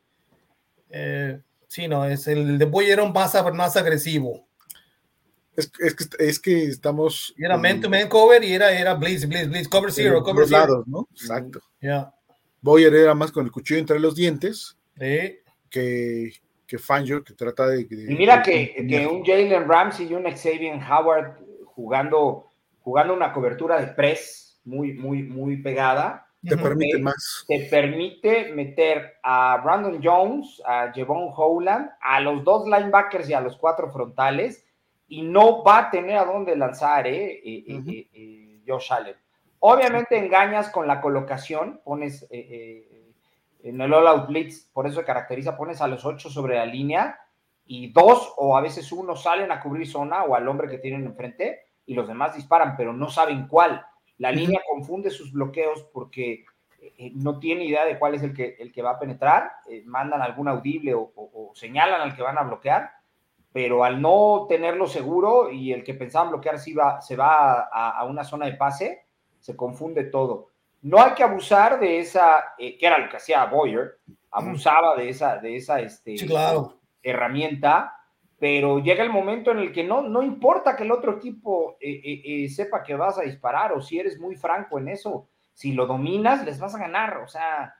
Eh, 0.88 1.40
sí, 1.66 1.88
no, 1.88 2.04
es 2.04 2.26
el 2.26 2.58
de 2.58 2.64
Boyer 2.64 2.92
era 2.92 3.02
un 3.02 3.12
más, 3.12 3.34
más 3.54 3.76
agresivo. 3.76 4.46
Es, 5.56 5.70
es, 5.80 5.94
que, 5.94 6.24
es 6.24 6.38
que 6.38 6.64
estamos. 6.64 7.34
Era 7.36 7.56
man 7.56 7.80
to 7.80 7.90
man 7.90 8.08
cover 8.08 8.42
y 8.42 8.52
era, 8.52 8.72
era 8.72 8.94
Blitz, 8.94 9.26
Blitz, 9.26 9.48
Blitz, 9.48 9.68
cover 9.68 9.92
zero, 9.92 10.22
cover 10.22 10.46
zero. 10.46 10.60
Lados, 10.60 10.86
¿no? 10.86 11.08
Exacto. 11.12 11.60
Boyer 12.60 12.94
era 12.94 13.14
más 13.14 13.32
con 13.32 13.44
el 13.44 13.52
cuchillo 13.52 13.80
entre 13.80 13.98
los 13.98 14.14
dientes 14.14 14.76
sí. 14.98 15.38
que, 15.70 16.32
que 16.70 16.78
Fangio, 16.78 17.24
que 17.24 17.34
trata 17.34 17.66
de. 17.66 17.80
y 17.80 18.14
mira 18.14 18.40
que, 18.40 18.86
que, 18.88 19.04
un 19.04 19.24
Jalen 19.24 19.68
Ramsey 19.68 20.06
y 20.06 20.14
un 20.14 20.22
Xavier 20.22 20.80
Howard 20.88 21.40
jugando, 21.64 22.46
jugando 22.78 23.12
una 23.12 23.32
cobertura 23.32 23.80
de 23.80 23.88
press 23.88 24.60
muy, 24.64 24.92
muy, 24.92 25.24
muy 25.24 25.56
pegada. 25.56 26.28
Te 26.40 26.56
permite 26.56 27.00
más. 27.00 27.44
Te 27.48 27.66
permite 27.68 28.52
meter 28.52 29.14
a 29.24 29.60
Brandon 29.64 30.00
Jones, 30.00 30.62
a 30.64 30.92
Jevon 30.92 31.32
Howland, 31.34 31.90
a 32.00 32.20
los 32.20 32.44
dos 32.44 32.66
linebackers 32.66 33.28
y 33.28 33.34
a 33.34 33.40
los 33.40 33.56
cuatro 33.56 33.90
frontales 33.90 34.64
y 35.08 35.22
no 35.22 35.64
va 35.64 35.78
a 35.78 35.90
tener 35.90 36.18
a 36.18 36.24
dónde 36.24 36.54
lanzar 36.54 37.04
¿eh? 37.08 37.40
Eh, 37.44 37.64
eh, 37.66 38.08
eh, 38.14 38.60
Josh 38.64 38.92
Allen. 38.92 39.16
Obviamente 39.58 40.16
engañas 40.16 40.70
con 40.70 40.86
la 40.86 41.00
colocación, 41.00 41.80
pones 41.84 42.26
en 43.62 43.80
el 43.80 43.92
all-out 43.92 44.28
blitz, 44.28 44.68
por 44.72 44.86
eso 44.86 45.00
se 45.00 45.06
caracteriza, 45.06 45.56
pones 45.56 45.80
a 45.80 45.86
los 45.86 46.04
ocho 46.04 46.30
sobre 46.30 46.56
la 46.56 46.66
línea 46.66 47.18
y 47.64 47.92
dos 47.92 48.32
o 48.36 48.56
a 48.56 48.60
veces 48.60 48.90
uno 48.92 49.16
salen 49.16 49.52
a 49.52 49.60
cubrir 49.60 49.86
zona 49.86 50.24
o 50.24 50.34
al 50.34 50.48
hombre 50.48 50.68
que 50.68 50.78
tienen 50.78 51.04
enfrente 51.04 51.60
y 51.86 51.94
los 51.94 52.08
demás 52.08 52.34
disparan, 52.34 52.76
pero 52.76 52.92
no 52.92 53.10
saben 53.10 53.46
cuál. 53.46 53.84
La 54.18 54.32
línea 54.32 54.60
confunde 54.68 55.10
sus 55.10 55.32
bloqueos 55.32 55.84
porque 55.92 56.44
no 57.14 57.38
tiene 57.38 57.64
idea 57.64 57.84
de 57.84 57.98
cuál 57.98 58.14
es 58.14 58.22
el 58.22 58.34
que, 58.34 58.56
el 58.58 58.72
que 58.72 58.82
va 58.82 58.92
a 58.92 58.98
penetrar, 58.98 59.50
mandan 59.84 60.22
algún 60.22 60.48
audible 60.48 60.94
o, 60.94 61.12
o 61.14 61.52
señalan 61.54 62.00
al 62.00 62.14
que 62.14 62.22
van 62.22 62.38
a 62.38 62.42
bloquear 62.42 62.90
pero 63.52 63.84
al 63.84 64.00
no 64.00 64.46
tenerlo 64.48 64.86
seguro 64.86 65.50
y 65.50 65.72
el 65.72 65.82
que 65.82 65.94
pensaban 65.94 66.30
bloquear 66.30 66.58
se 66.58 66.74
va, 66.74 67.00
se 67.00 67.16
va 67.16 67.60
a, 67.62 68.04
una 68.04 68.24
zona 68.24 68.46
de 68.46 68.54
pase, 68.54 69.06
se 69.40 69.56
confunde 69.56 70.04
todo. 70.04 70.49
No 70.82 71.02
hay 71.02 71.12
que 71.14 71.22
abusar 71.22 71.78
de 71.78 71.98
esa, 71.98 72.54
eh, 72.58 72.78
que 72.78 72.86
era 72.86 72.98
lo 72.98 73.10
que 73.10 73.16
hacía 73.16 73.44
Boyer, 73.44 73.98
abusaba 74.30 74.96
de 74.96 75.08
esa, 75.08 75.36
de 75.36 75.56
esa 75.56 75.80
este, 75.80 76.16
herramienta, 77.02 77.96
pero 78.38 78.78
llega 78.78 79.04
el 79.04 79.10
momento 79.10 79.50
en 79.50 79.58
el 79.58 79.72
que 79.72 79.84
no, 79.84 80.00
no 80.02 80.22
importa 80.22 80.74
que 80.74 80.84
el 80.84 80.92
otro 80.92 81.16
equipo 81.16 81.76
eh, 81.80 82.22
eh, 82.24 82.48
sepa 82.48 82.82
que 82.82 82.94
vas 82.94 83.18
a 83.18 83.22
disparar 83.22 83.72
o 83.72 83.82
si 83.82 83.98
eres 83.98 84.18
muy 84.18 84.36
franco 84.36 84.78
en 84.78 84.88
eso, 84.88 85.28
si 85.52 85.72
lo 85.72 85.86
dominas, 85.86 86.44
les 86.44 86.58
vas 86.58 86.74
a 86.74 86.78
ganar, 86.78 87.18
o 87.18 87.28
sea, 87.28 87.74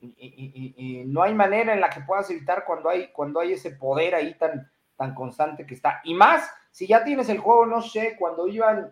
y, 0.00 1.04
no 1.06 1.22
hay 1.22 1.34
manera 1.34 1.72
en 1.72 1.80
la 1.80 1.90
que 1.90 2.00
puedas 2.00 2.28
evitar 2.30 2.64
cuando 2.66 2.88
hay, 2.88 3.12
cuando 3.12 3.38
hay 3.38 3.52
ese 3.52 3.70
poder 3.72 4.16
ahí 4.16 4.34
tan, 4.34 4.68
tan 4.96 5.14
constante 5.14 5.64
que 5.64 5.74
está. 5.74 6.00
Y 6.02 6.14
más, 6.14 6.50
si 6.72 6.88
ya 6.88 7.04
tienes 7.04 7.28
el 7.28 7.38
juego, 7.38 7.66
no 7.66 7.82
sé, 7.82 8.16
cuando 8.18 8.48
iban 8.48 8.90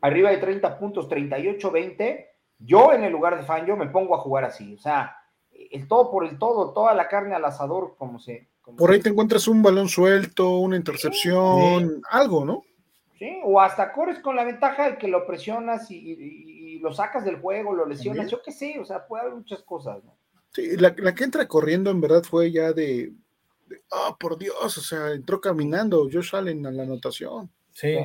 arriba 0.00 0.30
de 0.30 0.38
30 0.38 0.78
puntos, 0.78 1.08
38-20, 1.08 2.27
yo 2.58 2.92
en 2.92 3.04
el 3.04 3.12
lugar 3.12 3.36
de 3.36 3.44
fan, 3.44 3.66
yo 3.66 3.76
me 3.76 3.88
pongo 3.88 4.14
a 4.14 4.20
jugar 4.20 4.44
así. 4.44 4.74
O 4.74 4.78
sea, 4.78 5.16
el 5.52 5.86
todo 5.88 6.10
por 6.10 6.24
el 6.24 6.38
todo, 6.38 6.72
toda 6.72 6.94
la 6.94 7.08
carne 7.08 7.34
al 7.34 7.44
asador, 7.44 7.94
como 7.96 8.18
se... 8.18 8.48
por 8.76 8.90
ahí 8.90 9.00
te 9.00 9.10
encuentras 9.10 9.48
un 9.48 9.62
balón 9.62 9.88
suelto, 9.88 10.58
una 10.58 10.76
intercepción, 10.76 12.02
algo, 12.10 12.44
¿no? 12.44 12.64
Sí, 13.18 13.40
o 13.42 13.60
hasta 13.60 13.92
corres 13.92 14.20
con 14.20 14.36
la 14.36 14.44
ventaja 14.44 14.90
de 14.90 14.98
que 14.98 15.08
lo 15.08 15.26
presionas 15.26 15.90
y, 15.90 16.78
lo 16.80 16.92
sacas 16.92 17.24
del 17.24 17.40
juego, 17.40 17.74
lo 17.74 17.86
lesionas, 17.86 18.30
yo 18.30 18.40
qué 18.40 18.52
sé, 18.52 18.78
o 18.78 18.84
sea, 18.84 19.04
puede 19.04 19.22
haber 19.22 19.34
muchas 19.34 19.62
cosas, 19.62 20.04
¿no? 20.04 20.16
Sí, 20.52 20.76
la, 20.76 20.94
la, 20.96 21.12
que 21.12 21.24
entra 21.24 21.48
corriendo 21.48 21.90
en 21.90 22.00
verdad 22.00 22.22
fue 22.22 22.52
ya 22.52 22.72
de, 22.72 23.12
oh, 23.90 24.16
por 24.18 24.38
Dios, 24.38 24.56
o 24.78 24.80
sea, 24.80 25.10
entró 25.10 25.40
caminando 25.40 26.08
Josh 26.10 26.34
Allen 26.34 26.64
a 26.66 26.70
la 26.70 26.84
anotación. 26.84 27.50
Sí. 27.72 27.96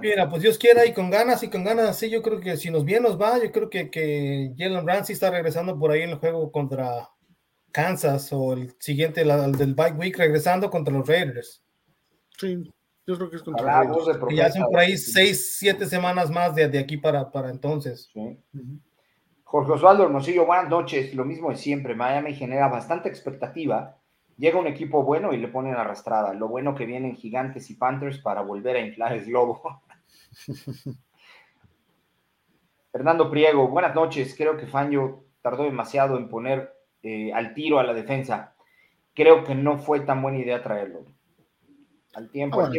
Mira, 0.00 0.28
pues 0.28 0.42
Dios 0.42 0.58
quiera 0.58 0.86
y 0.86 0.92
con 0.92 1.10
ganas 1.10 1.42
y 1.42 1.50
con 1.50 1.64
ganas 1.64 1.88
así, 1.88 2.08
yo 2.08 2.22
creo 2.22 2.40
que 2.40 2.56
si 2.56 2.70
nos 2.70 2.84
bien 2.84 3.02
nos 3.02 3.20
va, 3.20 3.42
yo 3.42 3.50
creo 3.50 3.68
que, 3.68 3.90
que 3.90 4.52
Jalen 4.56 4.86
Ramsey 4.86 5.14
está 5.14 5.30
regresando 5.30 5.78
por 5.78 5.90
ahí 5.90 6.02
en 6.02 6.10
el 6.10 6.16
juego 6.16 6.52
contra 6.52 7.08
Kansas 7.72 8.32
o 8.32 8.52
el 8.52 8.74
siguiente, 8.78 9.22
el 9.22 9.52
del 9.52 9.74
Bike 9.74 9.98
Week, 9.98 10.16
regresando 10.16 10.70
contra 10.70 10.94
los 10.94 11.08
Raiders. 11.08 11.64
Sí, 12.38 12.72
yo 13.06 13.16
creo 13.16 13.30
que 13.30 13.36
es 13.36 13.42
contra 13.42 13.84
los 13.84 14.06
Raiders. 14.06 14.32
Y 14.32 14.40
hacen 14.40 14.62
por 14.64 14.78
ahí 14.78 14.96
seis, 14.96 15.56
siete 15.58 15.86
semanas 15.86 16.30
más 16.30 16.54
de, 16.54 16.68
de 16.68 16.78
aquí 16.78 16.96
para, 16.96 17.30
para 17.30 17.50
entonces. 17.50 18.08
Sí. 18.12 18.38
Jorge 19.42 19.72
Osvaldo 19.72 20.04
Hermosillo, 20.04 20.44
buenas 20.44 20.68
noches. 20.68 21.14
Lo 21.14 21.24
mismo 21.24 21.50
de 21.50 21.56
siempre. 21.56 21.94
Miami 21.94 22.34
genera 22.34 22.68
bastante 22.68 23.08
expectativa. 23.08 23.96
Llega 24.38 24.58
un 24.58 24.66
equipo 24.66 25.02
bueno 25.02 25.32
y 25.32 25.38
le 25.38 25.48
ponen 25.48 25.74
arrastrada. 25.74 26.34
Lo 26.34 26.48
bueno 26.48 26.74
que 26.74 26.84
vienen 26.84 27.16
Gigantes 27.16 27.70
y 27.70 27.74
Panthers 27.74 28.18
para 28.18 28.42
volver 28.42 28.76
a 28.76 28.80
inflar 28.80 29.12
el 29.14 29.24
globo. 29.24 29.82
Fernando 32.92 33.30
Priego, 33.30 33.68
buenas 33.68 33.94
noches. 33.94 34.34
Creo 34.36 34.56
que 34.56 34.66
Fangio 34.66 35.24
tardó 35.42 35.64
demasiado 35.64 36.16
en 36.16 36.28
poner 36.28 36.74
eh, 37.02 37.32
al 37.32 37.54
tiro 37.54 37.78
a 37.78 37.82
la 37.82 37.94
defensa. 37.94 38.54
Creo 39.14 39.44
que 39.44 39.54
no 39.54 39.78
fue 39.78 40.00
tan 40.00 40.20
buena 40.20 40.38
idea 40.38 40.62
traerlo. 40.62 41.04
Al 42.14 42.30
tiempo. 42.30 42.60
Ah, 42.60 42.70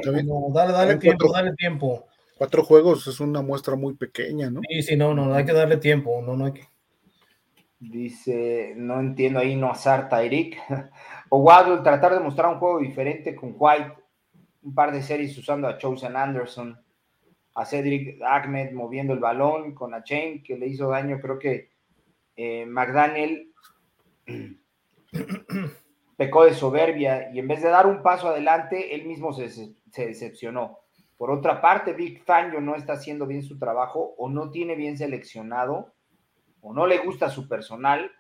dale, 0.54 0.74
dale 0.74 0.98
tiempo, 0.98 1.32
dale 1.32 1.54
tiempo. 1.54 2.08
Cuatro 2.38 2.64
juegos 2.64 3.08
es 3.08 3.20
una 3.20 3.42
muestra 3.42 3.76
muy 3.76 3.96
pequeña, 3.96 4.52
¿no? 4.52 4.62
Sí, 4.70 4.84
sí, 4.84 4.96
no, 4.96 5.14
no, 5.14 5.34
hay 5.34 5.46
que 5.46 5.54
darle 5.54 5.78
tiempo, 5.78 6.22
no, 6.22 6.36
no 6.36 6.46
hay 6.46 6.54
que. 6.54 6.68
Dice, 7.80 8.74
no 8.76 9.00
entiendo 9.00 9.40
ahí, 9.40 9.56
no 9.56 9.70
azarta 9.70 10.24
Eric. 10.24 10.58
o 11.30 11.38
Waddle, 11.38 11.84
tratar 11.84 12.14
de 12.14 12.20
mostrar 12.20 12.52
un 12.52 12.60
juego 12.60 12.80
diferente 12.80 13.36
con 13.36 13.56
White, 13.58 13.94
un 14.64 14.74
par 14.74 14.92
de 14.92 15.04
series 15.04 15.38
usando 15.38 15.68
a 15.68 15.78
Chosen 15.78 16.16
Anderson, 16.16 16.80
a 17.54 17.66
Cedric 17.66 18.20
Ahmed 18.24 18.72
moviendo 18.72 19.14
el 19.14 19.20
balón 19.20 19.76
con 19.76 19.94
a 19.94 20.04
Chain, 20.04 20.42
que 20.44 20.58
le 20.58 20.68
hizo 20.68 20.90
daño, 20.90 21.20
creo 21.22 21.38
que 21.38 21.70
eh, 22.36 22.66
McDaniel 22.66 23.52
pecó 26.18 26.46
de 26.46 26.54
soberbia 26.56 27.32
y 27.32 27.40
en 27.40 27.48
vez 27.48 27.62
de 27.62 27.70
dar 27.70 27.86
un 27.86 28.02
paso 28.02 28.28
adelante, 28.28 28.96
él 28.96 29.06
mismo 29.06 29.34
se, 29.34 29.50
se 29.50 29.76
decepcionó. 30.06 30.80
Por 31.16 31.30
otra 31.32 31.62
parte, 31.62 31.94
Big 31.94 32.24
Fangio 32.24 32.60
no 32.60 32.76
está 32.76 32.94
haciendo 32.94 33.28
bien 33.28 33.44
su 33.44 33.58
trabajo 33.58 34.16
o 34.18 34.30
no 34.30 34.50
tiene 34.50 34.76
bien 34.76 34.98
seleccionado 34.98 35.96
o 36.62 36.74
no 36.74 36.88
le 36.88 36.98
gusta 37.00 37.30
su 37.30 37.48
personal 37.48 38.12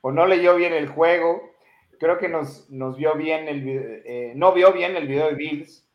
o 0.00 0.12
no 0.12 0.26
leyó 0.26 0.56
bien 0.56 0.72
el 0.72 0.88
juego. 0.88 1.50
Creo 1.98 2.18
que 2.18 2.28
nos, 2.28 2.68
nos 2.70 2.96
vio 2.96 3.14
bien 3.16 3.48
el 3.48 3.68
eh, 4.04 4.32
no 4.34 4.52
vio 4.52 4.72
bien 4.72 4.96
el 4.96 5.06
video 5.06 5.28
de 5.28 5.34
Bills 5.34 5.88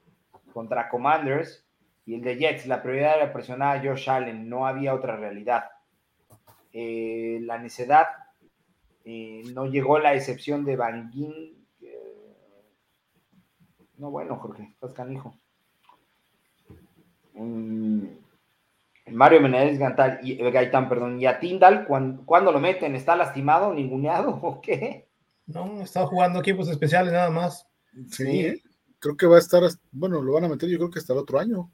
contra 0.54 0.90
Commanders 0.90 1.66
y 2.06 2.16
el 2.16 2.22
de 2.22 2.38
Jets. 2.38 2.66
La 2.66 2.82
prioridad 2.82 3.18
era 3.18 3.34
presionar 3.34 3.78
a 3.78 3.82
Josh 3.82 4.10
Allen, 4.10 4.48
no 4.50 4.66
había 4.66 4.94
otra 4.94 5.18
realidad. 5.18 5.66
Eh, 6.72 7.40
la 7.42 7.58
necedad 7.58 8.08
eh, 9.04 9.44
no 9.54 9.66
llegó 9.66 10.00
la 10.00 10.14
excepción 10.14 10.64
de 10.64 10.76
Van 10.76 11.12
no, 13.98 14.12
bueno, 14.12 14.36
Jorge, 14.36 14.70
estás 14.74 14.94
canijo. 14.94 15.34
Mm, 17.34 18.06
Mario 19.10 19.42
Menéndez 19.42 19.80
y, 20.24 20.36
Gaitán, 20.52 20.90
perdón, 20.90 21.20
y 21.20 21.26
a 21.26 21.40
Tindal, 21.40 21.86
¿cuándo, 21.86 22.52
lo 22.52 22.60
meten? 22.60 22.96
¿Está 22.96 23.16
lastimado, 23.16 23.74
ninguneado 23.74 24.32
o 24.42 24.62
qué? 24.62 25.08
No, 25.46 25.82
está 25.82 26.06
jugando 26.06 26.40
equipos 26.40 26.68
especiales 26.68 27.14
nada 27.14 27.30
más. 27.30 27.68
Sí, 28.10 28.62
creo 29.00 29.16
que 29.16 29.26
va 29.26 29.38
a 29.38 29.40
estar, 29.40 29.64
bueno, 29.92 30.22
lo 30.22 30.34
van 30.34 30.46
a 30.46 30.50
meter 30.50 30.70
yo 30.70 30.78
creo 30.78 30.90
que 30.92 31.00
hasta 31.00 31.14
el 31.14 31.20
otro 31.20 31.40
año. 31.40 31.72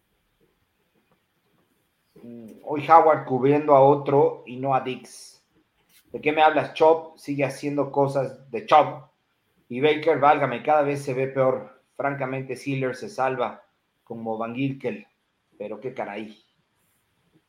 Mm, 2.22 2.52
hoy 2.64 2.88
Howard 2.88 3.26
cubriendo 3.26 3.76
a 3.76 3.82
otro 3.82 4.44
y 4.46 4.58
no 4.58 4.76
a 4.76 4.82
Dix. 4.82 5.44
¿De 6.12 6.22
qué 6.22 6.32
me 6.32 6.44
hablas? 6.44 6.74
Chop 6.76 7.18
sigue 7.18 7.44
haciendo 7.44 7.92
cosas 7.92 8.50
de 8.52 8.66
Chop. 8.68 9.10
Y 9.68 9.82
Baker, 9.82 10.20
válgame, 10.20 10.62
cada 10.62 10.84
vez 10.84 11.04
se 11.04 11.14
ve 11.14 11.28
peor. 11.28 11.82
Francamente, 11.96 12.56
Sealer 12.56 12.96
se 12.96 13.10
salva 13.10 13.66
como 14.04 14.38
Van 14.38 14.54
Gilkel, 14.54 15.08
pero 15.58 15.80
qué 15.80 15.94
caray. 15.94 16.44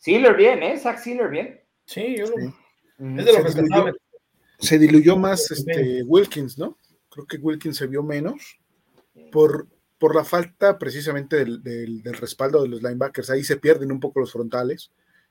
Sealer 0.04 0.36
bien, 0.36 0.62
¿eh? 0.62 0.78
Zach 0.78 0.98
Sealer 0.98 1.30
bien. 1.30 1.60
Sí, 1.86 2.14
yo 2.18 2.24
Es 2.26 3.24
de 3.24 3.32
lo 3.32 3.48
se, 3.48 3.62
diluyó, 3.62 3.92
se 4.58 4.78
diluyó 4.78 5.16
más 5.16 5.50
este, 5.50 6.02
Wilkins, 6.02 6.58
¿no? 6.58 6.76
Creo 7.08 7.24
que 7.26 7.38
Wilkins 7.38 7.78
se 7.78 7.86
vio 7.86 8.02
menos 8.02 8.60
por, 9.32 9.66
por 9.96 10.14
la 10.14 10.22
falta 10.22 10.78
precisamente 10.78 11.36
del, 11.36 11.62
del, 11.62 12.02
respaldo 12.20 12.60
de 12.60 12.68
los 12.68 12.82
linebackers. 12.82 13.30
Ahí 13.30 13.44
se 13.44 13.56
pierden 13.56 13.90
un 13.90 13.98
poco 13.98 14.20
los 14.20 14.30
frontales 14.30 14.90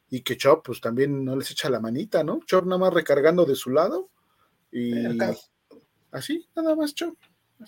y 0.09 0.21
que 0.21 0.37
Chop 0.37 0.65
pues 0.65 0.81
también 0.81 1.23
no 1.23 1.35
les 1.35 1.51
echa 1.51 1.69
la 1.69 1.79
manita, 1.79 2.23
¿no? 2.23 2.39
Chop 2.47 2.65
nada 2.65 2.79
más 2.79 2.95
recargando 2.95 3.45
de 3.45 3.53
su 3.53 3.69
lado 3.69 4.09
y 4.71 4.91
así, 6.09 6.47
nada 6.55 6.75
más 6.75 6.95
Chop. 6.95 7.15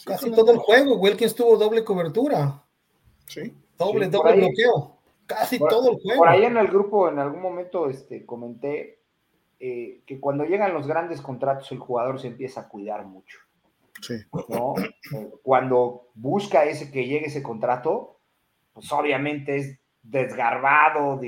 Casi 0.03 0.31
todo 0.31 0.53
el 0.53 0.57
juego, 0.57 0.97
Wilkins 0.97 1.35
tuvo 1.35 1.55
doble 1.55 1.83
cobertura. 1.83 2.63
Sí. 3.27 3.53
Doble, 3.77 4.09
doble 4.09 4.37
bloqueo. 4.37 4.94
Casi 5.25 5.59
todo 5.59 5.91
el 5.91 6.01
juego. 6.01 6.19
Por 6.19 6.27
ahí 6.27 6.45
en 6.45 6.57
el 6.57 6.67
grupo, 6.67 7.09
en 7.09 7.19
algún 7.19 7.41
momento, 7.41 7.89
este, 7.89 8.25
comenté 8.25 8.99
eh, 9.59 10.01
que 10.05 10.19
cuando 10.19 10.43
llegan 10.45 10.73
los 10.73 10.87
grandes 10.87 11.21
contratos, 11.21 11.71
el 11.71 11.79
jugador 11.79 12.19
se 12.19 12.27
empieza 12.27 12.61
a 12.61 12.67
cuidar 12.67 13.05
mucho. 13.05 13.39
Sí. 14.01 14.15
¿no? 14.49 14.75
Eh, 14.77 15.31
cuando 15.41 16.09
busca 16.13 16.65
ese 16.65 16.91
que 16.91 17.05
llegue 17.05 17.27
ese 17.27 17.41
contrato, 17.41 18.19
pues 18.73 18.91
obviamente 18.91 19.55
es 19.55 19.79
desgarbado, 20.03 21.19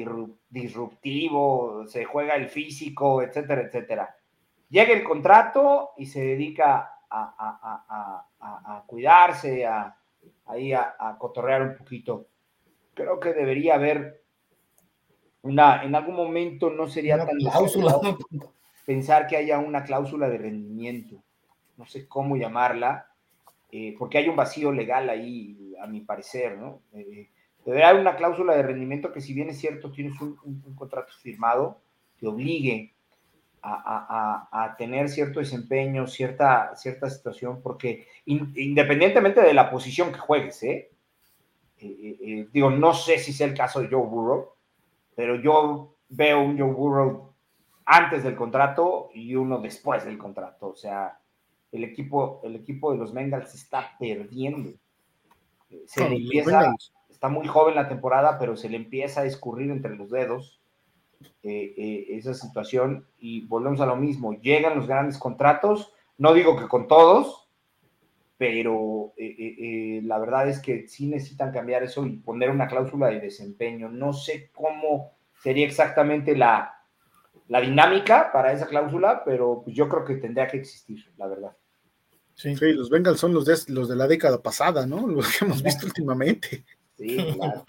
disruptivo, 0.49 1.85
se 1.87 2.05
juega 2.05 2.35
el 2.35 2.49
físico, 2.49 3.21
etcétera, 3.21 3.61
etcétera. 3.61 4.15
Llega 4.69 4.93
el 4.93 5.03
contrato 5.03 5.91
y 5.97 6.05
se 6.05 6.21
dedica 6.21 6.91
a, 7.09 8.83
cuidarse, 8.85 9.65
a, 9.65 9.97
ahí 10.45 10.73
a, 10.73 11.15
cotorrear 11.17 11.61
un 11.63 11.77
poquito. 11.77 12.27
Creo 12.97 13.19
que 13.19 13.33
debería 13.33 13.75
haber 13.75 14.23
una, 15.43 15.83
en 15.83 15.95
algún 15.95 16.15
momento 16.15 16.69
no 16.69 16.87
sería 16.87 17.17
tan 17.17 17.37
cláusula. 17.37 17.95
pensar 18.85 19.27
que 19.27 19.37
haya 19.37 19.59
una 19.59 19.83
cláusula 19.83 20.27
de 20.27 20.37
rendimiento, 20.37 21.23
no 21.77 21.85
sé 21.85 22.07
cómo 22.07 22.35
llamarla, 22.35 23.07
eh, 23.71 23.95
porque 23.97 24.17
hay 24.17 24.29
un 24.29 24.35
vacío 24.35 24.71
legal 24.71 25.09
ahí, 25.09 25.75
a 25.81 25.87
mi 25.87 26.01
parecer, 26.01 26.57
¿no? 26.57 26.81
Eh, 26.93 27.29
debería 27.63 27.89
haber 27.89 28.01
una 28.01 28.15
cláusula 28.15 28.55
de 28.55 28.63
rendimiento 28.63 29.13
que 29.13 29.21
si 29.21 29.33
bien 29.33 29.49
es 29.49 29.59
cierto, 29.59 29.91
tienes 29.91 30.19
un, 30.19 30.37
un 30.43 30.75
contrato 30.75 31.13
firmado, 31.21 31.79
te 32.19 32.27
obligue 32.27 32.93
a, 33.61 34.75
tener 34.77 35.09
cierto 35.09 35.39
desempeño, 35.39 36.07
cierta, 36.07 36.75
cierta 36.75 37.09
situación, 37.09 37.61
porque 37.61 38.07
independientemente 38.25 39.41
de 39.41 39.53
la 39.53 39.69
posición 39.69 40.11
que 40.11 40.19
juegues, 40.19 40.63
¿eh? 40.63 40.89
Eh, 41.79 41.85
¿eh? 41.87 42.17
eh, 42.21 42.47
digo, 42.51 42.69
no 42.69 42.93
sé 42.93 43.19
si 43.19 43.33
sea 43.33 43.47
el 43.47 43.53
caso 43.53 43.81
de 43.81 43.87
Joe 43.87 44.05
Burrow, 44.05 44.53
pero 45.15 45.35
yo 45.35 45.95
veo 46.09 46.41
un 46.41 46.57
Joe 46.57 46.71
Burrow 46.71 47.33
antes 47.85 48.23
del 48.23 48.35
contrato 48.35 49.09
y 49.13 49.35
uno 49.35 49.59
después 49.59 50.05
del 50.05 50.17
contrato. 50.17 50.69
O 50.69 50.75
sea, 50.75 51.19
el 51.71 51.83
equipo, 51.83 52.41
el 52.43 52.55
equipo 52.55 52.91
de 52.91 52.97
los 52.97 53.13
Bengals 53.13 53.53
está 53.53 53.95
perdiendo. 53.99 54.71
Se 55.85 56.09
le 56.09 56.15
empieza, 56.15 56.73
está 57.09 57.29
muy 57.29 57.47
joven 57.47 57.75
la 57.75 57.89
temporada, 57.89 58.37
pero 58.39 58.55
se 58.55 58.69
le 58.69 58.77
empieza 58.77 59.21
a 59.21 59.25
escurrir 59.25 59.69
entre 59.71 59.95
los 59.95 60.09
dedos 60.09 60.61
eh, 61.43 61.73
eh, 61.77 62.05
esa 62.09 62.33
situación 62.33 63.07
y 63.19 63.45
volvemos 63.47 63.79
a 63.81 63.85
lo 63.85 63.95
mismo, 63.95 64.33
llegan 64.33 64.75
los 64.75 64.87
grandes 64.87 65.17
contratos, 65.17 65.93
no 66.17 66.33
digo 66.33 66.57
que 66.57 66.67
con 66.67 66.87
todos, 66.87 67.46
pero 68.37 69.13
eh, 69.17 70.01
la 70.03 70.19
verdad 70.19 70.47
es 70.47 70.59
que 70.59 70.87
sí 70.87 71.07
necesitan 71.07 71.51
cambiar 71.51 71.83
eso 71.83 72.05
y 72.05 72.17
poner 72.17 72.51
una 72.51 72.67
cláusula 72.67 73.07
de 73.07 73.19
desempeño. 73.19 73.89
No 73.89 74.13
sé 74.13 74.51
cómo 74.53 75.13
sería 75.41 75.65
exactamente 75.65 76.35
la, 76.35 76.77
la 77.47 77.61
dinámica 77.61 78.31
para 78.31 78.51
esa 78.51 78.67
cláusula, 78.67 79.23
pero 79.23 79.61
pues 79.63 79.75
yo 79.75 79.87
creo 79.89 80.05
que 80.05 80.15
tendría 80.15 80.47
que 80.47 80.57
existir, 80.57 81.03
la 81.17 81.27
verdad. 81.27 81.51
Sí, 82.35 82.55
los 82.59 82.91
Bengals 82.91 83.19
son 83.19 83.33
los 83.33 83.45
de, 83.45 83.55
los 83.73 83.89
de 83.89 83.95
la 83.95 84.07
década 84.07 84.41
pasada, 84.41 84.85
¿no? 84.85 85.07
Los 85.07 85.35
que 85.35 85.45
hemos 85.45 85.63
visto 85.63 85.87
últimamente. 85.87 86.63
Sí, 86.95 87.17
claro. 87.35 87.65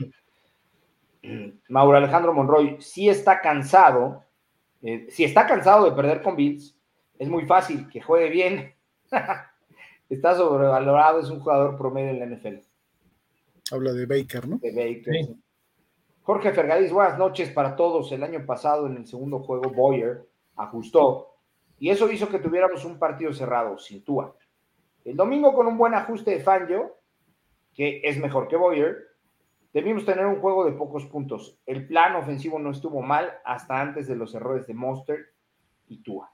Mauro 1.69 1.97
Alejandro 1.97 2.35
Monroy, 2.35 2.77
si 2.81 3.09
está 3.09 3.41
cansado, 3.41 4.25
eh, 4.83 5.07
si 5.11 5.25
está 5.25 5.47
cansado 5.47 5.87
de 5.87 5.93
perder 5.93 6.23
con 6.23 6.37
Bills, 6.37 6.77
es 7.19 7.29
muy 7.29 7.47
fácil 7.47 7.89
que 7.89 8.01
juegue 8.01 8.29
bien. 8.29 8.75
está 10.09 10.35
sobrevalorado, 10.35 11.21
es 11.21 11.31
un 11.31 11.41
jugador 11.41 11.77
promedio 11.77 12.11
en 12.11 12.21
la 12.21 12.27
NFL. 12.27 12.57
Habla 13.73 13.93
de 13.93 14.07
Baker, 14.07 14.49
¿no? 14.49 14.59
De 14.59 14.71
Baker. 14.71 15.37
Jorge 16.23 16.53
Fergadís, 16.53 16.93
buenas 16.93 17.19
noches 17.19 17.51
para 17.51 17.77
todos. 17.77 18.11
El 18.13 18.23
año 18.23 18.45
pasado, 18.45 18.87
en 18.87 18.97
el 18.97 19.07
segundo 19.07 19.41
juego, 19.41 19.71
Boyer 19.71 20.27
ajustó 20.57 21.35
y 21.79 21.91
eso 21.91 22.11
hizo 22.11 22.29
que 22.29 22.39
tuviéramos 22.39 22.85
un 22.85 22.99
partido 22.99 23.33
cerrado, 23.33 23.79
sin 23.79 24.05
Tua. 24.05 24.35
El 25.05 25.17
domingo, 25.17 25.55
con 25.55 25.67
un 25.67 25.79
buen 25.79 25.95
ajuste 25.95 26.33
de 26.33 26.41
Fangio, 26.41 26.97
que 27.73 28.01
es 28.05 28.19
mejor 28.19 28.49
que 28.49 28.57
Boyer, 28.57 29.09
Debimos 29.73 30.05
tener 30.05 30.25
un 30.27 30.41
juego 30.41 30.65
de 30.65 30.73
pocos 30.73 31.05
puntos. 31.07 31.59
El 31.67 31.87
plan 31.87 32.17
ofensivo 32.17 32.59
no 32.59 32.71
estuvo 32.71 33.03
mal 33.03 33.33
hasta 33.45 33.81
antes 33.81 34.09
de 34.09 34.17
los 34.17 34.35
errores 34.35 34.67
de 34.67 34.75
Monster 34.75 35.27
y 35.87 36.03
Tua. 36.03 36.33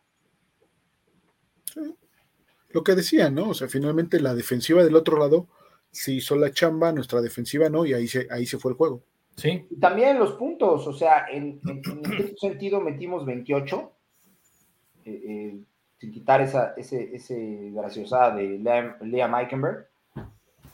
Lo 2.75 2.85
que 2.85 2.95
decía, 2.95 3.31
¿no? 3.31 3.49
O 3.51 3.55
sea, 3.55 3.69
finalmente 3.69 4.21
la 4.21 4.35
defensiva 4.35 4.85
del 4.85 4.97
otro 4.97 5.17
lado 5.17 5.47
se 5.91 6.13
hizo 6.13 6.37
la 6.37 6.51
chamba, 6.51 6.93
nuestra 6.93 7.23
defensiva 7.23 7.71
no, 7.71 7.87
y 7.87 7.95
ahí 7.95 8.07
se, 8.07 8.27
ahí 8.31 8.45
se 8.45 8.59
fue 8.59 8.73
el 8.73 8.77
juego. 8.77 9.03
Sí. 9.37 9.65
Y 9.71 9.81
también 9.81 10.19
los 10.19 10.33
puntos, 10.33 10.87
o 10.87 10.93
sea, 10.93 11.27
en, 11.31 11.61
en, 11.67 12.37
sentido 12.37 12.81
metimos 12.81 13.25
28, 13.25 13.93
eh, 15.07 15.23
eh, 15.25 15.59
sin 15.99 16.13
quitar 16.13 16.43
esa 16.43 16.75
ese, 16.77 17.15
ese 17.15 17.71
graciosada 17.73 18.35
de 18.35 18.59
Liam, 18.59 18.97
Liam 19.03 19.35
Eikenberg 19.35 19.89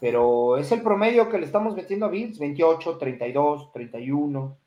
pero 0.01 0.57
es 0.57 0.73
el 0.73 0.83
promedio 0.83 1.29
que 1.29 1.39
le 1.39 1.45
estamos 1.45 1.77
metiendo 1.77 2.07
a 2.07 2.09
Bills, 2.09 2.39
28, 2.39 2.97
32, 2.97 3.71
31, 3.71 4.59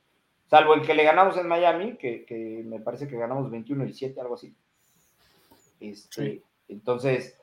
salvo 0.48 0.76
el 0.76 0.84
que 0.84 0.94
le 0.94 1.04
ganamos 1.04 1.36
en 1.38 1.48
Miami, 1.48 1.98
que, 1.98 2.64
me 2.66 2.80
parece 2.80 3.08
que 3.08 3.18
ganamos 3.18 3.50
21 3.50 3.86
y 3.86 3.94
7, 3.94 4.22
algo 4.22 4.36
así. 4.36 4.56
Este, 5.80 6.44
Entonces, 6.68 7.38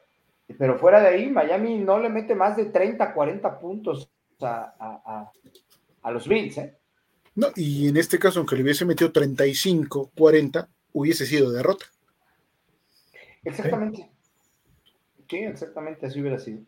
pero 0.59 0.79
fuera 0.79 1.01
de 1.01 1.09
ahí, 1.09 1.31
Miami 1.31 1.79
no 1.79 1.99
le 1.99 2.09
mete 2.09 2.35
más 2.35 2.57
de 2.57 2.67
30, 2.67 3.13
40 3.15 3.61
puntos 3.61 4.11
a, 4.41 5.31
los 6.05 6.27
Bills, 6.27 6.59
¿eh? 6.59 6.77
No, 7.35 7.49
y 7.55 7.89
en 7.89 7.97
este 7.97 8.19
caso, 8.19 8.41
aunque 8.41 8.57
le 8.57 8.63
hubiese 8.63 8.85
metido 8.85 9.13
35, 9.13 10.11
40, 10.17 10.69
hubiese 10.93 11.27
sido 11.27 11.51
derrota. 11.53 11.87
Exactamente. 13.45 14.11
Sí, 15.29 15.39
exactamente, 15.39 16.07
así 16.07 16.21
hubiera 16.21 16.39
sido. 16.39 16.63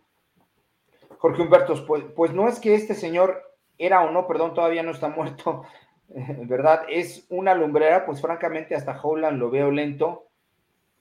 Jorge 1.18 1.42
Humberto, 1.42 1.86
pues, 1.86 2.04
pues, 2.14 2.32
no 2.32 2.48
es 2.48 2.60
que 2.60 2.74
este 2.74 2.94
señor 2.94 3.42
era 3.76 4.02
o 4.02 4.10
no, 4.10 4.26
perdón, 4.26 4.54
todavía 4.54 4.82
no 4.82 4.92
está 4.92 5.08
muerto, 5.08 5.64
¿verdad? 6.08 6.84
Es 6.88 7.26
una 7.28 7.54
lumbrera, 7.54 8.06
pues 8.06 8.20
francamente 8.20 8.74
hasta 8.74 9.00
Holland 9.00 9.38
lo 9.38 9.50
veo 9.50 9.70
lento. 9.70 10.28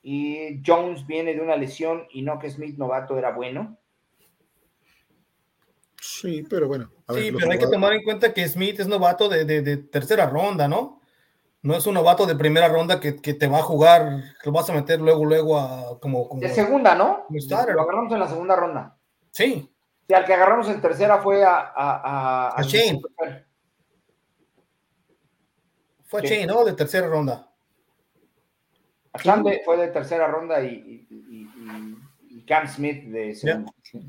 Y 0.02 0.60
Jones 0.66 1.06
viene 1.06 1.32
de 1.32 1.40
una 1.40 1.56
lesión 1.56 2.06
y 2.10 2.22
no 2.22 2.38
que 2.38 2.50
Smith 2.50 2.76
novato 2.76 3.16
era 3.16 3.30
bueno. 3.30 3.78
Sí, 6.00 6.44
pero 6.50 6.66
bueno. 6.66 6.90
sí, 7.14 7.30
pero 7.30 7.52
hay 7.52 7.58
que 7.58 7.68
tomar 7.68 7.92
en 7.92 8.02
cuenta 8.02 8.34
que 8.34 8.48
Smith 8.48 8.80
es 8.80 8.88
novato 8.88 9.28
de, 9.28 9.76
tercera 9.90 10.26
ronda, 10.28 10.66
¿no? 10.66 11.00
No 11.62 11.76
es 11.76 11.86
un 11.86 11.94
novato 11.94 12.26
de 12.26 12.34
primera 12.34 12.66
ronda 12.68 12.98
que, 12.98 13.12
te 13.12 13.46
va 13.46 13.58
a 13.58 13.62
jugar, 13.62 14.20
que 14.42 14.50
lo 14.50 14.52
vas 14.52 14.68
a 14.68 14.72
meter 14.72 15.00
luego, 15.00 15.24
luego 15.24 15.56
a 15.56 16.00
como. 16.00 16.28
de 16.34 16.48
segunda, 16.48 16.96
¿no? 16.96 17.26
Lo 17.28 17.80
agarramos 17.82 18.12
en 18.12 18.18
la 18.18 18.26
segunda 18.26 18.56
ronda. 18.56 18.96
Sí. 19.30 19.70
Sí, 20.08 20.14
al 20.14 20.24
que 20.24 20.34
agarramos 20.34 20.68
en 20.68 20.80
tercera 20.80 21.18
fue 21.18 21.44
a. 21.44 21.72
A, 21.72 22.48
a, 22.56 22.62
Shane. 22.62 23.00
Fue 26.04 26.20
a 26.20 26.24
Shane, 26.24 26.46
¿no? 26.46 26.64
De 26.64 26.72
tercera 26.72 27.06
ronda. 27.06 27.51
A 29.12 29.18
Shane 29.22 29.60
fue 29.64 29.76
de 29.76 29.88
tercera 29.88 30.26
ronda 30.26 30.62
y, 30.64 31.06
Cam 32.46 32.66
Smith 32.66 33.04
de 33.04 33.34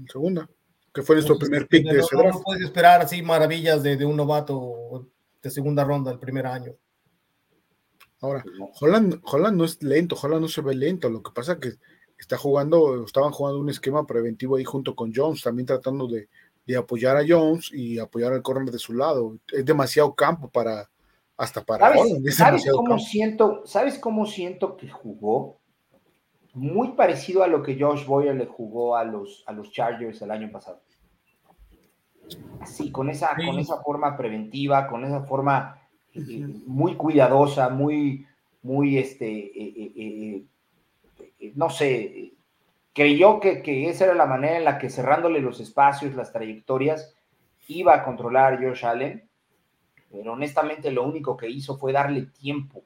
segunda. 0.08 0.50
Que 0.94 1.02
fue 1.02 1.16
nuestro 1.16 1.38
primer 1.38 1.68
pick 1.68 1.86
de 1.86 2.00
ese 2.00 2.16
draft. 2.16 2.36
No 2.36 2.42
puedes 2.42 2.64
esperar 2.64 3.02
así 3.02 3.22
maravillas 3.22 3.84
de, 3.84 4.06
un 4.06 4.16
novato 4.16 5.08
de 5.42 5.50
segunda 5.50 5.84
ronda 5.84 6.12
el 6.12 6.20
primer 6.20 6.46
año. 6.46 6.74
Ahora, 8.22 8.44
Holland, 8.80 9.20
Holland 9.24 9.58
no 9.58 9.66
es 9.66 9.84
lento, 9.84 10.18
Holland 10.22 10.42
no 10.42 10.48
se 10.48 10.62
ve 10.62 10.74
lento. 10.74 11.10
Lo 11.10 11.22
que 11.22 11.32
pasa 11.32 11.54
es 11.54 11.60
que 11.60 11.74
está 12.18 12.38
jugando, 12.38 13.04
estaban 13.04 13.32
jugando 13.32 13.60
un 13.60 13.70
esquema 13.70 14.08
preventivo 14.08 14.56
ahí 14.56 14.64
junto 14.64 14.96
con 14.96 15.12
Jones, 15.14 15.42
también 15.42 15.66
tratando 15.66 16.08
de, 16.08 16.30
apoyar 16.78 17.18
a 17.18 17.26
Jones 17.28 17.70
y 17.74 18.00
apoyar 18.00 18.32
al 18.32 18.42
corner 18.42 18.72
de 18.72 18.80
su 18.80 18.94
lado. 18.94 19.38
Es 19.52 19.66
demasiado 19.66 20.16
campo 20.16 20.50
para, 20.50 20.90
hasta 21.38 21.64
para 21.64 21.94
¿Sabes, 21.94 22.36
¿sabes 22.36 22.66
cómo 22.72 23.00
siento, 23.00 23.64
¿Sabes 23.66 24.00
cómo 24.00 24.26
siento 24.26 24.78
que 24.78 24.90
jugó? 24.90 25.58
muy 26.54 26.90
parecido 26.90 27.44
a 27.44 27.48
lo 27.48 27.64
que 27.64 27.78
Josh 27.80 28.06
Boyer 28.06 28.36
le 28.36 28.46
jugó 28.46 28.96
a 28.96 29.04
los, 29.04 29.44
a 29.48 29.52
los 29.52 29.72
Chargers 29.72 30.22
el 30.22 30.32
año 30.32 30.52
pasado. 30.52 30.82
Así, 32.62 32.92
con 32.92 33.10
esa, 33.10 33.36
con 33.36 33.60
esa 33.60 33.82
forma 33.82 34.16
preventiva, 34.16 34.88
con 34.88 35.04
esa 35.04 35.24
forma 35.24 35.82
eh, 36.14 36.48
muy 36.66 36.96
cuidadosa, 36.96 37.70
muy, 37.70 38.26
muy, 38.62 38.98
este, 38.98 39.28
eh, 39.28 40.44
eh, 41.40 41.54
no 41.56 41.70
sé, 41.70 42.34
creyó 42.94 43.40
que, 43.40 43.62
que, 43.62 43.90
esa 43.90 44.06
era 44.06 44.14
la 44.14 44.26
manera 44.26 44.58
en 44.58 44.64
la 44.64 44.78
que 44.78 44.90
cerrándole 44.90 45.42
los 45.42 45.60
espacios, 45.60 46.16
las 46.16 46.32
trayectorias, 46.32 47.16
iba 47.68 47.96
a 47.96 48.04
controlar 48.04 48.54
a 48.54 48.58
Josh 48.58 48.86
Allen, 48.86 49.28
pero 50.14 50.32
honestamente 50.32 50.92
lo 50.92 51.04
único 51.04 51.36
que 51.36 51.50
hizo 51.50 51.78
fue 51.78 51.92
darle 51.92 52.28
tiempo 52.28 52.84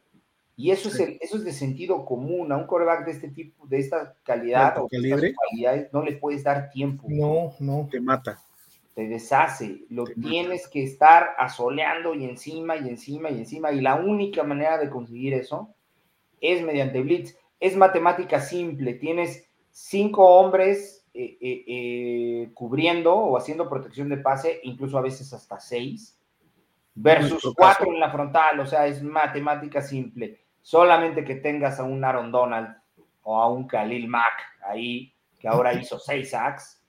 y 0.60 0.72
eso, 0.72 0.90
es 0.90 1.00
eso 1.22 1.38
es 1.38 1.44
de 1.44 1.54
sentido 1.54 2.04
común. 2.04 2.52
A 2.52 2.58
un 2.58 2.66
coreback 2.66 3.06
de 3.06 3.12
este 3.12 3.30
tipo, 3.30 3.68
de 3.68 3.78
esta 3.78 4.16
calidad 4.24 4.76
o 4.80 4.88
de 4.90 5.88
no 5.94 6.02
le 6.02 6.14
puedes 6.14 6.44
dar 6.44 6.72
tiempo. 6.72 7.06
No, 7.08 7.54
no. 7.60 7.88
Te 7.92 8.02
mata. 8.02 8.40
Te 8.96 9.08
deshace. 9.08 9.84
Lo 9.92 10.06
tienes 10.06 10.68
que 10.68 10.84
estar 10.84 11.36
asoleando 11.38 12.16
y 12.16 12.26
encima 12.26 12.76
y 12.76 12.90
encima 12.90 13.30
y 13.30 13.38
encima. 13.38 13.72
Y 13.72 13.82
la 13.82 13.96
única 13.96 14.42
manera 14.42 14.80
de 14.80 14.90
conseguir 14.90 15.36
eso 15.36 15.76
es 16.42 16.64
mediante 16.64 17.02
blitz. 17.02 17.38
Es 17.60 17.78
matemática 17.78 18.42
simple. 18.42 18.96
Tienes 18.96 19.48
cinco 19.70 20.26
hombres 20.26 21.06
eh, 21.14 21.38
eh, 21.40 21.64
eh, 21.68 22.52
cubriendo 22.56 23.14
o 23.14 23.38
haciendo 23.38 23.70
protección 23.70 24.10
de 24.10 24.18
pase, 24.18 24.60
incluso 24.64 24.98
a 24.98 25.02
veces 25.02 25.32
hasta 25.34 25.60
seis, 25.60 26.18
versus 26.98 27.54
cuatro 27.56 27.94
en 27.94 28.00
la 28.00 28.12
frontal. 28.12 28.60
O 28.60 28.66
sea, 28.66 28.86
es 28.88 29.02
matemática 29.02 29.82
simple 29.82 30.48
solamente 30.68 31.24
que 31.24 31.36
tengas 31.36 31.80
a 31.80 31.86
un 31.86 32.04
Aaron 32.04 32.30
Donald 32.30 32.76
o 33.22 33.42
a 33.42 33.50
un 33.50 33.68
Khalil 33.68 34.06
Mack 34.10 34.34
ahí, 34.66 35.16
que 35.40 35.48
ahora 35.48 35.74
hizo 35.74 35.98
seis 35.98 36.32
sacks, 36.32 36.84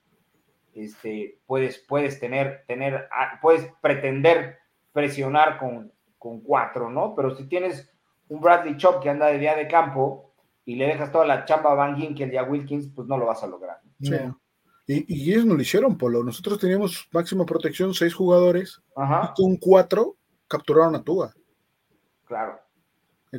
este, 0.73 1.39
puedes, 1.45 1.77
puedes 1.87 2.19
tener, 2.19 2.65
tener, 2.67 3.07
ah, 3.09 3.39
puedes 3.41 3.71
pretender 3.79 4.59
presionar 4.91 5.57
con, 5.57 5.93
con 6.17 6.41
cuatro, 6.41 6.89
¿no? 6.89 7.15
Pero 7.15 7.33
si 7.37 7.47
tienes 7.47 7.89
un 8.27 8.41
Bradley 8.41 8.75
Chop 8.75 9.01
que 9.01 9.09
anda 9.09 9.27
de 9.27 9.37
día 9.37 9.55
de 9.55 9.69
campo 9.69 10.33
y 10.65 10.75
le 10.75 10.85
dejas 10.85 11.13
toda 11.13 11.25
la 11.25 11.45
chamba 11.45 11.71
a 11.71 11.75
Van 11.75 11.95
Ginkel 11.95 12.33
y 12.33 12.35
a 12.35 12.43
Wilkins, 12.43 12.91
pues 12.93 13.07
no 13.07 13.17
lo 13.17 13.27
vas 13.27 13.43
a 13.43 13.47
lograr. 13.47 13.79
Sí. 14.01 14.17
Y, 14.91 15.05
y, 15.07 15.31
ellos 15.31 15.45
no 15.45 15.53
lo 15.53 15.61
hicieron, 15.61 15.99
Polo. 15.99 16.23
Nosotros 16.23 16.57
teníamos 16.57 17.07
máxima 17.11 17.45
protección, 17.45 17.93
seis 17.93 18.11
jugadores, 18.11 18.81
y 18.97 19.39
con 19.39 19.55
cuatro 19.57 20.17
capturaron 20.47 20.95
a 20.95 21.03
Tua. 21.03 21.31
Claro. 22.25 22.59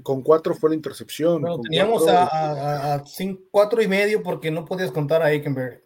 Con 0.05 0.23
cuatro 0.23 0.55
fue 0.55 0.71
la 0.71 0.77
intercepción. 0.77 1.43
teníamos 1.65 2.07
a, 2.09 3.03
cuatro 3.51 3.83
y 3.83 3.89
medio 3.89 4.23
porque 4.23 4.53
no 4.53 4.65
podías 4.65 4.93
contar 4.93 5.23
a 5.23 5.27
Aikenberg. 5.27 5.83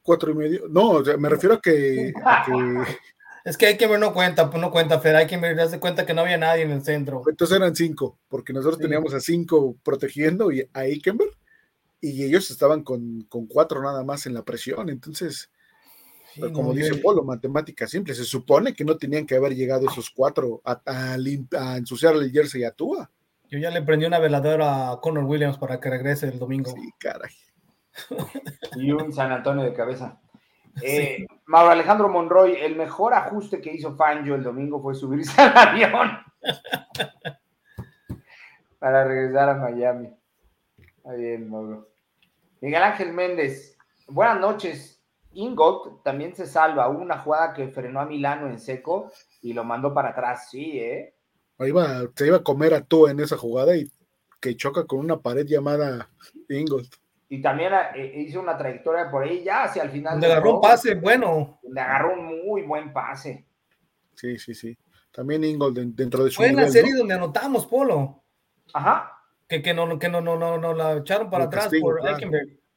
Cuatro 0.00 0.30
y 0.30 0.34
medio. 0.34 0.68
No, 0.70 1.02
me 1.18 1.28
refiero 1.28 1.56
a 1.56 1.60
que, 1.60 2.14
Es 3.44 3.58
que 3.58 3.66
Aikenberg 3.66 4.00
no 4.00 4.14
cuenta, 4.14 4.48
pues 4.48 4.58
no 4.58 4.70
cuenta, 4.70 5.00
Fer. 5.00 5.16
Aikenberg 5.16 5.60
hace 5.60 5.78
cuenta 5.78 6.06
que 6.06 6.14
no 6.14 6.22
había 6.22 6.38
nadie 6.38 6.62
en 6.62 6.70
el 6.70 6.82
centro. 6.82 7.20
Entonces 7.28 7.58
eran 7.58 7.76
cinco, 7.76 8.18
porque 8.28 8.54
nosotros 8.54 8.78
teníamos 8.78 9.12
a 9.12 9.20
cinco 9.20 9.76
protegiendo 9.82 10.50
y 10.50 10.62
a 10.62 10.80
Aikenberg 10.80 11.36
y 12.04 12.24
ellos 12.24 12.50
estaban 12.50 12.82
con, 12.82 13.22
con 13.28 13.46
cuatro 13.46 13.82
nada 13.82 14.04
más 14.04 14.26
en 14.26 14.34
la 14.34 14.42
presión. 14.42 14.90
Entonces, 14.90 15.50
como 16.52 16.72
dice 16.72 16.96
Polo, 16.96 17.22
matemática 17.22 17.86
simple. 17.86 18.14
Se 18.14 18.24
supone 18.24 18.74
que 18.74 18.84
no 18.84 18.96
tenían 18.96 19.26
que 19.26 19.36
haber 19.36 19.54
llegado 19.54 19.88
esos 19.88 20.10
cuatro 20.10 20.60
a, 20.64 20.80
a, 20.86 21.76
ensuciar 21.76 22.14
el 22.14 22.30
jersey 22.30 22.64
a 22.64 22.72
Tua. 22.72 23.10
Yo 23.48 23.58
ya 23.58 23.70
le 23.70 23.82
prendí 23.82 24.04
una 24.04 24.18
veladora 24.18 24.90
a 24.90 25.00
Connor 25.00 25.24
Williams 25.24 25.58
para 25.58 25.80
que 25.80 25.90
regrese 25.90 26.26
el 26.26 26.38
domingo. 26.38 26.70
Sí, 26.70 26.90
caray. 26.98 27.30
y 28.76 28.90
un 28.90 29.12
San 29.12 29.32
Antonio 29.32 29.64
de 29.64 29.72
cabeza. 29.72 30.20
Eh, 30.82 31.24
Mauro 31.46 31.70
Alejandro 31.70 32.08
Monroy, 32.08 32.56
el 32.60 32.74
mejor 32.74 33.14
ajuste 33.14 33.60
que 33.60 33.72
hizo 33.72 33.94
Fangio 33.94 34.34
el 34.34 34.42
domingo 34.42 34.82
fue 34.82 34.96
subirse 34.96 35.32
al 35.40 35.56
avión 35.56 36.10
para 38.80 39.04
regresar 39.04 39.50
a 39.50 39.54
Miami. 39.54 40.08
Ahí 41.04 41.20
bien, 41.20 41.48
Mauro. 41.48 41.93
Miguel 42.60 42.82
Ángel 42.82 43.12
Méndez, 43.12 43.76
buenas 44.08 44.40
noches. 44.40 45.02
Ingold 45.32 46.02
también 46.02 46.34
se 46.34 46.46
salva. 46.46 46.88
Hubo 46.88 47.00
una 47.00 47.18
jugada 47.18 47.52
que 47.52 47.68
frenó 47.68 48.00
a 48.00 48.06
Milano 48.06 48.48
en 48.48 48.58
seco 48.58 49.10
y 49.42 49.52
lo 49.52 49.64
mandó 49.64 49.92
para 49.92 50.10
atrás, 50.10 50.48
sí, 50.50 50.78
¿eh? 50.78 51.14
Iba, 51.58 52.02
se 52.14 52.26
iba 52.26 52.38
a 52.38 52.42
comer 52.42 52.74
a 52.74 52.80
tú 52.80 53.06
en 53.06 53.20
esa 53.20 53.36
jugada 53.36 53.76
y 53.76 53.90
que 54.40 54.56
choca 54.56 54.84
con 54.84 54.98
una 54.98 55.20
pared 55.20 55.46
llamada 55.46 56.10
Ingold. 56.48 56.88
Y 57.28 57.40
también 57.40 57.72
eh, 57.94 58.24
hizo 58.26 58.40
una 58.40 58.56
trayectoria 58.56 59.10
por 59.10 59.22
ahí 59.22 59.42
ya 59.42 59.64
hacia 59.64 59.82
el 59.82 59.90
final. 59.90 60.20
Le 60.20 60.26
agarró 60.26 60.56
un 60.56 60.60
pase 60.60 60.94
bueno. 60.94 61.60
Le 61.62 61.80
agarró 61.80 62.14
un 62.14 62.46
muy 62.46 62.62
buen 62.62 62.92
pase. 62.92 63.46
Sí, 64.14 64.38
sí, 64.38 64.54
sí. 64.54 64.76
También 65.10 65.44
Ingold 65.44 65.78
dentro 65.94 66.24
de 66.24 66.30
su. 66.30 66.36
Fue 66.36 66.48
en 66.48 66.56
la 66.56 66.68
serie 66.68 66.94
donde 66.94 67.14
anotamos, 67.14 67.66
Polo. 67.66 68.22
Ajá. 68.72 69.13
Que, 69.48 69.62
que, 69.62 69.74
no, 69.74 69.98
que 69.98 70.08
no, 70.08 70.20
no, 70.20 70.36
no, 70.36 70.58
no 70.58 70.72
la 70.72 70.94
echaron 70.94 71.30
para 71.30 71.44
atrás 71.44 71.70
por 71.80 72.00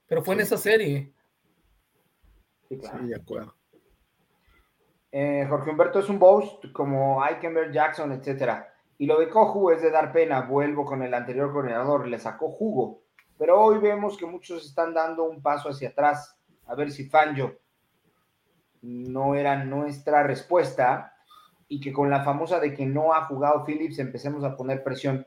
Pero 0.08 0.22
fue 0.22 0.36
en 0.36 0.42
esa 0.42 0.58
serie. 0.58 1.14
Sí, 2.70 2.76
de 2.76 3.16
acuerdo. 3.16 3.56
Eh, 5.12 5.46
Jorge 5.50 5.70
Humberto 5.70 6.00
es 6.00 6.10
un 6.10 6.20
boss 6.20 6.60
como 6.74 7.26
Eikenberg, 7.26 7.72
Jackson, 7.72 8.12
etcétera. 8.12 8.74
Y 8.98 9.06
lo 9.06 9.20
de 9.20 9.30
Coju 9.30 9.72
es 9.72 9.82
de 9.82 9.92
dar 9.92 10.12
pena. 10.12 10.42
Vuelvo 10.42 10.86
con 10.86 11.02
el 11.04 11.14
anterior 11.14 11.52
coordinador, 11.52 12.08
le 12.08 12.20
sacó 12.20 12.52
jugo. 12.52 13.04
Pero 13.38 13.62
hoy 13.62 13.78
vemos 13.80 14.18
que 14.18 14.26
muchos 14.26 14.66
están 14.66 14.94
dando 14.94 15.24
un 15.24 15.42
paso 15.42 15.70
hacia 15.70 15.90
atrás. 15.90 16.38
A 16.66 16.76
ver 16.76 16.92
si 16.92 17.08
Fanjo 17.08 17.54
no 18.82 19.36
era 19.36 19.64
nuestra 19.64 20.24
respuesta 20.24 21.14
y 21.68 21.80
que 21.80 21.92
con 21.92 22.10
la 22.10 22.24
famosa 22.24 22.60
de 22.60 22.74
que 22.74 22.86
no 22.86 23.14
ha 23.14 23.26
jugado 23.26 23.64
Phillips 23.66 24.00
empecemos 24.00 24.44
a 24.44 24.56
poner 24.56 24.84
presión. 24.84 25.26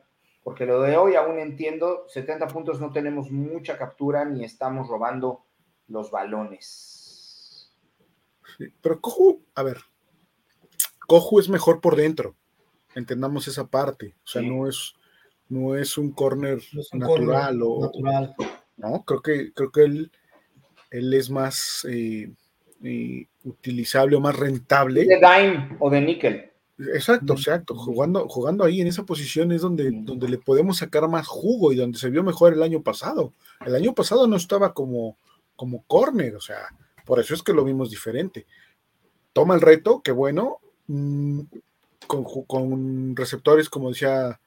Porque 0.51 0.67
lo 0.67 0.83
de 0.83 0.97
hoy 0.97 1.15
aún 1.15 1.39
entiendo, 1.39 2.07
70 2.09 2.49
puntos 2.49 2.81
no 2.81 2.91
tenemos 2.91 3.31
mucha 3.31 3.79
captura 3.79 4.25
ni 4.25 4.43
estamos 4.43 4.89
robando 4.89 5.45
los 5.87 6.11
balones. 6.11 7.71
Pero 8.83 9.01
Coju, 9.01 9.45
a 9.55 9.63
ver, 9.63 9.79
Coju 11.07 11.39
es 11.39 11.49
mejor 11.49 11.81
por 11.81 11.95
dentro. 11.95 12.35
Entendamos 12.97 13.47
esa 13.47 13.69
parte. 13.69 14.17
O 14.25 14.27
sea, 14.27 14.43
no 14.43 14.69
es 14.69 14.93
no 15.49 15.77
es 15.77 15.97
un 15.97 16.11
corner 16.11 16.59
natural 16.95 17.61
o 17.63 17.93
no 18.77 19.05
creo 19.05 19.23
que 19.23 19.53
creo 19.53 19.71
que 19.71 19.85
él, 19.85 20.11
él 20.91 21.15
es 21.15 21.31
más 21.31 21.87
eh, 21.89 22.29
eh, 22.83 23.29
utilizable 23.45 24.17
o 24.17 24.21
más 24.21 24.37
rentable 24.37 25.05
de 25.05 25.15
dime 25.15 25.77
o 25.79 25.89
de 25.91 26.01
níquel 26.01 26.50
exacto 26.95 27.35
exacto 27.35 27.75
jugando 27.75 28.29
jugando 28.29 28.65
ahí 28.65 28.81
en 28.81 28.87
esa 28.87 29.05
posición 29.05 29.53
es 29.53 29.63
donde 29.63 29.91
donde 29.93 30.29
le 30.29 30.39
podemos 30.39 30.79
sacar 30.79 31.09
más 31.09 31.27
jugo 31.27 31.73
y 31.73 31.77
donde 31.77 31.99
se 31.99 32.11
vio 32.11 32.23
mejor 32.23 32.53
el 32.53 32.63
año 32.63 32.83
pasado 32.83 33.33
el 33.65 33.75
año 33.75 33.95
pasado 33.95 34.27
no 34.27 34.37
estaba 34.37 34.73
como 34.73 35.17
como 35.57 35.85
corner 35.87 36.37
o 36.37 36.41
sea 36.41 36.69
por 37.11 37.19
eso 37.19 37.35
es 37.35 37.43
que 37.43 37.53
lo 37.53 37.65
vimos 37.65 37.91
diferente. 37.91 38.47
Toma 39.33 39.57
el 39.57 39.61
reto, 39.61 40.01
que 40.01 40.13
bueno, 40.13 40.61
mm, 40.87 41.41
con, 42.07 43.17
receptores, 43.17 43.69
como 43.69 43.89
decía 43.89 44.41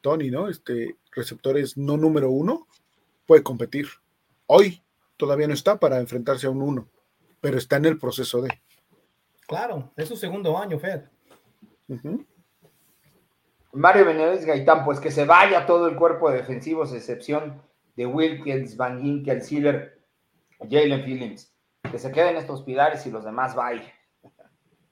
Tony, 0.00 0.28
¿no? 0.28 0.48
Este, 0.48 0.96
receptores 1.12 1.76
no 1.76 1.96
número 1.96 2.32
uno, 2.32 2.66
puede 3.26 3.44
competir. 3.44 3.86
Hoy 4.46 4.82
todavía 5.16 5.46
no 5.46 5.54
está 5.54 5.78
para 5.78 6.00
enfrentarse 6.00 6.48
a 6.48 6.50
un 6.50 6.62
uno. 6.62 6.88
pero 7.40 7.58
está 7.58 7.76
en 7.76 7.84
el 7.84 7.96
proceso 7.96 8.42
de. 8.42 8.60
Claro, 9.46 9.92
es 9.96 10.08
su 10.08 10.16
segundo 10.16 10.58
año, 10.58 10.80
Mario 13.72 14.04
Benedetti 14.04 14.46
Gaitán, 14.46 14.84
pues 14.84 15.00
que 15.00 15.10
se 15.10 15.24
vaya 15.24 15.66
todo 15.66 15.88
el 15.88 15.96
cuerpo 15.96 16.30
de 16.30 16.38
defensivos, 16.38 16.92
excepción 16.92 17.62
de 17.96 18.06
Wilkins, 18.06 18.76
Van 18.76 19.00
Ginkel, 19.00 19.42
Silver, 19.42 20.00
Jalen 20.60 21.04
Phillips. 21.04 21.52
Que 21.90 21.98
se 21.98 22.12
queden 22.12 22.36
estos 22.36 22.62
pilares 22.62 23.06
y 23.06 23.10
los 23.10 23.24
demás 23.24 23.54
vayan. 23.54 23.86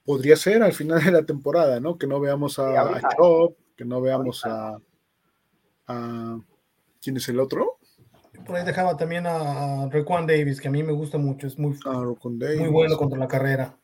Podría 0.05 0.35
ser 0.35 0.63
al 0.63 0.73
final 0.73 1.03
de 1.03 1.11
la 1.11 1.23
temporada, 1.23 1.79
¿no? 1.79 1.97
Que 1.97 2.07
no 2.07 2.19
veamos 2.19 2.57
a, 2.57 2.99
Chop, 3.15 3.57
que 3.75 3.85
no 3.85 4.01
veamos 4.01 4.43
a, 4.45 4.79
¿Quién 7.01 7.17
es 7.17 7.29
el 7.29 7.39
otro? 7.39 7.77
Por 8.45 8.55
ahí 8.55 8.65
dejaba 8.65 8.97
también 8.97 9.25
a, 9.27 9.87
Requan 9.89 10.25
Davis, 10.25 10.59
que 10.59 10.67
a 10.67 10.71
mí 10.71 10.83
me 10.83 10.93
gusta 10.93 11.17
mucho, 11.17 11.47
es 11.47 11.57
muy, 11.59 11.77
muy 12.57 12.67
bueno 12.69 12.97
contra 12.97 13.19
la 13.19 13.27
carrera. 13.27 13.78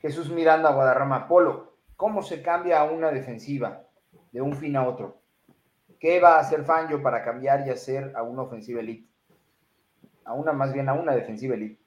Jesús 0.00 0.30
Miranda, 0.30 0.72
Guadarrama, 0.72 1.28
Polo, 1.28 1.74
¿cómo 1.96 2.22
se 2.22 2.42
cambia 2.42 2.80
a 2.80 2.84
una 2.84 3.10
defensiva 3.10 3.82
de 4.32 4.40
un 4.40 4.54
fin 4.54 4.76
a 4.76 4.88
otro? 4.88 5.20
¿Qué 5.98 6.20
va 6.20 6.36
a 6.36 6.40
hacer 6.40 6.64
Fangio 6.64 7.02
para 7.02 7.22
cambiar 7.22 7.66
y 7.66 7.70
hacer 7.70 8.12
a 8.16 8.22
una 8.22 8.42
ofensiva 8.42 8.80
elite? 8.80 9.10
A 10.24 10.32
una, 10.32 10.52
más 10.52 10.72
bien 10.72 10.88
a 10.88 10.94
una 10.94 11.14
defensiva 11.14 11.54
elite. 11.54 11.82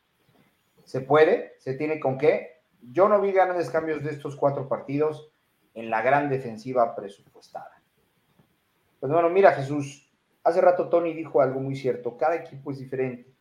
¿Se 0.84 1.02
puede? 1.02 1.56
¿Se 1.58 1.74
tiene 1.74 2.00
con 2.00 2.20
qué? 2.20 2.62
Yo 2.82 3.10
no 3.10 3.20
vi 3.20 3.32
grandes 3.32 3.72
cambios 3.72 4.04
de 4.04 4.12
estos 4.12 4.36
cuatro 4.36 4.68
partidos 4.68 5.32
en 5.74 5.90
la 5.90 6.04
gran 6.04 6.30
defensiva 6.30 6.96
presupuestada. 6.96 7.82
Pues 9.00 9.12
bueno, 9.12 9.30
mira 9.30 9.54
Jesús, 9.54 10.14
hace 10.44 10.62
rato 10.62 10.90
Tony 10.90 11.14
dijo 11.14 11.42
algo 11.42 11.60
muy 11.60 11.76
cierto, 11.76 12.16
cada 12.16 12.36
equipo 12.36 12.72
es 12.72 12.78
diferente. 12.78 13.33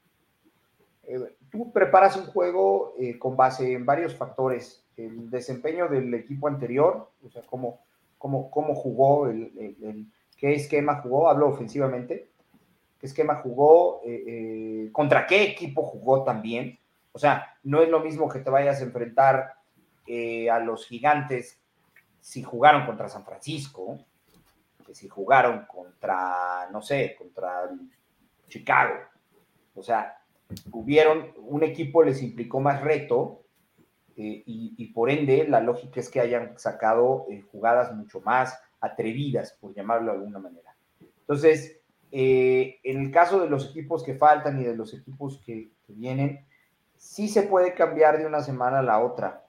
Eh, 1.12 1.36
tú 1.50 1.70
preparas 1.72 2.16
un 2.16 2.24
juego 2.24 2.94
eh, 2.98 3.18
con 3.18 3.36
base 3.36 3.74
en 3.74 3.84
varios 3.84 4.16
factores, 4.16 4.82
el 4.96 5.28
desempeño 5.28 5.86
del 5.86 6.14
equipo 6.14 6.48
anterior, 6.48 7.10
o 7.22 7.28
sea, 7.28 7.42
cómo, 7.42 7.80
cómo, 8.16 8.50
cómo 8.50 8.74
jugó, 8.74 9.28
el, 9.28 10.10
qué 10.38 10.54
esquema 10.54 11.02
jugó, 11.02 11.28
hablo 11.28 11.48
ofensivamente, 11.48 12.30
qué 12.98 13.06
esquema 13.06 13.36
jugó, 13.36 14.00
eh, 14.06 14.88
contra 14.90 15.26
qué 15.26 15.42
equipo 15.42 15.82
jugó 15.82 16.24
también. 16.24 16.78
O 17.12 17.18
sea, 17.18 17.58
no 17.62 17.82
es 17.82 17.90
lo 17.90 18.00
mismo 18.00 18.26
que 18.30 18.38
te 18.38 18.48
vayas 18.48 18.80
a 18.80 18.84
enfrentar 18.84 19.56
a 20.50 20.58
los 20.60 20.86
gigantes 20.86 21.60
si 22.20 22.42
jugaron 22.42 22.86
contra 22.86 23.08
San 23.08 23.24
Francisco, 23.24 23.98
que 24.84 24.94
si 24.94 25.08
jugaron 25.08 25.66
contra, 25.66 26.68
no 26.72 26.80
sé, 26.80 27.14
contra 27.18 27.70
Chicago. 28.48 28.94
O 29.74 29.82
sea, 29.82 30.21
hubieron, 30.72 31.32
un 31.36 31.62
equipo 31.62 32.02
les 32.02 32.22
implicó 32.22 32.60
más 32.60 32.82
reto 32.82 33.42
eh, 34.16 34.42
y, 34.46 34.92
por 34.92 35.10
ende 35.10 35.46
la 35.48 35.60
lógica 35.60 36.00
es 36.00 36.08
que 36.10 36.20
hayan 36.20 36.58
sacado 36.58 37.26
eh, 37.30 37.42
jugadas 37.50 37.94
mucho 37.94 38.20
más 38.20 38.60
atrevidas, 38.80 39.56
por 39.60 39.74
llamarlo 39.74 40.12
de 40.12 40.18
alguna 40.18 40.38
manera. 40.38 40.76
Entonces, 41.20 41.80
eh, 42.10 42.78
en 42.82 43.00
el 43.00 43.10
caso 43.10 43.40
de 43.40 43.48
los 43.48 43.70
equipos 43.70 44.02
que 44.02 44.14
faltan 44.14 44.60
y 44.60 44.64
de 44.64 44.76
los 44.76 44.92
equipos 44.92 45.40
que, 45.46 45.70
que 45.86 45.92
vienen, 45.94 46.44
sí 46.96 47.28
se 47.28 47.44
puede 47.44 47.74
cambiar 47.74 48.18
de 48.18 48.26
una 48.26 48.42
semana 48.42 48.80
a 48.80 48.82
la 48.82 49.00
otra, 49.00 49.46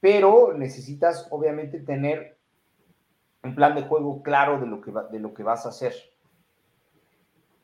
pero 0.00 0.52
necesitas 0.52 1.26
obviamente 1.30 1.80
tener 1.80 2.38
un 3.42 3.54
plan 3.54 3.74
de 3.74 3.82
juego 3.82 4.22
claro 4.22 4.60
de 4.60 4.66
lo 4.66 4.80
que, 4.80 4.92
de 5.10 5.18
lo 5.18 5.32
que 5.32 5.42
vas 5.42 5.64
a 5.66 5.70
hacer. 5.70 5.94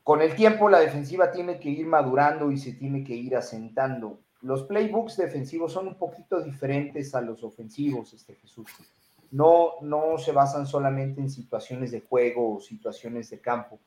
Con 0.05 0.21
el 0.21 0.35
tiempo 0.35 0.69
la 0.69 0.81
defensiva 0.81 1.31
tiene 1.31 1.59
que 1.59 1.69
ir 1.69 1.87
madurando 1.87 2.51
y 2.51 2.59
se 2.59 2.73
tiene 2.73 3.03
que 3.03 3.15
ir 3.15 3.35
asentando. 3.35 4.19
Los 4.43 4.61
playbooks 4.65 5.17
defensivos 5.17 5.73
son 5.73 5.87
un 5.87 5.95
poquito 5.95 6.43
diferentes 6.43 7.15
a 7.15 7.21
los 7.21 7.43
ofensivos, 7.43 8.13
este 8.13 8.35
Jesús. 8.35 8.67
No, 9.31 9.81
no 9.81 10.19
se 10.19 10.31
basan 10.31 10.67
solamente 10.67 11.21
en 11.21 11.31
situaciones 11.31 11.89
de 11.89 12.01
juego 12.01 12.57
o 12.57 12.59
situaciones 12.59 13.31
de 13.31 13.41
campo. 13.41 13.79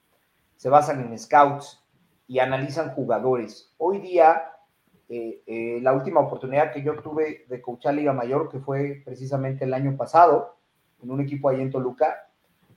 Se 0.56 0.68
basan 0.68 1.02
en 1.02 1.16
scouts 1.16 1.84
y 2.26 2.40
analizan 2.40 2.90
jugadores. 2.94 3.72
Hoy 3.78 4.00
día, 4.00 4.42
eh, 5.08 5.44
eh, 5.46 5.78
la 5.82 5.92
última 5.92 6.18
oportunidad 6.18 6.72
que 6.72 6.82
yo 6.82 7.00
tuve 7.00 7.46
de 7.48 7.62
coachar 7.62 7.94
Liga 7.94 8.12
Mayor, 8.12 8.48
que 8.48 8.58
fue 8.58 9.02
precisamente 9.04 9.66
el 9.66 9.72
año 9.72 9.96
pasado, 9.96 10.56
en 11.00 11.12
un 11.12 11.20
equipo 11.20 11.48
ahí 11.48 11.60
en 11.60 11.70
Toluca, 11.70 12.28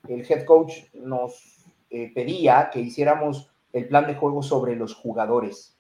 el 0.08 0.24
head 0.30 0.46
coach 0.46 0.94
nos 0.94 1.61
eh, 1.92 2.12
pedía 2.14 2.70
que 2.72 2.80
hiciéramos 2.80 3.52
el 3.74 3.88
plan 3.88 4.08
de 4.08 4.16
juego 4.16 4.42
sobre 4.42 4.76
los 4.76 4.96
jugadores, 4.96 5.78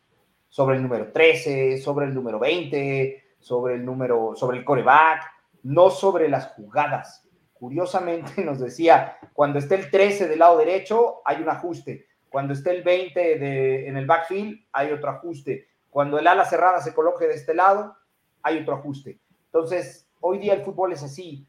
sobre 0.49 0.75
el 0.75 0.83
número 0.83 1.11
13, 1.11 1.77
sobre 1.77 2.05
el 2.05 2.13
número 2.13 2.37
20, 2.37 3.23
sobre 3.39 3.75
el 3.75 3.85
número, 3.85 4.35
sobre 4.35 4.57
el 4.57 4.65
coreback, 4.65 5.23
no 5.63 5.89
sobre 5.89 6.29
las 6.29 6.47
jugadas. 6.47 7.27
Curiosamente 7.53 8.43
nos 8.45 8.59
decía, 8.59 9.17
cuando 9.33 9.59
esté 9.59 9.75
el 9.75 9.89
13 9.89 10.27
del 10.27 10.39
lado 10.39 10.57
derecho, 10.57 11.21
hay 11.25 11.41
un 11.41 11.49
ajuste. 11.49 12.07
Cuando 12.29 12.53
esté 12.53 12.71
el 12.71 12.83
20 12.83 13.39
de, 13.39 13.87
en 13.87 13.97
el 13.97 14.05
backfield, 14.05 14.65
hay 14.71 14.91
otro 14.91 15.11
ajuste. 15.11 15.67
Cuando 15.89 16.19
el 16.19 16.27
ala 16.27 16.45
cerrada 16.45 16.81
se 16.81 16.93
coloque 16.93 17.27
de 17.27 17.35
este 17.35 17.53
lado, 17.53 17.95
hay 18.41 18.59
otro 18.59 18.75
ajuste. 18.75 19.19
Entonces, 19.45 20.09
hoy 20.19 20.39
día 20.39 20.53
el 20.53 20.63
fútbol 20.63 20.93
es 20.93 21.03
así, 21.03 21.45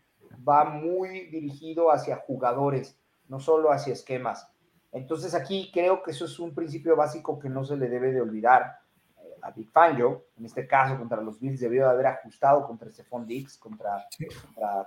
va 0.46 0.64
muy 0.64 1.26
dirigido 1.26 1.92
hacia 1.92 2.16
jugadores, 2.16 2.98
no 3.28 3.40
solo 3.40 3.70
hacia 3.70 3.92
esquemas. 3.92 4.51
Entonces 4.92 5.34
aquí 5.34 5.70
creo 5.72 6.02
que 6.02 6.10
eso 6.10 6.26
es 6.26 6.38
un 6.38 6.54
principio 6.54 6.94
básico 6.94 7.38
que 7.38 7.48
no 7.48 7.64
se 7.64 7.76
le 7.76 7.88
debe 7.88 8.12
de 8.12 8.20
olvidar 8.20 8.78
eh, 9.18 9.36
a 9.40 9.50
Big 9.50 9.70
Fangio. 9.70 10.26
En 10.38 10.44
este 10.44 10.66
caso, 10.66 10.98
contra 10.98 11.22
los 11.22 11.40
Bills 11.40 11.60
debió 11.60 11.84
de 11.84 11.90
haber 11.90 12.06
ajustado 12.06 12.66
contra 12.66 12.90
Stephon 12.90 13.26
Dix, 13.26 13.56
contra, 13.56 14.06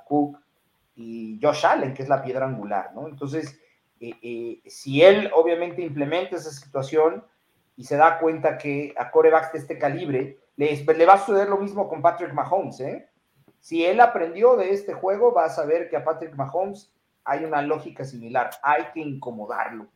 Cook 0.08 0.40
y 0.96 1.40
Josh 1.42 1.66
Allen, 1.66 1.94
que 1.94 2.04
es 2.04 2.10
la 2.10 2.22
piedra 2.22 2.46
angular, 2.46 2.92
¿no? 2.94 3.08
Entonces, 3.08 3.60
eh, 4.00 4.14
eh, 4.22 4.62
si 4.70 5.02
él 5.02 5.32
obviamente 5.34 5.82
implementa 5.82 6.36
esa 6.36 6.52
situación 6.52 7.26
y 7.76 7.84
se 7.84 7.98
da 7.98 8.20
cuenta 8.20 8.58
que 8.58 8.94
a 8.98 9.10
corebacks 9.10 9.54
de 9.54 9.60
este 9.60 9.80
calibre, 9.80 10.38
le, 10.56 10.86
le 10.86 11.06
va 11.06 11.14
a 11.14 11.26
suceder 11.26 11.50
lo 11.50 11.58
mismo 11.58 11.90
con 11.90 12.02
Patrick 12.02 12.32
Mahomes, 12.32 12.80
¿eh? 12.80 13.10
Si 13.60 13.84
él 13.84 14.00
aprendió 14.00 14.56
de 14.56 14.70
este 14.70 14.94
juego, 14.94 15.34
va 15.34 15.46
a 15.46 15.50
saber 15.50 15.90
que 15.90 15.98
a 15.98 16.04
Patrick 16.04 16.36
Mahomes 16.36 16.94
hay 17.24 17.44
una 17.44 17.64
lógica 17.64 18.06
similar, 18.06 18.52
hay 18.62 18.84
que 18.94 19.00
incomodarlo. 19.00 19.88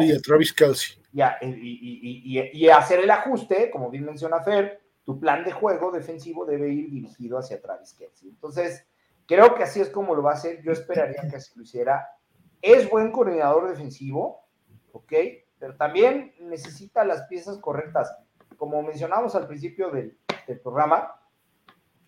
Y 0.00 0.12
a 0.12 0.20
Travis 0.20 0.52
Kelsey. 0.52 0.98
Y, 1.12 2.68
hacer 2.68 3.00
el 3.00 3.10
ajuste, 3.10 3.70
como 3.70 3.90
bien 3.90 4.04
menciona 4.04 4.42
Fer, 4.42 4.80
tu 5.04 5.18
plan 5.18 5.44
de 5.44 5.52
juego 5.52 5.90
defensivo 5.90 6.44
debe 6.44 6.68
ir 6.68 6.90
dirigido 6.90 7.38
hacia 7.38 7.60
Travis 7.60 7.94
Kelsey. 7.94 8.28
Entonces, 8.28 8.86
creo 9.26 9.54
que 9.54 9.62
así 9.62 9.80
es 9.80 9.90
como 9.90 10.14
lo 10.14 10.22
va 10.22 10.32
a 10.32 10.34
hacer. 10.34 10.62
Yo 10.62 10.72
esperaría 10.72 11.28
que 11.28 11.36
así 11.36 11.52
lo 11.56 11.62
hiciera. 11.62 12.08
Es 12.60 12.88
buen 12.90 13.10
coordinador 13.10 13.68
defensivo, 13.68 14.46
¿ok? 14.92 15.12
Pero 15.58 15.76
también 15.76 16.34
necesita 16.40 17.04
las 17.04 17.22
piezas 17.22 17.58
correctas. 17.58 18.14
Como 18.56 18.82
mencionamos 18.82 19.34
al 19.34 19.46
principio 19.46 19.90
del, 19.90 20.18
del 20.46 20.60
programa, 20.60 21.14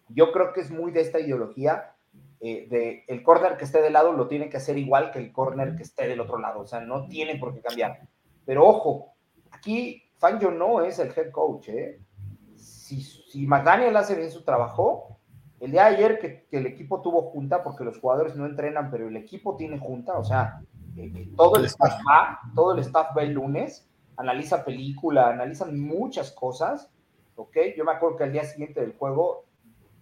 yo 0.08 0.32
creo 0.32 0.52
que 0.52 0.60
es 0.60 0.70
muy 0.70 0.92
de 0.92 1.00
esta 1.00 1.20
ideología 1.20 1.94
eh, 2.40 2.66
de 2.70 3.04
el 3.06 3.22
corner 3.22 3.56
que 3.56 3.64
esté 3.64 3.82
de 3.82 3.90
lado 3.90 4.12
lo 4.12 4.26
tiene 4.26 4.48
que 4.48 4.56
hacer 4.56 4.78
igual 4.78 5.10
que 5.10 5.18
el 5.18 5.30
corner 5.30 5.76
que 5.76 5.82
esté 5.82 6.08
del 6.08 6.20
otro 6.20 6.38
lado, 6.38 6.60
o 6.60 6.66
sea, 6.66 6.80
no 6.80 7.06
tiene 7.06 7.36
por 7.36 7.52
qué 7.54 7.60
cambiar. 7.60 8.00
Pero 8.46 8.66
ojo, 8.66 9.14
aquí 9.50 10.02
Fangio 10.16 10.50
no 10.50 10.82
es 10.82 10.98
el 10.98 11.12
head 11.16 11.30
coach, 11.30 11.68
¿eh? 11.68 12.00
Si, 12.56 13.02
si 13.02 13.46
McDaniel 13.46 13.96
hace 13.96 14.14
bien 14.14 14.30
su 14.30 14.42
trabajo, 14.42 15.20
el 15.60 15.72
día 15.72 15.84
de 15.84 15.96
ayer 15.96 16.18
que, 16.18 16.46
el 16.50 16.66
equipo 16.66 17.02
tuvo 17.02 17.30
junta, 17.30 17.62
porque 17.62 17.84
los 17.84 17.98
jugadores 17.98 18.34
no 18.34 18.46
entrenan, 18.46 18.90
pero 18.90 19.06
el 19.06 19.16
equipo 19.16 19.56
tiene 19.56 19.78
junta, 19.78 20.18
o 20.18 20.24
sea, 20.24 20.62
eh, 20.96 21.12
eh, 21.14 21.30
todo 21.36 21.56
el 21.56 21.66
staff 21.66 22.00
va, 22.08 22.40
todo 22.54 22.72
el 22.72 22.80
staff 22.80 23.16
va 23.16 23.22
el 23.22 23.32
lunes, 23.32 23.86
analiza 24.16 24.64
película, 24.64 25.28
analizan 25.28 25.78
muchas 25.78 26.32
cosas, 26.32 26.90
¿ok? 27.36 27.56
Yo 27.76 27.84
me 27.84 27.92
acuerdo 27.92 28.16
que 28.16 28.24
al 28.24 28.32
día 28.32 28.44
siguiente 28.44 28.80
del 28.80 28.96
juego, 28.96 29.44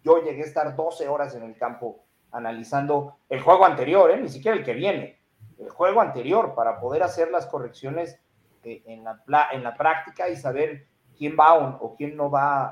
yo 0.04 0.22
llegué 0.22 0.42
a 0.42 0.46
estar 0.46 0.76
12 0.76 1.08
horas 1.08 1.34
en 1.34 1.42
el 1.42 1.56
campo 1.56 2.04
analizando 2.32 3.18
el 3.28 3.40
juego 3.40 3.64
anterior, 3.64 4.10
¿eh? 4.10 4.20
ni 4.20 4.28
siquiera 4.28 4.56
el 4.56 4.64
que 4.64 4.74
viene, 4.74 5.18
el 5.58 5.70
juego 5.70 6.00
anterior, 6.00 6.54
para 6.54 6.80
poder 6.80 7.02
hacer 7.02 7.30
las 7.30 7.46
correcciones 7.46 8.20
eh, 8.64 8.82
en, 8.86 9.04
la, 9.04 9.48
en 9.52 9.62
la 9.62 9.74
práctica 9.74 10.28
y 10.28 10.36
saber 10.36 10.86
quién 11.18 11.36
va 11.38 11.54
o, 11.54 11.94
quién 11.96 12.16
no 12.16 12.30
va 12.30 12.64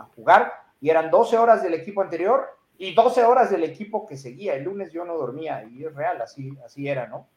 a, 0.00 0.08
jugar. 0.16 0.52
Y 0.80 0.90
eran 0.90 1.10
12 1.10 1.38
horas 1.38 1.62
del 1.62 1.74
equipo 1.74 2.02
anterior 2.02 2.46
y 2.76 2.92
12 2.94 3.24
horas 3.24 3.50
del 3.50 3.62
equipo 3.62 4.04
que 4.04 4.16
seguía. 4.16 4.54
El 4.54 4.64
lunes 4.64 4.92
yo 4.92 5.04
no 5.04 5.16
dormía 5.16 5.64
y 5.64 5.84
es 5.84 5.94
real, 5.94 6.20
así, 6.20 6.58
así 6.66 6.88
era, 6.88 7.06
¿no? 7.06 7.28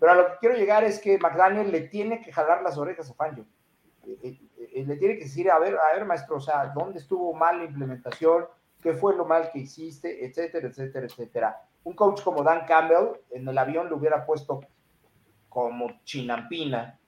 Pero 0.00 0.12
a 0.12 0.14
lo 0.16 0.26
que 0.26 0.38
quiero 0.40 0.56
llegar 0.56 0.82
es 0.82 0.98
que 0.98 1.18
McDaniel 1.18 1.70
le 1.70 1.82
tiene 1.82 2.20
que 2.20 2.32
jalar 2.32 2.62
las 2.62 2.78
orejas 2.78 3.10
a 3.10 3.14
Fangio. 3.14 3.44
Eh, 4.06 4.38
le 4.84 4.96
tiene 4.96 5.14
que 5.16 5.24
decir, 5.24 5.50
a 5.50 5.58
ver, 5.58 5.76
a 5.76 5.94
ver, 5.94 6.04
maestro, 6.04 6.36
o 6.36 6.40
sea, 6.40 6.66
¿dónde 6.74 6.98
estuvo 6.98 7.32
mal 7.32 7.58
la 7.58 7.64
implementación? 7.64 8.46
Qué 8.84 8.92
fue 8.92 9.16
lo 9.16 9.24
mal 9.24 9.50
que 9.50 9.60
hiciste, 9.60 10.26
etcétera, 10.26 10.68
etcétera, 10.68 11.06
etcétera. 11.06 11.62
Un 11.84 11.94
coach 11.94 12.22
como 12.22 12.42
Dan 12.42 12.66
Campbell 12.66 13.18
en 13.30 13.48
el 13.48 13.56
avión 13.56 13.88
lo 13.88 13.96
hubiera 13.96 14.26
puesto 14.26 14.60
como 15.48 15.90
chinampina, 16.04 16.98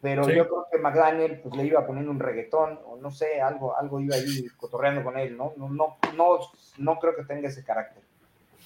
pero 0.00 0.28
yo 0.28 0.46
creo 0.46 0.66
que 0.70 0.78
McDaniel 0.78 1.40
pues 1.40 1.56
le 1.56 1.64
iba 1.64 1.84
poniendo 1.84 2.12
un 2.12 2.20
reggaetón 2.20 2.78
o 2.86 2.96
no 2.96 3.10
sé, 3.10 3.40
algo, 3.40 3.76
algo 3.76 3.98
iba 3.98 4.14
ahí 4.14 4.46
cotorreando 4.56 5.02
con 5.02 5.18
él, 5.18 5.36
¿no? 5.36 5.54
No, 5.56 5.68
no, 5.68 5.96
no, 6.14 6.38
no 6.78 6.98
creo 7.00 7.16
que 7.16 7.24
tenga 7.24 7.48
ese 7.48 7.64
carácter. 7.64 8.04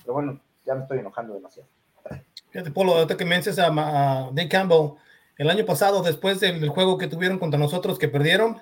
Pero 0.03 0.13
bueno, 0.13 0.39
ya 0.67 0.75
me 0.75 0.83
estoy 0.83 0.99
enojando 0.99 1.33
demasiado. 1.33 1.69
Fíjate, 2.51 2.71
Polo, 2.71 2.95
ahorita 2.95 3.17
que 3.17 3.25
mencionas 3.25 3.59
a, 3.59 3.69
a 3.69 4.31
Dave 4.31 4.49
Campbell, 4.49 4.93
el 5.39 5.49
año 5.49 5.65
pasado, 5.65 6.03
después 6.03 6.39
del 6.41 6.69
juego 6.69 6.99
que 6.99 7.07
tuvieron 7.07 7.39
contra 7.39 7.59
nosotros 7.59 7.99
que 7.99 8.09
perdieron, 8.09 8.61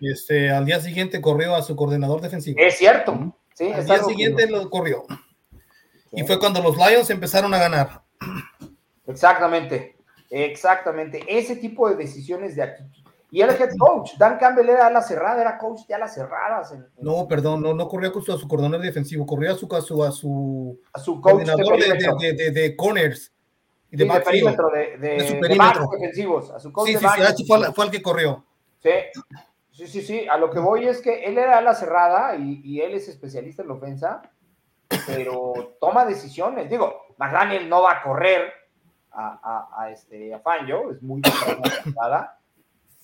este, 0.00 0.50
al 0.50 0.64
día 0.64 0.80
siguiente 0.80 1.20
corrió 1.20 1.54
a 1.54 1.62
su 1.62 1.74
coordinador 1.76 2.20
defensivo. 2.20 2.58
Es 2.60 2.76
cierto. 2.76 3.36
Sí, 3.54 3.72
al 3.72 3.84
día 3.84 4.02
siguiente 4.02 4.48
lo 4.48 4.68
corrió. 4.70 5.04
Y 6.12 6.22
fue 6.22 6.38
cuando 6.38 6.62
los 6.62 6.76
Lions 6.76 7.10
empezaron 7.10 7.52
a 7.54 7.58
ganar. 7.58 8.02
Exactamente, 9.06 9.96
exactamente. 10.30 11.24
Ese 11.26 11.56
tipo 11.56 11.88
de 11.88 11.96
decisiones 11.96 12.56
de 12.56 12.62
aquí. 12.62 12.84
Y 13.30 13.42
el 13.42 13.50
head 13.50 13.76
coach, 13.78 14.12
Dan 14.16 14.38
Campbell 14.38 14.70
era 14.70 14.90
la 14.90 15.02
cerrada, 15.02 15.40
era 15.40 15.58
coach 15.58 15.80
de 15.86 15.98
las 15.98 16.14
cerradas. 16.14 16.74
No, 16.98 17.28
perdón, 17.28 17.60
no, 17.60 17.74
no 17.74 17.86
corrió 17.86 18.10
a 18.10 18.38
su, 18.38 18.48
coordinador 18.48 18.80
defensivo, 18.80 19.26
corrió 19.26 19.52
a 19.52 19.54
su, 19.54 19.66
a 19.74 19.82
su, 19.82 20.02
a 20.02 20.10
su, 20.10 20.80
a 20.94 20.98
su 20.98 21.20
coach 21.20 21.44
coordinador 21.44 21.78
de, 22.18 22.32
de, 22.32 22.50
de, 22.50 22.76
corners. 22.76 23.30
Y 23.90 23.96
de, 23.98 24.04
de 24.06 24.20
perímetro, 24.20 24.70
de, 24.70 24.96
de, 24.96 25.40
defensivos. 25.90 26.50
A 26.50 26.58
su 26.58 26.72
coach 26.72 26.88
sí, 26.88 26.96
sí, 26.96 27.06
sí, 27.36 27.46
fue, 27.46 27.72
fue 27.72 27.84
el 27.84 27.90
que 27.90 28.00
corrió. 28.00 28.44
Sí, 28.82 28.90
sí, 29.78 29.86
sí, 29.86 30.02
sí. 30.02 30.28
A 30.28 30.36
lo 30.36 30.50
que 30.50 30.58
voy 30.58 30.88
es 30.88 31.00
que 31.00 31.24
él 31.24 31.38
era 31.38 31.60
la 31.60 31.74
cerrada 31.74 32.36
y, 32.36 32.80
él 32.80 32.94
es 32.94 33.08
especialista 33.08 33.62
en 33.62 33.68
la 33.68 33.74
ofensa 33.74 34.22
pero 35.06 35.76
toma 35.80 36.04
decisiones. 36.04 36.68
Digo, 36.70 37.02
McDaniel 37.18 37.68
no 37.68 37.82
va 37.82 37.92
a 37.92 38.02
correr 38.02 38.52
a, 39.12 39.68
a, 39.76 39.90
este, 39.90 40.34
a 40.34 40.40
es 40.90 41.02
muy 41.02 41.20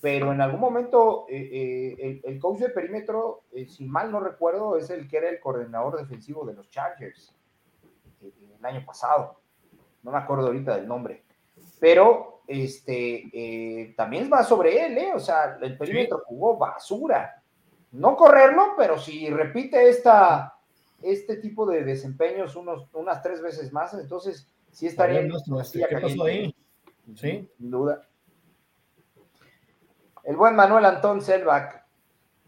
pero 0.01 0.31
en 0.31 0.41
algún 0.41 0.59
momento 0.59 1.25
eh, 1.29 1.95
eh, 1.97 2.21
el, 2.23 2.39
coach 2.39 2.59
de 2.59 2.69
perímetro, 2.69 3.43
eh, 3.53 3.65
si 3.65 3.85
mal 3.85 4.11
no 4.11 4.19
recuerdo, 4.19 4.77
es 4.77 4.89
el 4.89 5.07
que 5.07 5.17
era 5.17 5.29
el 5.29 5.39
coordinador 5.39 5.97
defensivo 5.97 6.45
de 6.45 6.53
los 6.53 6.69
Chargers 6.69 7.35
el 8.21 8.65
año 8.65 8.85
pasado. 8.85 9.39
No 10.03 10.11
me 10.11 10.17
acuerdo 10.17 10.47
ahorita 10.47 10.75
del 10.75 10.87
nombre. 10.87 11.23
Pero 11.79 12.34
este 12.47 13.93
también 13.97 14.29
va 14.31 14.43
sobre 14.43 14.85
él, 14.85 15.11
O 15.13 15.19
sea, 15.19 15.57
el 15.61 15.77
perímetro 15.77 16.23
jugó 16.25 16.57
basura. 16.57 17.41
No 17.91 18.15
correrlo, 18.15 18.73
pero 18.77 18.97
si 18.97 19.29
repite 19.29 19.89
esta 19.89 20.55
este 21.01 21.37
tipo 21.37 21.65
de 21.65 21.83
desempeños 21.83 22.55
unos, 22.55 22.87
unas 22.93 23.21
tres 23.21 23.41
veces 23.41 23.71
más, 23.71 23.93
entonces 23.93 24.47
sí 24.71 24.87
estaría 24.87 25.19
en 25.19 25.31
este, 25.31 25.85
¿Qué 25.87 25.97
pasó 25.97 26.25
ahí? 26.25 26.55
Sí. 27.15 27.49
Sin 27.57 27.71
duda. 27.71 28.07
El 30.23 30.35
buen 30.35 30.55
Manuel 30.55 30.85
Antón 30.85 31.21
Selbach. 31.21 31.83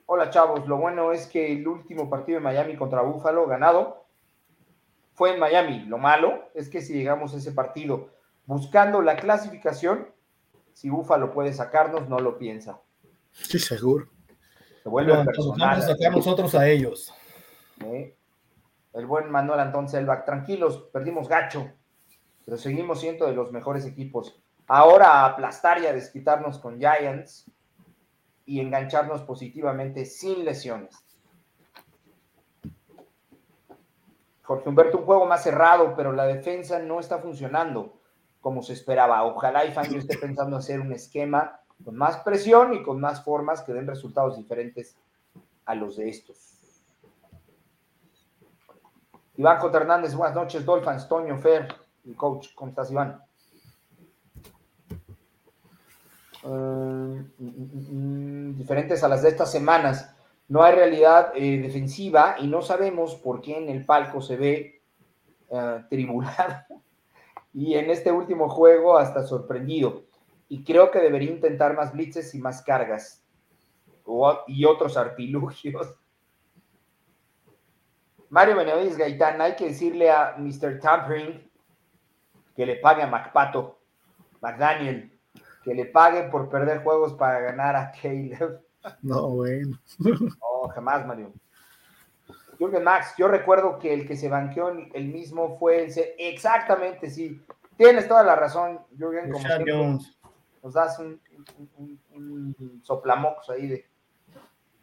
Hola 0.07 0.29
chavos, 0.29 0.67
lo 0.67 0.77
bueno 0.77 1.11
es 1.11 1.27
que 1.27 1.53
el 1.53 1.67
último 1.67 2.09
partido 2.09 2.39
de 2.39 2.43
Miami 2.43 2.75
contra 2.75 3.01
Búfalo 3.01 3.45
ganado 3.45 4.05
fue 5.13 5.33
en 5.33 5.39
Miami. 5.39 5.81
Lo 5.81 5.97
malo 5.97 6.49
es 6.55 6.69
que 6.69 6.81
si 6.81 6.93
llegamos 6.93 7.33
a 7.33 7.37
ese 7.37 7.51
partido 7.51 8.09
buscando 8.47 9.01
la 9.01 9.17
clasificación, 9.17 10.07
si 10.73 10.89
Búfalo 10.89 11.31
puede 11.31 11.53
sacarnos, 11.53 12.09
no 12.09 12.17
lo 12.19 12.39
piensa. 12.39 12.81
Sí, 13.31 13.59
seguro. 13.59 14.07
Se 14.81 14.89
vuelve 14.89 15.11
Vamos 15.11 15.61
a 15.61 15.81
sacar 15.81 16.11
nosotros 16.11 16.55
a 16.55 16.67
ellos. 16.67 17.13
¿Eh? 17.85 18.15
el 18.93 19.05
buen 19.05 19.29
Manuel 19.29 19.59
Antón 19.59 19.87
Selvag, 19.87 20.25
tranquilos, 20.25 20.89
perdimos 20.91 21.27
gacho, 21.27 21.69
pero 22.43 22.57
seguimos 22.57 22.99
siendo 22.99 23.27
de 23.27 23.33
los 23.33 23.51
mejores 23.51 23.85
equipos. 23.85 24.41
Ahora 24.65 25.11
a 25.11 25.25
aplastar 25.25 25.79
y 25.79 25.85
a 25.85 25.93
desquitarnos 25.93 26.57
con 26.57 26.79
Giants 26.79 27.45
y 28.45 28.59
engancharnos 28.59 29.21
positivamente 29.21 30.03
sin 30.03 30.43
lesiones. 30.43 30.95
Jorge 34.41 34.67
Humberto, 34.67 34.97
un 34.97 35.05
juego 35.05 35.27
más 35.27 35.43
cerrado, 35.43 35.93
pero 35.95 36.11
la 36.11 36.25
defensa 36.25 36.79
no 36.79 36.99
está 36.99 37.19
funcionando 37.19 37.99
como 38.47 38.63
se 38.63 38.71
esperaba. 38.71 39.25
Ojalá 39.25 39.65
y 39.65 39.73
Fangio 39.73 39.99
esté 39.99 40.17
pensando 40.17 40.55
hacer 40.55 40.79
un 40.79 40.93
esquema 40.93 41.59
con 41.83 41.97
más 41.97 42.15
presión 42.19 42.73
y 42.73 42.81
con 42.81 42.97
más 42.97 43.21
formas 43.21 43.61
que 43.61 43.73
den 43.73 43.85
resultados 43.85 44.37
diferentes 44.37 44.95
a 45.65 45.75
los 45.75 45.97
de 45.97 46.07
estos. 46.07 46.37
Iván 49.35 49.59
J. 49.59 49.77
Hernández, 49.77 50.15
buenas 50.15 50.33
noches, 50.33 50.63
Dolphins, 50.63 51.09
Toño, 51.09 51.37
Fer, 51.37 51.67
el 52.05 52.15
coach, 52.15 52.53
¿cómo 52.55 52.69
estás, 52.69 52.89
Iván? 52.89 53.21
Eh, 56.43 56.47
mm, 56.47 57.25
mm, 57.39 58.51
mm, 58.51 58.57
diferentes 58.59 59.03
a 59.03 59.09
las 59.09 59.23
de 59.23 59.27
estas 59.27 59.51
semanas. 59.51 60.15
No 60.47 60.63
hay 60.63 60.73
realidad 60.73 61.33
eh, 61.35 61.59
defensiva 61.61 62.37
y 62.39 62.47
no 62.47 62.61
sabemos 62.61 63.15
por 63.15 63.41
qué 63.41 63.57
en 63.57 63.67
el 63.67 63.85
palco 63.85 64.21
se 64.21 64.37
ve 64.37 64.81
uh, 65.49 65.85
tribulado 65.89 66.77
y 67.57 67.73
en 67.73 67.89
este 67.89 68.11
último 68.11 68.49
juego 68.49 68.99
hasta 68.99 69.23
sorprendido. 69.23 70.03
Y 70.47 70.63
creo 70.63 70.91
que 70.91 70.99
debería 70.99 71.31
intentar 71.31 71.75
más 71.75 71.91
blitzes 71.91 72.35
y 72.35 72.39
más 72.39 72.61
cargas 72.61 73.23
y 74.45 74.63
otros 74.63 74.95
artilugios 74.97 75.95
Mario 78.29 78.57
Benavides 78.57 78.97
Gaitán, 78.97 79.41
hay 79.41 79.55
que 79.55 79.69
decirle 79.69 80.11
a 80.11 80.35
Mr. 80.37 80.79
Tampering 80.79 81.49
que 82.55 82.65
le 82.65 82.75
pague 82.75 83.01
a 83.01 83.07
McPato, 83.07 83.79
McDaniel, 84.41 85.17
que 85.63 85.73
le 85.73 85.85
pague 85.85 86.23
por 86.23 86.49
perder 86.49 86.83
juegos 86.83 87.13
para 87.13 87.39
ganar 87.39 87.75
a 87.75 87.91
Caleb. 87.91 88.61
No, 89.01 89.29
bueno. 89.29 89.79
No, 89.99 90.67
jamás, 90.75 91.07
Mario. 91.07 91.33
Jürgen 92.57 92.83
Max, 92.83 93.13
yo 93.17 93.27
recuerdo 93.27 93.79
que 93.79 93.93
el 93.93 94.07
que 94.07 94.15
se 94.15 94.29
banqueó 94.29 94.69
el 94.69 95.07
mismo 95.07 95.57
fue 95.57 95.85
el... 95.85 95.93
Exactamente, 96.17 97.09
sí. 97.09 97.41
Tienes 97.77 98.07
toda 98.07 98.23
la 98.23 98.35
razón, 98.35 98.79
Jürgen. 98.97 99.31
Como 99.31 99.47
nos 100.63 100.73
das 100.73 100.99
un, 100.99 101.21
un, 101.77 101.99
un, 102.13 102.81
soplamocos 102.83 103.49
ahí 103.49 103.67
de 103.67 103.85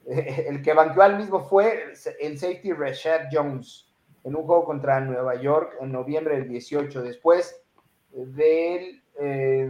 el 0.49 0.63
que 0.63 0.73
banqueó 0.73 1.03
al 1.03 1.17
mismo 1.17 1.45
fue 1.45 1.93
el 2.21 2.39
safety 2.39 2.73
Rashad 2.73 3.29
Jones 3.33 3.91
en 4.23 4.35
un 4.37 4.45
juego 4.45 4.65
contra 4.65 5.01
Nueva 5.01 5.35
York 5.35 5.75
en 5.81 5.93
noviembre 5.93 6.37
del 6.37 6.49
18, 6.49 7.03
después 7.03 7.63
del, 8.11 9.03
eh, 9.19 9.69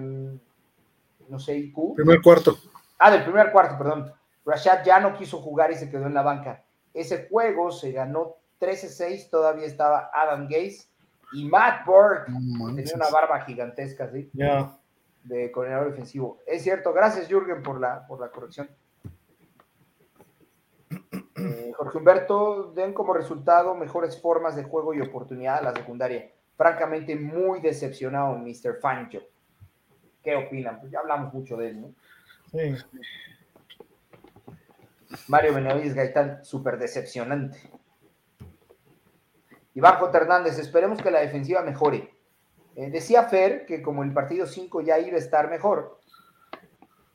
no 1.28 1.38
sé, 1.38 1.56
IQ. 1.56 1.96
Primer 1.96 2.22
cuarto. 2.22 2.56
Ah, 2.98 3.10
del 3.10 3.24
primer 3.24 3.50
cuarto, 3.50 3.76
perdón. 3.76 4.12
Rashad 4.44 4.84
ya 4.84 5.00
no 5.00 5.16
quiso 5.16 5.40
jugar 5.40 5.72
y 5.72 5.76
se 5.76 5.90
quedó 5.90 6.06
en 6.06 6.14
la 6.14 6.22
banca. 6.22 6.64
Ese 6.94 7.28
juego 7.28 7.72
se 7.72 7.92
ganó 7.92 8.36
13-6, 8.60 9.28
todavía 9.28 9.66
estaba 9.66 10.10
Adam 10.14 10.44
Gaze 10.48 10.86
y 11.32 11.44
Matt 11.44 11.84
Burke, 11.84 12.32
tenía 12.74 12.94
una 12.94 13.10
barba 13.10 13.40
gigantesca, 13.40 14.08
¿sí? 14.10 14.30
De 15.24 15.50
coordinador 15.50 15.90
defensivo. 15.90 16.38
Es 16.46 16.62
cierto, 16.62 16.92
gracias 16.92 17.28
Jürgen 17.28 17.62
por 17.62 17.80
la, 17.80 18.06
por 18.06 18.20
la 18.20 18.30
corrección. 18.30 18.70
Eh, 21.36 21.72
Jorge 21.76 21.98
Humberto, 21.98 22.72
den 22.74 22.94
como 22.94 23.12
resultado 23.12 23.74
mejores 23.74 24.20
formas 24.20 24.54
de 24.54 24.62
juego 24.62 24.94
y 24.94 25.00
oportunidad 25.00 25.58
a 25.58 25.62
la 25.62 25.74
secundaria. 25.74 26.30
Francamente, 26.56 27.16
muy 27.16 27.60
decepcionado, 27.60 28.38
Mr. 28.38 28.78
Fancho. 28.80 29.20
¿Qué 30.22 30.36
opinan? 30.36 30.80
Pues 30.80 30.92
ya 30.92 31.00
hablamos 31.00 31.34
mucho 31.34 31.56
de 31.56 31.70
él, 31.70 31.80
¿no? 31.80 31.94
Sí. 32.52 32.76
Mario 35.28 35.54
Benavides 35.54 35.94
Gaitán, 35.94 36.44
súper 36.44 36.78
decepcionante. 36.78 37.58
Iván 39.74 39.98
J. 39.98 40.18
Hernández, 40.18 40.58
esperemos 40.58 41.02
que 41.02 41.10
la 41.10 41.20
defensiva 41.20 41.62
mejore. 41.62 42.14
Eh, 42.76 42.90
decía 42.90 43.24
Fer 43.24 43.66
que 43.66 43.82
como 43.82 44.02
el 44.02 44.12
partido 44.12 44.46
5 44.46 44.80
ya 44.82 44.98
iba 44.98 45.16
a 45.16 45.20
estar 45.20 45.50
mejor. 45.50 46.00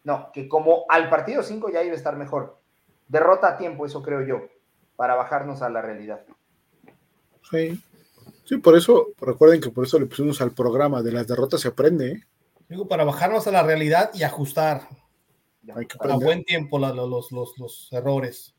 No, 0.04 0.32
que 0.34 0.48
como 0.48 0.86
al 0.90 1.10
partido 1.10 1.44
5 1.44 1.70
ya 1.70 1.84
iba 1.84 1.94
a 1.94 1.98
estar 1.98 2.16
mejor 2.16 2.60
derrota 3.10 3.50
a 3.50 3.58
tiempo, 3.58 3.86
eso 3.86 4.02
creo 4.02 4.22
yo, 4.22 4.48
para 4.96 5.16
bajarnos 5.16 5.62
a 5.62 5.70
la 5.70 5.82
realidad. 5.82 6.22
Sí, 7.52 7.84
sí, 8.46 8.58
por 8.58 8.78
eso, 8.78 9.08
recuerden 9.20 9.60
que 9.60 9.72
por 9.72 9.86
eso 9.86 10.00
le 10.00 10.06
pusimos 10.06 10.40
al 10.40 10.52
programa 10.52 11.02
de 11.02 11.12
las 11.12 11.28
derrotas 11.28 11.60
se 11.60 11.68
aprende. 11.68 12.12
¿eh? 12.12 12.24
Digo, 12.70 12.88
para 12.88 13.04
bajarnos 13.04 13.48
a 13.48 13.52
la 13.52 13.64
realidad 13.64 14.12
y 14.14 14.24
ajustar 14.24 14.84
a 15.72 16.16
buen 16.16 16.44
tiempo 16.44 16.80
los, 16.80 17.32
los, 17.32 17.90
errores. 17.92 18.56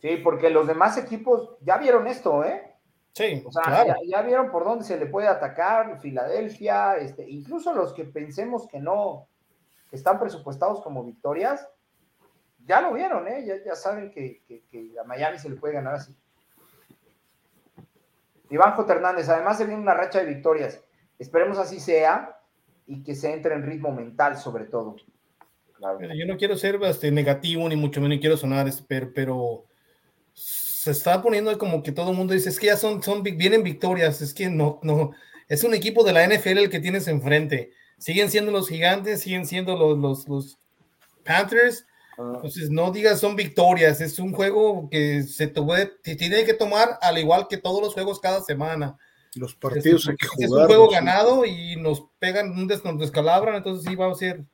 Sí, 0.00 0.16
porque 0.22 0.50
los 0.50 0.66
demás 0.66 0.98
equipos 0.98 1.56
ya 1.60 1.78
vieron 1.78 2.06
esto, 2.06 2.44
¿eh? 2.44 2.76
Sí, 3.12 3.42
o 3.46 3.52
sea, 3.52 3.94
ya, 4.06 4.22
vieron 4.22 4.50
por 4.50 4.64
dónde 4.64 4.84
se 4.84 4.98
le 4.98 5.06
puede 5.06 5.28
atacar, 5.28 6.00
Filadelfia, 6.00 6.96
este, 6.96 7.28
incluso 7.28 7.74
los 7.74 7.92
que 7.92 8.04
pensemos 8.04 8.66
que 8.66 8.80
no 8.80 9.28
están 9.90 10.18
presupuestados 10.18 10.80
como 10.80 11.04
victorias, 11.04 11.68
ya 12.66 12.80
lo 12.80 12.94
vieron, 12.94 13.28
¿eh? 13.28 13.62
ya, 13.64 13.74
saben 13.74 14.10
que, 14.10 14.42
a 15.00 15.04
Miami 15.04 15.38
se 15.38 15.50
le 15.50 15.56
puede 15.56 15.74
ganar 15.74 15.96
así. 15.96 16.16
Iván 18.50 18.74
J. 18.74 18.92
Hernández, 18.92 19.28
además 19.28 19.58
se 19.58 19.66
viene 19.66 19.80
una 19.80 19.94
racha 19.94 20.18
de 20.18 20.26
victorias. 20.26 20.80
Esperemos 21.18 21.58
así 21.58 21.80
sea 21.80 22.38
y 22.86 23.02
que 23.02 23.14
se 23.14 23.32
entre 23.32 23.54
en 23.54 23.62
ritmo 23.62 23.92
mental 23.92 24.36
sobre 24.36 24.64
todo. 24.64 24.96
Yo 26.14 26.26
no 26.26 26.36
quiero 26.36 26.56
ser 26.56 26.78
este, 26.82 27.10
negativo, 27.10 27.68
ni 27.68 27.76
mucho 27.76 28.00
menos 28.00 28.18
quiero 28.20 28.36
sonar, 28.36 28.70
pero, 28.86 29.12
pero 29.14 29.64
se 30.34 30.90
está 30.90 31.22
poniendo 31.22 31.56
como 31.58 31.82
que 31.82 31.92
todo 31.92 32.10
el 32.10 32.16
mundo 32.16 32.34
dice, 32.34 32.48
es 32.48 32.58
que 32.58 32.66
ya 32.66 32.76
son, 32.76 33.02
son, 33.02 33.22
vienen 33.22 33.62
victorias, 33.62 34.20
es 34.22 34.34
que 34.34 34.48
no, 34.48 34.80
no, 34.82 35.12
es 35.48 35.64
un 35.64 35.74
equipo 35.74 36.04
de 36.04 36.12
la 36.12 36.26
NFL 36.26 36.58
el 36.58 36.70
que 36.70 36.80
tienes 36.80 37.08
enfrente. 37.08 37.72
Siguen 37.98 38.30
siendo 38.30 38.50
los 38.50 38.68
gigantes, 38.68 39.20
siguen 39.20 39.46
siendo 39.46 39.76
los, 39.76 39.98
los, 39.98 40.28
los 40.28 40.58
Panthers. 41.24 41.86
Entonces, 42.18 42.70
no 42.70 42.90
digas 42.92 43.20
son 43.20 43.36
victorias, 43.36 44.00
es 44.00 44.18
un 44.18 44.32
juego 44.32 44.88
que 44.90 45.22
se 45.22 45.46
tiene 45.48 46.44
que 46.44 46.54
tomar 46.54 46.98
al 47.00 47.18
igual 47.18 47.48
que 47.48 47.56
todos 47.56 47.80
los 47.80 47.94
juegos 47.94 48.20
cada 48.20 48.40
semana. 48.42 48.96
Los 49.34 49.54
partidos 49.54 50.08
hay 50.08 50.16
que 50.16 50.26
jugar. 50.26 50.44
Es 50.44 50.52
un 50.52 50.66
juego 50.66 50.90
ganado 50.90 51.44
y 51.46 51.76
nos 51.76 52.04
pegan, 52.18 52.54
nos 52.54 52.98
descalabran, 52.98 53.56
entonces 53.56 53.88
sí 53.88 53.96
va 53.96 54.10
a 54.10 54.14
ser. 54.14 54.44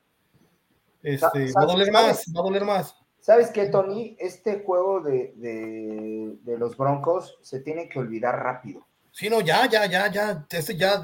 Este, 1.03 1.53
va 1.53 1.62
a 1.62 1.66
doler 1.66 1.93
más, 1.93 2.25
va 2.35 2.41
a 2.41 2.43
doler 2.43 2.65
más. 2.65 2.97
¿Sabes 3.20 3.51
qué, 3.51 3.66
Tony? 3.66 4.16
Este 4.19 4.61
juego 4.61 5.01
de, 5.01 5.35
de, 5.37 6.59
los 6.59 6.77
Broncos 6.77 7.39
se 7.43 7.61
tiene 7.61 7.89
que 7.89 7.99
olvidar 7.99 8.43
rápido. 8.43 8.87
Sí, 9.12 9.29
no, 9.29 9.41
ya, 9.41 9.69
ya, 9.69 9.87
ya, 9.87 10.11
ya, 10.11 10.47
este 10.51 10.77
ya. 10.77 11.03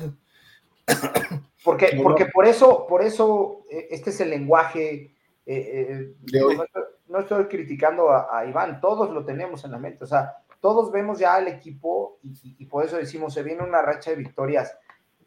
Porque, 1.64 1.98
porque 2.02 2.26
por 2.26 2.46
eso, 2.46 2.86
por 2.86 3.02
eso, 3.02 3.62
eh, 3.70 3.88
este 3.90 4.10
es 4.10 4.20
el 4.20 4.30
lenguaje. 4.30 5.14
Eh, 5.46 6.14
eh, 6.32 6.84
no, 7.08 7.20
estoy 7.20 7.46
criticando 7.46 8.10
a, 8.10 8.44
Iván, 8.46 8.80
todos 8.80 9.10
lo 9.10 9.24
tenemos 9.24 9.64
en 9.64 9.72
la 9.72 9.78
mente. 9.78 10.04
O 10.04 10.06
sea, 10.06 10.36
todos 10.60 10.92
vemos 10.92 11.18
ya 11.18 11.34
al 11.34 11.48
equipo 11.48 12.18
y, 12.22 12.66
por 12.66 12.84
eso 12.84 12.96
decimos, 12.96 13.34
se 13.34 13.42
viene 13.42 13.62
una 13.62 13.82
racha 13.82 14.10
de 14.10 14.16
victorias. 14.16 14.76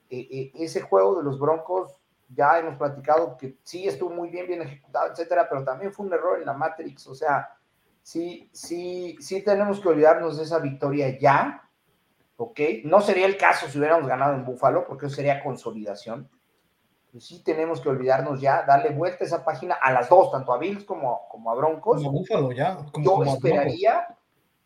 ese 0.10 0.82
juego 0.82 1.18
de 1.18 1.24
los 1.24 1.40
Broncos 1.40 1.97
ya 2.30 2.60
hemos 2.60 2.76
platicado 2.76 3.38
que 3.38 3.58
sí 3.64 3.88
estuvo 3.88 4.10
muy 4.10 4.30
bien, 4.30 4.48
bien 4.48 4.62
ejecutado, 4.62 5.12
etcétera, 5.12 5.48
pero 5.50 5.64
también 5.64 5.94
fue 5.94 6.06
un 6.06 6.14
error 6.14 6.40
en 6.40 6.46
la 6.46 6.54
Matrix, 6.54 7.08
o 7.08 7.16
sea, 7.16 7.50
sí, 8.02 8.50
sí, 8.54 9.18
sí 9.20 9.42
tenemos 9.44 9.80
que 9.80 9.90
olvidarnos 9.90 10.38
de 10.38 10.44
esa 10.44 10.60
victoria 10.60 11.18
ya, 11.18 11.70
¿ok? 12.38 12.60
No 12.86 13.02
sería 13.02 13.26
el 13.26 13.38
caso 13.38 13.68
si 13.68 13.78
hubiéramos 13.78 14.08
ganado 14.08 14.34
en 14.34 14.46
Búfalo, 14.46 14.86
porque 14.86 15.08
eso 15.08 15.16
sería 15.16 15.44
consolidación. 15.44 16.30
Pues 17.12 17.26
sí 17.26 17.44
tenemos 17.44 17.82
que 17.82 17.90
olvidarnos 17.90 18.40
ya, 18.40 18.64
darle 18.64 18.92
vuelta 18.92 19.24
a 19.24 19.28
esa 19.28 19.44
página 19.44 19.76
a 19.76 19.92
las 19.92 20.10
dos, 20.10 20.32
tanto 20.32 20.54
a 20.54 20.58
Bills 20.58 20.84
como, 20.84 21.28
como 21.30 21.52
a 21.52 21.56
Broncos. 21.56 22.04
Como 22.04 22.20
Búfalo 22.20 22.52
ya. 22.52 22.78
Yo 22.98 23.24
esperaría, 23.24 24.08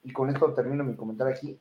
y 0.04 0.12
con 0.12 0.30
esto 0.30 0.54
termino 0.54 0.84
mi 0.84 0.96
comentario 0.96 1.34
aquí, 1.34 1.60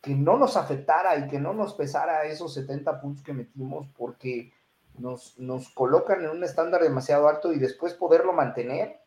que 0.00 0.14
no 0.14 0.36
nos 0.36 0.56
afectara 0.56 1.16
y 1.16 1.26
que 1.28 1.38
no 1.38 1.52
nos 1.52 1.74
pesara 1.74 2.24
esos 2.24 2.54
70 2.54 3.00
puntos 3.00 3.22
que 3.22 3.32
metimos, 3.32 3.88
porque 3.96 4.52
nos, 4.98 5.38
nos 5.38 5.68
colocan 5.70 6.24
en 6.24 6.30
un 6.30 6.44
estándar 6.44 6.82
demasiado 6.82 7.28
alto 7.28 7.52
y 7.52 7.58
después 7.58 7.94
poderlo 7.94 8.32
mantener. 8.32 9.00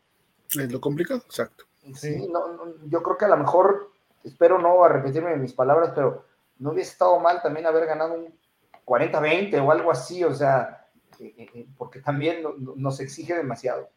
Es 0.50 0.72
lo 0.72 0.82
complicado, 0.82 1.22
exacto. 1.26 1.66
Sí, 1.96 2.28
no, 2.28 2.76
yo 2.86 3.02
creo 3.02 3.18
que 3.18 3.26
a 3.26 3.30
lo 3.30 3.38
mejor, 3.38 3.92
espero 4.24 4.60
no 4.60 4.84
a 4.84 4.90
repetirme 4.90 5.36
mis 5.38 5.54
palabras, 5.54 5.92
pero 5.96 6.26
no 6.60 6.72
hubiese 6.72 6.92
estado 6.92 7.20
mal 7.20 7.42
también 7.42 7.66
haber 7.66 7.86
ganado 7.86 8.14
un 8.14 8.38
40-20 8.86 9.66
o 9.66 9.72
algo 9.72 9.92
así, 9.92 10.24
o 10.24 10.34
sea, 10.34 10.88
eh, 11.20 11.34
eh, 11.38 11.50
eh, 11.54 11.68
porque 11.78 12.00
también 12.00 12.44
nos 12.76 13.00
exige 13.00 13.36
demasiado. 13.36 13.90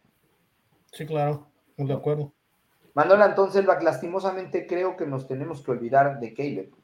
Sí, 0.93 1.07
claro, 1.07 1.47
de 1.77 1.93
acuerdo. 1.93 2.33
Manuel 2.95 3.23
entonces, 3.23 3.65
lastimosamente 3.65 4.67
creo 4.67 4.97
que 4.97 5.07
nos 5.07 5.29
tenemos 5.29 5.63
que 5.63 5.71
olvidar 5.71 6.19
de 6.19 6.35
Caleb. 6.35 6.75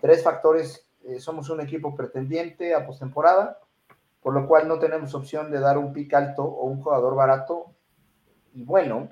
Tres 0.00 0.22
factores, 0.22 0.88
somos 1.18 1.50
un 1.50 1.60
equipo 1.60 1.96
pretendiente 1.96 2.74
a 2.74 2.86
postemporada, 2.86 3.58
por 4.22 4.34
lo 4.34 4.46
cual 4.46 4.68
no 4.68 4.78
tenemos 4.78 5.14
opción 5.14 5.50
de 5.50 5.60
dar 5.60 5.78
un 5.78 5.92
pick 5.92 6.12
alto 6.14 6.44
o 6.44 6.66
un 6.66 6.82
jugador 6.82 7.14
barato 7.14 7.74
y 8.54 8.64
bueno. 8.64 9.10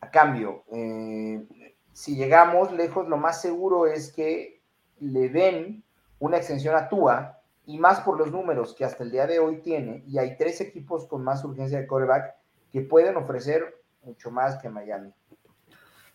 A 0.00 0.10
cambio, 0.10 0.64
eh, 0.74 1.46
si 1.92 2.16
llegamos 2.16 2.72
lejos, 2.72 3.08
lo 3.08 3.16
más 3.16 3.40
seguro 3.40 3.86
es 3.86 4.12
que 4.12 4.60
le 4.98 5.28
den 5.28 5.84
una 6.18 6.38
extensión 6.38 6.74
a 6.74 6.88
Tua 6.88 7.40
y 7.66 7.78
más 7.78 8.00
por 8.00 8.18
los 8.18 8.32
números 8.32 8.74
que 8.74 8.84
hasta 8.84 9.04
el 9.04 9.10
día 9.10 9.26
de 9.26 9.38
hoy 9.38 9.60
tiene, 9.62 10.02
y 10.08 10.18
hay 10.18 10.36
tres 10.36 10.60
equipos 10.60 11.06
con 11.06 11.22
más 11.22 11.44
urgencia 11.44 11.78
de 11.78 11.86
coreback 11.86 12.34
que 12.72 12.80
pueden 12.80 13.16
ofrecer 13.16 13.82
mucho 14.02 14.30
más 14.30 14.56
que 14.60 14.68
Miami. 14.68 15.12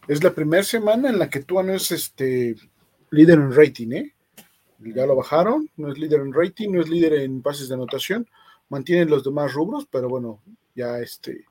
Es 0.08 0.24
la 0.24 0.32
primera 0.32 0.64
semana 0.64 1.10
en 1.10 1.20
la 1.20 1.30
que 1.30 1.44
Tua 1.44 1.64
no 1.64 1.74
es 1.74 1.92
este 1.92 2.56
líder 3.12 3.40
en 3.40 3.54
rating, 3.54 3.92
¿eh? 3.92 4.16
Ya 4.80 5.06
lo 5.06 5.16
bajaron, 5.16 5.70
no 5.78 5.92
es 5.92 5.98
líder 5.98 6.22
en 6.22 6.34
rating, 6.34 6.72
no 6.72 6.82
es 6.82 6.90
líder 6.90 7.14
en 7.14 7.42
pases 7.42 7.70
de 7.70 7.76
anotación, 7.76 8.28
mantienen 8.70 9.10
los 9.10 9.24
demás 9.24 9.54
rubros, 9.54 9.88
pero 9.90 10.10
bueno, 10.10 10.42
ya 10.76 11.00
este, 11.00 11.46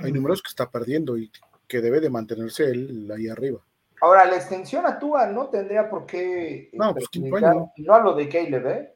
hay 0.00 0.12
números 0.12 0.42
que 0.42 0.48
está 0.48 0.70
perdiendo 0.70 1.16
y 1.16 1.30
que 1.68 1.80
debe 1.80 2.00
de 2.00 2.10
mantenerse 2.10 2.64
él 2.64 3.10
ahí 3.14 3.28
arriba. 3.28 3.60
Ahora, 4.00 4.24
la 4.24 4.36
extensión 4.36 4.84
a 4.84 4.98
Tua 4.98 5.26
no 5.26 5.48
tendría 5.48 5.88
por 5.88 6.06
qué... 6.06 6.70
No, 6.72 6.92
pues 6.92 7.08
no 7.76 7.94
hablo 7.94 8.14
de 8.14 8.28
Caleb, 8.28 8.66
¿eh? 8.66 8.94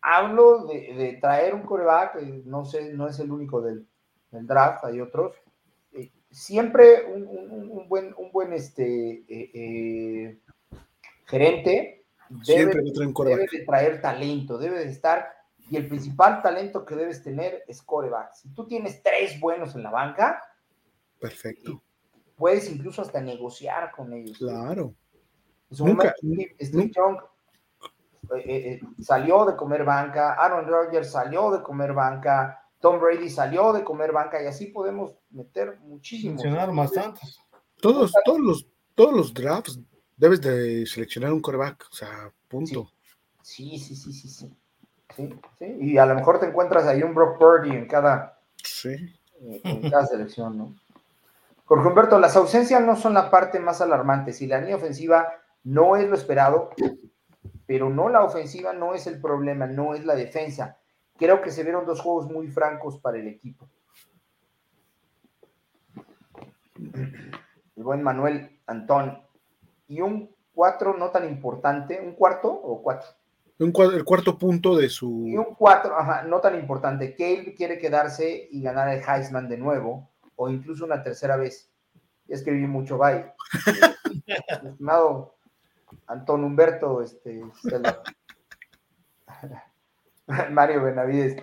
Hablo 0.00 0.66
de, 0.66 1.18
traer 1.20 1.54
un 1.54 1.62
coreback, 1.62 2.16
eh, 2.16 2.42
no 2.46 2.64
sé, 2.64 2.92
no 2.94 3.06
es 3.06 3.18
el 3.20 3.30
único 3.30 3.60
del, 3.60 3.86
draft, 4.30 4.84
hay 4.84 5.00
otros. 5.00 5.36
Eh, 5.92 6.10
siempre 6.30 7.04
un, 7.06 7.86
buen, 7.88 8.14
un 8.16 8.32
buen 8.32 8.52
este, 8.52 9.24
eh, 9.28 10.38
gerente 11.26 11.93
debe, 12.28 12.82
de 12.82 13.64
traer 13.66 14.00
talento, 14.00 14.58
debe 14.58 14.78
de 14.78 14.90
estar, 14.90 15.28
y 15.70 15.76
el 15.76 15.88
principal 15.88 16.42
talento 16.42 16.84
que 16.84 16.94
debes 16.94 17.22
tener 17.22 17.64
es 17.66 17.82
coreback. 17.82 18.34
Si 18.34 18.48
tú 18.50 18.66
tienes 18.66 19.02
tres 19.02 19.38
buenos 19.40 19.74
en 19.74 19.82
la 19.82 19.90
banca, 19.90 20.42
perfecto. 21.20 21.82
Puedes 22.36 22.70
incluso 22.70 23.02
hasta 23.02 23.20
negociar 23.20 23.92
con 23.92 24.12
ellos. 24.12 24.38
Claro. 24.38 24.94
Nunca, 25.78 26.14
Steve, 26.60 26.90
Young 26.94 27.18
eh, 28.34 28.38
eh, 28.38 28.42
eh, 28.46 28.80
salió 29.02 29.44
de 29.44 29.56
comer 29.56 29.84
banca, 29.84 30.34
Aaron 30.34 30.66
Rodgers 30.66 31.10
salió 31.10 31.50
de 31.50 31.62
comer 31.62 31.92
banca, 31.92 32.60
Tom 32.80 33.00
Brady 33.00 33.30
salió 33.30 33.72
de 33.72 33.82
comer 33.82 34.12
banca, 34.12 34.42
y 34.42 34.46
así 34.46 34.66
podemos 34.66 35.16
meter 35.30 35.78
muchísimos. 35.80 36.42
bastantes. 36.74 37.38
Todos, 37.80 38.12
todos 38.24 38.40
los, 38.40 38.66
todos 38.94 39.14
los 39.14 39.34
drafts 39.34 39.80
debes 40.16 40.40
de 40.40 40.86
seleccionar 40.86 41.32
un 41.32 41.40
coreback, 41.40 41.86
o 41.90 41.94
sea, 41.94 42.30
punto. 42.48 42.90
Sí, 43.42 43.78
sí, 43.78 43.94
sí, 43.94 44.12
sí, 44.12 44.28
sí. 44.28 44.50
sí, 45.16 45.40
sí. 45.58 45.76
Y 45.80 45.98
a 45.98 46.06
lo 46.06 46.14
mejor 46.14 46.40
te 46.40 46.46
encuentras 46.46 46.86
ahí 46.86 47.02
un 47.02 47.14
Brock 47.14 47.38
Purdy 47.38 47.70
en 47.70 47.86
cada, 47.86 48.40
sí. 48.62 49.14
en 49.40 49.90
cada 49.90 50.06
selección, 50.06 50.56
¿no? 50.56 50.74
Jorge 51.66 51.88
Humberto, 51.88 52.18
las 52.18 52.36
ausencias 52.36 52.82
no 52.82 52.94
son 52.94 53.14
la 53.14 53.30
parte 53.30 53.58
más 53.58 53.80
alarmante. 53.80 54.32
Si 54.32 54.46
la 54.46 54.60
línea 54.60 54.76
ofensiva 54.76 55.40
no 55.62 55.96
es 55.96 56.08
lo 56.08 56.14
esperado, 56.14 56.70
pero 57.66 57.88
no 57.88 58.10
la 58.10 58.22
ofensiva 58.22 58.74
no 58.74 58.94
es 58.94 59.06
el 59.06 59.20
problema, 59.20 59.66
no 59.66 59.94
es 59.94 60.04
la 60.04 60.14
defensa. 60.14 60.78
Creo 61.16 61.40
que 61.40 61.50
se 61.50 61.62
vieron 61.62 61.86
dos 61.86 62.00
juegos 62.00 62.30
muy 62.30 62.48
francos 62.48 62.98
para 62.98 63.18
el 63.18 63.28
equipo. 63.28 63.68
El 66.74 67.82
buen 67.82 68.02
Manuel 68.02 68.60
Antón, 68.66 69.22
y 69.86 70.00
un 70.00 70.34
cuatro 70.54 70.96
no 70.96 71.10
tan 71.10 71.28
importante, 71.28 72.00
un 72.00 72.12
cuarto 72.12 72.50
o 72.50 72.82
cuatro. 72.82 73.08
Un, 73.58 73.72
el 73.92 74.04
cuarto 74.04 74.36
punto 74.36 74.76
de 74.76 74.88
su. 74.88 75.24
Y 75.26 75.36
un 75.36 75.54
cuatro, 75.54 75.96
ajá, 75.96 76.22
no 76.22 76.40
tan 76.40 76.56
importante. 76.56 77.14
él 77.18 77.54
quiere 77.54 77.78
quedarse 77.78 78.48
y 78.50 78.62
ganar 78.62 78.88
el 78.88 79.02
Heisman 79.06 79.48
de 79.48 79.58
nuevo, 79.58 80.10
o 80.36 80.48
incluso 80.48 80.84
una 80.84 81.02
tercera 81.02 81.36
vez. 81.36 81.70
Ya 82.26 82.36
escribí 82.36 82.66
mucho, 82.66 82.98
bye. 82.98 83.32
Estimado 84.48 85.34
Antón 86.06 86.44
Humberto, 86.44 87.02
este, 87.02 87.42
Mario 90.50 90.82
Benavides. 90.82 91.42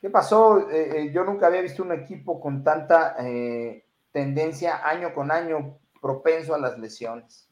¿Qué 0.00 0.10
pasó? 0.10 0.70
Eh, 0.70 0.90
eh, 0.96 1.12
yo 1.12 1.24
nunca 1.24 1.46
había 1.46 1.60
visto 1.60 1.82
un 1.82 1.92
equipo 1.92 2.40
con 2.40 2.64
tanta 2.64 3.14
eh, 3.20 3.86
tendencia 4.10 4.88
año 4.88 5.14
con 5.14 5.30
año 5.30 5.78
propenso 6.00 6.54
a 6.54 6.58
las 6.58 6.78
lesiones. 6.78 7.51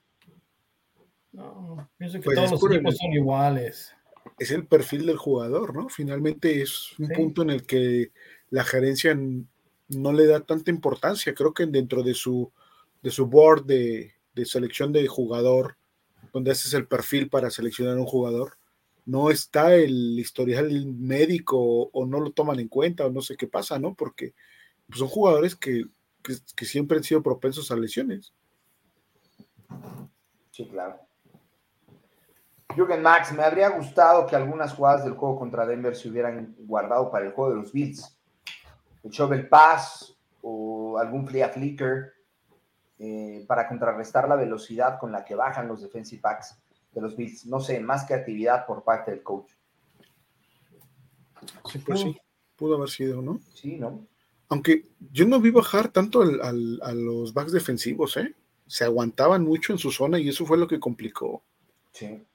No, 1.32 1.88
pienso 1.96 2.18
que 2.18 2.24
pues 2.24 2.36
todos 2.36 2.50
los 2.50 2.64
equipos 2.64 2.96
son 2.96 3.12
iguales. 3.12 3.94
Es 4.38 4.50
el 4.50 4.66
perfil 4.66 5.06
del 5.06 5.16
jugador, 5.16 5.74
¿no? 5.74 5.88
Finalmente 5.88 6.62
es 6.62 6.98
un 6.98 7.08
punto 7.08 7.42
en 7.42 7.50
el 7.50 7.66
que 7.66 8.12
la 8.50 8.64
gerencia 8.64 9.16
no 9.88 10.12
le 10.12 10.26
da 10.26 10.40
tanta 10.40 10.70
importancia. 10.70 11.34
Creo 11.34 11.54
que 11.54 11.66
dentro 11.66 12.02
de 12.02 12.14
su, 12.14 12.52
de 13.02 13.10
su 13.10 13.26
board 13.26 13.64
de, 13.64 14.12
selección 14.44 14.92
de 14.92 15.06
jugador, 15.06 15.76
donde 16.32 16.50
haces 16.50 16.72
el 16.74 16.86
perfil 16.86 17.28
para 17.28 17.50
seleccionar 17.50 17.98
un 17.98 18.06
jugador, 18.06 18.56
no 19.04 19.30
está 19.30 19.74
el 19.74 20.18
historial 20.18 20.86
médico 20.86 21.90
o, 21.92 22.06
no 22.06 22.20
lo 22.20 22.32
toman 22.32 22.60
en 22.60 22.68
cuenta 22.68 23.06
o 23.06 23.10
no 23.10 23.20
sé 23.20 23.36
qué 23.36 23.46
pasa, 23.46 23.78
¿no? 23.78 23.94
Porque 23.94 24.34
pues, 24.86 24.98
son 24.98 25.08
jugadores 25.08 25.54
que, 25.54 25.84
que 26.22 26.64
siempre 26.64 26.98
han 26.98 27.04
sido 27.04 27.22
propensos 27.22 27.70
a 27.70 27.76
lesiones. 27.76 28.32
Sí, 30.50 30.66
claro. 30.66 31.09
Jürgen 32.74 33.02
Max, 33.02 33.32
me 33.32 33.42
habría 33.42 33.68
gustado 33.70 34.26
que 34.26 34.36
algunas 34.36 34.74
jugadas 34.74 35.04
del 35.04 35.14
juego 35.14 35.38
contra 35.38 35.66
Denver 35.66 35.96
se 35.96 36.08
hubieran 36.08 36.54
guardado 36.58 37.10
para 37.10 37.26
el 37.26 37.32
juego 37.32 37.50
de 37.50 37.56
los 37.56 37.72
Bills. 37.72 38.16
el 39.02 39.10
shovel 39.10 39.48
pass 39.48 40.16
o 40.42 40.98
algún 40.98 41.26
flea 41.26 41.48
flicker 41.48 42.12
eh, 42.98 43.44
para 43.48 43.66
contrarrestar 43.68 44.28
la 44.28 44.36
velocidad 44.36 44.98
con 44.98 45.10
la 45.12 45.24
que 45.24 45.34
bajan 45.34 45.68
los 45.68 45.82
defensive 45.82 46.20
backs 46.20 46.58
de 46.92 47.00
los 47.00 47.16
Bills. 47.16 47.46
No 47.46 47.60
sé, 47.60 47.80
más 47.80 48.04
creatividad 48.04 48.66
por 48.66 48.84
parte 48.84 49.10
del 49.10 49.22
coach. 49.22 49.52
Sí, 51.70 51.78
pues 51.78 52.00
sí, 52.00 52.16
pudo 52.56 52.76
haber 52.76 52.90
sido, 52.90 53.22
¿no? 53.22 53.40
Sí, 53.54 53.76
¿no? 53.76 54.06
Aunque 54.48 54.84
yo 55.12 55.26
no 55.26 55.40
vi 55.40 55.50
bajar 55.50 55.88
tanto 55.88 56.22
a 56.22 56.92
los 56.92 57.32
backs 57.32 57.52
defensivos, 57.52 58.16
¿eh? 58.16 58.34
Se 58.66 58.84
aguantaban 58.84 59.44
mucho 59.44 59.72
en 59.72 59.78
su 59.78 59.90
zona 59.90 60.18
y 60.18 60.28
eso 60.28 60.44
fue 60.44 60.58
lo 60.58 60.68
que 60.68 60.80
complicó. 60.80 61.42
Sí. 61.92 62.26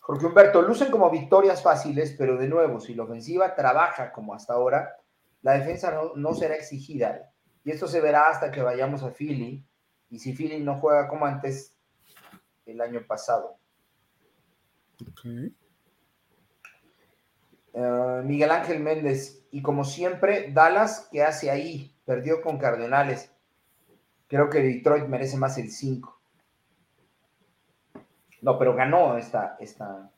Jorge 0.00 0.26
Humberto, 0.26 0.62
lucen 0.62 0.90
como 0.90 1.10
victorias 1.10 1.62
fáciles, 1.62 2.14
pero 2.16 2.36
de 2.36 2.48
nuevo, 2.48 2.78
si 2.80 2.94
la 2.94 3.02
ofensiva 3.02 3.54
trabaja 3.54 4.12
como 4.12 4.34
hasta 4.34 4.54
ahora, 4.54 4.96
la 5.42 5.54
defensa 5.54 5.90
no, 5.90 6.14
no 6.14 6.34
será 6.34 6.54
exigida. 6.54 7.32
Y 7.64 7.72
esto 7.72 7.88
se 7.88 8.00
verá 8.00 8.28
hasta 8.28 8.52
que 8.52 8.62
vayamos 8.62 9.02
a 9.02 9.10
Philly. 9.10 9.66
Y 10.10 10.18
si 10.20 10.32
Philly 10.32 10.60
no 10.60 10.78
juega 10.78 11.08
como 11.08 11.26
antes 11.26 11.76
el 12.64 12.80
año 12.80 13.04
pasado. 13.06 13.58
Okay. 15.12 15.52
Eh, 17.74 18.22
Miguel 18.24 18.50
Ángel 18.50 18.80
Méndez, 18.80 19.44
y 19.50 19.60
como 19.60 19.84
siempre, 19.84 20.50
Dallas, 20.52 21.08
¿qué 21.12 21.22
hace 21.22 21.50
ahí? 21.50 21.94
Perdió 22.04 22.40
con 22.40 22.58
Cardenales. 22.58 23.30
Creo 24.28 24.48
que 24.48 24.62
Detroit 24.62 25.06
merece 25.06 25.36
más 25.36 25.58
el 25.58 25.70
5. 25.70 26.15
No, 28.46 28.56
pero 28.56 28.76
ganó 28.76 29.18
esta. 29.18 29.56
esta, 29.58 30.08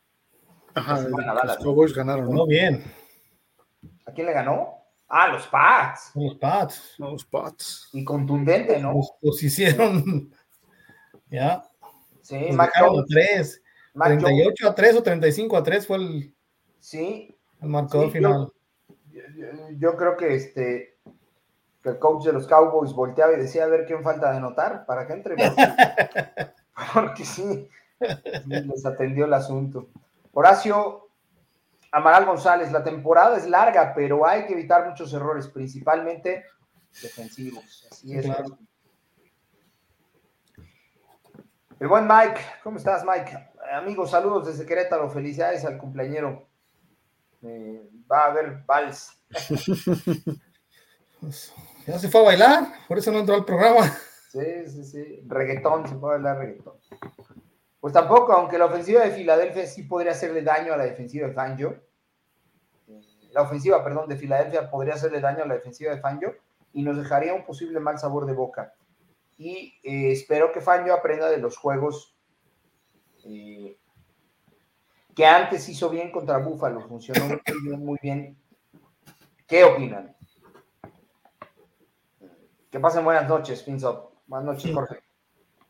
Ajá, 0.74 1.00
los 1.00 1.56
Cowboys 1.56 1.94
ganaron. 1.94 2.26
Muy 2.26 2.46
bien. 2.46 2.84
¿A 4.04 4.12
quién 4.12 4.26
le 4.26 4.34
ganó? 4.34 4.84
Ah, 5.08 5.28
los 5.28 5.46
Pats. 5.46 6.10
Los 6.14 6.34
Pats. 6.34 6.94
Los 6.98 7.24
Pats. 7.24 7.88
Y 7.94 8.04
contundente, 8.04 8.78
¿no? 8.80 9.00
Los, 9.22 9.42
hicieron. 9.42 10.30
Ya. 11.30 11.62
Sí, 12.22 12.48
Mac 12.52 12.72
Jones. 12.78 13.04
3. 13.08 13.62
38 13.94 14.68
a 14.68 14.74
3 14.74 14.96
o 14.96 15.02
35 15.02 15.56
a 15.56 15.62
3 15.62 15.86
fue 15.86 15.96
el. 15.96 16.34
Sí, 16.80 17.34
el 17.60 17.68
marcador 17.68 18.10
final. 18.10 18.52
Yo, 19.76 19.96
creo 19.96 20.16
que 20.16 20.34
este 20.34 20.98
que 21.82 21.88
el 21.90 21.98
coach 21.98 22.24
de 22.24 22.32
los 22.32 22.46
Cowboys 22.46 22.94
volteaba 22.94 23.34
y 23.34 23.36
decía 23.36 23.64
a 23.64 23.68
ver 23.68 23.84
quién 23.86 24.02
falta 24.02 24.32
de 24.32 24.40
notar 24.40 24.86
para 24.86 25.06
que 25.06 25.12
entre. 25.14 25.36
Porque 26.94 27.26
sí, 27.26 27.68
les 28.46 28.86
atendió 28.86 29.24
el 29.24 29.34
asunto. 29.34 29.88
Horacio 30.32 31.08
Amaral 31.90 32.26
González, 32.26 32.70
la 32.70 32.84
temporada 32.84 33.36
es 33.36 33.48
larga, 33.48 33.92
pero 33.94 34.26
hay 34.26 34.46
que 34.46 34.52
evitar 34.52 34.88
muchos 34.88 35.12
errores, 35.12 35.48
principalmente 35.48 36.44
defensivos. 37.02 37.88
Así 37.90 38.16
es. 38.16 38.26
El 41.80 41.86
buen 41.86 42.06
Mike, 42.08 42.40
¿cómo 42.62 42.76
estás, 42.76 43.04
Mike? 43.04 43.50
Amigos, 43.72 44.10
saludos 44.10 44.46
desde 44.46 44.66
Querétaro, 44.66 45.08
felicidades 45.08 45.64
al 45.64 45.78
cumpleañero 45.78 46.48
va 48.10 48.20
a 48.20 48.26
haber 48.26 48.64
vals. 48.66 49.12
ya 51.86 51.98
se 51.98 52.08
fue 52.08 52.20
a 52.20 52.24
bailar, 52.24 52.68
por 52.86 52.98
eso 52.98 53.10
no 53.12 53.20
entró 53.20 53.34
al 53.34 53.44
programa. 53.44 53.84
Sí, 54.30 54.66
sí, 54.68 54.84
sí. 54.84 55.22
Reggaetón, 55.26 55.88
se 55.88 55.94
puede 55.96 56.14
bailar 56.14 56.38
reggaetón. 56.38 56.74
Pues 57.80 57.92
tampoco, 57.92 58.32
aunque 58.32 58.58
la 58.58 58.66
ofensiva 58.66 59.02
de 59.02 59.12
Filadelfia 59.12 59.66
sí 59.66 59.84
podría 59.84 60.12
hacerle 60.12 60.42
daño 60.42 60.72
a 60.72 60.76
la 60.76 60.84
defensiva 60.84 61.28
de 61.28 61.34
Fangio. 61.34 61.80
Eh, 62.88 63.00
la 63.30 63.42
ofensiva, 63.42 63.84
perdón, 63.84 64.08
de 64.08 64.16
Filadelfia 64.16 64.70
podría 64.70 64.94
hacerle 64.94 65.20
daño 65.20 65.44
a 65.44 65.46
la 65.46 65.54
defensiva 65.54 65.94
de 65.94 66.00
Fangio 66.00 66.34
y 66.72 66.82
nos 66.82 66.96
dejaría 66.96 67.34
un 67.34 67.44
posible 67.44 67.78
mal 67.78 67.98
sabor 67.98 68.26
de 68.26 68.32
boca. 68.32 68.74
Y 69.36 69.74
eh, 69.84 70.12
espero 70.12 70.52
que 70.52 70.60
Fangio 70.60 70.94
aprenda 70.94 71.30
de 71.30 71.38
los 71.38 71.56
juegos 71.56 72.16
eh, 73.24 73.78
que 75.14 75.26
antes 75.26 75.68
hizo 75.68 75.90
bien 75.90 76.10
contra 76.10 76.38
Búfalo, 76.38 76.80
funcionó 76.80 77.26
muy 77.26 77.40
bien, 77.62 77.84
muy 77.84 77.98
bien. 78.02 78.38
¿Qué 79.46 79.64
opinan? 79.64 80.16
Que 82.70 82.78
pasen 82.78 83.04
buenas 83.04 83.28
noches, 83.28 83.62
Pinzop. 83.62 84.12
Buenas 84.26 84.46
noches, 84.46 84.74
Jorge. 84.74 85.07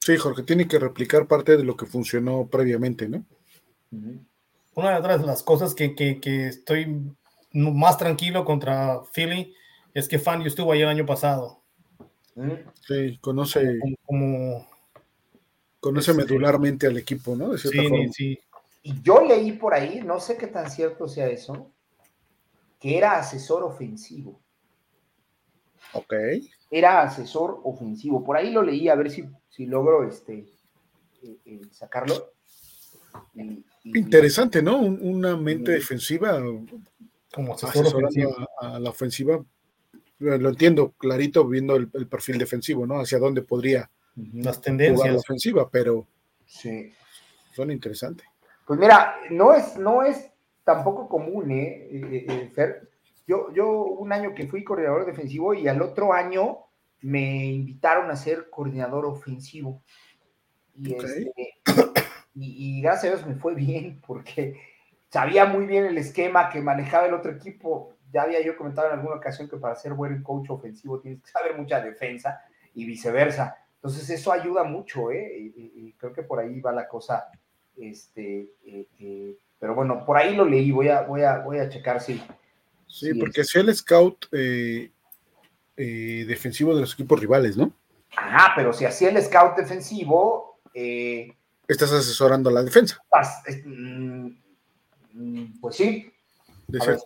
Sí, 0.00 0.16
Jorge, 0.16 0.42
tiene 0.42 0.66
que 0.68 0.78
replicar 0.78 1.26
parte 1.26 1.56
de 1.56 1.64
lo 1.64 1.76
que 1.76 1.86
funcionó 1.86 2.46
previamente, 2.46 3.08
¿no? 3.08 3.24
Una 4.74 5.00
de 5.00 5.26
las 5.26 5.42
cosas 5.42 5.74
que, 5.74 6.18
estoy 6.48 7.14
más 7.52 7.98
tranquilo 7.98 8.44
contra 8.44 9.00
Philly 9.12 9.54
es 9.94 10.08
que 10.08 10.18
Fangio 10.18 10.48
estuvo 10.48 10.72
ahí 10.72 10.82
el 10.82 10.88
año 10.88 11.06
pasado. 11.06 11.62
Sí, 12.86 13.18
conoce 13.20 13.78
como, 14.04 14.68
conoce 15.80 16.12
este, 16.12 16.22
medularmente 16.22 16.86
al 16.86 16.96
equipo, 16.96 17.34
¿no? 17.34 17.56
sí, 17.58 17.70
sí. 18.12 18.38
Y 18.82 19.02
yo 19.02 19.20
leí 19.22 19.52
por 19.52 19.74
ahí, 19.74 20.00
no 20.04 20.20
sé 20.20 20.36
qué 20.36 20.46
tan 20.46 20.70
cierto 20.70 21.08
sea 21.08 21.26
eso, 21.26 21.72
que 22.78 22.96
era 22.96 23.18
asesor 23.18 23.64
ofensivo. 23.64 24.40
Ok. 25.92 26.14
Era 26.70 27.02
asesor 27.02 27.60
ofensivo. 27.64 28.24
Por 28.24 28.36
ahí 28.36 28.50
lo 28.50 28.62
leí, 28.62 28.88
a 28.88 28.94
ver 28.94 29.10
si, 29.10 29.24
si 29.48 29.66
logro 29.66 30.06
este, 30.06 30.46
eh, 31.22 31.36
eh, 31.44 31.60
sacarlo. 31.70 32.32
Interesante, 33.84 34.62
¿no? 34.62 34.78
una 34.78 35.36
mente 35.36 35.72
defensiva 35.72 36.40
como 37.32 37.54
asesor 37.54 38.08
a, 38.60 38.78
la 38.78 38.90
ofensiva. 38.90 39.42
Eh, 40.20 40.38
lo 40.38 40.50
entiendo 40.50 40.92
clarito 40.92 41.46
viendo 41.46 41.76
el, 41.76 41.88
perfil 41.88 42.38
defensivo, 42.38 42.86
¿no? 42.86 43.00
Hacia 43.00 43.18
dónde 43.18 43.42
podría 43.42 43.90
las 44.34 44.60
tendencias 44.60 45.12
la 45.12 45.18
ofensiva, 45.18 45.70
pero 45.70 46.06
sí. 46.44 46.92
son 47.54 47.70
interesantes. 47.70 48.26
Pues 48.66 48.78
mira, 48.78 49.16
no 49.30 49.54
es, 49.54 49.76
no 49.76 50.02
es 50.02 50.30
tampoco 50.64 51.08
común, 51.08 51.50
eh 51.50 52.50
Fer. 52.54 52.87
Yo, 53.28 53.52
yo 53.52 53.70
un 53.70 54.12
año 54.12 54.34
que 54.34 54.48
fui 54.48 54.64
coordinador 54.64 55.06
defensivo 55.06 55.54
y 55.54 55.68
al 55.68 55.80
otro 55.82 56.12
año 56.12 56.64
me 57.00 57.44
invitaron 57.46 58.10
a 58.10 58.16
ser 58.16 58.50
coordinador 58.50 59.06
ofensivo. 59.06 59.84
Y, 60.74 60.94
este, 60.94 61.32
y, 62.34 62.80
gracias 62.82 63.04
a 63.04 63.16
Dios 63.16 63.28
me 63.28 63.36
fue 63.36 63.54
bien 63.54 64.00
porque 64.04 64.58
sabía 65.10 65.44
muy 65.44 65.66
bien 65.66 65.84
el 65.84 65.98
esquema 65.98 66.48
que 66.48 66.60
manejaba 66.60 67.06
el 67.06 67.14
otro 67.14 67.30
equipo. 67.30 67.94
Ya 68.10 68.22
había 68.22 68.44
yo 68.44 68.56
comentado 68.56 68.88
en 68.88 68.98
alguna 68.98 69.16
ocasión 69.16 69.48
que 69.48 69.58
para 69.58 69.76
ser 69.76 69.92
buen 69.94 70.22
coach 70.24 70.50
ofensivo 70.50 70.98
tienes 70.98 71.22
que 71.22 71.30
saber 71.30 71.56
mucha 71.56 71.80
defensa 71.80 72.40
y 72.74 72.84
viceversa. 72.84 73.56
Entonces 73.74 74.10
eso 74.10 74.32
ayuda 74.32 74.64
mucho, 74.64 75.12
¿eh? 75.12 75.36
y 75.38 75.92
creo 75.92 76.12
que 76.12 76.24
por 76.24 76.40
ahí 76.40 76.60
va 76.60 76.72
la 76.72 76.88
cosa 76.88 77.28
este, 77.80 78.54
eh, 78.66 78.88
eh, 78.98 79.36
pero 79.58 79.74
bueno, 79.74 80.04
por 80.04 80.16
ahí 80.16 80.34
lo 80.34 80.44
leí, 80.44 80.70
voy 80.70 80.88
a, 80.88 81.02
voy 81.02 81.22
a, 81.22 81.38
voy 81.38 81.58
a 81.58 81.68
checar 81.68 82.00
si. 82.00 82.20
Sí, 82.88 83.14
porque 83.14 83.42
es... 83.42 83.54
el 83.54 83.74
scout 83.74 84.26
eh, 84.32 84.90
defensivo 85.76 86.74
de 86.74 86.80
los 86.80 86.94
equipos 86.94 87.20
rivales, 87.20 87.56
¿no? 87.56 87.72
Ajá, 88.16 88.52
pero 88.56 88.72
si 88.72 88.84
hacía 88.84 89.10
el 89.10 89.22
scout 89.22 89.56
defensivo. 89.56 90.60
estás 90.74 91.92
asesorando 91.92 92.50
a 92.50 92.52
la 92.52 92.62
defensa. 92.62 93.00
Mm, 93.64 94.30
mm, 95.12 95.60
pues 95.60 95.76
sí. 95.76 96.12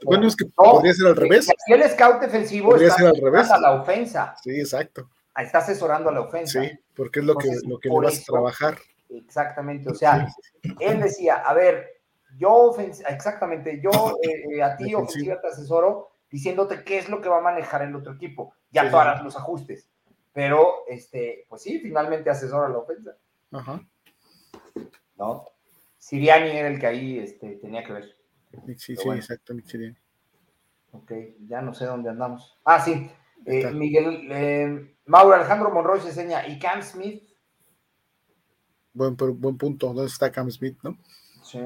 bueno, 0.04 0.28
es 0.28 0.36
que 0.36 0.46
podría 0.46 0.94
ser 0.94 1.08
al 1.08 1.16
revés. 1.16 1.46
Si 1.46 1.52
hacía 1.52 1.84
el 1.84 1.90
scout 1.90 2.20
defensivo, 2.20 2.70
podría 2.70 2.90
ser 2.90 3.06
al 3.06 3.20
revés. 3.20 3.50
a 3.50 3.58
la 3.58 3.72
ofensa. 3.72 4.34
Sí, 4.42 4.50
exacto. 4.58 5.10
Está 5.36 5.58
asesorando 5.58 6.10
a 6.10 6.12
la 6.12 6.20
ofensa. 6.20 6.62
Sí, 6.62 6.70
porque 6.94 7.20
es 7.20 7.26
lo 7.26 7.34
que, 7.36 7.48
lo 7.66 7.78
que 7.78 7.88
le 7.88 7.98
vas 7.98 8.20
a 8.20 8.24
trabajar. 8.24 8.78
Exactamente, 9.10 9.90
o 9.90 9.94
sea, 9.94 10.28
él 10.80 11.00
decía, 11.00 11.36
a 11.36 11.52
ver, 11.52 12.01
yo, 12.36 12.74
exactamente, 12.78 13.80
yo 13.82 13.90
eh, 14.22 14.56
eh, 14.56 14.62
a 14.62 14.76
ti 14.76 14.94
ofensiva 14.94 15.40
te 15.40 15.48
asesoro 15.48 16.10
diciéndote 16.30 16.82
qué 16.84 16.98
es 16.98 17.08
lo 17.08 17.20
que 17.20 17.28
va 17.28 17.38
a 17.38 17.42
manejar 17.42 17.82
el 17.82 17.94
otro 17.94 18.14
equipo, 18.14 18.54
ya 18.70 18.90
tú 18.90 18.96
harás 18.96 19.22
los 19.22 19.36
ajustes, 19.36 19.88
pero, 20.32 20.86
este, 20.88 21.44
pues 21.48 21.62
sí, 21.62 21.78
finalmente 21.80 22.30
asesora 22.30 22.68
la 22.68 22.78
ofensa. 22.78 23.16
Ajá. 23.50 23.86
¿No? 25.16 25.44
Siriani 25.98 26.50
era 26.50 26.68
el 26.68 26.80
que 26.80 26.86
ahí 26.86 27.18
este, 27.18 27.56
tenía 27.56 27.84
que 27.84 27.92
ver. 27.92 28.16
Sí, 28.76 28.96
sí, 28.96 29.08
exactamente, 29.10 29.70
Siriani. 29.70 29.96
Ok, 30.92 31.12
ya 31.46 31.60
no 31.60 31.74
sé 31.74 31.84
dónde 31.84 32.10
andamos. 32.10 32.58
Ah, 32.64 32.80
sí, 32.80 33.10
eh, 33.44 33.70
Miguel, 33.70 34.96
Mauro 35.06 35.34
Alejandro 35.34 35.70
Monroy 35.70 36.00
se 36.00 36.08
enseña, 36.08 36.46
¿y 36.46 36.58
Cam 36.58 36.82
Smith? 36.82 37.22
Buen, 38.94 39.16
buen 39.16 39.56
punto. 39.56 39.86
¿Dónde 39.88 40.06
está 40.06 40.30
Cam 40.30 40.50
Smith, 40.50 40.78
no? 40.82 40.98
Sí. 41.42 41.60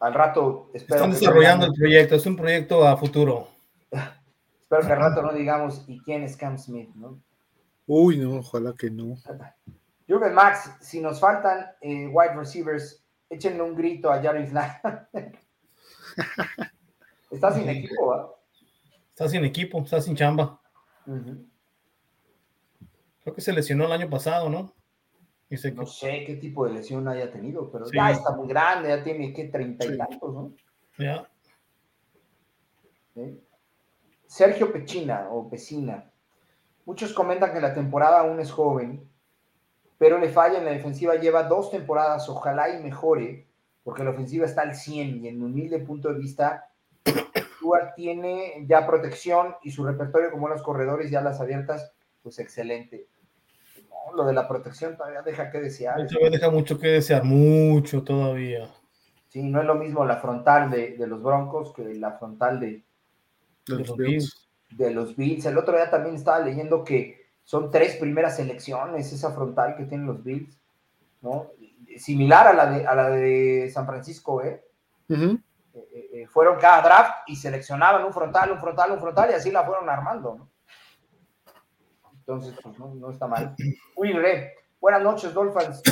Al 0.00 0.14
rato. 0.14 0.70
Están 0.74 1.12
desarrollando 1.12 1.66
el 1.66 1.72
proyecto. 1.72 2.16
Es 2.16 2.26
un 2.26 2.36
proyecto 2.36 2.86
a 2.86 2.96
futuro. 2.96 3.48
espero 4.62 4.86
que 4.86 4.92
al 4.92 4.98
rato 4.98 5.22
no 5.22 5.32
digamos, 5.32 5.84
¿y 5.88 6.00
quién 6.00 6.22
es 6.22 6.36
Cam 6.36 6.58
Smith? 6.58 6.90
¿no? 6.94 7.20
Uy, 7.86 8.18
no, 8.18 8.38
ojalá 8.38 8.74
que 8.78 8.90
no. 8.90 9.16
Jürgen 10.08 10.34
Max, 10.34 10.70
si 10.80 11.00
nos 11.00 11.20
faltan 11.20 11.66
eh, 11.80 12.08
wide 12.08 12.34
receivers, 12.34 13.04
échenle 13.28 13.62
un 13.62 13.76
grito 13.76 14.10
a 14.10 14.20
Jarvis 14.20 14.50
Está 17.30 17.52
sin 17.52 17.68
equipo, 17.68 18.36
Está 19.10 19.28
sin 19.28 19.44
equipo, 19.44 19.80
está 19.82 20.00
sin 20.00 20.16
chamba. 20.16 20.60
Creo 23.22 23.34
que 23.34 23.40
se 23.40 23.52
lesionó 23.52 23.84
el 23.84 23.92
año 23.92 24.10
pasado, 24.10 24.50
¿no? 24.50 24.74
No 25.74 25.86
sé 25.86 26.24
qué 26.24 26.36
tipo 26.36 26.64
de 26.64 26.74
lesión 26.74 27.08
haya 27.08 27.30
tenido, 27.32 27.70
pero 27.70 27.90
ya 27.90 28.10
está 28.10 28.30
muy 28.30 28.46
grande, 28.46 28.88
ya 28.88 29.02
tiene 29.02 29.32
que 29.32 29.46
treinta 29.46 29.84
y 29.84 29.98
tantos, 29.98 30.32
¿no? 30.32 30.52
Ya. 30.96 31.28
Sergio 34.26 34.72
Pechina 34.72 35.28
o 35.30 35.50
Pecina. 35.50 36.08
Muchos 36.84 37.12
comentan 37.12 37.52
que 37.52 37.60
la 37.60 37.74
temporada 37.74 38.20
aún 38.20 38.38
es 38.38 38.52
joven, 38.52 39.08
pero 39.98 40.18
le 40.18 40.28
falla 40.28 40.58
en 40.58 40.64
la 40.64 40.70
defensiva, 40.70 41.16
lleva 41.16 41.42
dos 41.42 41.70
temporadas, 41.70 42.28
ojalá 42.28 42.70
y 42.70 42.82
mejore, 42.82 43.46
porque 43.82 44.04
la 44.04 44.10
ofensiva 44.10 44.46
está 44.46 44.62
al 44.62 44.76
100 44.76 45.24
y 45.24 45.28
en 45.28 45.42
un 45.42 45.50
humilde 45.50 45.80
punto 45.80 46.12
de 46.12 46.18
vista, 46.18 46.70
Stuart 47.56 47.94
tiene 47.96 48.64
ya 48.68 48.86
protección 48.86 49.56
y 49.62 49.72
su 49.72 49.84
repertorio 49.84 50.30
como 50.30 50.48
los 50.48 50.62
corredores 50.62 51.10
ya 51.10 51.20
las 51.20 51.40
abiertas, 51.40 51.92
pues 52.22 52.38
excelente. 52.38 53.08
Lo 54.14 54.24
de 54.24 54.32
la 54.32 54.48
protección 54.48 54.96
todavía 54.96 55.22
deja 55.22 55.50
que 55.50 55.60
desear. 55.60 56.06
Todavía 56.06 56.30
deja 56.30 56.50
mucho 56.50 56.78
que 56.78 56.88
desear, 56.88 57.24
mucho 57.24 58.02
todavía. 58.02 58.68
Sí, 59.28 59.42
no 59.42 59.60
es 59.60 59.66
lo 59.66 59.76
mismo 59.76 60.04
la 60.04 60.16
frontal 60.16 60.70
de, 60.70 60.96
los 61.06 61.22
Broncos 61.22 61.72
que 61.72 61.94
la 61.94 62.12
frontal 62.12 62.58
de, 62.58 62.84
los 63.66 63.96
Bills. 63.96 64.50
De 64.70 64.90
los 64.90 65.14
Bills. 65.14 65.46
El 65.46 65.58
otro 65.58 65.76
día 65.76 65.88
también 65.88 66.16
estaba 66.16 66.40
leyendo 66.40 66.82
que 66.82 67.20
son 67.44 67.70
tres 67.70 67.96
primeras 67.96 68.36
selecciones 68.36 69.12
esa 69.12 69.30
frontal 69.32 69.76
que 69.76 69.84
tienen 69.84 70.06
los 70.06 70.22
Bills, 70.24 70.58
¿no? 71.20 71.52
Similar 71.96 72.48
a 72.48 72.52
la 72.52 72.66
de, 72.66 72.86
a 72.86 72.94
la 72.94 73.10
de 73.10 73.70
San 73.72 73.86
Francisco, 73.86 74.42
¿eh? 74.42 74.64
eh, 75.08 75.38
eh, 75.74 76.10
eh 76.12 76.26
fueron 76.26 76.58
cada 76.58 76.82
draft 76.82 77.28
y 77.28 77.36
seleccionaban 77.36 78.04
un 78.04 78.12
frontal, 78.12 78.50
un 78.50 78.58
frontal, 78.58 78.92
un 78.92 79.00
frontal 79.00 79.30
y 79.30 79.34
así 79.34 79.50
la 79.50 79.64
fueron 79.64 79.88
armando, 79.88 80.34
¿no? 80.36 80.49
Entonces, 82.30 82.54
pues 82.62 82.78
no, 82.78 82.94
no 82.94 83.10
está 83.10 83.26
mal. 83.26 83.56
Uy, 83.96 84.12
Re, 84.12 84.54
buenas 84.80 85.02
noches, 85.02 85.34
Dolphins. 85.34 85.82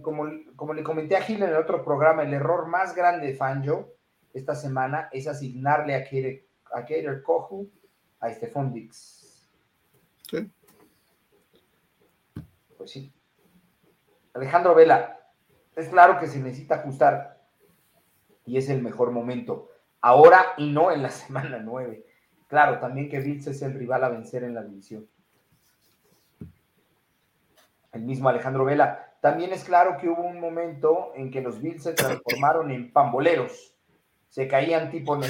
Como, 0.00 0.24
como 0.56 0.72
le 0.72 0.82
comenté 0.82 1.18
a 1.18 1.20
Gil 1.20 1.42
en 1.42 1.50
el 1.50 1.56
otro 1.56 1.84
programa, 1.84 2.22
el 2.22 2.32
error 2.32 2.66
más 2.66 2.94
grande 2.94 3.26
de 3.26 3.34
Fanjo 3.34 3.92
esta 4.32 4.54
semana 4.54 5.10
es 5.12 5.28
asignarle 5.28 5.94
a 5.94 6.02
Kader, 6.02 7.10
a 7.10 7.22
Kohu 7.22 7.70
a 8.20 8.32
Stephon 8.32 8.72
Dix. 8.72 9.50
Sí. 10.30 10.50
Pues 12.78 12.90
sí. 12.90 13.12
Alejandro 14.32 14.74
Vela, 14.74 15.28
es 15.74 15.90
claro 15.90 16.18
que 16.18 16.26
se 16.26 16.38
necesita 16.38 16.76
ajustar 16.76 17.46
y 18.46 18.56
es 18.56 18.70
el 18.70 18.80
mejor 18.80 19.10
momento. 19.10 19.68
Ahora 20.00 20.54
y 20.56 20.72
no 20.72 20.90
en 20.90 21.02
la 21.02 21.10
semana 21.10 21.58
9. 21.58 22.06
Claro, 22.46 22.78
también 22.78 23.10
que 23.10 23.20
Bills 23.20 23.46
es 23.48 23.60
el 23.60 23.74
rival 23.74 24.04
a 24.04 24.08
vencer 24.08 24.42
en 24.42 24.54
la 24.54 24.62
división. 24.62 25.06
El 27.96 28.02
mismo 28.02 28.28
Alejandro 28.28 28.64
Vela. 28.64 29.14
También 29.20 29.52
es 29.52 29.64
claro 29.64 29.96
que 29.98 30.08
hubo 30.08 30.22
un 30.22 30.40
momento 30.40 31.12
en 31.16 31.30
que 31.30 31.40
los 31.40 31.60
Bills 31.60 31.82
se 31.82 31.94
transformaron 31.94 32.70
en 32.70 32.92
pamboleros. 32.92 33.74
Se 34.28 34.46
caían 34.46 34.90
tipo. 34.90 35.18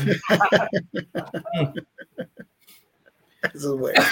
Eso 3.55 3.75
es 3.75 3.81
bueno. 3.81 4.03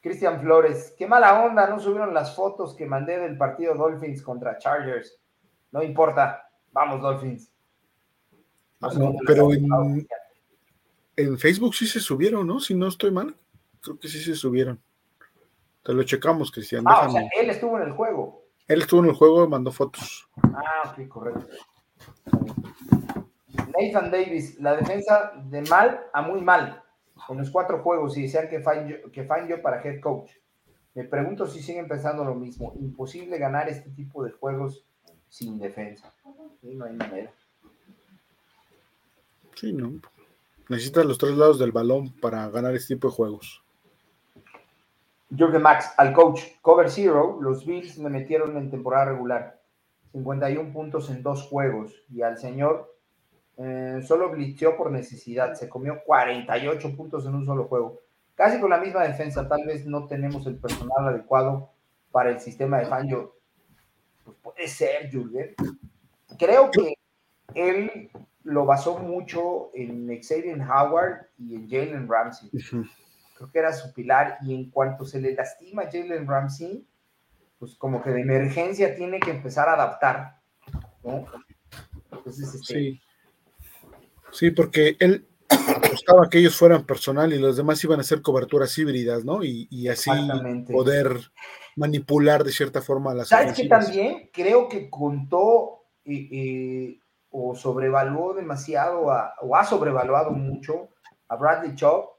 Cristian 0.00 0.40
Flores, 0.40 0.94
qué 0.98 1.06
mala 1.06 1.44
onda, 1.44 1.68
no 1.68 1.78
subieron 1.78 2.12
las 2.12 2.34
fotos 2.34 2.74
que 2.74 2.86
mandé 2.86 3.18
del 3.18 3.36
partido 3.38 3.74
Dolphins 3.74 4.20
contra 4.20 4.58
Chargers. 4.58 5.16
No 5.70 5.80
importa, 5.82 6.48
vamos 6.72 7.00
Dolphins. 7.00 7.52
no, 8.80 9.14
pero 9.24 9.50
en, 9.52 11.38
Facebook 11.38 11.74
sí 11.76 11.86
se 11.86 12.00
subieron, 12.00 12.46
¿no? 12.46 12.58
Si 12.58 12.74
no 12.74 12.88
estoy 12.88 13.12
mal, 13.12 13.36
creo 13.80 13.96
que 13.98 14.08
sí 14.08 14.20
se 14.20 14.34
subieron. 14.34 14.80
Te 15.82 15.92
lo 15.92 16.02
checamos, 16.04 16.50
Cristian. 16.50 16.84
Ah, 16.86 17.06
o 17.08 17.10
sea, 17.10 17.28
él 17.40 17.50
estuvo 17.50 17.76
en 17.78 17.88
el 17.88 17.92
juego. 17.92 18.42
Él 18.68 18.82
estuvo 18.82 19.00
en 19.02 19.10
el 19.10 19.14
juego 19.14 19.44
y 19.44 19.48
mandó 19.48 19.72
fotos. 19.72 20.28
Ah, 20.42 20.94
sí, 20.96 21.06
correcto. 21.08 21.46
Nathan 23.78 24.10
Davis, 24.10 24.60
la 24.60 24.76
defensa 24.76 25.32
de 25.44 25.62
mal 25.62 26.00
a 26.12 26.22
muy 26.22 26.40
mal 26.42 26.82
en 27.28 27.38
los 27.38 27.50
cuatro 27.50 27.82
juegos 27.82 28.16
y 28.16 28.22
desean 28.22 28.48
que 28.48 28.60
Fangio, 28.60 29.10
que 29.10 29.24
para 29.24 29.82
head 29.82 30.00
coach. 30.00 30.30
Me 30.94 31.04
pregunto 31.04 31.46
si 31.46 31.62
siguen 31.62 31.88
pensando 31.88 32.24
lo 32.24 32.34
mismo. 32.34 32.74
Imposible 32.78 33.38
ganar 33.38 33.68
este 33.68 33.90
tipo 33.90 34.22
de 34.24 34.32
juegos 34.32 34.84
sin 35.28 35.58
defensa. 35.58 36.12
no 36.62 36.84
hay 36.84 36.92
manera. 36.92 37.32
Sí, 39.54 39.72
no. 39.72 39.92
Necesitas 40.68 41.06
los 41.06 41.18
tres 41.18 41.36
lados 41.36 41.58
del 41.58 41.72
balón 41.72 42.12
para 42.20 42.48
ganar 42.50 42.74
este 42.74 42.94
tipo 42.94 43.08
de 43.08 43.14
juegos. 43.14 43.61
Jorge 45.36 45.58
Max, 45.58 45.92
al 45.96 46.12
coach, 46.12 46.42
cover 46.60 46.90
zero, 46.90 47.38
los 47.40 47.64
Bills 47.64 47.98
me 47.98 48.10
metieron 48.10 48.56
en 48.56 48.70
temporada 48.70 49.06
regular. 49.06 49.60
51 50.12 50.72
puntos 50.72 51.10
en 51.10 51.22
dos 51.22 51.42
juegos. 51.44 52.04
Y 52.10 52.22
al 52.22 52.38
señor 52.38 52.94
eh, 53.56 54.00
solo 54.06 54.30
glitcheó 54.30 54.76
por 54.76 54.90
necesidad, 54.90 55.54
se 55.54 55.68
comió 55.68 56.02
48 56.04 56.96
puntos 56.96 57.26
en 57.26 57.34
un 57.34 57.46
solo 57.46 57.64
juego. 57.64 58.00
Casi 58.34 58.60
con 58.60 58.70
la 58.70 58.78
misma 58.78 59.02
defensa, 59.04 59.48
tal 59.48 59.66
vez 59.66 59.86
no 59.86 60.06
tenemos 60.06 60.46
el 60.46 60.56
personal 60.56 61.08
adecuado 61.08 61.70
para 62.10 62.30
el 62.30 62.40
sistema 62.40 62.78
de 62.78 62.86
Fangio. 62.86 63.36
Pues 64.24 64.36
puede 64.42 64.68
ser, 64.68 65.10
Jürgen. 65.10 65.54
Creo 66.38 66.70
que 66.70 66.94
él 67.54 68.10
lo 68.44 68.64
basó 68.64 68.98
mucho 68.98 69.70
en 69.74 70.08
Xavier 70.22 70.60
Howard 70.60 71.26
y 71.38 71.54
en 71.54 71.68
Jalen 71.68 72.08
Ramsey. 72.08 72.50
Creo 73.42 73.50
que 73.50 73.58
era 73.58 73.72
su 73.72 73.92
pilar. 73.92 74.38
Y 74.42 74.54
en 74.54 74.70
cuanto 74.70 75.04
se 75.04 75.20
le 75.20 75.34
lastima 75.34 75.82
a 75.82 75.90
Jalen 75.90 76.28
Ramsey, 76.28 76.86
pues 77.58 77.74
como 77.74 78.00
que 78.00 78.10
de 78.10 78.20
emergencia 78.20 78.94
tiene 78.94 79.18
que 79.18 79.32
empezar 79.32 79.68
a 79.68 79.74
adaptar. 79.74 80.40
Entonces, 82.12 82.54
este, 82.54 82.74
sí. 82.74 83.00
Sí, 84.30 84.50
porque 84.52 84.96
él 85.00 85.26
buscaba 85.90 86.28
que 86.30 86.38
ellos 86.38 86.56
fueran 86.56 86.86
personal 86.86 87.32
y 87.32 87.38
los 87.40 87.56
demás 87.56 87.82
iban 87.82 87.98
a 87.98 88.02
hacer 88.02 88.22
coberturas 88.22 88.78
híbridas, 88.78 89.24
¿no? 89.24 89.42
Y, 89.42 89.88
así 89.88 90.10
poder 90.70 91.18
manipular 91.74 92.44
de 92.44 92.52
cierta 92.52 92.80
forma 92.80 93.12
las 93.12 93.28
¿Sabes 93.28 93.54
que 93.54 93.66
también 93.66 94.30
creo 94.32 94.68
que 94.68 94.88
contó 94.88 95.86
eh, 96.04 96.28
eh, 96.30 96.98
o 97.30 97.56
sobrevaluó 97.56 98.34
demasiado 98.34 99.06
o 99.40 99.56
ha 99.56 99.64
sobrevaluado 99.64 100.30
mucho 100.30 100.90
a 101.26 101.34
Bradley 101.34 101.74
Chubb? 101.74 102.12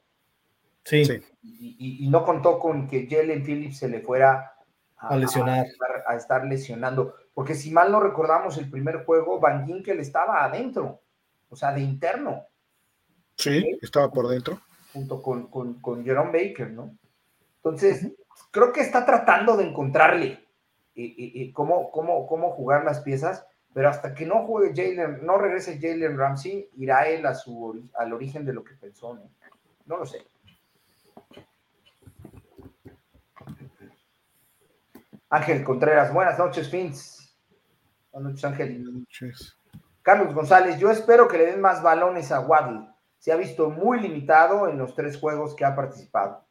Sí. 0.86 1.04
Y, 1.42 2.08
no 2.10 2.24
contó 2.24 2.60
con 2.60 2.88
que 2.88 3.08
Jalen 3.10 3.44
Phillips 3.44 3.78
se 3.78 3.90
le 3.90 4.02
fuera 4.02 4.54
a, 4.98 5.16
lesionar. 5.16 5.66
A, 6.08 6.16
estar 6.16 6.46
lesionando. 6.46 7.16
Porque 7.34 7.56
si 7.56 7.72
mal 7.72 7.92
no 7.92 8.00
recordamos 8.00 8.58
el 8.58 8.70
primer 8.70 9.06
juego, 9.06 9.40
Van 9.40 9.66
Ginkel 9.66 10.00
estaba 10.00 10.44
adentro 10.44 11.04
o 11.54 11.56
sea, 11.56 11.72
de 11.72 11.82
interno. 11.82 12.48
Sí, 13.38 13.78
estaba 13.80 14.10
por 14.10 14.28
dentro. 14.28 14.60
Junto 14.92 15.22
con, 15.22 15.48
con, 15.50 16.04
Jerome 16.04 16.32
Baker, 16.32 16.72
¿no? 16.72 16.98
Entonces, 17.58 18.12
creo 18.50 18.74
que 18.74 18.82
está 18.82 19.06
tratando 19.06 19.56
de 19.56 19.68
encontrarle 19.68 20.44
y, 20.96 21.52
cómo, 21.52 21.92
cómo, 21.92 22.26
cómo 22.26 22.52
jugar 22.52 22.84
las 22.84 23.02
piezas, 23.02 23.46
pero 23.72 23.90
hasta 23.90 24.16
que 24.16 24.26
no 24.26 24.48
juegue 24.48 24.74
Jalen, 24.76 25.24
no 25.24 25.38
regrese 25.38 25.80
Jalen 25.80 26.18
Ramsey, 26.18 26.70
irá 26.78 27.08
él 27.08 27.26
a 27.28 27.36
su, 27.36 27.88
al 27.96 28.14
origen 28.14 28.46
de 28.46 28.54
lo 28.54 28.64
que 28.64 28.74
pensó, 28.74 29.14
¿no? 29.14 29.30
No 29.86 29.98
lo 29.98 30.06
sé. 30.08 30.26
Ángel 35.30 35.64
Contreras, 35.64 36.14
buenas 36.14 36.38
noches, 36.38 36.70
Fins. 36.70 37.36
Buenas 38.12 38.34
noches, 38.34 38.46
Ángel. 38.46 38.84
Buenas 38.84 38.94
noches. 38.94 39.58
Carlos 40.04 40.34
González, 40.34 40.78
yo 40.78 40.92
espero 40.92 41.28
que 41.28 41.38
le 41.38 41.46
den 41.48 41.62
más 41.62 41.82
balones 41.82 42.32
a 42.32 42.42
Waddle. 42.42 42.88
Se 43.18 43.32
ha 43.32 43.36
visto 43.36 43.70
muy 43.70 44.00
limitado 44.00 44.68
en 44.68 44.78
los 44.78 44.94
tres 44.94 45.18
juegos 45.18 45.56
que 45.56 45.66
ha 45.66 45.76
participado. 45.76 46.46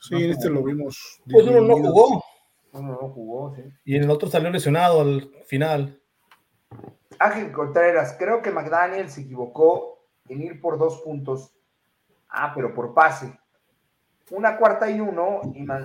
Sí, 0.00 0.14
en 0.24 0.30
este 0.30 0.50
lo 0.50 0.62
vimos. 0.62 1.20
Pues 1.30 1.46
uno 1.46 1.60
no 1.60 1.76
jugó. 1.76 2.24
Uno 2.72 2.98
no 3.00 3.08
jugó, 3.10 3.54
sí. 3.54 3.62
Y 3.84 3.96
en 3.96 4.04
el 4.04 4.10
otro 4.10 4.28
salió 4.28 4.50
lesionado 4.50 5.00
al 5.00 5.30
final. 5.46 6.00
Ángel 7.18 7.52
Contreras, 7.52 8.16
creo 8.18 8.42
que 8.42 8.50
McDaniel 8.50 9.08
se 9.08 9.22
equivocó 9.22 10.00
en 10.28 10.42
ir 10.42 10.60
por 10.60 10.78
dos 10.78 11.00
puntos. 11.02 11.55
Ah, 12.36 12.52
pero 12.54 12.74
por 12.74 12.92
pase. 12.94 13.38
Una 14.30 14.56
cuarta 14.56 14.90
y 14.90 15.00
uno 15.00 15.40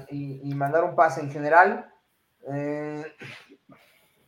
y, 0.09 0.53
mandar 0.53 0.83
un 0.83 0.95
pase 0.95 1.21
en 1.21 1.31
general. 1.31 1.91
Eh, 2.47 3.05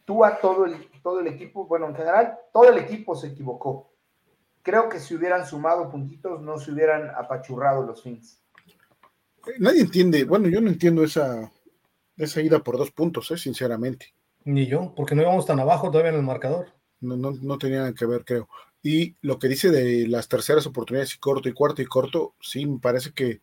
tú 0.06 0.24
a 0.24 0.38
todo 0.40 0.66
el 0.66 0.76
todo 1.04 1.20
el 1.20 1.28
equipo, 1.28 1.68
bueno, 1.68 1.90
en 1.90 1.96
general, 1.96 2.40
todo 2.52 2.70
el 2.70 2.78
equipo 2.80 3.16
se 3.16 3.28
equivocó. 3.28 3.92
Creo 4.64 4.88
que 4.88 5.00
si 5.00 5.14
hubieran 5.14 5.46
sumado 5.46 5.92
puntitos, 5.92 6.42
no 6.42 6.58
se 6.58 6.72
hubieran 6.72 7.10
apachurrado 7.10 7.84
los 7.84 8.02
fins. 8.02 8.42
Nadie 9.60 9.82
entiende, 9.82 10.24
bueno, 10.24 10.48
yo 10.48 10.62
no 10.62 10.70
entiendo 10.70 11.04
esa, 11.04 11.52
esa 12.16 12.42
ida 12.42 12.60
por 12.60 12.78
dos 12.78 12.92
puntos, 12.92 13.30
eh, 13.32 13.38
sinceramente. 13.38 14.14
Ni 14.46 14.66
yo, 14.66 14.94
porque 14.96 15.14
no 15.14 15.22
íbamos 15.22 15.46
tan 15.46 15.60
abajo 15.60 15.92
todavía 15.92 16.12
en 16.12 16.18
el 16.18 16.24
marcador. 16.24 16.68
No, 17.02 17.18
no, 17.18 17.32
no 17.42 17.58
tenía 17.58 17.94
que 17.94 18.06
ver, 18.06 18.24
creo. 18.24 18.48
Y 18.84 19.16
lo 19.22 19.40
que 19.40 19.48
dice 19.48 19.72
de 19.72 20.08
las 20.08 20.28
terceras 20.28 20.68
oportunidades 20.68 21.16
y 21.16 21.18
corto 21.18 21.48
y 21.48 21.54
cuarto 21.54 21.82
y 21.82 21.86
corto, 21.86 22.36
sí, 22.42 22.66
me 22.66 22.80
parece 22.80 23.14
que 23.14 23.42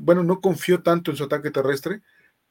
bueno, 0.00 0.22
no 0.22 0.40
confío 0.40 0.82
tanto 0.82 1.10
en 1.10 1.16
su 1.16 1.24
ataque 1.24 1.50
terrestre 1.50 2.02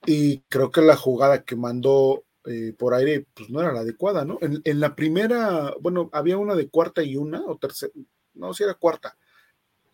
y 0.06 0.40
creo 0.50 0.72
que 0.72 0.82
la 0.82 0.96
jugada 0.96 1.44
que 1.44 1.56
mandó 1.56 2.24
eh, 2.46 2.74
por 2.78 2.94
aire 2.94 3.26
pues 3.34 3.50
no 3.50 3.62
era 3.62 3.72
la 3.72 3.82
adecuada, 3.82 4.26
¿no? 4.26 4.38
En, 4.42 4.80
la 4.80 4.96
primera, 4.96 5.74
bueno, 5.82 6.10
había 6.14 6.38
una 6.38 6.56
de 6.56 6.70
cuarta 6.70 7.04
y 7.04 7.16
una 7.16 7.42
o 7.46 7.58
tercera, 7.58 7.94
no, 8.34 8.54
si 8.54 8.64
era 8.64 8.74
cuarta, 8.74 9.18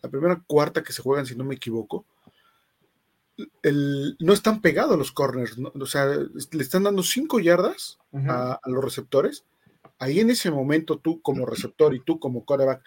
la 0.02 0.08
primera 0.08 0.42
cuarta 0.46 0.82
que 0.82 0.92
se 0.92 1.02
juegan, 1.02 1.26
si 1.26 1.36
no 1.36 1.44
me 1.44 1.56
equivoco, 1.56 2.06
el, 3.62 4.16
no 4.18 4.32
están 4.32 4.60
pegados 4.60 4.96
los 4.96 5.12
corners, 5.12 5.56
o 5.58 5.86
sea, 5.86 6.06
le 6.06 6.62
están 6.62 6.84
dando 6.84 7.02
cinco 7.02 7.38
yardas 7.40 7.98
a, 8.12 8.60
los 8.64 8.82
receptores. 8.82 9.44
Ahí 9.98 10.20
en 10.20 10.30
ese 10.30 10.50
momento 10.50 10.98
tú 10.98 11.20
como 11.22 11.46
receptor 11.46 11.94
y 11.94 12.00
tú 12.00 12.18
como 12.18 12.44
quarterback, 12.44 12.82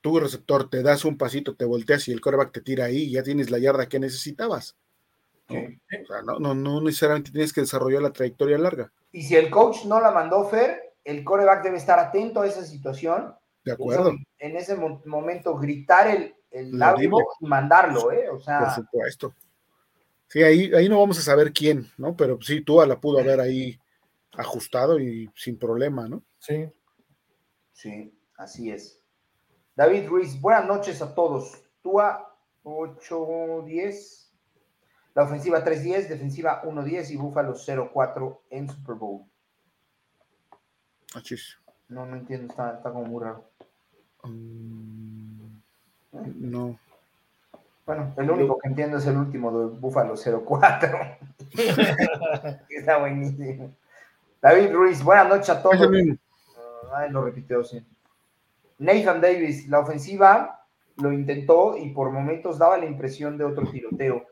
tú 0.00 0.20
receptor 0.20 0.70
te 0.70 0.82
das 0.82 1.04
un 1.04 1.18
pasito, 1.18 1.56
te 1.56 1.64
volteas 1.64 2.06
y 2.08 2.12
el 2.12 2.20
quarterback 2.20 2.52
te 2.52 2.60
tira 2.60 2.86
ahí 2.86 3.04
y 3.04 3.12
ya 3.12 3.22
tienes 3.22 3.50
la 3.50 3.58
yarda 3.58 3.88
que 3.88 3.98
necesitabas. 3.98 4.76
¿no? 5.48 5.56
O 5.56 6.06
sea, 6.06 6.22
no, 6.38 6.54
no, 6.54 6.80
necesariamente 6.80 7.32
tienes 7.32 7.52
que 7.52 7.62
desarrollar 7.62 8.02
la 8.02 8.12
trayectoria 8.12 8.58
larga. 8.58 8.92
Y 9.12 9.22
si 9.22 9.34
el 9.34 9.50
coach 9.50 9.84
no 9.86 10.00
la 10.00 10.12
mandó 10.12 10.48
Fer, 10.48 10.94
el 11.04 11.24
quarterback 11.24 11.64
debe 11.64 11.76
estar 11.76 11.98
atento 11.98 12.42
a 12.42 12.46
esa 12.46 12.64
situación. 12.64 13.34
De 13.64 13.72
acuerdo. 13.72 14.14
en 14.38 14.56
ese 14.56 14.74
momento 15.04 15.54
gritar 15.56 16.08
el, 16.08 16.34
el 16.50 16.72
y 16.72 17.46
mandarlo, 17.46 18.10
¿eh? 18.10 18.28
O 18.30 18.38
sea, 18.38 18.60
por 18.60 18.70
supuesto. 18.70 19.34
Sí, 20.28 20.42
ahí, 20.42 20.72
ahí 20.72 20.88
no 20.88 21.00
vamos 21.00 21.18
a 21.18 21.22
saber 21.22 21.52
quién, 21.52 21.90
¿no? 21.98 22.16
Pero 22.16 22.38
sí, 22.40 22.62
tú 22.62 22.80
la 22.86 23.00
pudo 23.00 23.18
haber 23.18 23.40
ahí 23.40 23.78
ajustado 24.32 24.98
y 24.98 25.30
sin 25.34 25.58
problema, 25.58 26.08
¿no? 26.08 26.22
Sí. 26.38 26.70
Sí, 27.72 28.14
así 28.36 28.70
es. 28.70 29.02
David 29.76 30.08
Ruiz, 30.08 30.40
buenas 30.40 30.66
noches 30.66 31.00
a 31.02 31.14
todos. 31.14 31.62
Tua 31.82 32.36
8-10, 32.64 34.30
la 35.14 35.22
ofensiva 35.22 35.64
3-10, 35.64 36.08
defensiva 36.08 36.62
1-10 36.62 37.10
y 37.10 37.16
Búfalo 37.16 37.54
0-4 37.54 38.38
en 38.50 38.68
Super 38.68 38.96
Bowl. 38.96 39.24
Achis. 41.14 41.58
No, 41.88 42.06
no 42.06 42.16
entiendo, 42.16 42.52
está, 42.52 42.74
está 42.74 42.92
como 42.92 43.06
muy 43.06 43.24
raro. 43.24 43.50
Mm, 44.24 45.46
no. 46.12 46.78
Bueno, 47.86 48.14
el 48.18 48.30
único 48.30 48.58
que 48.58 48.68
entiendo 48.68 48.98
es 48.98 49.06
el 49.06 49.16
último 49.16 49.58
de 49.58 49.66
Búfalo 49.78 50.14
04. 50.14 50.98
Está 52.68 52.98
buenísimo. 52.98 53.74
David 54.40 54.72
Ruiz, 54.72 55.02
buenas 55.04 55.28
noches 55.28 55.50
a 55.50 55.62
todos. 55.62 55.76
Ah, 56.92 57.06
lo 57.08 57.22
repitió, 57.22 57.62
sí. 57.62 57.86
Nathan 58.78 59.20
Davis, 59.20 59.68
la 59.68 59.80
ofensiva 59.80 60.66
lo 60.96 61.12
intentó 61.12 61.76
y 61.76 61.90
por 61.90 62.10
momentos 62.10 62.58
daba 62.58 62.78
la 62.78 62.86
impresión 62.86 63.36
de 63.36 63.44
otro 63.44 63.70
tiroteo. 63.70 64.26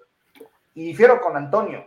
Y 0.75 0.87
difiero 0.87 1.21
con 1.21 1.37
Antonio. 1.37 1.87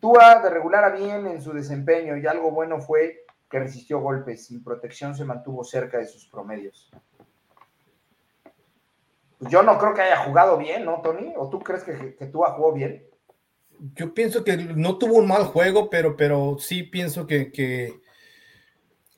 Tua 0.00 0.40
de 0.40 0.50
regular 0.50 0.84
a 0.84 0.90
bien 0.90 1.26
en 1.26 1.42
su 1.42 1.52
desempeño 1.52 2.16
y 2.16 2.26
algo 2.26 2.50
bueno 2.50 2.80
fue 2.80 3.24
que 3.50 3.58
resistió 3.58 4.00
golpes. 4.00 4.46
Sin 4.46 4.64
protección 4.64 5.14
se 5.14 5.24
mantuvo 5.24 5.62
cerca 5.62 5.98
de 5.98 6.06
sus 6.06 6.26
promedios. 6.28 6.90
Pues 9.38 9.50
yo 9.50 9.62
no 9.62 9.76
creo 9.78 9.92
que 9.92 10.00
haya 10.00 10.24
jugado 10.24 10.56
bien, 10.56 10.86
¿no, 10.86 11.02
Tony? 11.02 11.34
¿O 11.36 11.50
tú 11.50 11.60
crees 11.60 11.84
que, 11.84 12.16
que 12.16 12.26
Tua 12.26 12.52
jugó 12.52 12.72
bien? 12.72 13.06
Yo 13.94 14.14
pienso 14.14 14.44
que 14.44 14.56
no 14.56 14.98
tuvo 14.98 15.14
un 15.14 15.26
mal 15.26 15.44
juego, 15.44 15.90
pero, 15.90 16.16
pero 16.16 16.56
sí 16.58 16.82
pienso 16.82 17.26
que, 17.26 18.00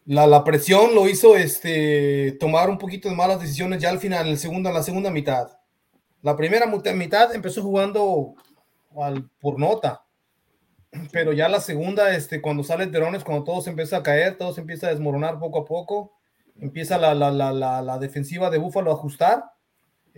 la, 0.05 0.43
presión 0.45 0.95
lo 0.95 1.09
hizo 1.09 1.37
este, 1.37 2.33
tomar 2.41 2.71
un 2.71 2.79
poquito 2.79 3.09
de 3.09 3.15
malas 3.15 3.41
decisiones 3.41 3.81
ya 3.81 3.91
al 3.91 3.99
final, 3.99 4.27
en, 4.27 4.33
el 4.33 4.39
segundo, 4.39 4.69
en 4.69 4.75
la 4.75 4.83
segunda 4.83 5.11
mitad. 5.11 5.49
La 6.23 6.37
primera 6.37 6.67
mitad 6.67 7.35
empezó 7.35 7.63
jugando 7.63 8.35
al, 9.01 9.29
por 9.41 9.59
nota, 9.59 10.05
pero 11.13 11.33
ya 11.33 11.49
la 11.49 11.61
segunda, 11.61 12.15
este, 12.15 12.41
cuando 12.41 12.65
sale 12.65 12.87
Terones, 12.87 13.23
cuando 13.23 13.45
todo 13.45 13.61
se 13.61 13.71
empieza 13.71 13.99
a 13.99 14.03
caer, 14.03 14.37
todo 14.37 14.53
se 14.53 14.63
empieza 14.63 14.89
a 14.89 14.91
desmoronar 14.91 15.39
poco 15.39 15.61
a 15.61 15.65
poco, 15.65 16.13
empieza 16.59 16.99
la, 16.99 17.15
la, 17.15 17.31
la, 17.31 17.83
la 17.83 17.99
defensiva 17.99 18.51
de 18.51 18.59
Búfalo 18.59 18.91
a 18.91 18.95
ajustar 18.95 19.45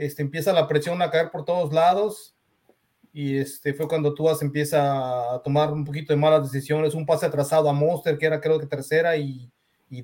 este, 0.00 0.22
empieza 0.22 0.54
la 0.54 0.66
presión 0.66 1.02
a 1.02 1.10
caer 1.10 1.30
por 1.30 1.44
todos 1.44 1.74
lados 1.74 2.34
y 3.12 3.38
este 3.38 3.74
fue 3.74 3.88
cuando 3.88 4.14
Tuas 4.14 4.42
empieza 4.42 5.34
a 5.34 5.42
tomar 5.42 5.72
un 5.72 5.84
poquito 5.84 6.12
de 6.12 6.18
malas 6.18 6.50
decisiones, 6.50 6.94
un 6.94 7.06
pase 7.06 7.26
atrasado 7.26 7.68
a 7.68 7.72
Monster, 7.72 8.16
que 8.16 8.26
era 8.26 8.40
creo 8.40 8.58
que 8.60 8.66
tercera 8.66 9.16
y, 9.16 9.50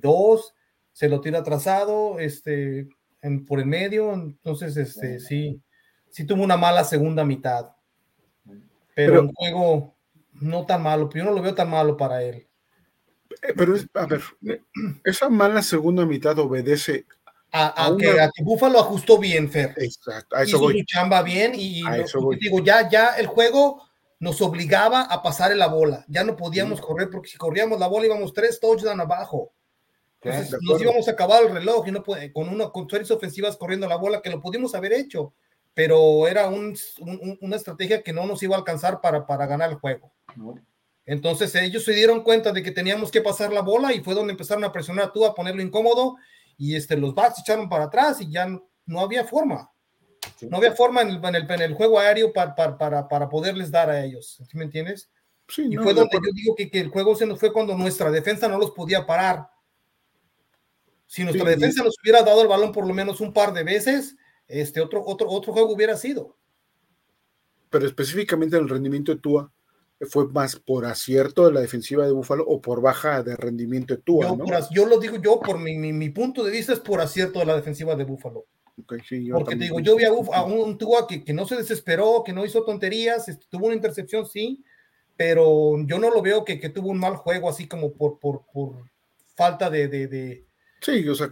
dos, 0.00 0.54
se 0.92 1.08
lo 1.08 1.20
tira 1.20 1.40
atrasado, 1.40 2.18
este, 2.18 2.88
en, 3.22 3.44
por 3.44 3.60
el 3.60 3.66
medio, 3.66 4.12
entonces, 4.12 4.76
este, 4.76 5.20
sí, 5.20 5.60
sí 6.10 6.24
tuvo 6.24 6.42
una 6.42 6.56
mala 6.56 6.82
segunda 6.82 7.24
mitad, 7.24 7.70
pero, 8.94 9.22
un 9.22 9.32
juego 9.32 9.94
no 10.32 10.66
tan 10.66 10.82
malo, 10.82 11.08
yo 11.14 11.24
no 11.24 11.32
lo 11.32 11.42
veo 11.42 11.54
tan 11.54 11.70
malo 11.70 11.96
para 11.96 12.22
él. 12.22 12.48
Eh, 13.42 13.52
pero, 13.56 13.74
a 13.94 14.06
ver, 14.06 14.22
esa 15.04 15.28
mala 15.28 15.62
segunda 15.62 16.04
mitad 16.04 16.38
obedece 16.38 17.06
a, 17.56 17.96
que, 17.98 18.20
a, 18.20 18.30
Buffalo 18.42 18.78
ajustó 18.78 19.18
bien, 19.18 19.50
Fer. 19.50 19.74
Exacto, 19.76 20.36
a 20.36 20.42
eso 20.42 20.56
Hizo 20.56 20.70
su 20.70 20.84
chamba 20.84 21.22
bien 21.22 21.52
y, 21.54 21.82
digo, 22.40 22.60
ya, 22.60 22.88
ya 22.88 23.16
el 23.16 23.26
juego 23.26 23.82
nos 24.18 24.40
obligaba 24.40 25.02
a 25.02 25.22
pasar 25.22 25.54
la 25.56 25.68
bola. 25.68 26.04
Ya 26.08 26.24
no 26.24 26.36
podíamos 26.36 26.80
correr 26.80 27.10
porque 27.10 27.28
si 27.28 27.36
corríamos 27.36 27.78
la 27.78 27.86
bola 27.86 28.06
íbamos 28.06 28.32
tres 28.32 28.58
touchdowns 28.60 29.00
abajo. 29.00 29.52
Entonces 30.22 30.58
nos 30.62 30.80
íbamos 30.80 31.06
a 31.08 31.12
acabar 31.12 31.44
el 31.44 31.52
reloj 31.52 31.86
y 31.86 31.92
no 31.92 32.02
puede, 32.02 32.32
con 32.32 32.48
una 32.48 32.70
con 32.70 32.88
series 32.88 33.10
ofensivas 33.10 33.56
corriendo 33.56 33.86
la 33.86 33.96
bola 33.96 34.22
que 34.22 34.30
lo 34.30 34.40
pudimos 34.40 34.74
haber 34.74 34.92
hecho, 34.92 35.34
pero 35.74 36.26
era 36.26 36.48
un, 36.48 36.76
una 37.40 37.56
estrategia 37.56 38.02
que 38.02 38.12
no 38.12 38.26
nos 38.26 38.42
iba 38.42 38.56
a 38.56 38.58
alcanzar 38.58 39.00
para, 39.00 39.26
para 39.26 39.46
ganar 39.46 39.70
el 39.70 39.76
juego. 39.76 40.12
Entonces 41.04 41.54
ellos 41.54 41.84
se 41.84 41.92
dieron 41.92 42.24
cuenta 42.24 42.50
de 42.50 42.62
que 42.62 42.72
teníamos 42.72 43.12
que 43.12 43.20
pasar 43.20 43.52
la 43.52 43.60
bola 43.60 43.92
y 43.92 44.00
fue 44.00 44.14
donde 44.14 44.32
empezaron 44.32 44.64
a 44.64 44.72
presionar 44.72 45.06
a 45.06 45.12
tú, 45.12 45.24
a 45.24 45.34
ponerlo 45.34 45.62
incómodo 45.62 46.16
y 46.56 46.74
este, 46.74 46.96
los 46.96 47.14
backs 47.14 47.40
echaron 47.40 47.68
para 47.68 47.84
atrás 47.84 48.20
y 48.20 48.30
ya 48.30 48.46
no, 48.86 49.00
había 49.00 49.24
forma. 49.24 49.70
No 50.40 50.56
había 50.56 50.72
forma 50.72 51.02
en 51.02 51.08
el, 51.10 51.50
en 51.50 51.62
el, 51.62 51.74
juego 51.74 51.98
aéreo 51.98 52.32
para, 52.32 52.54
para, 52.54 53.08
para, 53.08 53.28
poderles 53.28 53.70
dar 53.70 53.90
a 53.90 54.04
ellos. 54.04 54.42
¿Sí 54.48 54.56
me 54.56 54.64
entiendes? 54.64 55.10
Sí, 55.48 55.68
y 55.70 55.76
fue 55.76 55.94
donde 55.94 56.16
yo 56.16 56.32
digo 56.34 56.54
que, 56.56 56.70
que, 56.70 56.80
el 56.80 56.88
juego 56.88 57.14
se 57.14 57.26
nos 57.26 57.38
fue 57.38 57.52
cuando 57.52 57.76
nuestra 57.76 58.10
defensa 58.10 58.48
no 58.48 58.58
los 58.58 58.72
podía 58.72 59.06
parar. 59.06 59.48
Si 61.06 61.22
nuestra 61.22 61.48
defensa 61.48 61.84
nos 61.84 61.94
hubiera 62.02 62.22
dado 62.22 62.42
el 62.42 62.48
balón 62.48 62.72
por 62.72 62.86
lo 62.86 62.92
menos 62.92 63.20
un 63.20 63.32
par 63.32 63.52
de 63.52 63.62
veces, 63.62 64.16
este 64.48 64.80
otro, 64.80 65.04
otro, 65.04 65.28
otro 65.28 65.52
juego 65.52 65.72
hubiera 65.72 65.96
sido. 65.96 66.36
Pero 67.70 67.86
específicamente 67.86 68.56
el 68.56 68.68
rendimiento 68.68 69.14
de 69.14 69.20
Tua, 69.20 69.52
fue 70.01 70.28
más 70.28 70.56
por 70.56 70.85
acierto 70.85 71.47
de 71.47 71.52
la 71.52 71.60
defensiva 71.60 72.05
de 72.05 72.12
Búfalo 72.12 72.44
o 72.47 72.60
por 72.60 72.82
baja 72.82 73.23
de 73.23 73.35
rendimiento 73.36 73.94
de 73.94 74.02
Tua, 74.02 74.28
yo, 74.28 74.36
¿no? 74.36 74.70
yo 74.70 74.86
lo 74.86 74.98
digo 74.98 75.16
yo, 75.16 75.40
por 75.40 75.59
mi, 75.59 75.77
mi, 75.77 76.10
punto 76.10 76.44
de 76.44 76.51
vista 76.51 76.73
es 76.73 76.81
por 76.81 77.01
acierto 77.01 77.39
de 77.39 77.47
la 77.47 77.56
defensiva 77.56 77.97
de 77.97 78.05
Búfalo. 78.05 78.47
Porque 79.32 79.56
te 79.56 79.64
digo, 79.64 79.81
yo 79.81 79.97
vi 79.97 80.05
a, 80.05 80.12
un 80.43 80.77
Tua 80.77 81.06
que, 81.06 81.24
que, 81.24 81.32
no 81.32 81.47
se 81.47 81.56
desesperó, 81.56 82.23
que 82.24 82.35
no 82.35 82.44
hizo 82.44 82.62
tonterías, 82.62 83.27
este, 83.28 83.47
tuvo 83.48 83.66
una 83.66 83.74
intercepción, 83.74 84.27
sí, 84.27 84.62
pero 85.16 85.82
yo 85.86 85.98
no 85.98 86.10
lo 86.10 86.20
veo 86.20 86.44
que, 86.44 86.60
que 86.60 86.68
tuvo 86.68 86.90
un 86.90 86.98
mal 86.98 87.16
juego 87.16 87.48
así 87.48 87.66
como 87.66 87.94
por, 87.94 88.18
por, 88.18 88.44
por 88.52 88.90
falta 89.35 89.70
de, 89.70 89.89
de, 89.89 90.09
de... 90.09 90.47
Sí, 90.82 91.09
o 91.09 91.14
sea, 91.14 91.31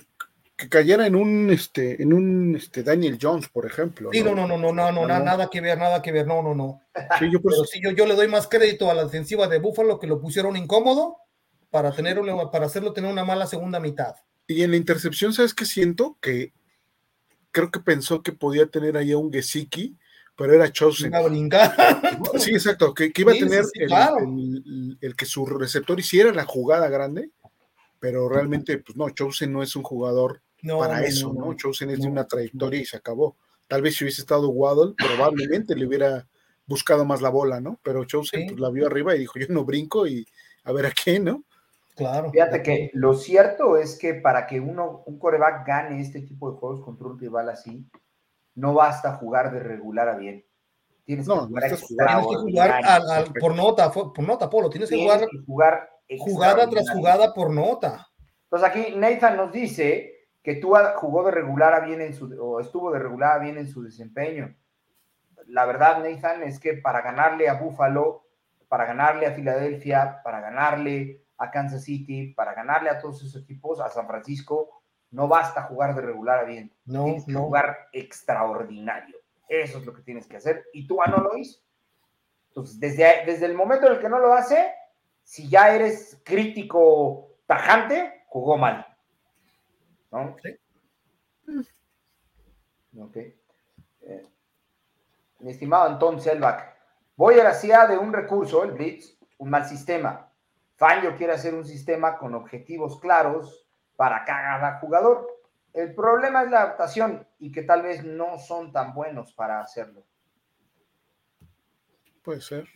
que 0.56 0.68
cayera 0.68 1.06
en 1.06 1.16
un 1.16 1.50
este 1.50 2.00
en 2.02 2.12
un 2.12 2.56
este 2.56 2.82
Daniel 2.82 3.18
Jones, 3.20 3.48
por 3.48 3.66
ejemplo. 3.66 4.10
Sí, 4.12 4.22
no, 4.22 4.34
no, 4.34 4.46
no, 4.46 4.56
no, 4.56 4.72
no, 4.72 4.92
no, 4.92 5.06
nada 5.06 5.50
que 5.50 5.60
ver, 5.60 5.78
nada 5.78 6.00
que 6.00 6.12
ver, 6.12 6.26
no, 6.26 6.42
no, 6.42 6.54
no. 6.54 6.80
Sí, 7.18 7.26
yo, 7.32 7.40
Pero 7.40 7.64
sí, 7.64 7.80
yo, 7.82 7.90
yo, 7.90 8.06
le 8.06 8.14
doy 8.14 8.28
más 8.28 8.46
crédito 8.46 8.90
a 8.90 8.94
la 8.94 9.04
defensiva 9.04 9.48
de 9.48 9.58
Buffalo 9.58 9.98
que 9.98 10.06
lo 10.06 10.20
pusieron 10.20 10.56
incómodo 10.56 11.16
para 11.70 11.92
tener 11.92 12.20
para 12.52 12.66
hacerlo 12.66 12.92
tener 12.92 13.10
una 13.10 13.24
mala 13.24 13.46
segunda 13.46 13.80
mitad. 13.80 14.14
Y 14.46 14.62
en 14.62 14.70
la 14.70 14.76
intercepción, 14.76 15.32
¿sabes 15.32 15.54
qué 15.54 15.64
siento? 15.64 16.18
Que 16.20 16.52
creo 17.50 17.70
que 17.70 17.80
pensó 17.80 18.22
que 18.22 18.32
podía 18.32 18.66
tener 18.66 18.96
ahí 18.96 19.10
a 19.10 19.18
un 19.18 19.32
Gesicki, 19.32 19.96
pero 20.36 20.54
era 20.54 20.70
Chosen. 20.70 21.12
Sí, 22.38 22.52
exacto, 22.52 22.94
que, 22.94 23.12
iba 23.16 23.32
a 23.32 23.34
tener 23.34 23.64
el, 23.74 24.98
el, 25.00 25.16
que 25.16 25.26
su 25.26 25.46
receptor 25.46 25.98
hiciera 25.98 26.32
la 26.32 26.44
jugada 26.44 26.88
grande 26.88 27.30
pero 28.04 28.28
realmente, 28.28 28.76
pues 28.76 28.98
no, 28.98 29.08
Chosen 29.08 29.50
no 29.50 29.62
es 29.62 29.76
un 29.76 29.82
jugador 29.82 30.42
para 30.78 31.04
eso, 31.04 31.32
¿no? 31.32 31.54
Chosen 31.54 31.90
es 31.90 32.00
de 32.00 32.08
una 32.08 32.26
trayectoria 32.26 32.80
y 32.80 32.84
se 32.84 32.96
acabó. 32.96 33.36
Tal 33.66 33.82
vez 33.82 33.96
si 33.96 34.04
hubiese 34.04 34.20
estado 34.20 34.50
Waddle, 34.50 34.94
probablemente 34.96 35.74
le 35.74 35.86
hubiera 35.86 36.26
buscado 36.66 37.04
más 37.04 37.20
la 37.22 37.30
bola, 37.30 37.60
¿no? 37.60 37.78
Pero 37.82 38.04
Chosen 38.04 38.46
pues, 38.46 38.60
la 38.60 38.70
vio 38.70 38.86
arriba 38.86 39.14
y 39.14 39.20
dijo, 39.20 39.38
yo 39.38 39.46
no 39.50 39.64
brinco 39.64 40.06
y 40.06 40.26
a 40.64 40.72
ver 40.72 40.86
a 40.86 40.92
qué, 40.92 41.18
¿no? 41.18 41.44
Claro. 41.96 42.30
Fíjate 42.30 42.62
que 42.62 42.90
lo 42.94 43.14
cierto 43.14 43.76
es 43.76 43.96
que 43.96 44.14
para 44.14 44.46
que 44.46 44.58
uno, 44.60 45.02
un 45.06 45.18
coreback 45.18 45.66
gane 45.66 46.00
este 46.00 46.22
tipo 46.22 46.50
de 46.50 46.58
juegos 46.58 46.84
contra 46.84 47.06
un 47.06 47.18
rival 47.18 47.48
así, 47.48 47.86
no 48.54 48.74
basta 48.74 49.16
jugar 49.16 49.52
de 49.52 49.60
regular 49.60 50.08
a 50.08 50.16
bien. 50.16 50.44
Tienes 51.04 51.28
que 51.28 51.34
jugar, 51.34 51.62
tienes 51.62 51.80
que 51.80 52.36
jugar 52.36 53.32
por 53.38 53.54
nota, 53.54 53.90
por 53.92 54.22
nota, 54.22 54.50
Polo. 54.50 54.70
Tienes 54.70 54.88
que 54.88 54.96
jugar, 54.96 55.28
jugar 55.46 55.90
jugada 56.18 56.68
tras 56.68 56.90
jugada 56.90 57.34
por 57.34 57.50
nota. 57.50 58.08
Entonces 58.44 58.68
aquí 58.68 58.96
Nathan 58.96 59.36
nos 59.36 59.52
dice 59.52 60.13
que 60.44 60.56
tú 60.56 60.74
jugó 60.96 61.24
de 61.24 61.30
regular 61.30 61.72
a 61.72 61.80
bien 61.80 62.02
en 62.02 62.12
su, 62.12 62.26
o 62.38 62.60
estuvo 62.60 62.92
de 62.92 62.98
regular 62.98 63.40
a 63.40 63.42
bien 63.42 63.56
en 63.56 63.66
su 63.66 63.82
desempeño. 63.82 64.54
La 65.46 65.64
verdad, 65.64 66.04
Nathan, 66.04 66.42
es 66.42 66.60
que 66.60 66.74
para 66.74 67.00
ganarle 67.00 67.48
a 67.48 67.54
Buffalo, 67.54 68.26
para 68.68 68.84
ganarle 68.84 69.26
a 69.26 69.32
Filadelfia, 69.32 70.20
para 70.22 70.40
ganarle 70.42 71.22
a 71.38 71.50
Kansas 71.50 71.82
City, 71.82 72.34
para 72.34 72.52
ganarle 72.52 72.90
a 72.90 72.98
todos 72.98 73.22
esos 73.22 73.42
equipos, 73.42 73.80
a 73.80 73.88
San 73.88 74.06
Francisco, 74.06 74.82
no 75.10 75.28
basta 75.28 75.62
jugar 75.62 75.94
de 75.94 76.02
regular 76.02 76.40
a 76.40 76.44
bien. 76.44 76.70
No, 76.84 77.04
tienes 77.04 77.24
que 77.24 77.32
no. 77.32 77.44
jugar 77.44 77.88
extraordinario. 77.92 79.16
Eso 79.48 79.78
es 79.78 79.86
lo 79.86 79.94
que 79.94 80.02
tienes 80.02 80.26
que 80.26 80.36
hacer. 80.36 80.66
Y 80.74 80.86
tú 80.86 80.98
no 81.08 81.16
lo 81.18 81.38
hizo. 81.38 81.60
Entonces, 82.48 82.78
desde, 82.78 83.24
desde 83.24 83.46
el 83.46 83.54
momento 83.54 83.86
en 83.86 83.94
el 83.94 83.98
que 83.98 84.10
no 84.10 84.18
lo 84.18 84.34
hace, 84.34 84.72
si 85.22 85.48
ya 85.48 85.74
eres 85.74 86.20
crítico 86.22 87.30
tajante, 87.46 88.24
jugó 88.28 88.58
mal. 88.58 88.93
¿No? 90.14 90.36
Sí. 90.40 91.68
Ok. 93.00 93.16
Eh, 93.16 94.22
mi 95.40 95.50
estimado 95.50 95.86
Anton 95.86 96.20
Selbach, 96.20 96.62
voy 97.16 97.40
a 97.40 97.44
la 97.44 97.52
CIA 97.52 97.88
de 97.88 97.98
un 97.98 98.12
recurso, 98.12 98.62
el 98.62 98.70
Blitz, 98.70 99.18
un 99.38 99.50
mal 99.50 99.66
sistema. 99.66 100.30
Fangio 100.76 101.16
quiere 101.16 101.32
hacer 101.32 101.52
un 101.52 101.64
sistema 101.64 102.16
con 102.16 102.34
objetivos 102.36 103.00
claros 103.00 103.66
para 103.96 104.24
cada 104.24 104.78
jugador. 104.78 105.26
El 105.72 105.92
problema 105.96 106.44
es 106.44 106.50
la 106.50 106.62
adaptación 106.62 107.26
y 107.40 107.50
que 107.50 107.62
tal 107.62 107.82
vez 107.82 108.04
no 108.04 108.38
son 108.38 108.72
tan 108.72 108.94
buenos 108.94 109.32
para 109.32 109.58
hacerlo. 109.58 110.04
Puede 112.22 112.40
ser. 112.40 112.68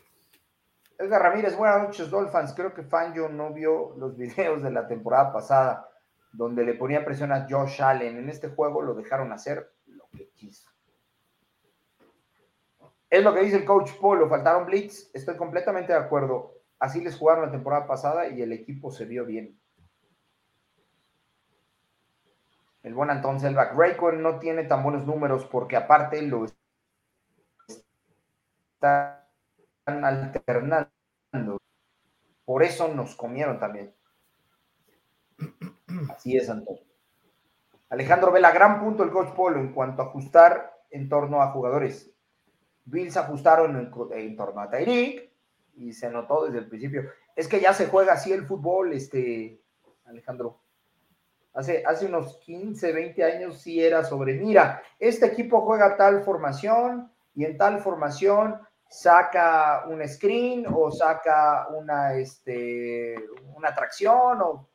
Edgar 0.98 1.22
Ramírez, 1.22 1.56
buenas 1.56 1.84
noches, 1.84 2.10
Dolphins. 2.10 2.52
Creo 2.54 2.74
que 2.74 2.82
Fangio 2.82 3.28
no 3.28 3.52
vio 3.52 3.94
los 3.96 4.16
videos 4.16 4.60
de 4.64 4.72
la 4.72 4.88
temporada 4.88 5.32
pasada 5.32 5.87
donde 6.32 6.64
le 6.64 6.74
ponía 6.74 7.04
presión 7.04 7.32
a 7.32 7.46
Josh 7.48 7.82
Allen. 7.82 8.18
En 8.18 8.28
este 8.28 8.48
juego 8.48 8.82
lo 8.82 8.94
dejaron 8.94 9.32
hacer 9.32 9.72
lo 9.86 10.08
que 10.10 10.30
quiso. 10.30 10.68
Es 13.10 13.24
lo 13.24 13.34
que 13.34 13.40
dice 13.40 13.56
el 13.56 13.64
coach 13.64 13.92
Polo, 13.98 14.28
faltaron 14.28 14.66
blitz. 14.66 15.10
Estoy 15.14 15.36
completamente 15.36 15.92
de 15.92 15.98
acuerdo. 15.98 16.54
Así 16.78 17.00
les 17.00 17.16
jugaron 17.16 17.46
la 17.46 17.50
temporada 17.50 17.86
pasada 17.86 18.28
y 18.28 18.42
el 18.42 18.52
equipo 18.52 18.90
se 18.90 19.06
vio 19.06 19.24
bien. 19.24 19.58
El 22.82 22.94
buen 22.94 23.10
Anton 23.10 23.40
Selvak. 23.40 23.74
Raycon 23.74 24.22
no 24.22 24.38
tiene 24.38 24.64
tan 24.64 24.82
buenos 24.82 25.06
números 25.06 25.44
porque 25.46 25.76
aparte 25.76 26.22
lo 26.22 26.46
están 28.74 29.14
alternando. 29.86 30.90
Por 32.44 32.62
eso 32.62 32.88
nos 32.88 33.16
comieron 33.16 33.58
también. 33.58 33.94
Así 36.08 36.36
es, 36.36 36.48
Antonio. 36.48 36.82
Alejandro 37.90 38.32
Vela, 38.32 38.50
gran 38.50 38.80
punto 38.80 39.02
el 39.02 39.10
coach 39.10 39.34
Polo 39.34 39.60
en 39.60 39.72
cuanto 39.72 40.02
a 40.02 40.06
ajustar 40.06 40.78
en 40.90 41.08
torno 41.08 41.40
a 41.40 41.52
jugadores. 41.52 42.10
Bills 42.84 43.16
ajustaron 43.16 43.76
en, 44.12 44.36
torno 44.36 44.60
a 44.60 44.70
Tyreek 44.70 45.30
y 45.76 45.92
se 45.92 46.10
notó 46.10 46.46
desde 46.46 46.58
el 46.58 46.68
principio. 46.68 47.04
Es 47.36 47.48
que 47.48 47.60
ya 47.60 47.72
se 47.72 47.86
juega 47.86 48.14
así 48.14 48.32
el 48.32 48.46
fútbol, 48.46 48.92
este, 48.92 49.60
Alejandro. 50.04 50.60
Hace, 51.54 51.82
hace 51.86 52.06
unos 52.06 52.38
15, 52.38 52.92
20 52.92 53.24
años 53.24 53.60
sí 53.60 53.82
era 53.82 54.04
sobre, 54.04 54.34
mira, 54.34 54.82
este 54.98 55.26
equipo 55.26 55.62
juega 55.62 55.96
tal 55.96 56.22
formación 56.22 57.10
y 57.34 57.44
en 57.44 57.56
tal 57.56 57.80
formación 57.80 58.60
saca 58.88 59.84
un 59.88 60.06
screen 60.06 60.66
o 60.72 60.90
saca 60.90 61.68
una, 61.68 62.14
este, 62.14 63.16
una 63.54 63.74
tracción 63.74 64.40
o 64.40 64.68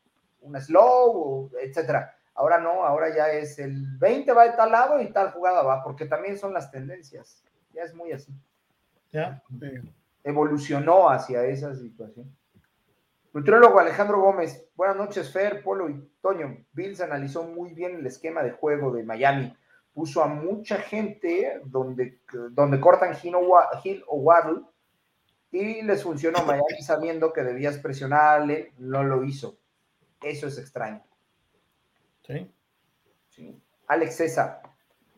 un 0.44 0.60
slow, 0.60 1.52
etcétera. 1.62 2.16
Ahora 2.36 2.60
no, 2.60 2.84
ahora 2.84 3.16
ya 3.16 3.32
es 3.32 3.60
el 3.60 3.98
20 3.98 4.32
va 4.34 4.46
de 4.46 4.58
tal 4.58 4.72
lado 4.72 5.02
y 5.02 5.12
tal 5.12 5.32
jugada 5.32 5.62
va, 5.62 5.84
porque 5.84 6.06
también 6.06 6.38
son 6.38 6.54
las 6.54 6.72
tendencias. 6.72 7.44
Ya 7.74 7.84
es 7.84 7.94
muy 7.94 8.12
así. 8.12 8.32
Ya. 9.12 9.44
Evolucionó 10.24 11.10
hacia 11.10 11.44
esa 11.46 11.76
situación. 11.76 12.36
Nutriólogo 13.34 13.80
Alejandro 13.80 14.22
Gómez, 14.22 14.68
buenas 14.76 14.96
noches, 14.96 15.32
Fer, 15.32 15.64
Polo 15.64 15.90
y 15.90 16.08
Toño. 16.22 16.66
Bills 16.72 17.02
analizó 17.02 17.44
muy 17.44 17.74
bien 17.74 17.96
el 17.96 18.06
esquema 18.06 18.44
de 18.44 18.52
juego 18.52 18.92
de 18.92 19.04
Miami. 19.04 19.56
Puso 19.94 20.24
a 20.24 20.28
mucha 20.28 20.78
gente 20.78 21.62
donde, 21.66 22.20
donde 22.52 22.80
cortan 22.80 23.16
Hill 23.22 23.36
o 23.36 24.18
Waddle 24.18 24.62
y 25.52 25.82
les 25.84 26.04
funcionó. 26.04 26.44
Miami 26.46 26.82
sabiendo 26.82 27.34
que 27.34 27.44
debías 27.44 27.78
presionarle, 27.78 28.74
no 28.78 29.04
lo 29.04 29.24
hizo. 29.24 29.58
Eso 30.24 30.48
es 30.48 30.58
extraño. 30.58 31.04
Sí. 32.26 32.52
sí. 33.30 33.62
Alex 33.88 34.16
César, 34.16 34.62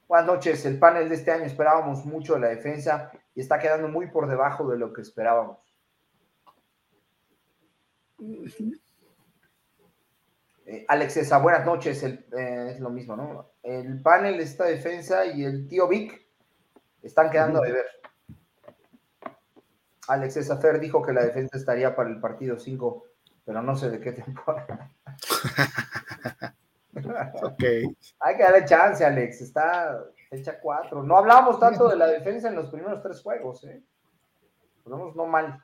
buenas 0.08 0.28
noches. 0.28 0.66
El 0.66 0.80
panel 0.80 1.08
de 1.10 1.16
este 1.16 1.32
año 1.32 1.46
esperábamos 1.46 2.06
mucho 2.06 2.34
de 2.34 2.40
la 2.42 2.48
defensa 2.48 3.12
y 3.36 3.42
está 3.42 3.60
quedando 3.60 3.88
muy 3.88 4.08
por 4.08 4.28
debajo 4.28 4.68
de 4.70 4.78
lo 4.78 4.92
que 4.92 5.02
esperábamos. 5.02 5.60
Eh, 10.66 10.86
Alex 10.88 11.14
César, 11.14 11.42
buenas 11.42 11.66
noches. 11.66 12.02
El, 12.02 12.26
eh, 12.36 12.72
es 12.72 12.80
lo 12.80 12.90
mismo, 12.90 13.16
¿no? 13.16 13.52
El 13.62 14.02
panel 14.02 14.38
de 14.38 14.44
esta 14.44 14.66
defensa 14.66 15.26
y 15.26 15.44
el 15.44 15.68
tío 15.68 15.88
Vic 15.88 16.26
están 17.04 17.30
quedando 17.30 17.62
de 17.62 17.72
ver. 17.72 17.86
Alex 20.08 20.34
César 20.34 20.60
Fer 20.60 20.80
dijo 20.80 21.02
que 21.02 21.14
la 21.14 21.24
defensa 21.24 21.58
estaría 21.58 21.96
para 21.96 22.10
el 22.10 22.20
partido 22.20 22.58
5, 22.58 23.04
pero 23.44 23.62
no 23.62 23.76
sé 23.76 23.90
de 23.90 24.00
qué 24.00 24.12
temporada. 24.12 24.95
ok. 27.44 27.64
Hay 28.20 28.38
que 28.38 28.44
darle 28.44 28.66
chance, 28.66 29.04
Alex. 29.06 29.42
Está 29.42 30.04
fecha 30.30 30.60
4. 30.60 31.04
No 31.04 31.18
hablábamos 31.18 31.60
tanto 31.60 31.88
de 31.88 31.96
la 31.96 32.08
defensa 32.08 32.50
en 32.50 32.56
los 32.56 32.70
primeros 32.70 33.02
tres 33.02 33.22
juegos, 33.22 33.64
¿eh? 33.66 33.82
No 34.86 35.26
mal. 35.26 35.64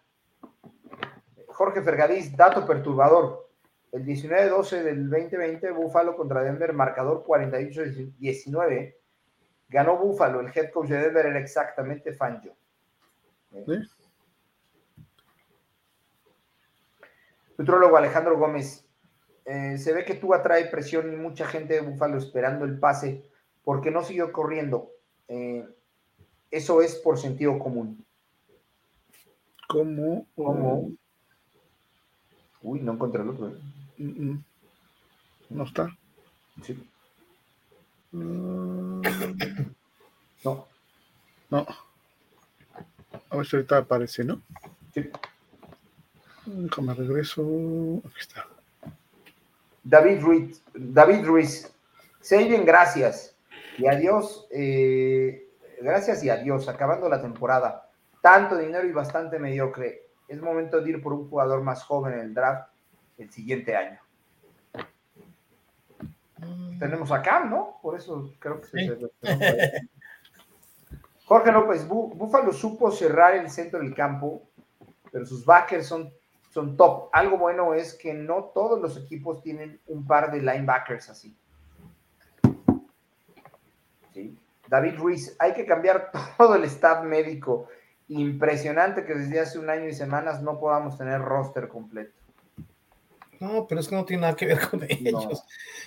Jorge 1.47 1.81
Fergadís, 1.81 2.35
dato 2.35 2.65
perturbador. 2.65 3.49
El 3.91 4.05
19-12 4.05 4.83
del 4.83 5.09
2020, 5.09 5.71
Búfalo 5.71 6.15
contra 6.15 6.43
Denver, 6.43 6.71
marcador 6.73 7.25
48-19. 7.25 8.95
Ganó 9.67 9.97
Búfalo, 9.97 10.39
el 10.39 10.47
head 10.47 10.71
coach 10.71 10.89
de 10.89 10.97
Denver 10.97 11.25
era 11.25 11.39
exactamente 11.39 12.13
Fangio. 12.13 12.55
¿Sí? 13.65 13.73
Alejandro 17.97 18.37
Gómez, 18.37 18.85
eh, 19.45 19.77
se 19.77 19.93
ve 19.93 20.05
que 20.05 20.15
tú 20.15 20.33
atrae 20.33 20.65
presión 20.65 21.11
y 21.11 21.15
mucha 21.15 21.47
gente 21.47 21.73
de 21.73 21.81
Búfalo 21.81 22.17
esperando 22.17 22.65
el 22.65 22.79
pase 22.79 23.23
porque 23.63 23.91
no 23.91 24.03
siguió 24.03 24.31
corriendo. 24.31 24.91
Eh, 25.27 25.65
eso 26.49 26.81
es 26.81 26.95
por 26.95 27.17
sentido 27.17 27.57
común. 27.59 28.05
¿Cómo? 29.67 30.27
¿Cómo? 30.35 30.91
Uy, 32.61 32.79
no 32.81 32.93
encontré 32.93 33.21
el 33.23 33.29
otro. 33.29 33.49
¿eh? 33.49 33.57
No 35.49 35.63
está. 35.63 35.95
Sí. 36.63 36.77
Mm, 38.11 39.01
No. 40.43 40.67
no. 41.49 41.65
A 43.29 43.37
ver 43.37 43.45
si 43.45 43.55
ahorita 43.55 43.77
aparece, 43.77 44.23
¿no? 44.25 44.41
Sí. 44.93 45.09
Déjame 46.45 46.93
regreso. 46.93 47.41
Aquí 48.05 48.19
está. 48.19 48.45
David 49.83 50.21
Ruiz, 50.21 50.63
David 50.73 51.25
Ruiz, 51.25 51.73
bien, 52.47 52.65
gracias. 52.65 53.35
Y 53.77 53.87
adiós, 53.87 54.47
eh, 54.51 55.47
gracias 55.81 56.23
y 56.23 56.29
adiós, 56.29 56.67
acabando 56.67 57.09
la 57.09 57.21
temporada. 57.21 57.87
Tanto 58.21 58.57
dinero 58.57 58.85
y 58.87 58.91
bastante 58.91 59.39
mediocre. 59.39 60.03
Es 60.27 60.39
momento 60.41 60.79
de 60.81 60.89
ir 60.91 61.01
por 61.01 61.13
un 61.13 61.27
jugador 61.29 61.61
más 61.61 61.83
joven 61.83 62.13
en 62.13 62.19
el 62.19 62.33
draft 62.33 62.69
el 63.17 63.31
siguiente 63.31 63.75
año. 63.75 63.99
Tenemos 66.79 67.11
a 67.11 67.21
Cam, 67.21 67.49
¿no? 67.49 67.77
Por 67.81 67.95
eso 67.95 68.33
creo 68.39 68.61
que 68.61 68.67
se, 68.67 68.77
Sí. 68.79 68.87
se- 69.21 69.89
Jorge 71.25 71.51
López, 71.51 71.87
Bú- 71.87 72.13
Búfalo 72.15 72.51
supo 72.51 72.91
cerrar 72.91 73.35
el 73.35 73.49
centro 73.49 73.79
del 73.79 73.93
campo, 73.93 74.41
pero 75.11 75.25
sus 75.25 75.45
backers 75.45 75.85
son, 75.87 76.11
son 76.51 76.77
top. 76.77 77.09
Algo 77.13 77.37
bueno 77.37 77.73
es 77.73 77.95
que 77.95 78.13
no 78.13 78.51
todos 78.53 78.79
los 78.79 78.95
equipos 78.97 79.41
tienen 79.41 79.79
un 79.87 80.05
par 80.05 80.31
de 80.31 80.39
linebackers 80.39 81.09
así. 81.09 81.35
Sí. 84.13 84.37
David 84.67 84.95
Ruiz, 84.97 85.35
hay 85.39 85.53
que 85.53 85.65
cambiar 85.65 86.11
todo 86.37 86.55
el 86.55 86.63
staff 86.65 87.03
médico. 87.03 87.67
Impresionante 88.07 89.05
que 89.05 89.13
desde 89.15 89.39
hace 89.39 89.57
un 89.59 89.69
año 89.69 89.87
y 89.87 89.93
semanas 89.93 90.41
no 90.41 90.59
podamos 90.59 90.97
tener 90.97 91.21
roster 91.21 91.67
completo. 91.69 92.11
No, 93.39 93.65
pero 93.67 93.81
es 93.81 93.87
que 93.87 93.95
no 93.95 94.05
tiene 94.05 94.21
nada 94.21 94.35
que 94.35 94.45
ver 94.45 94.59
con 94.69 94.81
No. 94.81 94.85
ellos. 94.89 95.43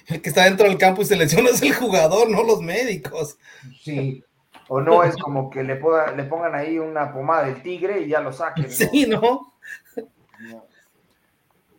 El 0.08 0.20
que 0.20 0.28
está 0.30 0.44
dentro 0.44 0.66
del 0.66 0.78
campo 0.78 1.02
y 1.02 1.04
se 1.04 1.14
lesiona 1.16 1.50
es 1.50 1.62
el 1.62 1.74
jugador, 1.74 2.28
no 2.28 2.42
los 2.42 2.60
médicos. 2.62 3.38
Sí. 3.80 4.24
O 4.68 4.80
no 4.80 5.04
es 5.04 5.16
como 5.18 5.50
que 5.50 5.62
le, 5.62 5.76
pueda- 5.76 6.12
le 6.12 6.24
pongan 6.24 6.54
ahí 6.54 6.78
una 6.78 7.12
pomada 7.12 7.44
del 7.44 7.62
tigre 7.62 8.00
y 8.00 8.08
ya 8.08 8.20
lo 8.20 8.32
saquen. 8.32 8.64
¿no? 8.64 8.70
Sí, 8.90 9.06
¿no? 9.06 9.53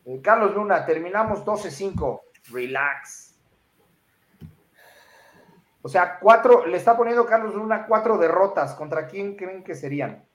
Eh, 0.06 0.22
Carlos 0.22 0.54
Luna, 0.54 0.86
terminamos 0.86 1.44
12-5. 1.44 2.22
Relax. 2.52 3.36
O 5.82 5.88
sea, 5.88 6.18
cuatro, 6.20 6.66
le 6.66 6.78
está 6.78 6.98
poniendo 6.98 7.26
Carlos 7.26 7.54
Luna 7.54 7.86
cuatro 7.88 8.18
derrotas. 8.18 8.74
¿Contra 8.74 9.08
quién 9.08 9.36
creen 9.36 9.64
que 9.64 9.76
serían? 9.76 10.26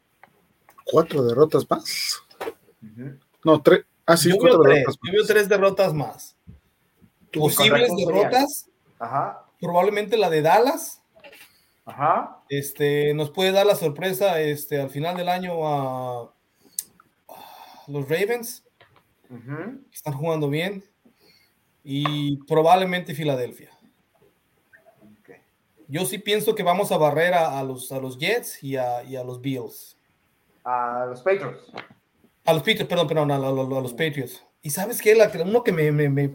¿Cuatro 0.85 1.25
derrotas 1.25 1.69
más? 1.69 2.23
No, 3.45 3.61
tres. 3.61 3.85
Ah, 4.07 4.17
sí, 4.17 4.31
yo 4.31 4.37
cuatro 4.39 4.63
derrotas. 4.63 4.97
Tres, 4.97 4.99
yo 5.03 5.13
veo 5.13 5.27
tres 5.27 5.49
derrotas 5.49 5.95
más. 5.95 6.37
Posibles 7.33 7.91
derrotas. 7.97 8.71
Ajá. 8.99 9.45
Probablemente 9.61 10.17
la 10.17 10.31
de 10.31 10.43
Dallas. 10.43 11.03
Ajá. 11.85 12.43
Este, 12.49 13.13
nos 13.15 13.31
puede 13.31 13.53
dar 13.53 13.67
la 13.67 13.75
sorpresa 13.75 14.41
este, 14.41 14.81
al 14.81 14.91
final 14.91 15.17
del 15.17 15.29
año 15.29 15.67
a, 15.67 16.23
a 16.23 16.31
los 17.91 18.09
Ravens. 18.09 18.65
Que 19.29 19.35
Están 19.93 20.15
jugando 20.15 20.49
bien. 20.49 20.85
Y 21.85 22.39
probablemente 22.45 23.15
Filadelfia. 23.15 23.71
Yo 25.89 26.05
sí 26.05 26.19
pienso 26.19 26.55
que 26.55 26.63
vamos 26.63 26.93
a 26.93 26.99
barrer 26.99 27.35
a, 27.35 27.59
a 27.59 27.65
los, 27.65 27.91
a 27.91 27.99
los 27.99 28.17
Jets 28.17 28.63
y 28.63 28.77
a, 28.77 29.03
y 29.03 29.17
a 29.17 29.25
los 29.25 29.41
Bills. 29.41 29.99
A 30.63 31.07
los 31.09 31.21
Patriots. 31.21 31.65
A 32.45 32.53
los 32.53 32.63
Patriots, 32.63 32.87
perdón, 32.87 33.09
perdón, 33.09 33.31
a 33.33 33.39
los 33.39 33.93
Patriots. 33.93 34.45
Y 34.63 34.71
sabes 34.71 35.03
qué, 35.03 35.17
La, 35.17 35.31
uno 35.45 35.65
que 35.65 35.73
me, 35.73 35.91
me, 35.91 36.09
me, 36.09 36.33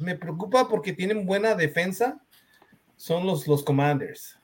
me 0.00 0.16
preocupa 0.16 0.68
porque 0.68 0.94
tienen 0.94 1.26
buena 1.26 1.54
defensa 1.54 2.24
son 2.96 3.26
los, 3.26 3.46
los 3.46 3.62
Commanders. 3.62 4.38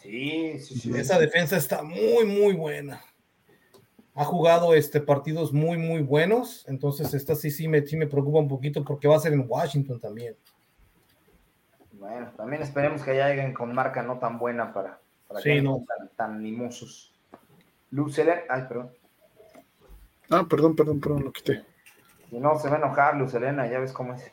Sí, 0.00 0.58
sí, 0.60 0.78
sí. 0.78 0.96
Esa 0.96 1.18
defensa 1.18 1.56
está 1.56 1.82
muy, 1.82 2.24
muy 2.24 2.54
buena. 2.54 3.02
Ha 4.20 4.24
jugado 4.26 4.74
este, 4.74 5.00
partidos 5.00 5.50
muy, 5.50 5.78
muy 5.78 6.02
buenos. 6.02 6.66
Entonces, 6.68 7.14
esta 7.14 7.34
sí, 7.34 7.50
sí 7.50 7.66
me, 7.68 7.86
sí 7.86 7.96
me 7.96 8.06
preocupa 8.06 8.38
un 8.38 8.48
poquito 8.48 8.84
porque 8.84 9.08
va 9.08 9.16
a 9.16 9.20
ser 9.20 9.32
en 9.32 9.46
Washington 9.48 9.98
también. 9.98 10.36
Bueno, 11.92 12.30
también 12.36 12.60
esperemos 12.60 13.02
que 13.02 13.12
haya 13.12 13.28
alguien 13.28 13.54
con 13.54 13.74
marca 13.74 14.02
no 14.02 14.18
tan 14.18 14.38
buena 14.38 14.74
para, 14.74 15.00
para 15.26 15.40
Sí, 15.40 15.48
que 15.48 15.62
no. 15.62 15.86
tan, 15.88 16.08
tan 16.16 16.32
animosos. 16.34 17.14
Lucelen, 17.90 18.40
ay, 18.50 18.66
perdón. 18.68 18.90
Ah, 20.28 20.44
perdón, 20.46 20.76
perdón, 20.76 21.00
perdón, 21.00 21.24
lo 21.24 21.32
quité. 21.32 21.64
Si 22.28 22.38
no, 22.38 22.58
se 22.58 22.68
va 22.68 22.74
a 22.74 22.78
enojar 22.78 23.16
Lucelena, 23.16 23.68
ya 23.68 23.78
ves 23.78 23.94
cómo 23.94 24.12
es. 24.12 24.30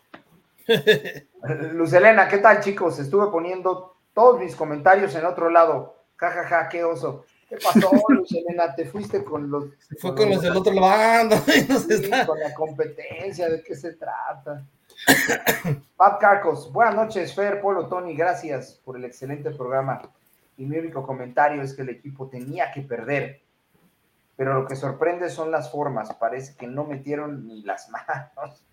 Lucelena, 1.76 2.28
¿qué 2.28 2.40
tal, 2.40 2.60
chicos? 2.60 3.00
Estuve 3.00 3.32
poniendo 3.32 3.96
todos 4.14 4.38
mis 4.38 4.54
comentarios 4.54 5.16
en 5.16 5.24
otro 5.24 5.50
lado. 5.50 5.96
Ja, 6.18 6.30
ja, 6.32 6.44
ja, 6.44 6.68
qué 6.68 6.84
oso. 6.84 7.24
¿Qué 7.50 7.58
pasó, 7.58 7.92
Lucelena? 8.10 8.76
Te 8.76 8.86
fuiste 8.86 9.24
con 9.24 9.50
los. 9.50 9.66
Fue 10.00 10.14
con 10.16 10.30
los 10.30 10.42
del 10.42 10.56
otro 10.58 10.74
lado. 10.74 11.30
Nos 11.70 11.84
Sí, 11.84 11.94
está- 11.94 12.26
con 12.28 12.40
la 12.40 12.54
competencia, 12.54 13.50
¿de 13.50 13.64
qué 13.64 13.76
se 13.76 13.94
trata? 13.94 14.66
Pat 15.96 16.20
Carcos, 16.20 16.72
buenas 16.74 16.96
noches, 16.96 17.34
Fer, 17.34 17.62
Polo, 17.62 17.88
Tony, 17.88 18.16
gracias 18.16 18.80
por 18.84 18.98
el 18.98 19.06
excelente 19.06 19.52
programa. 19.52 20.02
Y 20.58 20.66
mi 20.66 20.78
único 20.78 21.06
comentario 21.06 21.62
es 21.62 21.74
que 21.74 21.84
el 21.84 21.90
equipo 21.90 22.28
tenía 22.28 22.72
que 22.72 22.82
perder, 22.82 23.42
pero 24.36 24.54
lo 24.60 24.68
que 24.68 24.76
sorprende 24.76 25.30
son 25.30 25.52
las 25.52 25.72
formas, 25.72 26.14
parece 26.16 26.56
que 26.58 26.68
no 26.68 26.84
metieron 26.84 27.48
ni 27.48 27.62
las 27.62 27.90
manos. 27.90 28.66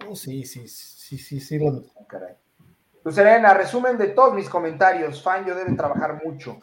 No, 0.00 0.16
sí, 0.16 0.44
sí, 0.44 0.66
sí, 0.68 1.18
sí, 1.18 1.38
sí. 1.40 1.58
lo- 1.58 1.84
Oh, 1.94 2.06
caray. 2.06 2.34
Lucerena, 3.04 3.52
resumen 3.54 3.98
de 3.98 4.08
todos 4.08 4.32
mis 4.34 4.48
comentarios. 4.48 5.22
Fangio 5.22 5.54
debe 5.54 5.72
trabajar 5.74 6.22
mucho. 6.24 6.60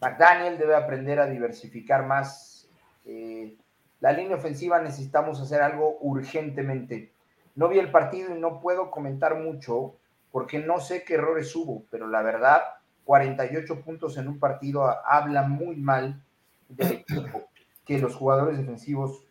McDaniel 0.00 0.58
debe 0.58 0.74
aprender 0.74 1.20
a 1.20 1.26
diversificar 1.26 2.06
más. 2.06 2.68
Eh, 3.04 3.56
la 4.00 4.12
línea 4.12 4.36
ofensiva 4.36 4.80
necesitamos 4.80 5.40
hacer 5.40 5.62
algo 5.62 5.98
urgentemente. 6.00 7.12
No 7.54 7.68
vi 7.68 7.78
el 7.78 7.90
partido 7.90 8.34
y 8.34 8.40
no 8.40 8.60
puedo 8.60 8.90
comentar 8.90 9.36
mucho 9.36 9.96
porque 10.30 10.58
no 10.58 10.80
sé 10.80 11.04
qué 11.04 11.14
errores 11.14 11.54
hubo, 11.54 11.84
pero 11.90 12.08
la 12.08 12.22
verdad, 12.22 12.60
48 13.04 13.82
puntos 13.82 14.18
en 14.18 14.28
un 14.28 14.38
partido 14.38 14.84
habla 15.06 15.42
muy 15.42 15.76
mal 15.76 16.22
del 16.68 16.92
equipo, 17.08 17.44
que 17.84 17.98
los 17.98 18.16
jugadores 18.16 18.58
defensivos, 18.58 19.24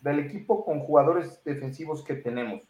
del 0.00 0.20
equipo 0.20 0.64
con 0.64 0.80
jugadores 0.80 1.42
defensivos 1.44 2.02
que 2.02 2.14
tenemos. 2.14 2.62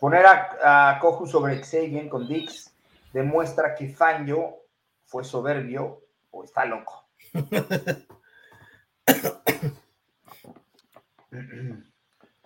Poner 0.00 0.24
a, 0.24 0.92
a 0.92 0.98
Koju 1.00 1.26
sobre 1.26 1.62
Xavier 1.62 2.08
con 2.08 2.26
Dix 2.26 2.74
demuestra 3.18 3.74
que 3.74 3.88
Fangio 3.88 4.64
fue 5.04 5.24
soberbio 5.24 6.02
o 6.30 6.44
está 6.44 6.64
loco. 6.64 7.08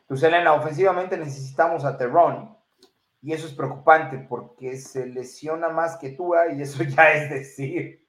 Pues 0.06 0.22
Elena, 0.24 0.52
ofensivamente 0.52 1.16
necesitamos 1.16 1.86
a 1.86 1.96
Terron 1.96 2.54
y 3.22 3.32
eso 3.32 3.46
es 3.46 3.54
preocupante 3.54 4.18
porque 4.28 4.76
se 4.76 5.06
lesiona 5.06 5.70
más 5.70 5.96
que 5.96 6.10
Tua 6.10 6.52
y 6.52 6.60
eso 6.60 6.82
ya 6.84 7.12
es 7.14 7.30
decir. 7.30 8.06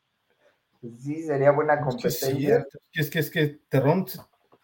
Sí, 0.81 1.23
sería 1.23 1.51
buena 1.51 1.75
Es 1.75 1.79
que 1.79 1.85
competencia. 1.85 2.67
es 2.91 3.09
que 3.09 3.19
es 3.19 3.31
que 3.31 3.47
Terrón, 3.69 4.05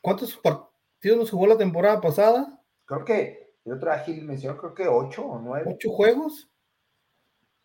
¿cuántos 0.01 0.35
partidos 0.35 1.17
nos 1.17 1.31
jugó 1.31 1.47
la 1.47 1.57
temporada 1.57 2.01
pasada? 2.01 2.61
Creo 2.83 3.05
que 3.05 3.53
el 3.63 3.73
otro 3.73 3.91
Gil 4.03 4.25
mencionó, 4.25 4.57
creo 4.57 4.73
que 4.73 4.87
ocho 4.89 5.25
o 5.25 5.39
nueve. 5.39 5.71
¿Ocho 5.73 5.91
juegos? 5.91 6.49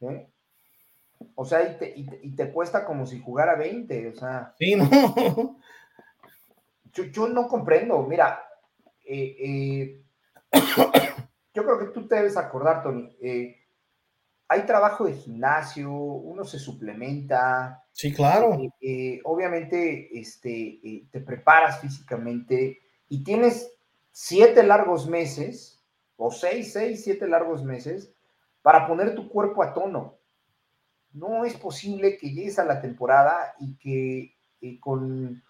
¿Sí? 0.01 0.07
O 1.37 1.45
sea, 1.45 1.63
y 1.71 1.79
te, 1.79 1.93
y 1.97 2.07
te- 2.07 2.21
y 2.23 2.35
te 2.37 2.53
cuesta 2.53 2.85
como 2.85 3.07
si 3.07 3.21
jugara 3.21 3.57
20. 3.57 4.09
O 4.09 4.15
sea, 4.15 4.55
Sí, 4.59 4.75
no. 4.77 4.89
yo, 6.93 7.05
yo 7.05 7.29
no 7.29 7.49
comprendo. 7.49 8.03
Mira, 8.05 8.43
eh, 9.07 9.37
eh, 9.41 10.03
yo 11.55 11.65
creo 11.65 11.79
que 11.79 11.87
tú 11.87 12.07
te 12.07 12.17
debes 12.17 12.37
acordar, 12.37 12.83
Tony. 12.83 13.17
eh, 13.21 13.57
hay 14.49 14.67
trabajo 14.67 15.05
de 15.07 15.15
gimnasio, 15.15 15.91
uno 15.91 16.45
se 16.45 16.59
suplementa. 16.59 17.83
Sí, 17.93 18.13
claro. 18.13 18.59
obviamente, 19.25 20.19
este, 20.19 21.07
te 21.11 21.21
preparas 21.21 21.81
físicamente 21.81 22.81
y 23.09 23.25
tienes 23.25 23.73
siete 24.13 24.63
largos 24.63 25.09
meses, 25.09 25.83
o 26.17 26.31
seis, 26.31 26.73
seis, 26.73 27.03
siete 27.03 27.27
largos 27.27 27.65
meses, 27.65 28.14
para 28.65 28.87
poner 28.87 29.15
tu 29.15 29.29
cuerpo 29.29 29.63
a 29.63 29.75
tono. 29.75 30.15
No 31.13 31.45
es 31.45 31.53
posible 31.55 32.17
que 32.17 32.31
llegues 32.31 32.59
a 32.59 32.65
la 32.65 32.81
temporada 32.81 33.55
y 33.61 33.77
que 33.77 34.35
eh, 34.63 34.81
con 34.81 35.43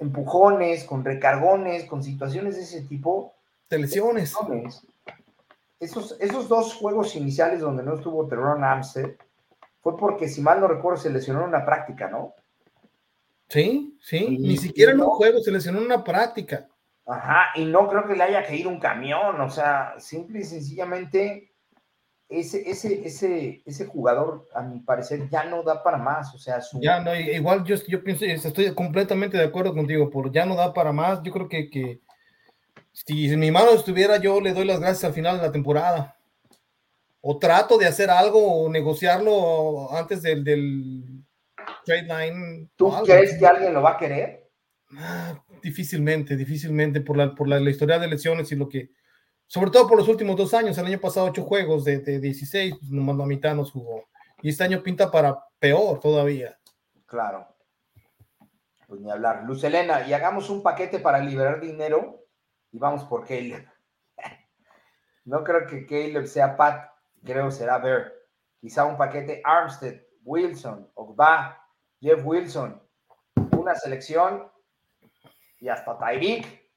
empujones, 0.00 0.84
con 0.84 1.04
recargones, 1.04 1.84
con 1.84 2.02
situaciones 2.02 2.56
de 2.56 2.62
ese 2.62 2.80
tipo, 2.86 3.34
Te 3.68 3.78
lesiones. 3.78 4.34
Esos, 5.78 6.16
esos 6.20 6.48
dos 6.48 6.72
juegos 6.74 7.14
iniciales 7.16 7.60
donde 7.60 7.82
no 7.82 7.96
estuvo 7.96 8.26
Terron 8.26 8.64
Amstead 8.64 9.10
fue 9.82 9.98
porque, 9.98 10.26
si 10.26 10.40
mal 10.40 10.58
no 10.58 10.68
recuerdo, 10.68 10.98
se 10.98 11.10
lesionó 11.10 11.40
en 11.42 11.48
una 11.50 11.66
práctica, 11.66 12.08
¿no? 12.08 12.32
Sí, 13.50 13.98
sí. 14.00 14.24
Y- 14.24 14.38
Ni 14.38 14.56
siquiera 14.56 14.92
en 14.92 15.02
un 15.02 15.10
juego, 15.10 15.38
se 15.40 15.52
lesionó 15.52 15.80
en 15.80 15.84
una 15.84 16.02
práctica. 16.02 16.66
Ajá, 17.04 17.48
y 17.56 17.66
no 17.66 17.86
creo 17.88 18.06
que 18.06 18.14
le 18.16 18.22
haya 18.22 18.46
caído 18.46 18.70
un 18.70 18.80
camión, 18.80 19.38
o 19.38 19.50
sea, 19.50 19.94
simple 19.98 20.40
y 20.40 20.44
sencillamente 20.44 21.47
ese, 22.28 22.68
ese, 22.68 23.06
ese, 23.06 23.62
ese 23.64 23.86
jugador, 23.86 24.46
a 24.54 24.60
mi 24.62 24.80
parecer, 24.80 25.28
ya 25.30 25.44
no 25.44 25.62
da 25.62 25.82
para 25.82 25.96
más, 25.96 26.34
o 26.34 26.38
sea, 26.38 26.60
su, 26.60 26.78
Ya, 26.80 27.00
no, 27.00 27.14
igual 27.14 27.64
yo, 27.64 27.76
yo 27.86 28.04
pienso, 28.04 28.24
estoy 28.26 28.74
completamente 28.74 29.38
de 29.38 29.44
acuerdo 29.44 29.72
contigo, 29.72 30.10
por 30.10 30.30
ya 30.30 30.44
no 30.44 30.54
da 30.54 30.74
para 30.74 30.92
más. 30.92 31.22
Yo 31.22 31.32
creo 31.32 31.48
que, 31.48 31.70
que 31.70 32.00
si 32.92 33.32
en 33.32 33.40
mi 33.40 33.50
mano 33.50 33.70
estuviera, 33.70 34.18
yo 34.18 34.40
le 34.40 34.52
doy 34.52 34.66
las 34.66 34.80
gracias 34.80 35.04
al 35.04 35.14
final 35.14 35.38
de 35.38 35.46
la 35.46 35.52
temporada. 35.52 36.16
O 37.20 37.38
trato 37.38 37.78
de 37.78 37.86
hacer 37.86 38.10
algo 38.10 38.62
o 38.62 38.70
negociarlo 38.70 39.92
antes 39.92 40.22
del, 40.22 40.44
del 40.44 41.24
trade 41.84 42.02
line. 42.02 42.68
¿tú 42.76 42.92
crees 43.04 43.38
que 43.38 43.46
alguien 43.46 43.72
lo 43.72 43.82
va 43.82 43.92
a 43.92 43.98
querer? 43.98 44.48
Ah, 44.96 45.42
difícilmente, 45.62 46.36
difícilmente 46.36 47.00
por 47.00 47.16
la, 47.16 47.34
por 47.34 47.48
la, 47.48 47.58
la 47.58 47.70
historia 47.70 47.98
de 47.98 48.06
lesiones 48.06 48.52
y 48.52 48.56
lo 48.56 48.68
que, 48.68 48.90
sobre 49.48 49.70
todo 49.70 49.88
por 49.88 49.96
los 49.96 50.08
últimos 50.08 50.36
dos 50.36 50.52
años, 50.52 50.76
el 50.76 50.86
año 50.86 51.00
pasado 51.00 51.26
ocho 51.26 51.42
juegos 51.42 51.84
de, 51.84 51.98
de 51.98 52.20
16, 52.20 52.76
pues, 52.78 52.90
nomás 52.90 53.16
la 53.16 53.24
mitad 53.24 53.54
nos 53.54 53.72
jugó. 53.72 54.04
Y 54.42 54.50
este 54.50 54.62
año 54.62 54.82
pinta 54.82 55.10
para 55.10 55.42
peor 55.58 55.98
todavía. 56.00 56.58
Claro. 57.06 57.48
Pues 58.86 59.00
ni 59.00 59.10
hablar. 59.10 59.44
Luz 59.44 59.64
Elena, 59.64 60.06
y 60.06 60.12
hagamos 60.12 60.50
un 60.50 60.62
paquete 60.62 60.98
para 60.98 61.18
liberar 61.18 61.60
dinero 61.60 62.26
y 62.70 62.78
vamos 62.78 63.04
por 63.04 63.26
Caleb. 63.26 63.66
No 65.24 65.44
creo 65.44 65.66
que 65.66 65.84
Caleb 65.84 66.26
sea 66.26 66.56
Pat, 66.56 66.90
creo 67.22 67.50
será 67.50 67.76
Bear. 67.76 68.14
Quizá 68.60 68.86
un 68.86 68.96
paquete 68.96 69.42
Armstead, 69.44 70.00
Wilson, 70.24 70.90
Ogba, 70.94 71.62
Jeff 72.00 72.24
Wilson, 72.24 72.82
una 73.52 73.74
selección 73.74 74.50
y 75.60 75.68
hasta 75.68 75.98
Tyreek. 75.98 76.67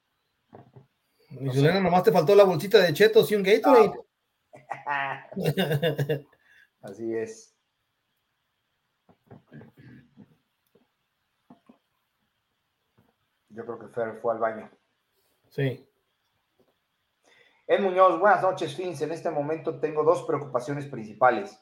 Y 1.32 1.48
Juliana, 1.48 1.80
nomás 1.80 2.04
te 2.04 2.12
faltó 2.12 2.36
la 2.36 2.44
bolsita 2.44 2.80
de 2.80 2.94
chetos 2.94 3.32
y 3.32 3.36
un 3.36 3.44
Gatorade. 3.44 3.94
Así 6.82 7.16
es. 7.16 7.56
Yo 13.50 13.66
creo 13.66 13.80
que 13.80 13.88
Fer 13.88 14.20
fue 14.22 14.34
al 14.34 14.40
baño. 14.40 14.70
Sí. 15.50 15.88
Ed 17.68 17.80
Muñoz, 17.80 18.20
buenas 18.20 18.42
noches, 18.42 18.76
Fins. 18.76 19.02
En 19.02 19.12
este 19.12 19.30
momento 19.30 19.80
tengo 19.80 20.04
dos 20.04 20.24
preocupaciones 20.24 20.88
principales. 20.88 21.58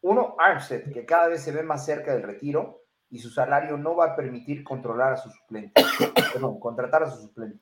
Uno, 0.00 0.36
Armstead, 0.38 0.92
que 0.92 1.04
cada 1.04 1.28
vez 1.28 1.42
se 1.42 1.52
ve 1.52 1.62
más 1.62 1.84
cerca 1.84 2.12
del 2.12 2.22
retiro 2.22 2.84
y 3.10 3.18
su 3.18 3.30
salario 3.30 3.76
no 3.76 3.96
va 3.96 4.06
a 4.06 4.16
permitir 4.16 4.64
controlar 4.64 5.14
a 5.14 5.16
su 5.16 5.30
suplente. 5.30 5.82
Perdón, 6.32 6.58
contratar 6.60 7.02
a 7.02 7.10
su 7.10 7.22
suplente. 7.22 7.58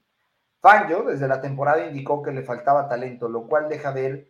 Fangio, 0.63 1.03
desde 1.03 1.27
la 1.27 1.41
temporada, 1.41 1.85
indicó 1.85 2.23
que 2.23 2.31
le 2.31 2.45
faltaba 2.45 2.89
talento, 2.89 3.29
lo 3.29 3.49
cual 3.49 3.69
deja 3.69 3.91
ver 3.91 4.29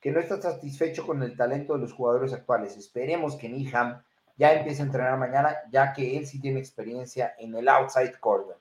que 0.00 0.12
no 0.12 0.20
está 0.20 0.40
satisfecho 0.40 1.04
con 1.04 1.20
el 1.24 1.36
talento 1.36 1.74
de 1.74 1.80
los 1.80 1.92
jugadores 1.92 2.32
actuales. 2.32 2.76
Esperemos 2.76 3.34
que 3.34 3.48
Niham 3.48 4.00
ya 4.36 4.52
empiece 4.52 4.80
a 4.80 4.84
entrenar 4.84 5.18
mañana, 5.18 5.56
ya 5.72 5.92
que 5.92 6.16
él 6.16 6.24
sí 6.24 6.40
tiene 6.40 6.60
experiencia 6.60 7.34
en 7.36 7.56
el 7.56 7.68
outside 7.68 8.16
corner. 8.20 8.56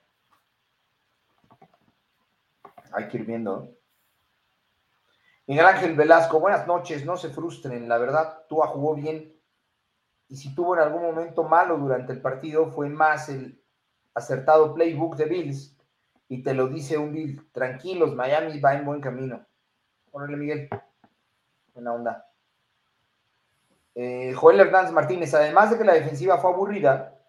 Hay 2.92 3.08
que 3.08 3.18
ir 3.18 3.26
viendo. 3.26 3.70
Miguel 5.46 5.68
Ángel 5.68 5.96
Velasco, 5.96 6.40
buenas 6.40 6.66
noches, 6.66 7.06
no 7.06 7.18
se 7.18 7.30
frustren, 7.30 7.88
la 7.88 8.00
verdad, 8.00 8.46
Tua 8.50 8.66
jugó 8.66 8.96
bien 8.96 9.32
y 10.28 10.38
si 10.38 10.56
tuvo 10.56 10.74
en 10.74 10.82
algún 10.82 11.04
momento 11.04 11.44
malo 11.44 11.78
durante 11.78 12.14
el 12.14 12.22
partido 12.22 12.72
fue 12.72 12.90
más 12.90 13.30
el 13.30 13.62
acertado 14.16 14.74
playbook 14.74 15.18
de 15.18 15.26
Bills 15.26 15.71
y 16.32 16.44
te 16.44 16.54
lo 16.54 16.70
dice 16.70 16.98
un 16.98 17.12
Bill, 17.12 17.52
tranquilos, 17.52 18.16
Miami 18.16 18.58
va 18.62 18.74
en 18.74 18.86
buen 18.86 19.02
camino. 19.02 19.46
Órale, 20.14 20.38
Miguel, 20.38 20.70
buena 21.74 21.94
onda. 21.94 22.26
Eh, 23.96 24.32
Joel 24.34 24.62
Hernández 24.62 24.94
Martínez, 24.94 25.34
además 25.34 25.72
de 25.72 25.78
que 25.78 25.84
la 25.84 25.94
defensiva 25.94 26.38
fue 26.38 26.54
aburrida 26.54 27.20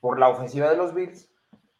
por 0.00 0.18
la 0.18 0.28
ofensiva 0.28 0.68
de 0.68 0.76
los 0.76 0.92
Bills, 0.92 1.30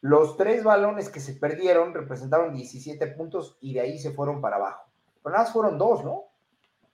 los 0.02 0.36
tres 0.36 0.62
balones 0.62 1.08
que 1.08 1.18
se 1.18 1.32
perdieron 1.32 1.94
representaron 1.94 2.54
17 2.54 3.08
puntos 3.08 3.58
y 3.60 3.74
de 3.74 3.80
ahí 3.80 3.98
se 3.98 4.12
fueron 4.12 4.40
para 4.40 4.54
abajo. 4.54 4.84
Pero 5.20 5.32
nada 5.32 5.42
más 5.42 5.52
fueron 5.52 5.76
dos, 5.78 6.04
¿no? 6.04 6.26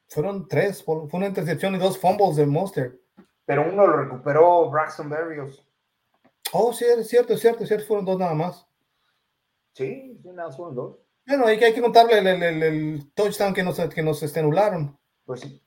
Fueron 0.09 0.49
tres, 0.49 0.83
fue 0.83 1.07
una 1.13 1.27
intercepción 1.27 1.75
y 1.75 1.79
dos 1.79 1.99
fumbles 1.99 2.37
de 2.37 2.47
Monster. 2.47 2.99
Pero 3.45 3.71
uno 3.71 3.87
lo 3.87 3.99
recuperó 3.99 4.71
Braxton 4.71 5.11
Berrios. 5.11 5.63
Oh, 6.55 6.73
sí, 6.73 6.87
es 6.87 7.07
cierto, 7.07 7.35
es 7.35 7.41
cierto, 7.41 7.65
es 7.65 7.69
cierto, 7.69 7.87
fueron 7.87 8.07
dos 8.07 8.19
nada 8.19 8.33
más. 8.33 8.68
Sí, 9.79 10.21
nada, 10.25 10.51
fueron 10.51 10.75
dos. 10.75 10.99
Bueno, 11.25 11.47
hay 11.47 11.57
que, 11.57 11.67
hay 11.67 11.73
que 11.73 11.81
contarle 11.81 12.19
el, 12.19 12.27
el, 12.27 12.63
el, 12.65 13.13
touchdown 13.15 13.55
que 13.55 13.63
nos, 13.63 13.79
que 13.95 14.03
nos 14.03 14.37
anularon. 14.37 14.99
Pues 15.25 15.43
sí. 15.43 15.63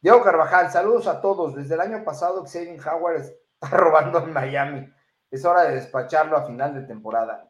Diego 0.00 0.20
Carvajal, 0.24 0.72
saludos 0.72 1.06
a 1.06 1.20
todos. 1.20 1.54
Desde 1.54 1.74
el 1.74 1.80
año 1.80 2.02
pasado, 2.02 2.44
Xavier 2.44 2.80
Howard 2.84 3.20
está 3.20 3.36
robando 3.70 4.24
en 4.24 4.32
Miami. 4.32 4.92
Es 5.30 5.44
hora 5.44 5.62
de 5.62 5.76
despacharlo 5.76 6.36
a 6.36 6.48
final 6.48 6.74
de 6.74 6.82
temporada. 6.82 7.48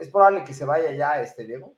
Es 0.00 0.08
probable 0.08 0.42
que 0.42 0.54
se 0.54 0.64
vaya 0.64 0.90
ya 0.90 1.22
este 1.22 1.46
Diego. 1.46 1.76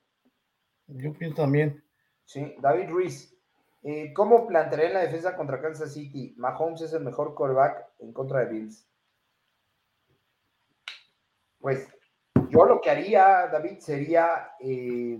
Yo 0.87 1.13
pienso 1.13 1.43
también. 1.43 1.85
Sí, 2.25 2.55
David 2.61 2.89
Ruiz. 2.89 3.37
Eh, 3.83 4.11
¿Cómo 4.11 4.47
plantearé 4.47 4.91
la 4.91 5.01
defensa 5.01 5.35
contra 5.35 5.61
Kansas 5.61 5.93
City? 5.93 6.33
Mahomes 6.37 6.81
es 6.81 6.93
el 6.93 7.03
mejor 7.03 7.35
quarterback 7.35 7.89
en 7.99 8.11
contra 8.11 8.39
de 8.39 8.45
Bills. 8.47 8.89
Pues 11.59 11.94
yo 12.55 12.65
lo 12.65 12.81
que 12.81 12.89
haría, 12.89 13.47
David, 13.51 13.79
sería 13.79 14.51
eh, 14.59 15.19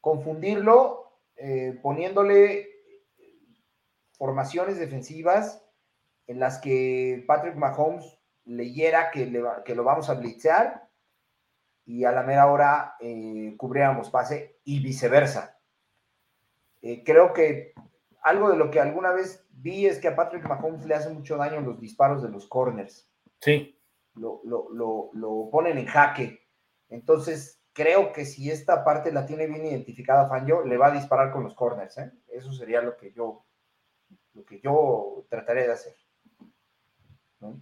confundirlo 0.00 1.20
eh, 1.36 1.78
poniéndole 1.80 2.68
formaciones 4.16 4.78
defensivas 4.78 5.64
en 6.26 6.40
las 6.40 6.58
que 6.58 7.24
Patrick 7.28 7.54
Mahomes 7.54 8.18
leyera 8.44 9.10
que, 9.12 9.26
le 9.26 9.42
que 9.64 9.76
lo 9.76 9.84
vamos 9.84 10.10
a 10.10 10.14
blitzear 10.14 10.88
y 11.84 12.04
a 12.04 12.10
la 12.10 12.24
mera 12.24 12.50
hora 12.50 12.96
eh, 13.00 13.54
cubriéramos 13.56 14.10
pase 14.10 14.58
y 14.64 14.80
viceversa. 14.80 15.60
Creo 17.04 17.32
que 17.32 17.72
algo 18.22 18.50
de 18.50 18.56
lo 18.56 18.70
que 18.70 18.80
alguna 18.80 19.12
vez 19.12 19.46
vi 19.50 19.86
es 19.86 19.98
que 19.98 20.08
a 20.08 20.16
Patrick 20.16 20.44
Mahomes 20.44 20.84
le 20.86 20.94
hace 20.94 21.08
mucho 21.08 21.36
daño 21.36 21.60
los 21.60 21.80
disparos 21.80 22.22
de 22.22 22.30
los 22.30 22.48
corners. 22.48 23.08
Sí. 23.40 23.77
Lo, 24.18 24.40
lo, 24.44 24.68
lo, 24.70 25.10
lo 25.12 25.48
ponen 25.50 25.78
en 25.78 25.86
jaque. 25.86 26.46
Entonces, 26.88 27.58
creo 27.72 28.12
que 28.12 28.24
si 28.24 28.50
esta 28.50 28.84
parte 28.84 29.12
la 29.12 29.24
tiene 29.24 29.46
bien 29.46 29.64
identificada 29.64 30.28
Fangio, 30.28 30.64
le 30.64 30.76
va 30.76 30.88
a 30.88 30.92
disparar 30.92 31.30
con 31.30 31.44
los 31.44 31.54
corners. 31.54 31.96
¿eh? 31.98 32.12
Eso 32.28 32.52
sería 32.52 32.82
lo 32.82 32.96
que 32.96 33.12
yo, 33.12 33.44
lo 34.34 34.44
que 34.44 34.60
yo 34.60 35.24
trataré 35.28 35.66
de 35.66 35.72
hacer. 35.72 35.94
¿no? 37.38 37.60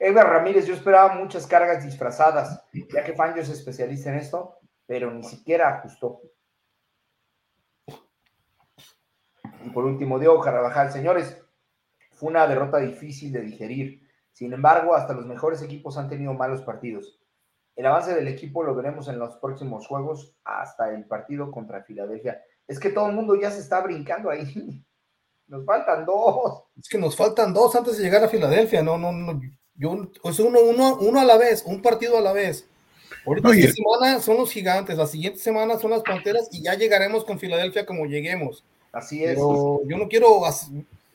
Edgar 0.00 0.28
Ramírez, 0.28 0.66
yo 0.66 0.74
esperaba 0.74 1.14
muchas 1.14 1.46
cargas 1.46 1.84
disfrazadas, 1.84 2.64
ya 2.92 3.04
que 3.04 3.12
Fangio 3.12 3.42
es 3.42 3.50
especialista 3.50 4.10
en 4.10 4.16
esto, 4.16 4.58
pero 4.86 5.12
ni 5.12 5.22
siquiera 5.22 5.68
ajustó. 5.68 6.22
Y 9.62 9.70
por 9.70 9.84
último, 9.84 10.18
Diego 10.18 10.40
Carabajal, 10.40 10.90
señores, 10.90 11.40
fue 12.20 12.28
una 12.28 12.46
derrota 12.46 12.78
difícil 12.78 13.32
de 13.32 13.40
digerir. 13.40 14.06
Sin 14.32 14.52
embargo, 14.52 14.94
hasta 14.94 15.14
los 15.14 15.24
mejores 15.24 15.62
equipos 15.62 15.96
han 15.96 16.10
tenido 16.10 16.34
malos 16.34 16.60
partidos. 16.60 17.18
El 17.74 17.86
avance 17.86 18.14
del 18.14 18.28
equipo 18.28 18.62
lo 18.62 18.74
veremos 18.74 19.08
en 19.08 19.18
los 19.18 19.36
próximos 19.36 19.86
juegos 19.86 20.36
hasta 20.44 20.94
el 20.94 21.06
partido 21.06 21.50
contra 21.50 21.82
Filadelfia. 21.82 22.42
Es 22.68 22.78
que 22.78 22.90
todo 22.90 23.08
el 23.08 23.14
mundo 23.14 23.36
ya 23.40 23.50
se 23.50 23.60
está 23.60 23.80
brincando 23.80 24.28
ahí. 24.28 24.44
Nos 25.46 25.64
faltan 25.64 26.04
dos. 26.04 26.64
Es 26.78 26.88
que 26.88 26.96
nos 26.96 27.16
faltan 27.16 27.52
dos 27.52 27.74
antes 27.74 27.98
de 27.98 28.04
llegar 28.04 28.22
a 28.22 28.28
Filadelfia. 28.28 28.84
No, 28.84 28.96
no, 28.96 29.10
no. 29.10 29.40
Yo, 29.74 30.08
es 30.22 30.38
uno, 30.38 30.60
uno, 30.60 30.96
uno 31.00 31.18
a 31.18 31.24
la 31.24 31.36
vez, 31.38 31.64
un 31.66 31.82
partido 31.82 32.16
a 32.16 32.20
la 32.20 32.32
vez. 32.32 32.68
Ahorita 33.26 33.48
Oye. 33.48 33.62
esta 33.62 33.74
semana 33.74 34.20
son 34.20 34.36
los 34.36 34.52
gigantes, 34.52 34.96
la 34.96 35.08
siguiente 35.08 35.40
semana 35.40 35.76
son 35.76 35.90
las 35.90 36.02
panteras 36.02 36.48
y 36.52 36.62
ya 36.62 36.74
llegaremos 36.74 37.24
con 37.24 37.40
Filadelfia 37.40 37.84
como 37.84 38.06
lleguemos. 38.06 38.62
Así 38.92 39.24
es. 39.24 39.30
Pero 39.30 39.80
yo 39.88 39.98
no 39.98 40.08
quiero, 40.08 40.40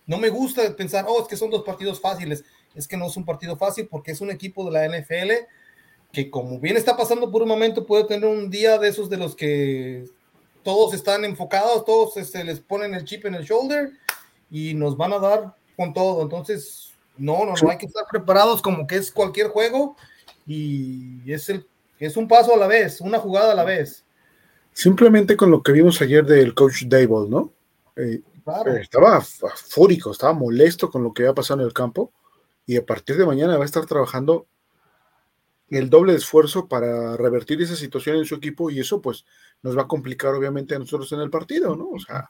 no 0.07 0.17
me 0.17 0.29
gusta 0.29 0.75
pensar, 0.75 1.05
oh, 1.07 1.21
es 1.21 1.27
que 1.27 1.37
son 1.37 1.49
dos 1.49 1.63
partidos 1.63 1.99
fáciles. 1.99 2.43
Es 2.75 2.87
que 2.87 2.97
no 2.97 3.07
es 3.07 3.17
un 3.17 3.25
partido 3.25 3.55
fácil 3.57 3.87
porque 3.89 4.11
es 4.11 4.21
un 4.21 4.31
equipo 4.31 4.69
de 4.69 4.71
la 4.71 4.87
NFL 4.87 5.31
que 6.11 6.29
como 6.29 6.59
bien 6.59 6.77
está 6.77 6.95
pasando 6.95 7.29
por 7.29 7.41
un 7.41 7.49
momento 7.49 7.85
puede 7.85 8.05
tener 8.05 8.29
un 8.29 8.49
día 8.49 8.77
de 8.77 8.87
esos 8.87 9.09
de 9.09 9.17
los 9.17 9.35
que 9.35 10.05
todos 10.63 10.93
están 10.93 11.25
enfocados, 11.25 11.83
todos 11.83 12.15
este, 12.17 12.43
les 12.43 12.59
ponen 12.59 12.93
el 12.95 13.03
chip 13.03 13.25
en 13.25 13.35
el 13.35 13.43
shoulder 13.43 13.91
y 14.49 14.73
nos 14.73 14.95
van 14.95 15.13
a 15.13 15.19
dar 15.19 15.55
con 15.75 15.93
todo. 15.93 16.21
Entonces, 16.21 16.93
no, 17.17 17.45
no, 17.45 17.53
no 17.61 17.69
hay 17.69 17.77
que 17.77 17.85
estar 17.85 18.05
preparados 18.09 18.61
como 18.61 18.87
que 18.87 18.95
es 18.95 19.11
cualquier 19.11 19.47
juego 19.47 19.97
y 20.47 21.31
es, 21.31 21.49
el, 21.49 21.67
es 21.99 22.15
un 22.15 22.27
paso 22.27 22.53
a 22.53 22.57
la 22.57 22.67
vez, 22.67 23.01
una 23.01 23.19
jugada 23.19 23.51
a 23.51 23.55
la 23.55 23.63
vez. 23.63 24.05
Simplemente 24.71 25.35
con 25.35 25.51
lo 25.51 25.61
que 25.61 25.71
vimos 25.71 26.01
ayer 26.01 26.25
del 26.25 26.53
coach 26.53 26.83
Dable, 26.85 27.29
¿no? 27.29 27.51
Eh, 27.95 28.21
Claro. 28.45 28.73
eh, 28.73 28.81
estaba 28.81 29.21
fúrico, 29.21 30.11
estaba 30.11 30.33
molesto 30.33 30.91
con 30.91 31.03
lo 31.03 31.13
que 31.13 31.23
había 31.23 31.33
pasado 31.33 31.61
en 31.61 31.65
el 31.65 31.73
campo 31.73 32.13
y 32.65 32.77
a 32.77 32.85
partir 32.85 33.17
de 33.17 33.25
mañana 33.25 33.57
va 33.57 33.63
a 33.63 33.65
estar 33.65 33.85
trabajando 33.87 34.45
el 35.69 35.89
doble 35.89 36.11
de 36.11 36.19
esfuerzo 36.19 36.67
para 36.67 37.17
revertir 37.17 37.59
esa 37.61 37.75
situación 37.75 38.17
en 38.17 38.25
su 38.25 38.35
equipo 38.35 38.69
y 38.69 38.79
eso 38.79 39.01
pues 39.01 39.25
nos 39.63 39.75
va 39.75 39.81
a 39.81 39.87
complicar 39.87 40.33
obviamente 40.35 40.75
a 40.75 40.79
nosotros 40.79 41.11
en 41.11 41.21
el 41.21 41.31
partido, 41.31 41.75
¿no? 41.75 41.89
O 41.89 41.99
sea, 41.99 42.29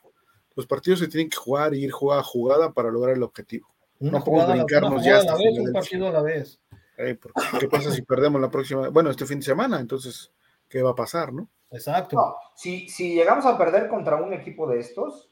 los 0.56 0.66
partidos 0.66 1.00
se 1.00 1.10
tienen 1.10 1.30
que 1.30 1.36
jugar 1.36 1.74
y 1.74 1.84
ir 1.84 1.92
jugada 1.92 2.22
a 2.22 2.24
jugada 2.24 2.72
para 2.72 2.90
lograr 2.90 3.18
el 3.18 3.24
objetivo. 3.24 3.68
Una 4.00 4.20
no 4.20 4.24
podemos 4.24 4.54
brincarnos 4.54 5.04
ya 5.04 5.20
a 5.20 5.24
la 5.24 5.32
hasta 5.34 5.44
vez, 5.44 5.60
un 5.60 5.74
partido 5.74 6.08
a 6.08 6.12
la 6.12 6.22
vez. 6.22 6.60
Eh, 6.98 7.16
porque, 7.16 7.42
¿Qué 7.60 7.68
pasa 7.68 7.92
si 7.92 8.02
perdemos 8.04 8.40
la 8.40 8.50
próxima, 8.50 8.88
bueno, 8.88 9.10
este 9.10 9.26
fin 9.26 9.40
de 9.40 9.46
semana? 9.46 9.82
Entonces, 9.82 10.32
¿qué 10.70 10.82
va 10.82 10.92
a 10.92 10.96
pasar, 10.96 11.34
no? 11.34 11.50
Exacto. 11.72 12.16
No, 12.16 12.36
si, 12.56 12.88
si 12.88 13.14
llegamos 13.14 13.46
a 13.46 13.58
perder 13.58 13.90
contra 13.90 14.16
un 14.16 14.34
equipo 14.34 14.70
de 14.70 14.80
estos, 14.80 15.30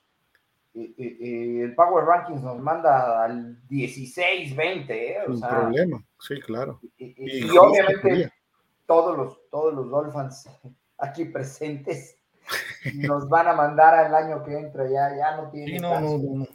eh, 0.75 0.91
eh, 0.97 1.17
eh, 1.19 1.61
el 1.65 1.75
Power 1.75 2.03
Rankings 2.03 2.41
nos 2.41 2.59
manda 2.59 3.23
al 3.23 3.61
16-20, 3.67 4.89
¿eh? 4.89 5.17
O 5.27 5.31
Sin 5.31 5.39
sea, 5.39 5.49
problema, 5.49 6.03
sí, 6.19 6.39
claro. 6.41 6.79
y, 6.97 7.47
obviamente 7.55 8.31
todos 8.87 9.15
los, 9.15 9.49
todos 9.51 9.73
los 9.73 9.89
Dolphins 9.89 10.49
aquí 10.97 11.25
presentes 11.25 12.17
nos 12.95 13.29
van 13.29 13.49
a 13.49 13.53
mandar 13.53 13.93
al 13.93 14.15
año 14.15 14.43
que 14.43 14.57
entra, 14.57 14.85
ya, 14.89 15.15
ya 15.15 15.37
no 15.37 15.51
tiene 15.51 15.73
Sí, 15.73 15.79
no, 15.79 15.89
caso 15.91 16.01
no, 16.05 16.17
no, 16.17 16.35
no. 16.39 16.47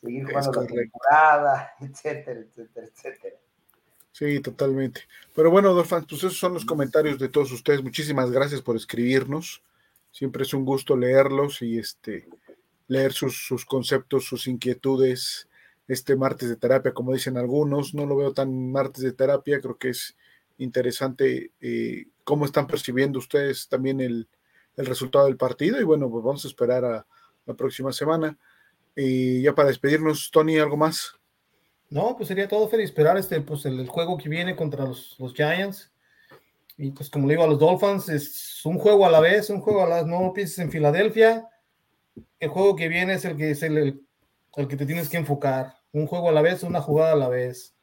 seguir 0.00 0.24
jugando 0.24 0.52
la 0.62 0.66
temporada, 0.66 1.72
etcétera, 1.80 2.40
etcétera, 2.40 2.86
etcétera. 2.86 3.36
Sí, 4.10 4.40
totalmente. 4.40 5.02
Pero 5.34 5.50
bueno, 5.50 5.74
Dolphins, 5.74 6.06
pues 6.08 6.24
esos 6.24 6.38
son 6.38 6.54
los 6.54 6.64
comentarios 6.64 7.18
de 7.18 7.28
todos 7.28 7.52
ustedes. 7.52 7.82
Muchísimas 7.82 8.30
gracias 8.30 8.62
por 8.62 8.76
escribirnos. 8.76 9.62
Siempre 10.12 10.44
es 10.44 10.54
un 10.54 10.64
gusto 10.64 10.96
leerlos 10.96 11.60
y 11.62 11.78
este 11.78 12.28
leer 12.86 13.12
sus, 13.12 13.46
sus 13.46 13.64
conceptos, 13.64 14.24
sus 14.24 14.46
inquietudes. 14.46 15.48
Este 15.86 16.16
martes 16.16 16.48
de 16.48 16.56
terapia, 16.56 16.94
como 16.94 17.12
dicen 17.12 17.36
algunos, 17.36 17.94
no 17.94 18.06
lo 18.06 18.16
veo 18.16 18.32
tan 18.32 18.72
martes 18.72 19.02
de 19.04 19.12
terapia, 19.12 19.60
creo 19.60 19.76
que 19.76 19.90
es 19.90 20.16
interesante 20.56 21.52
eh, 21.60 22.06
cómo 22.24 22.46
están 22.46 22.66
percibiendo 22.66 23.18
ustedes 23.18 23.68
también 23.68 24.00
el, 24.00 24.26
el 24.76 24.86
resultado 24.86 25.26
del 25.26 25.36
partido 25.36 25.80
y 25.80 25.84
bueno, 25.84 26.10
pues 26.10 26.24
vamos 26.24 26.44
a 26.44 26.48
esperar 26.48 26.84
a 26.84 27.06
la 27.46 27.54
próxima 27.54 27.92
semana. 27.92 28.38
Y 28.96 29.42
ya 29.42 29.54
para 29.54 29.68
despedirnos, 29.68 30.30
Tony, 30.30 30.58
¿algo 30.58 30.76
más? 30.76 31.14
No, 31.90 32.16
pues 32.16 32.28
sería 32.28 32.48
todo 32.48 32.68
feliz 32.68 32.86
esperar 32.86 33.16
este, 33.18 33.40
pues 33.40 33.66
el, 33.66 33.86
juego 33.88 34.16
que 34.16 34.28
viene 34.28 34.56
contra 34.56 34.84
los, 34.84 35.16
los 35.18 35.34
Giants. 35.34 35.90
Y 36.76 36.90
pues 36.90 37.08
como 37.08 37.26
le 37.26 37.34
digo 37.34 37.44
a 37.44 37.48
los 37.48 37.58
Dolphins, 37.58 38.08
es 38.08 38.60
un 38.64 38.78
juego 38.78 39.06
a 39.06 39.10
la 39.10 39.20
vez, 39.20 39.50
un 39.50 39.60
juego 39.60 39.84
a 39.84 39.88
la 39.88 39.96
vez, 39.96 40.06
no 40.06 40.32
pienses 40.32 40.58
en 40.58 40.70
Filadelfia. 40.70 41.48
El 42.38 42.48
juego 42.48 42.76
que 42.76 42.88
viene 42.88 43.14
es 43.14 43.24
el 43.24 43.36
que 43.36 43.50
es 43.50 43.62
el, 43.62 44.06
el, 44.56 44.68
que 44.68 44.76
te 44.76 44.86
tienes 44.86 45.08
que 45.08 45.16
enfocar. 45.16 45.74
Un 45.92 46.06
juego 46.06 46.28
a 46.28 46.32
la 46.32 46.42
vez, 46.42 46.62
una 46.62 46.80
jugada 46.80 47.12
a 47.12 47.16
la 47.16 47.28
vez. 47.28 47.74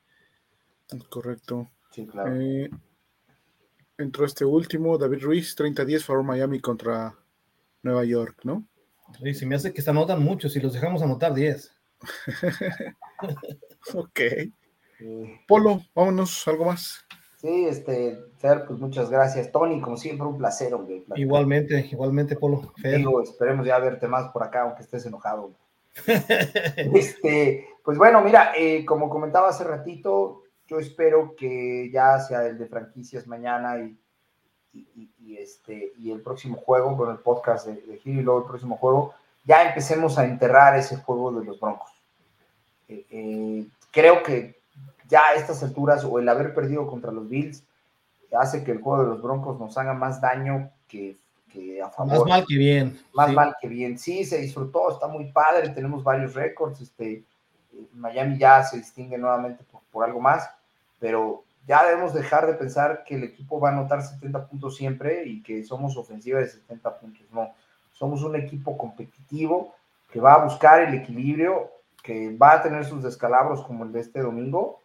Correcto. 1.09 1.69
Sí, 1.91 2.05
claro. 2.05 2.35
Eh, 2.39 2.69
entró 3.97 4.25
este 4.25 4.45
último, 4.45 4.97
David 4.97 5.23
Ruiz, 5.23 5.55
30-10 5.57 6.03
favor 6.03 6.23
Miami 6.23 6.59
contra 6.59 7.15
Nueva 7.83 8.03
York, 8.05 8.41
¿no? 8.43 8.65
Sí, 9.21 9.33
se 9.33 9.45
me 9.45 9.55
hace 9.55 9.73
que 9.73 9.81
se 9.81 9.89
anotan 9.89 10.21
mucho 10.23 10.49
si 10.49 10.59
los 10.59 10.73
dejamos 10.73 11.01
anotar 11.01 11.33
10. 11.33 11.73
ok. 13.93 14.19
Polo, 15.47 15.81
vámonos, 15.93 16.47
algo 16.47 16.65
más. 16.65 17.05
Sí, 17.41 17.65
este, 17.65 18.23
Fer, 18.37 18.65
pues 18.67 18.79
muchas 18.79 19.09
gracias. 19.09 19.51
Tony, 19.51 19.81
como 19.81 19.97
siempre, 19.97 20.27
un 20.27 20.37
placer, 20.37 20.75
hombre. 20.75 21.03
Igualmente, 21.15 21.89
igualmente, 21.91 22.35
Polo. 22.35 22.71
Digo, 22.77 23.19
esperemos 23.23 23.65
ya 23.65 23.79
verte 23.79 24.07
más 24.07 24.29
por 24.29 24.43
acá, 24.43 24.61
aunque 24.61 24.83
estés 24.83 25.07
enojado. 25.07 25.49
este, 26.93 27.67
pues 27.83 27.97
bueno, 27.97 28.21
mira, 28.21 28.51
eh, 28.55 28.85
como 28.85 29.09
comentaba 29.09 29.49
hace 29.49 29.63
ratito, 29.63 30.43
yo 30.67 30.77
espero 30.77 31.35
que 31.35 31.89
ya 31.91 32.19
sea 32.19 32.45
el 32.45 32.59
de 32.59 32.67
franquicias 32.67 33.25
mañana 33.25 33.79
y, 33.79 33.97
y, 35.19 35.37
este, 35.37 35.93
y 35.97 36.11
el 36.11 36.21
próximo 36.21 36.57
juego, 36.57 36.95
con 36.95 37.09
el 37.09 37.17
podcast 37.17 37.65
de, 37.65 37.81
de 37.81 37.97
Gil 37.97 38.19
y 38.19 38.21
luego 38.21 38.41
el 38.41 38.47
próximo 38.47 38.77
juego, 38.77 39.15
ya 39.45 39.67
empecemos 39.67 40.19
a 40.19 40.25
enterrar 40.25 40.77
ese 40.77 40.97
juego 40.97 41.31
de 41.31 41.43
los 41.43 41.59
Broncos. 41.59 41.89
Eh, 42.87 43.05
eh, 43.09 43.67
creo 43.89 44.21
que 44.21 44.60
ya 45.11 45.27
a 45.27 45.35
estas 45.35 45.61
alturas 45.61 46.03
o 46.05 46.17
el 46.17 46.29
haber 46.29 46.55
perdido 46.55 46.87
contra 46.87 47.11
los 47.11 47.27
Bills 47.29 47.63
hace 48.35 48.63
que 48.63 48.71
el 48.71 48.81
juego 48.81 49.03
de 49.03 49.09
los 49.09 49.21
Broncos 49.21 49.59
nos 49.59 49.77
haga 49.77 49.93
más 49.93 50.21
daño 50.21 50.71
que, 50.87 51.17
a 51.83 51.89
favor. 51.89 52.19
Más 52.19 52.27
mal 52.27 52.45
que 52.47 52.57
bien. 52.57 52.97
Más 53.13 53.33
mal 53.33 53.55
que 53.59 53.67
bien. 53.67 53.99
Sí, 53.99 54.23
se 54.23 54.37
disfrutó, 54.37 54.89
está 54.89 55.07
muy 55.07 55.31
padre, 55.33 55.69
tenemos 55.69 56.01
varios 56.01 56.33
récords. 56.33 56.79
Este, 56.79 57.25
Miami 57.93 58.37
ya 58.37 58.63
se 58.63 58.77
distingue 58.77 59.17
nuevamente 59.17 59.65
por, 59.91 60.05
algo 60.05 60.21
más, 60.21 60.49
pero 60.97 61.43
ya 61.67 61.85
debemos 61.85 62.13
dejar 62.13 62.47
de 62.47 62.53
pensar 62.53 63.03
que 63.05 63.15
el 63.15 63.23
equipo 63.25 63.59
va 63.59 63.69
a 63.69 63.73
anotar 63.73 64.01
70 64.01 64.47
puntos 64.47 64.77
siempre 64.77 65.25
y 65.25 65.43
que 65.43 65.63
somos 65.65 65.97
ofensiva 65.97 66.39
de 66.39 66.47
70 66.47 66.99
puntos. 66.99 67.23
No, 67.33 67.49
somos 67.91 68.23
un 68.23 68.37
equipo 68.37 68.77
competitivo 68.77 69.75
que 70.09 70.21
va 70.21 70.35
a 70.35 70.45
buscar 70.45 70.81
el 70.81 70.93
equilibrio, 70.93 71.69
que 72.01 72.35
va 72.35 72.53
a 72.53 72.63
tener 72.63 72.85
sus 72.85 73.03
descalabros 73.03 73.61
como 73.63 73.83
el 73.83 73.91
de 73.91 73.99
este 73.99 74.21
domingo, 74.21 74.80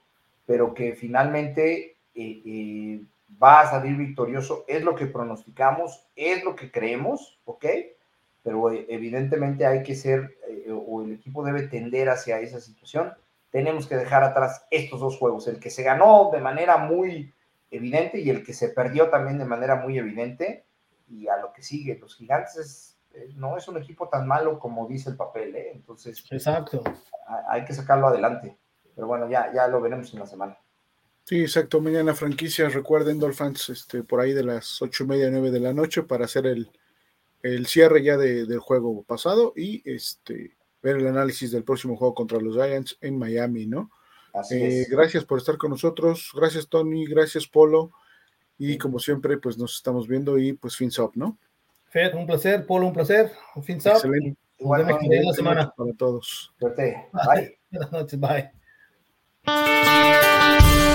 pero 0.47 0.73
que 0.73 0.95
finalmente 0.95 1.97
eh, 2.15 2.43
eh, 2.47 3.05
va 3.43 3.61
a 3.61 3.71
salir 3.71 3.97
victorioso. 3.97 4.65
Es 4.69 4.83
lo 4.83 4.95
que 4.95 5.07
pronosticamos, 5.07 6.07
es 6.15 6.45
lo 6.45 6.55
que 6.55 6.71
creemos, 6.71 7.39
¿ok? 7.45 7.67
Pero 8.43 8.71
eh, 8.71 8.87
evidentemente 8.89 9.67
hay 9.67 9.83
que 9.83 9.97
ser, 9.97 10.39
o 10.71 11.03
el 11.03 11.13
equipo 11.13 11.45
debe 11.45 11.67
tender 11.67 12.09
hacia 12.09 12.41
esa 12.41 12.61
situación. 12.61 13.13
Tenemos 13.51 13.87
que 13.87 13.97
dejar 13.97 14.23
atrás 14.23 14.65
estos 14.71 15.01
dos 15.01 15.19
juegos, 15.19 15.49
el 15.49 15.59
que 15.59 15.71
se 15.71 15.83
ganó 15.83 16.31
de 16.33 16.41
manera 16.41 16.79
muy 16.79 17.33
evidente 17.71 18.21
y 18.21 18.31
el 18.31 18.45
que 18.45 18.55
se 18.55 18.69
perdió 18.69 19.11
también 19.11 19.39
de 19.39 19.45
manera 19.45 19.77
muy 19.77 19.99
evidente. 19.99 20.65
Y 21.09 21.29
a 21.29 21.37
lo 21.39 21.53
que 21.53 21.63
sigue, 21.63 21.99
los 21.99 22.17
gigantes 22.17 22.97
no 23.35 23.57
es 23.57 23.67
un 23.69 23.79
equipo 23.79 24.09
tan 24.09 24.27
malo 24.27 24.59
como 24.59 24.87
dice 24.87 25.11
el 25.11 25.17
papel, 25.17 25.55
¿eh? 25.57 25.71
Entonces, 25.75 26.25
Exacto. 26.31 26.83
hay 27.49 27.65
que 27.65 27.73
sacarlo 27.73 28.09
adelante. 28.09 28.57
Pero 28.97 29.07
bueno, 29.07 29.31
ya, 29.31 29.53
ya 29.55 29.69
lo 29.69 29.81
veremos 29.81 30.13
en 30.13 30.19
la 30.19 30.27
semana. 30.27 30.59
Sí, 31.25 31.41
exacto. 31.41 31.81
Mañana 31.81 32.15
franquicia, 32.15 32.69
recuerden, 32.69 33.19
Dolphins, 33.19 33.69
este, 33.69 34.03
por 34.03 34.21
ahí 34.21 34.33
de 34.33 34.43
las 34.43 34.81
ocho 34.81 35.05
y 35.05 35.09
media, 35.09 35.31
nueve 35.31 35.51
de 35.51 35.61
la 35.61 35.73
noche 35.73 36.03
para 36.03 36.25
hacer 36.25 36.47
el, 36.47 36.71
cierre 37.67 38.03
ya 38.03 38.17
del 38.17 38.59
juego 38.59 39.05
pasado 39.05 39.53
y 39.55 39.83
este, 39.89 40.57
ver 40.83 40.97
el 40.97 41.07
análisis 41.07 41.53
del 41.53 41.63
próximo 41.65 41.97
juego 41.97 42.15
contra 42.15 42.41
los 42.41 42.55
Giants 42.55 42.97
en 43.01 43.19
Miami, 43.19 43.67
¿no? 43.67 43.91
Así 44.33 44.55
eh, 44.57 44.83
es. 44.83 44.89
Gracias 44.89 45.25
por 45.25 45.39
estar 45.39 45.57
con 45.57 45.71
nosotros. 45.71 46.31
Gracias, 46.35 46.69
Tony. 46.69 47.07
Gracias, 47.07 47.47
Polo. 47.47 47.91
Y 48.59 48.79
como 48.79 48.99
siempre, 48.99 49.37
pues 49.39 49.59
nos 49.59 49.75
estamos 49.77 50.09
viendo 50.09 50.39
y 50.39 50.55
pues 50.55 50.77
fins 50.77 50.99
up, 50.99 51.13
¿no? 51.15 51.39
Fed, 51.89 52.15
un 52.15 52.27
placer. 52.27 52.67
Polo, 52.67 52.87
un 52.87 52.93
placer. 52.93 53.33
Fins 53.63 53.85
up. 53.87 53.93
Excelente. 53.93 54.39
la 54.61 55.33
semana. 55.33 55.75
Para 55.77 55.93
todos. 55.95 56.55
Bye. 56.61 57.59
Buenas 57.71 57.93
noches. 57.93 58.21
Bye. 58.21 58.57
Música 59.49 60.86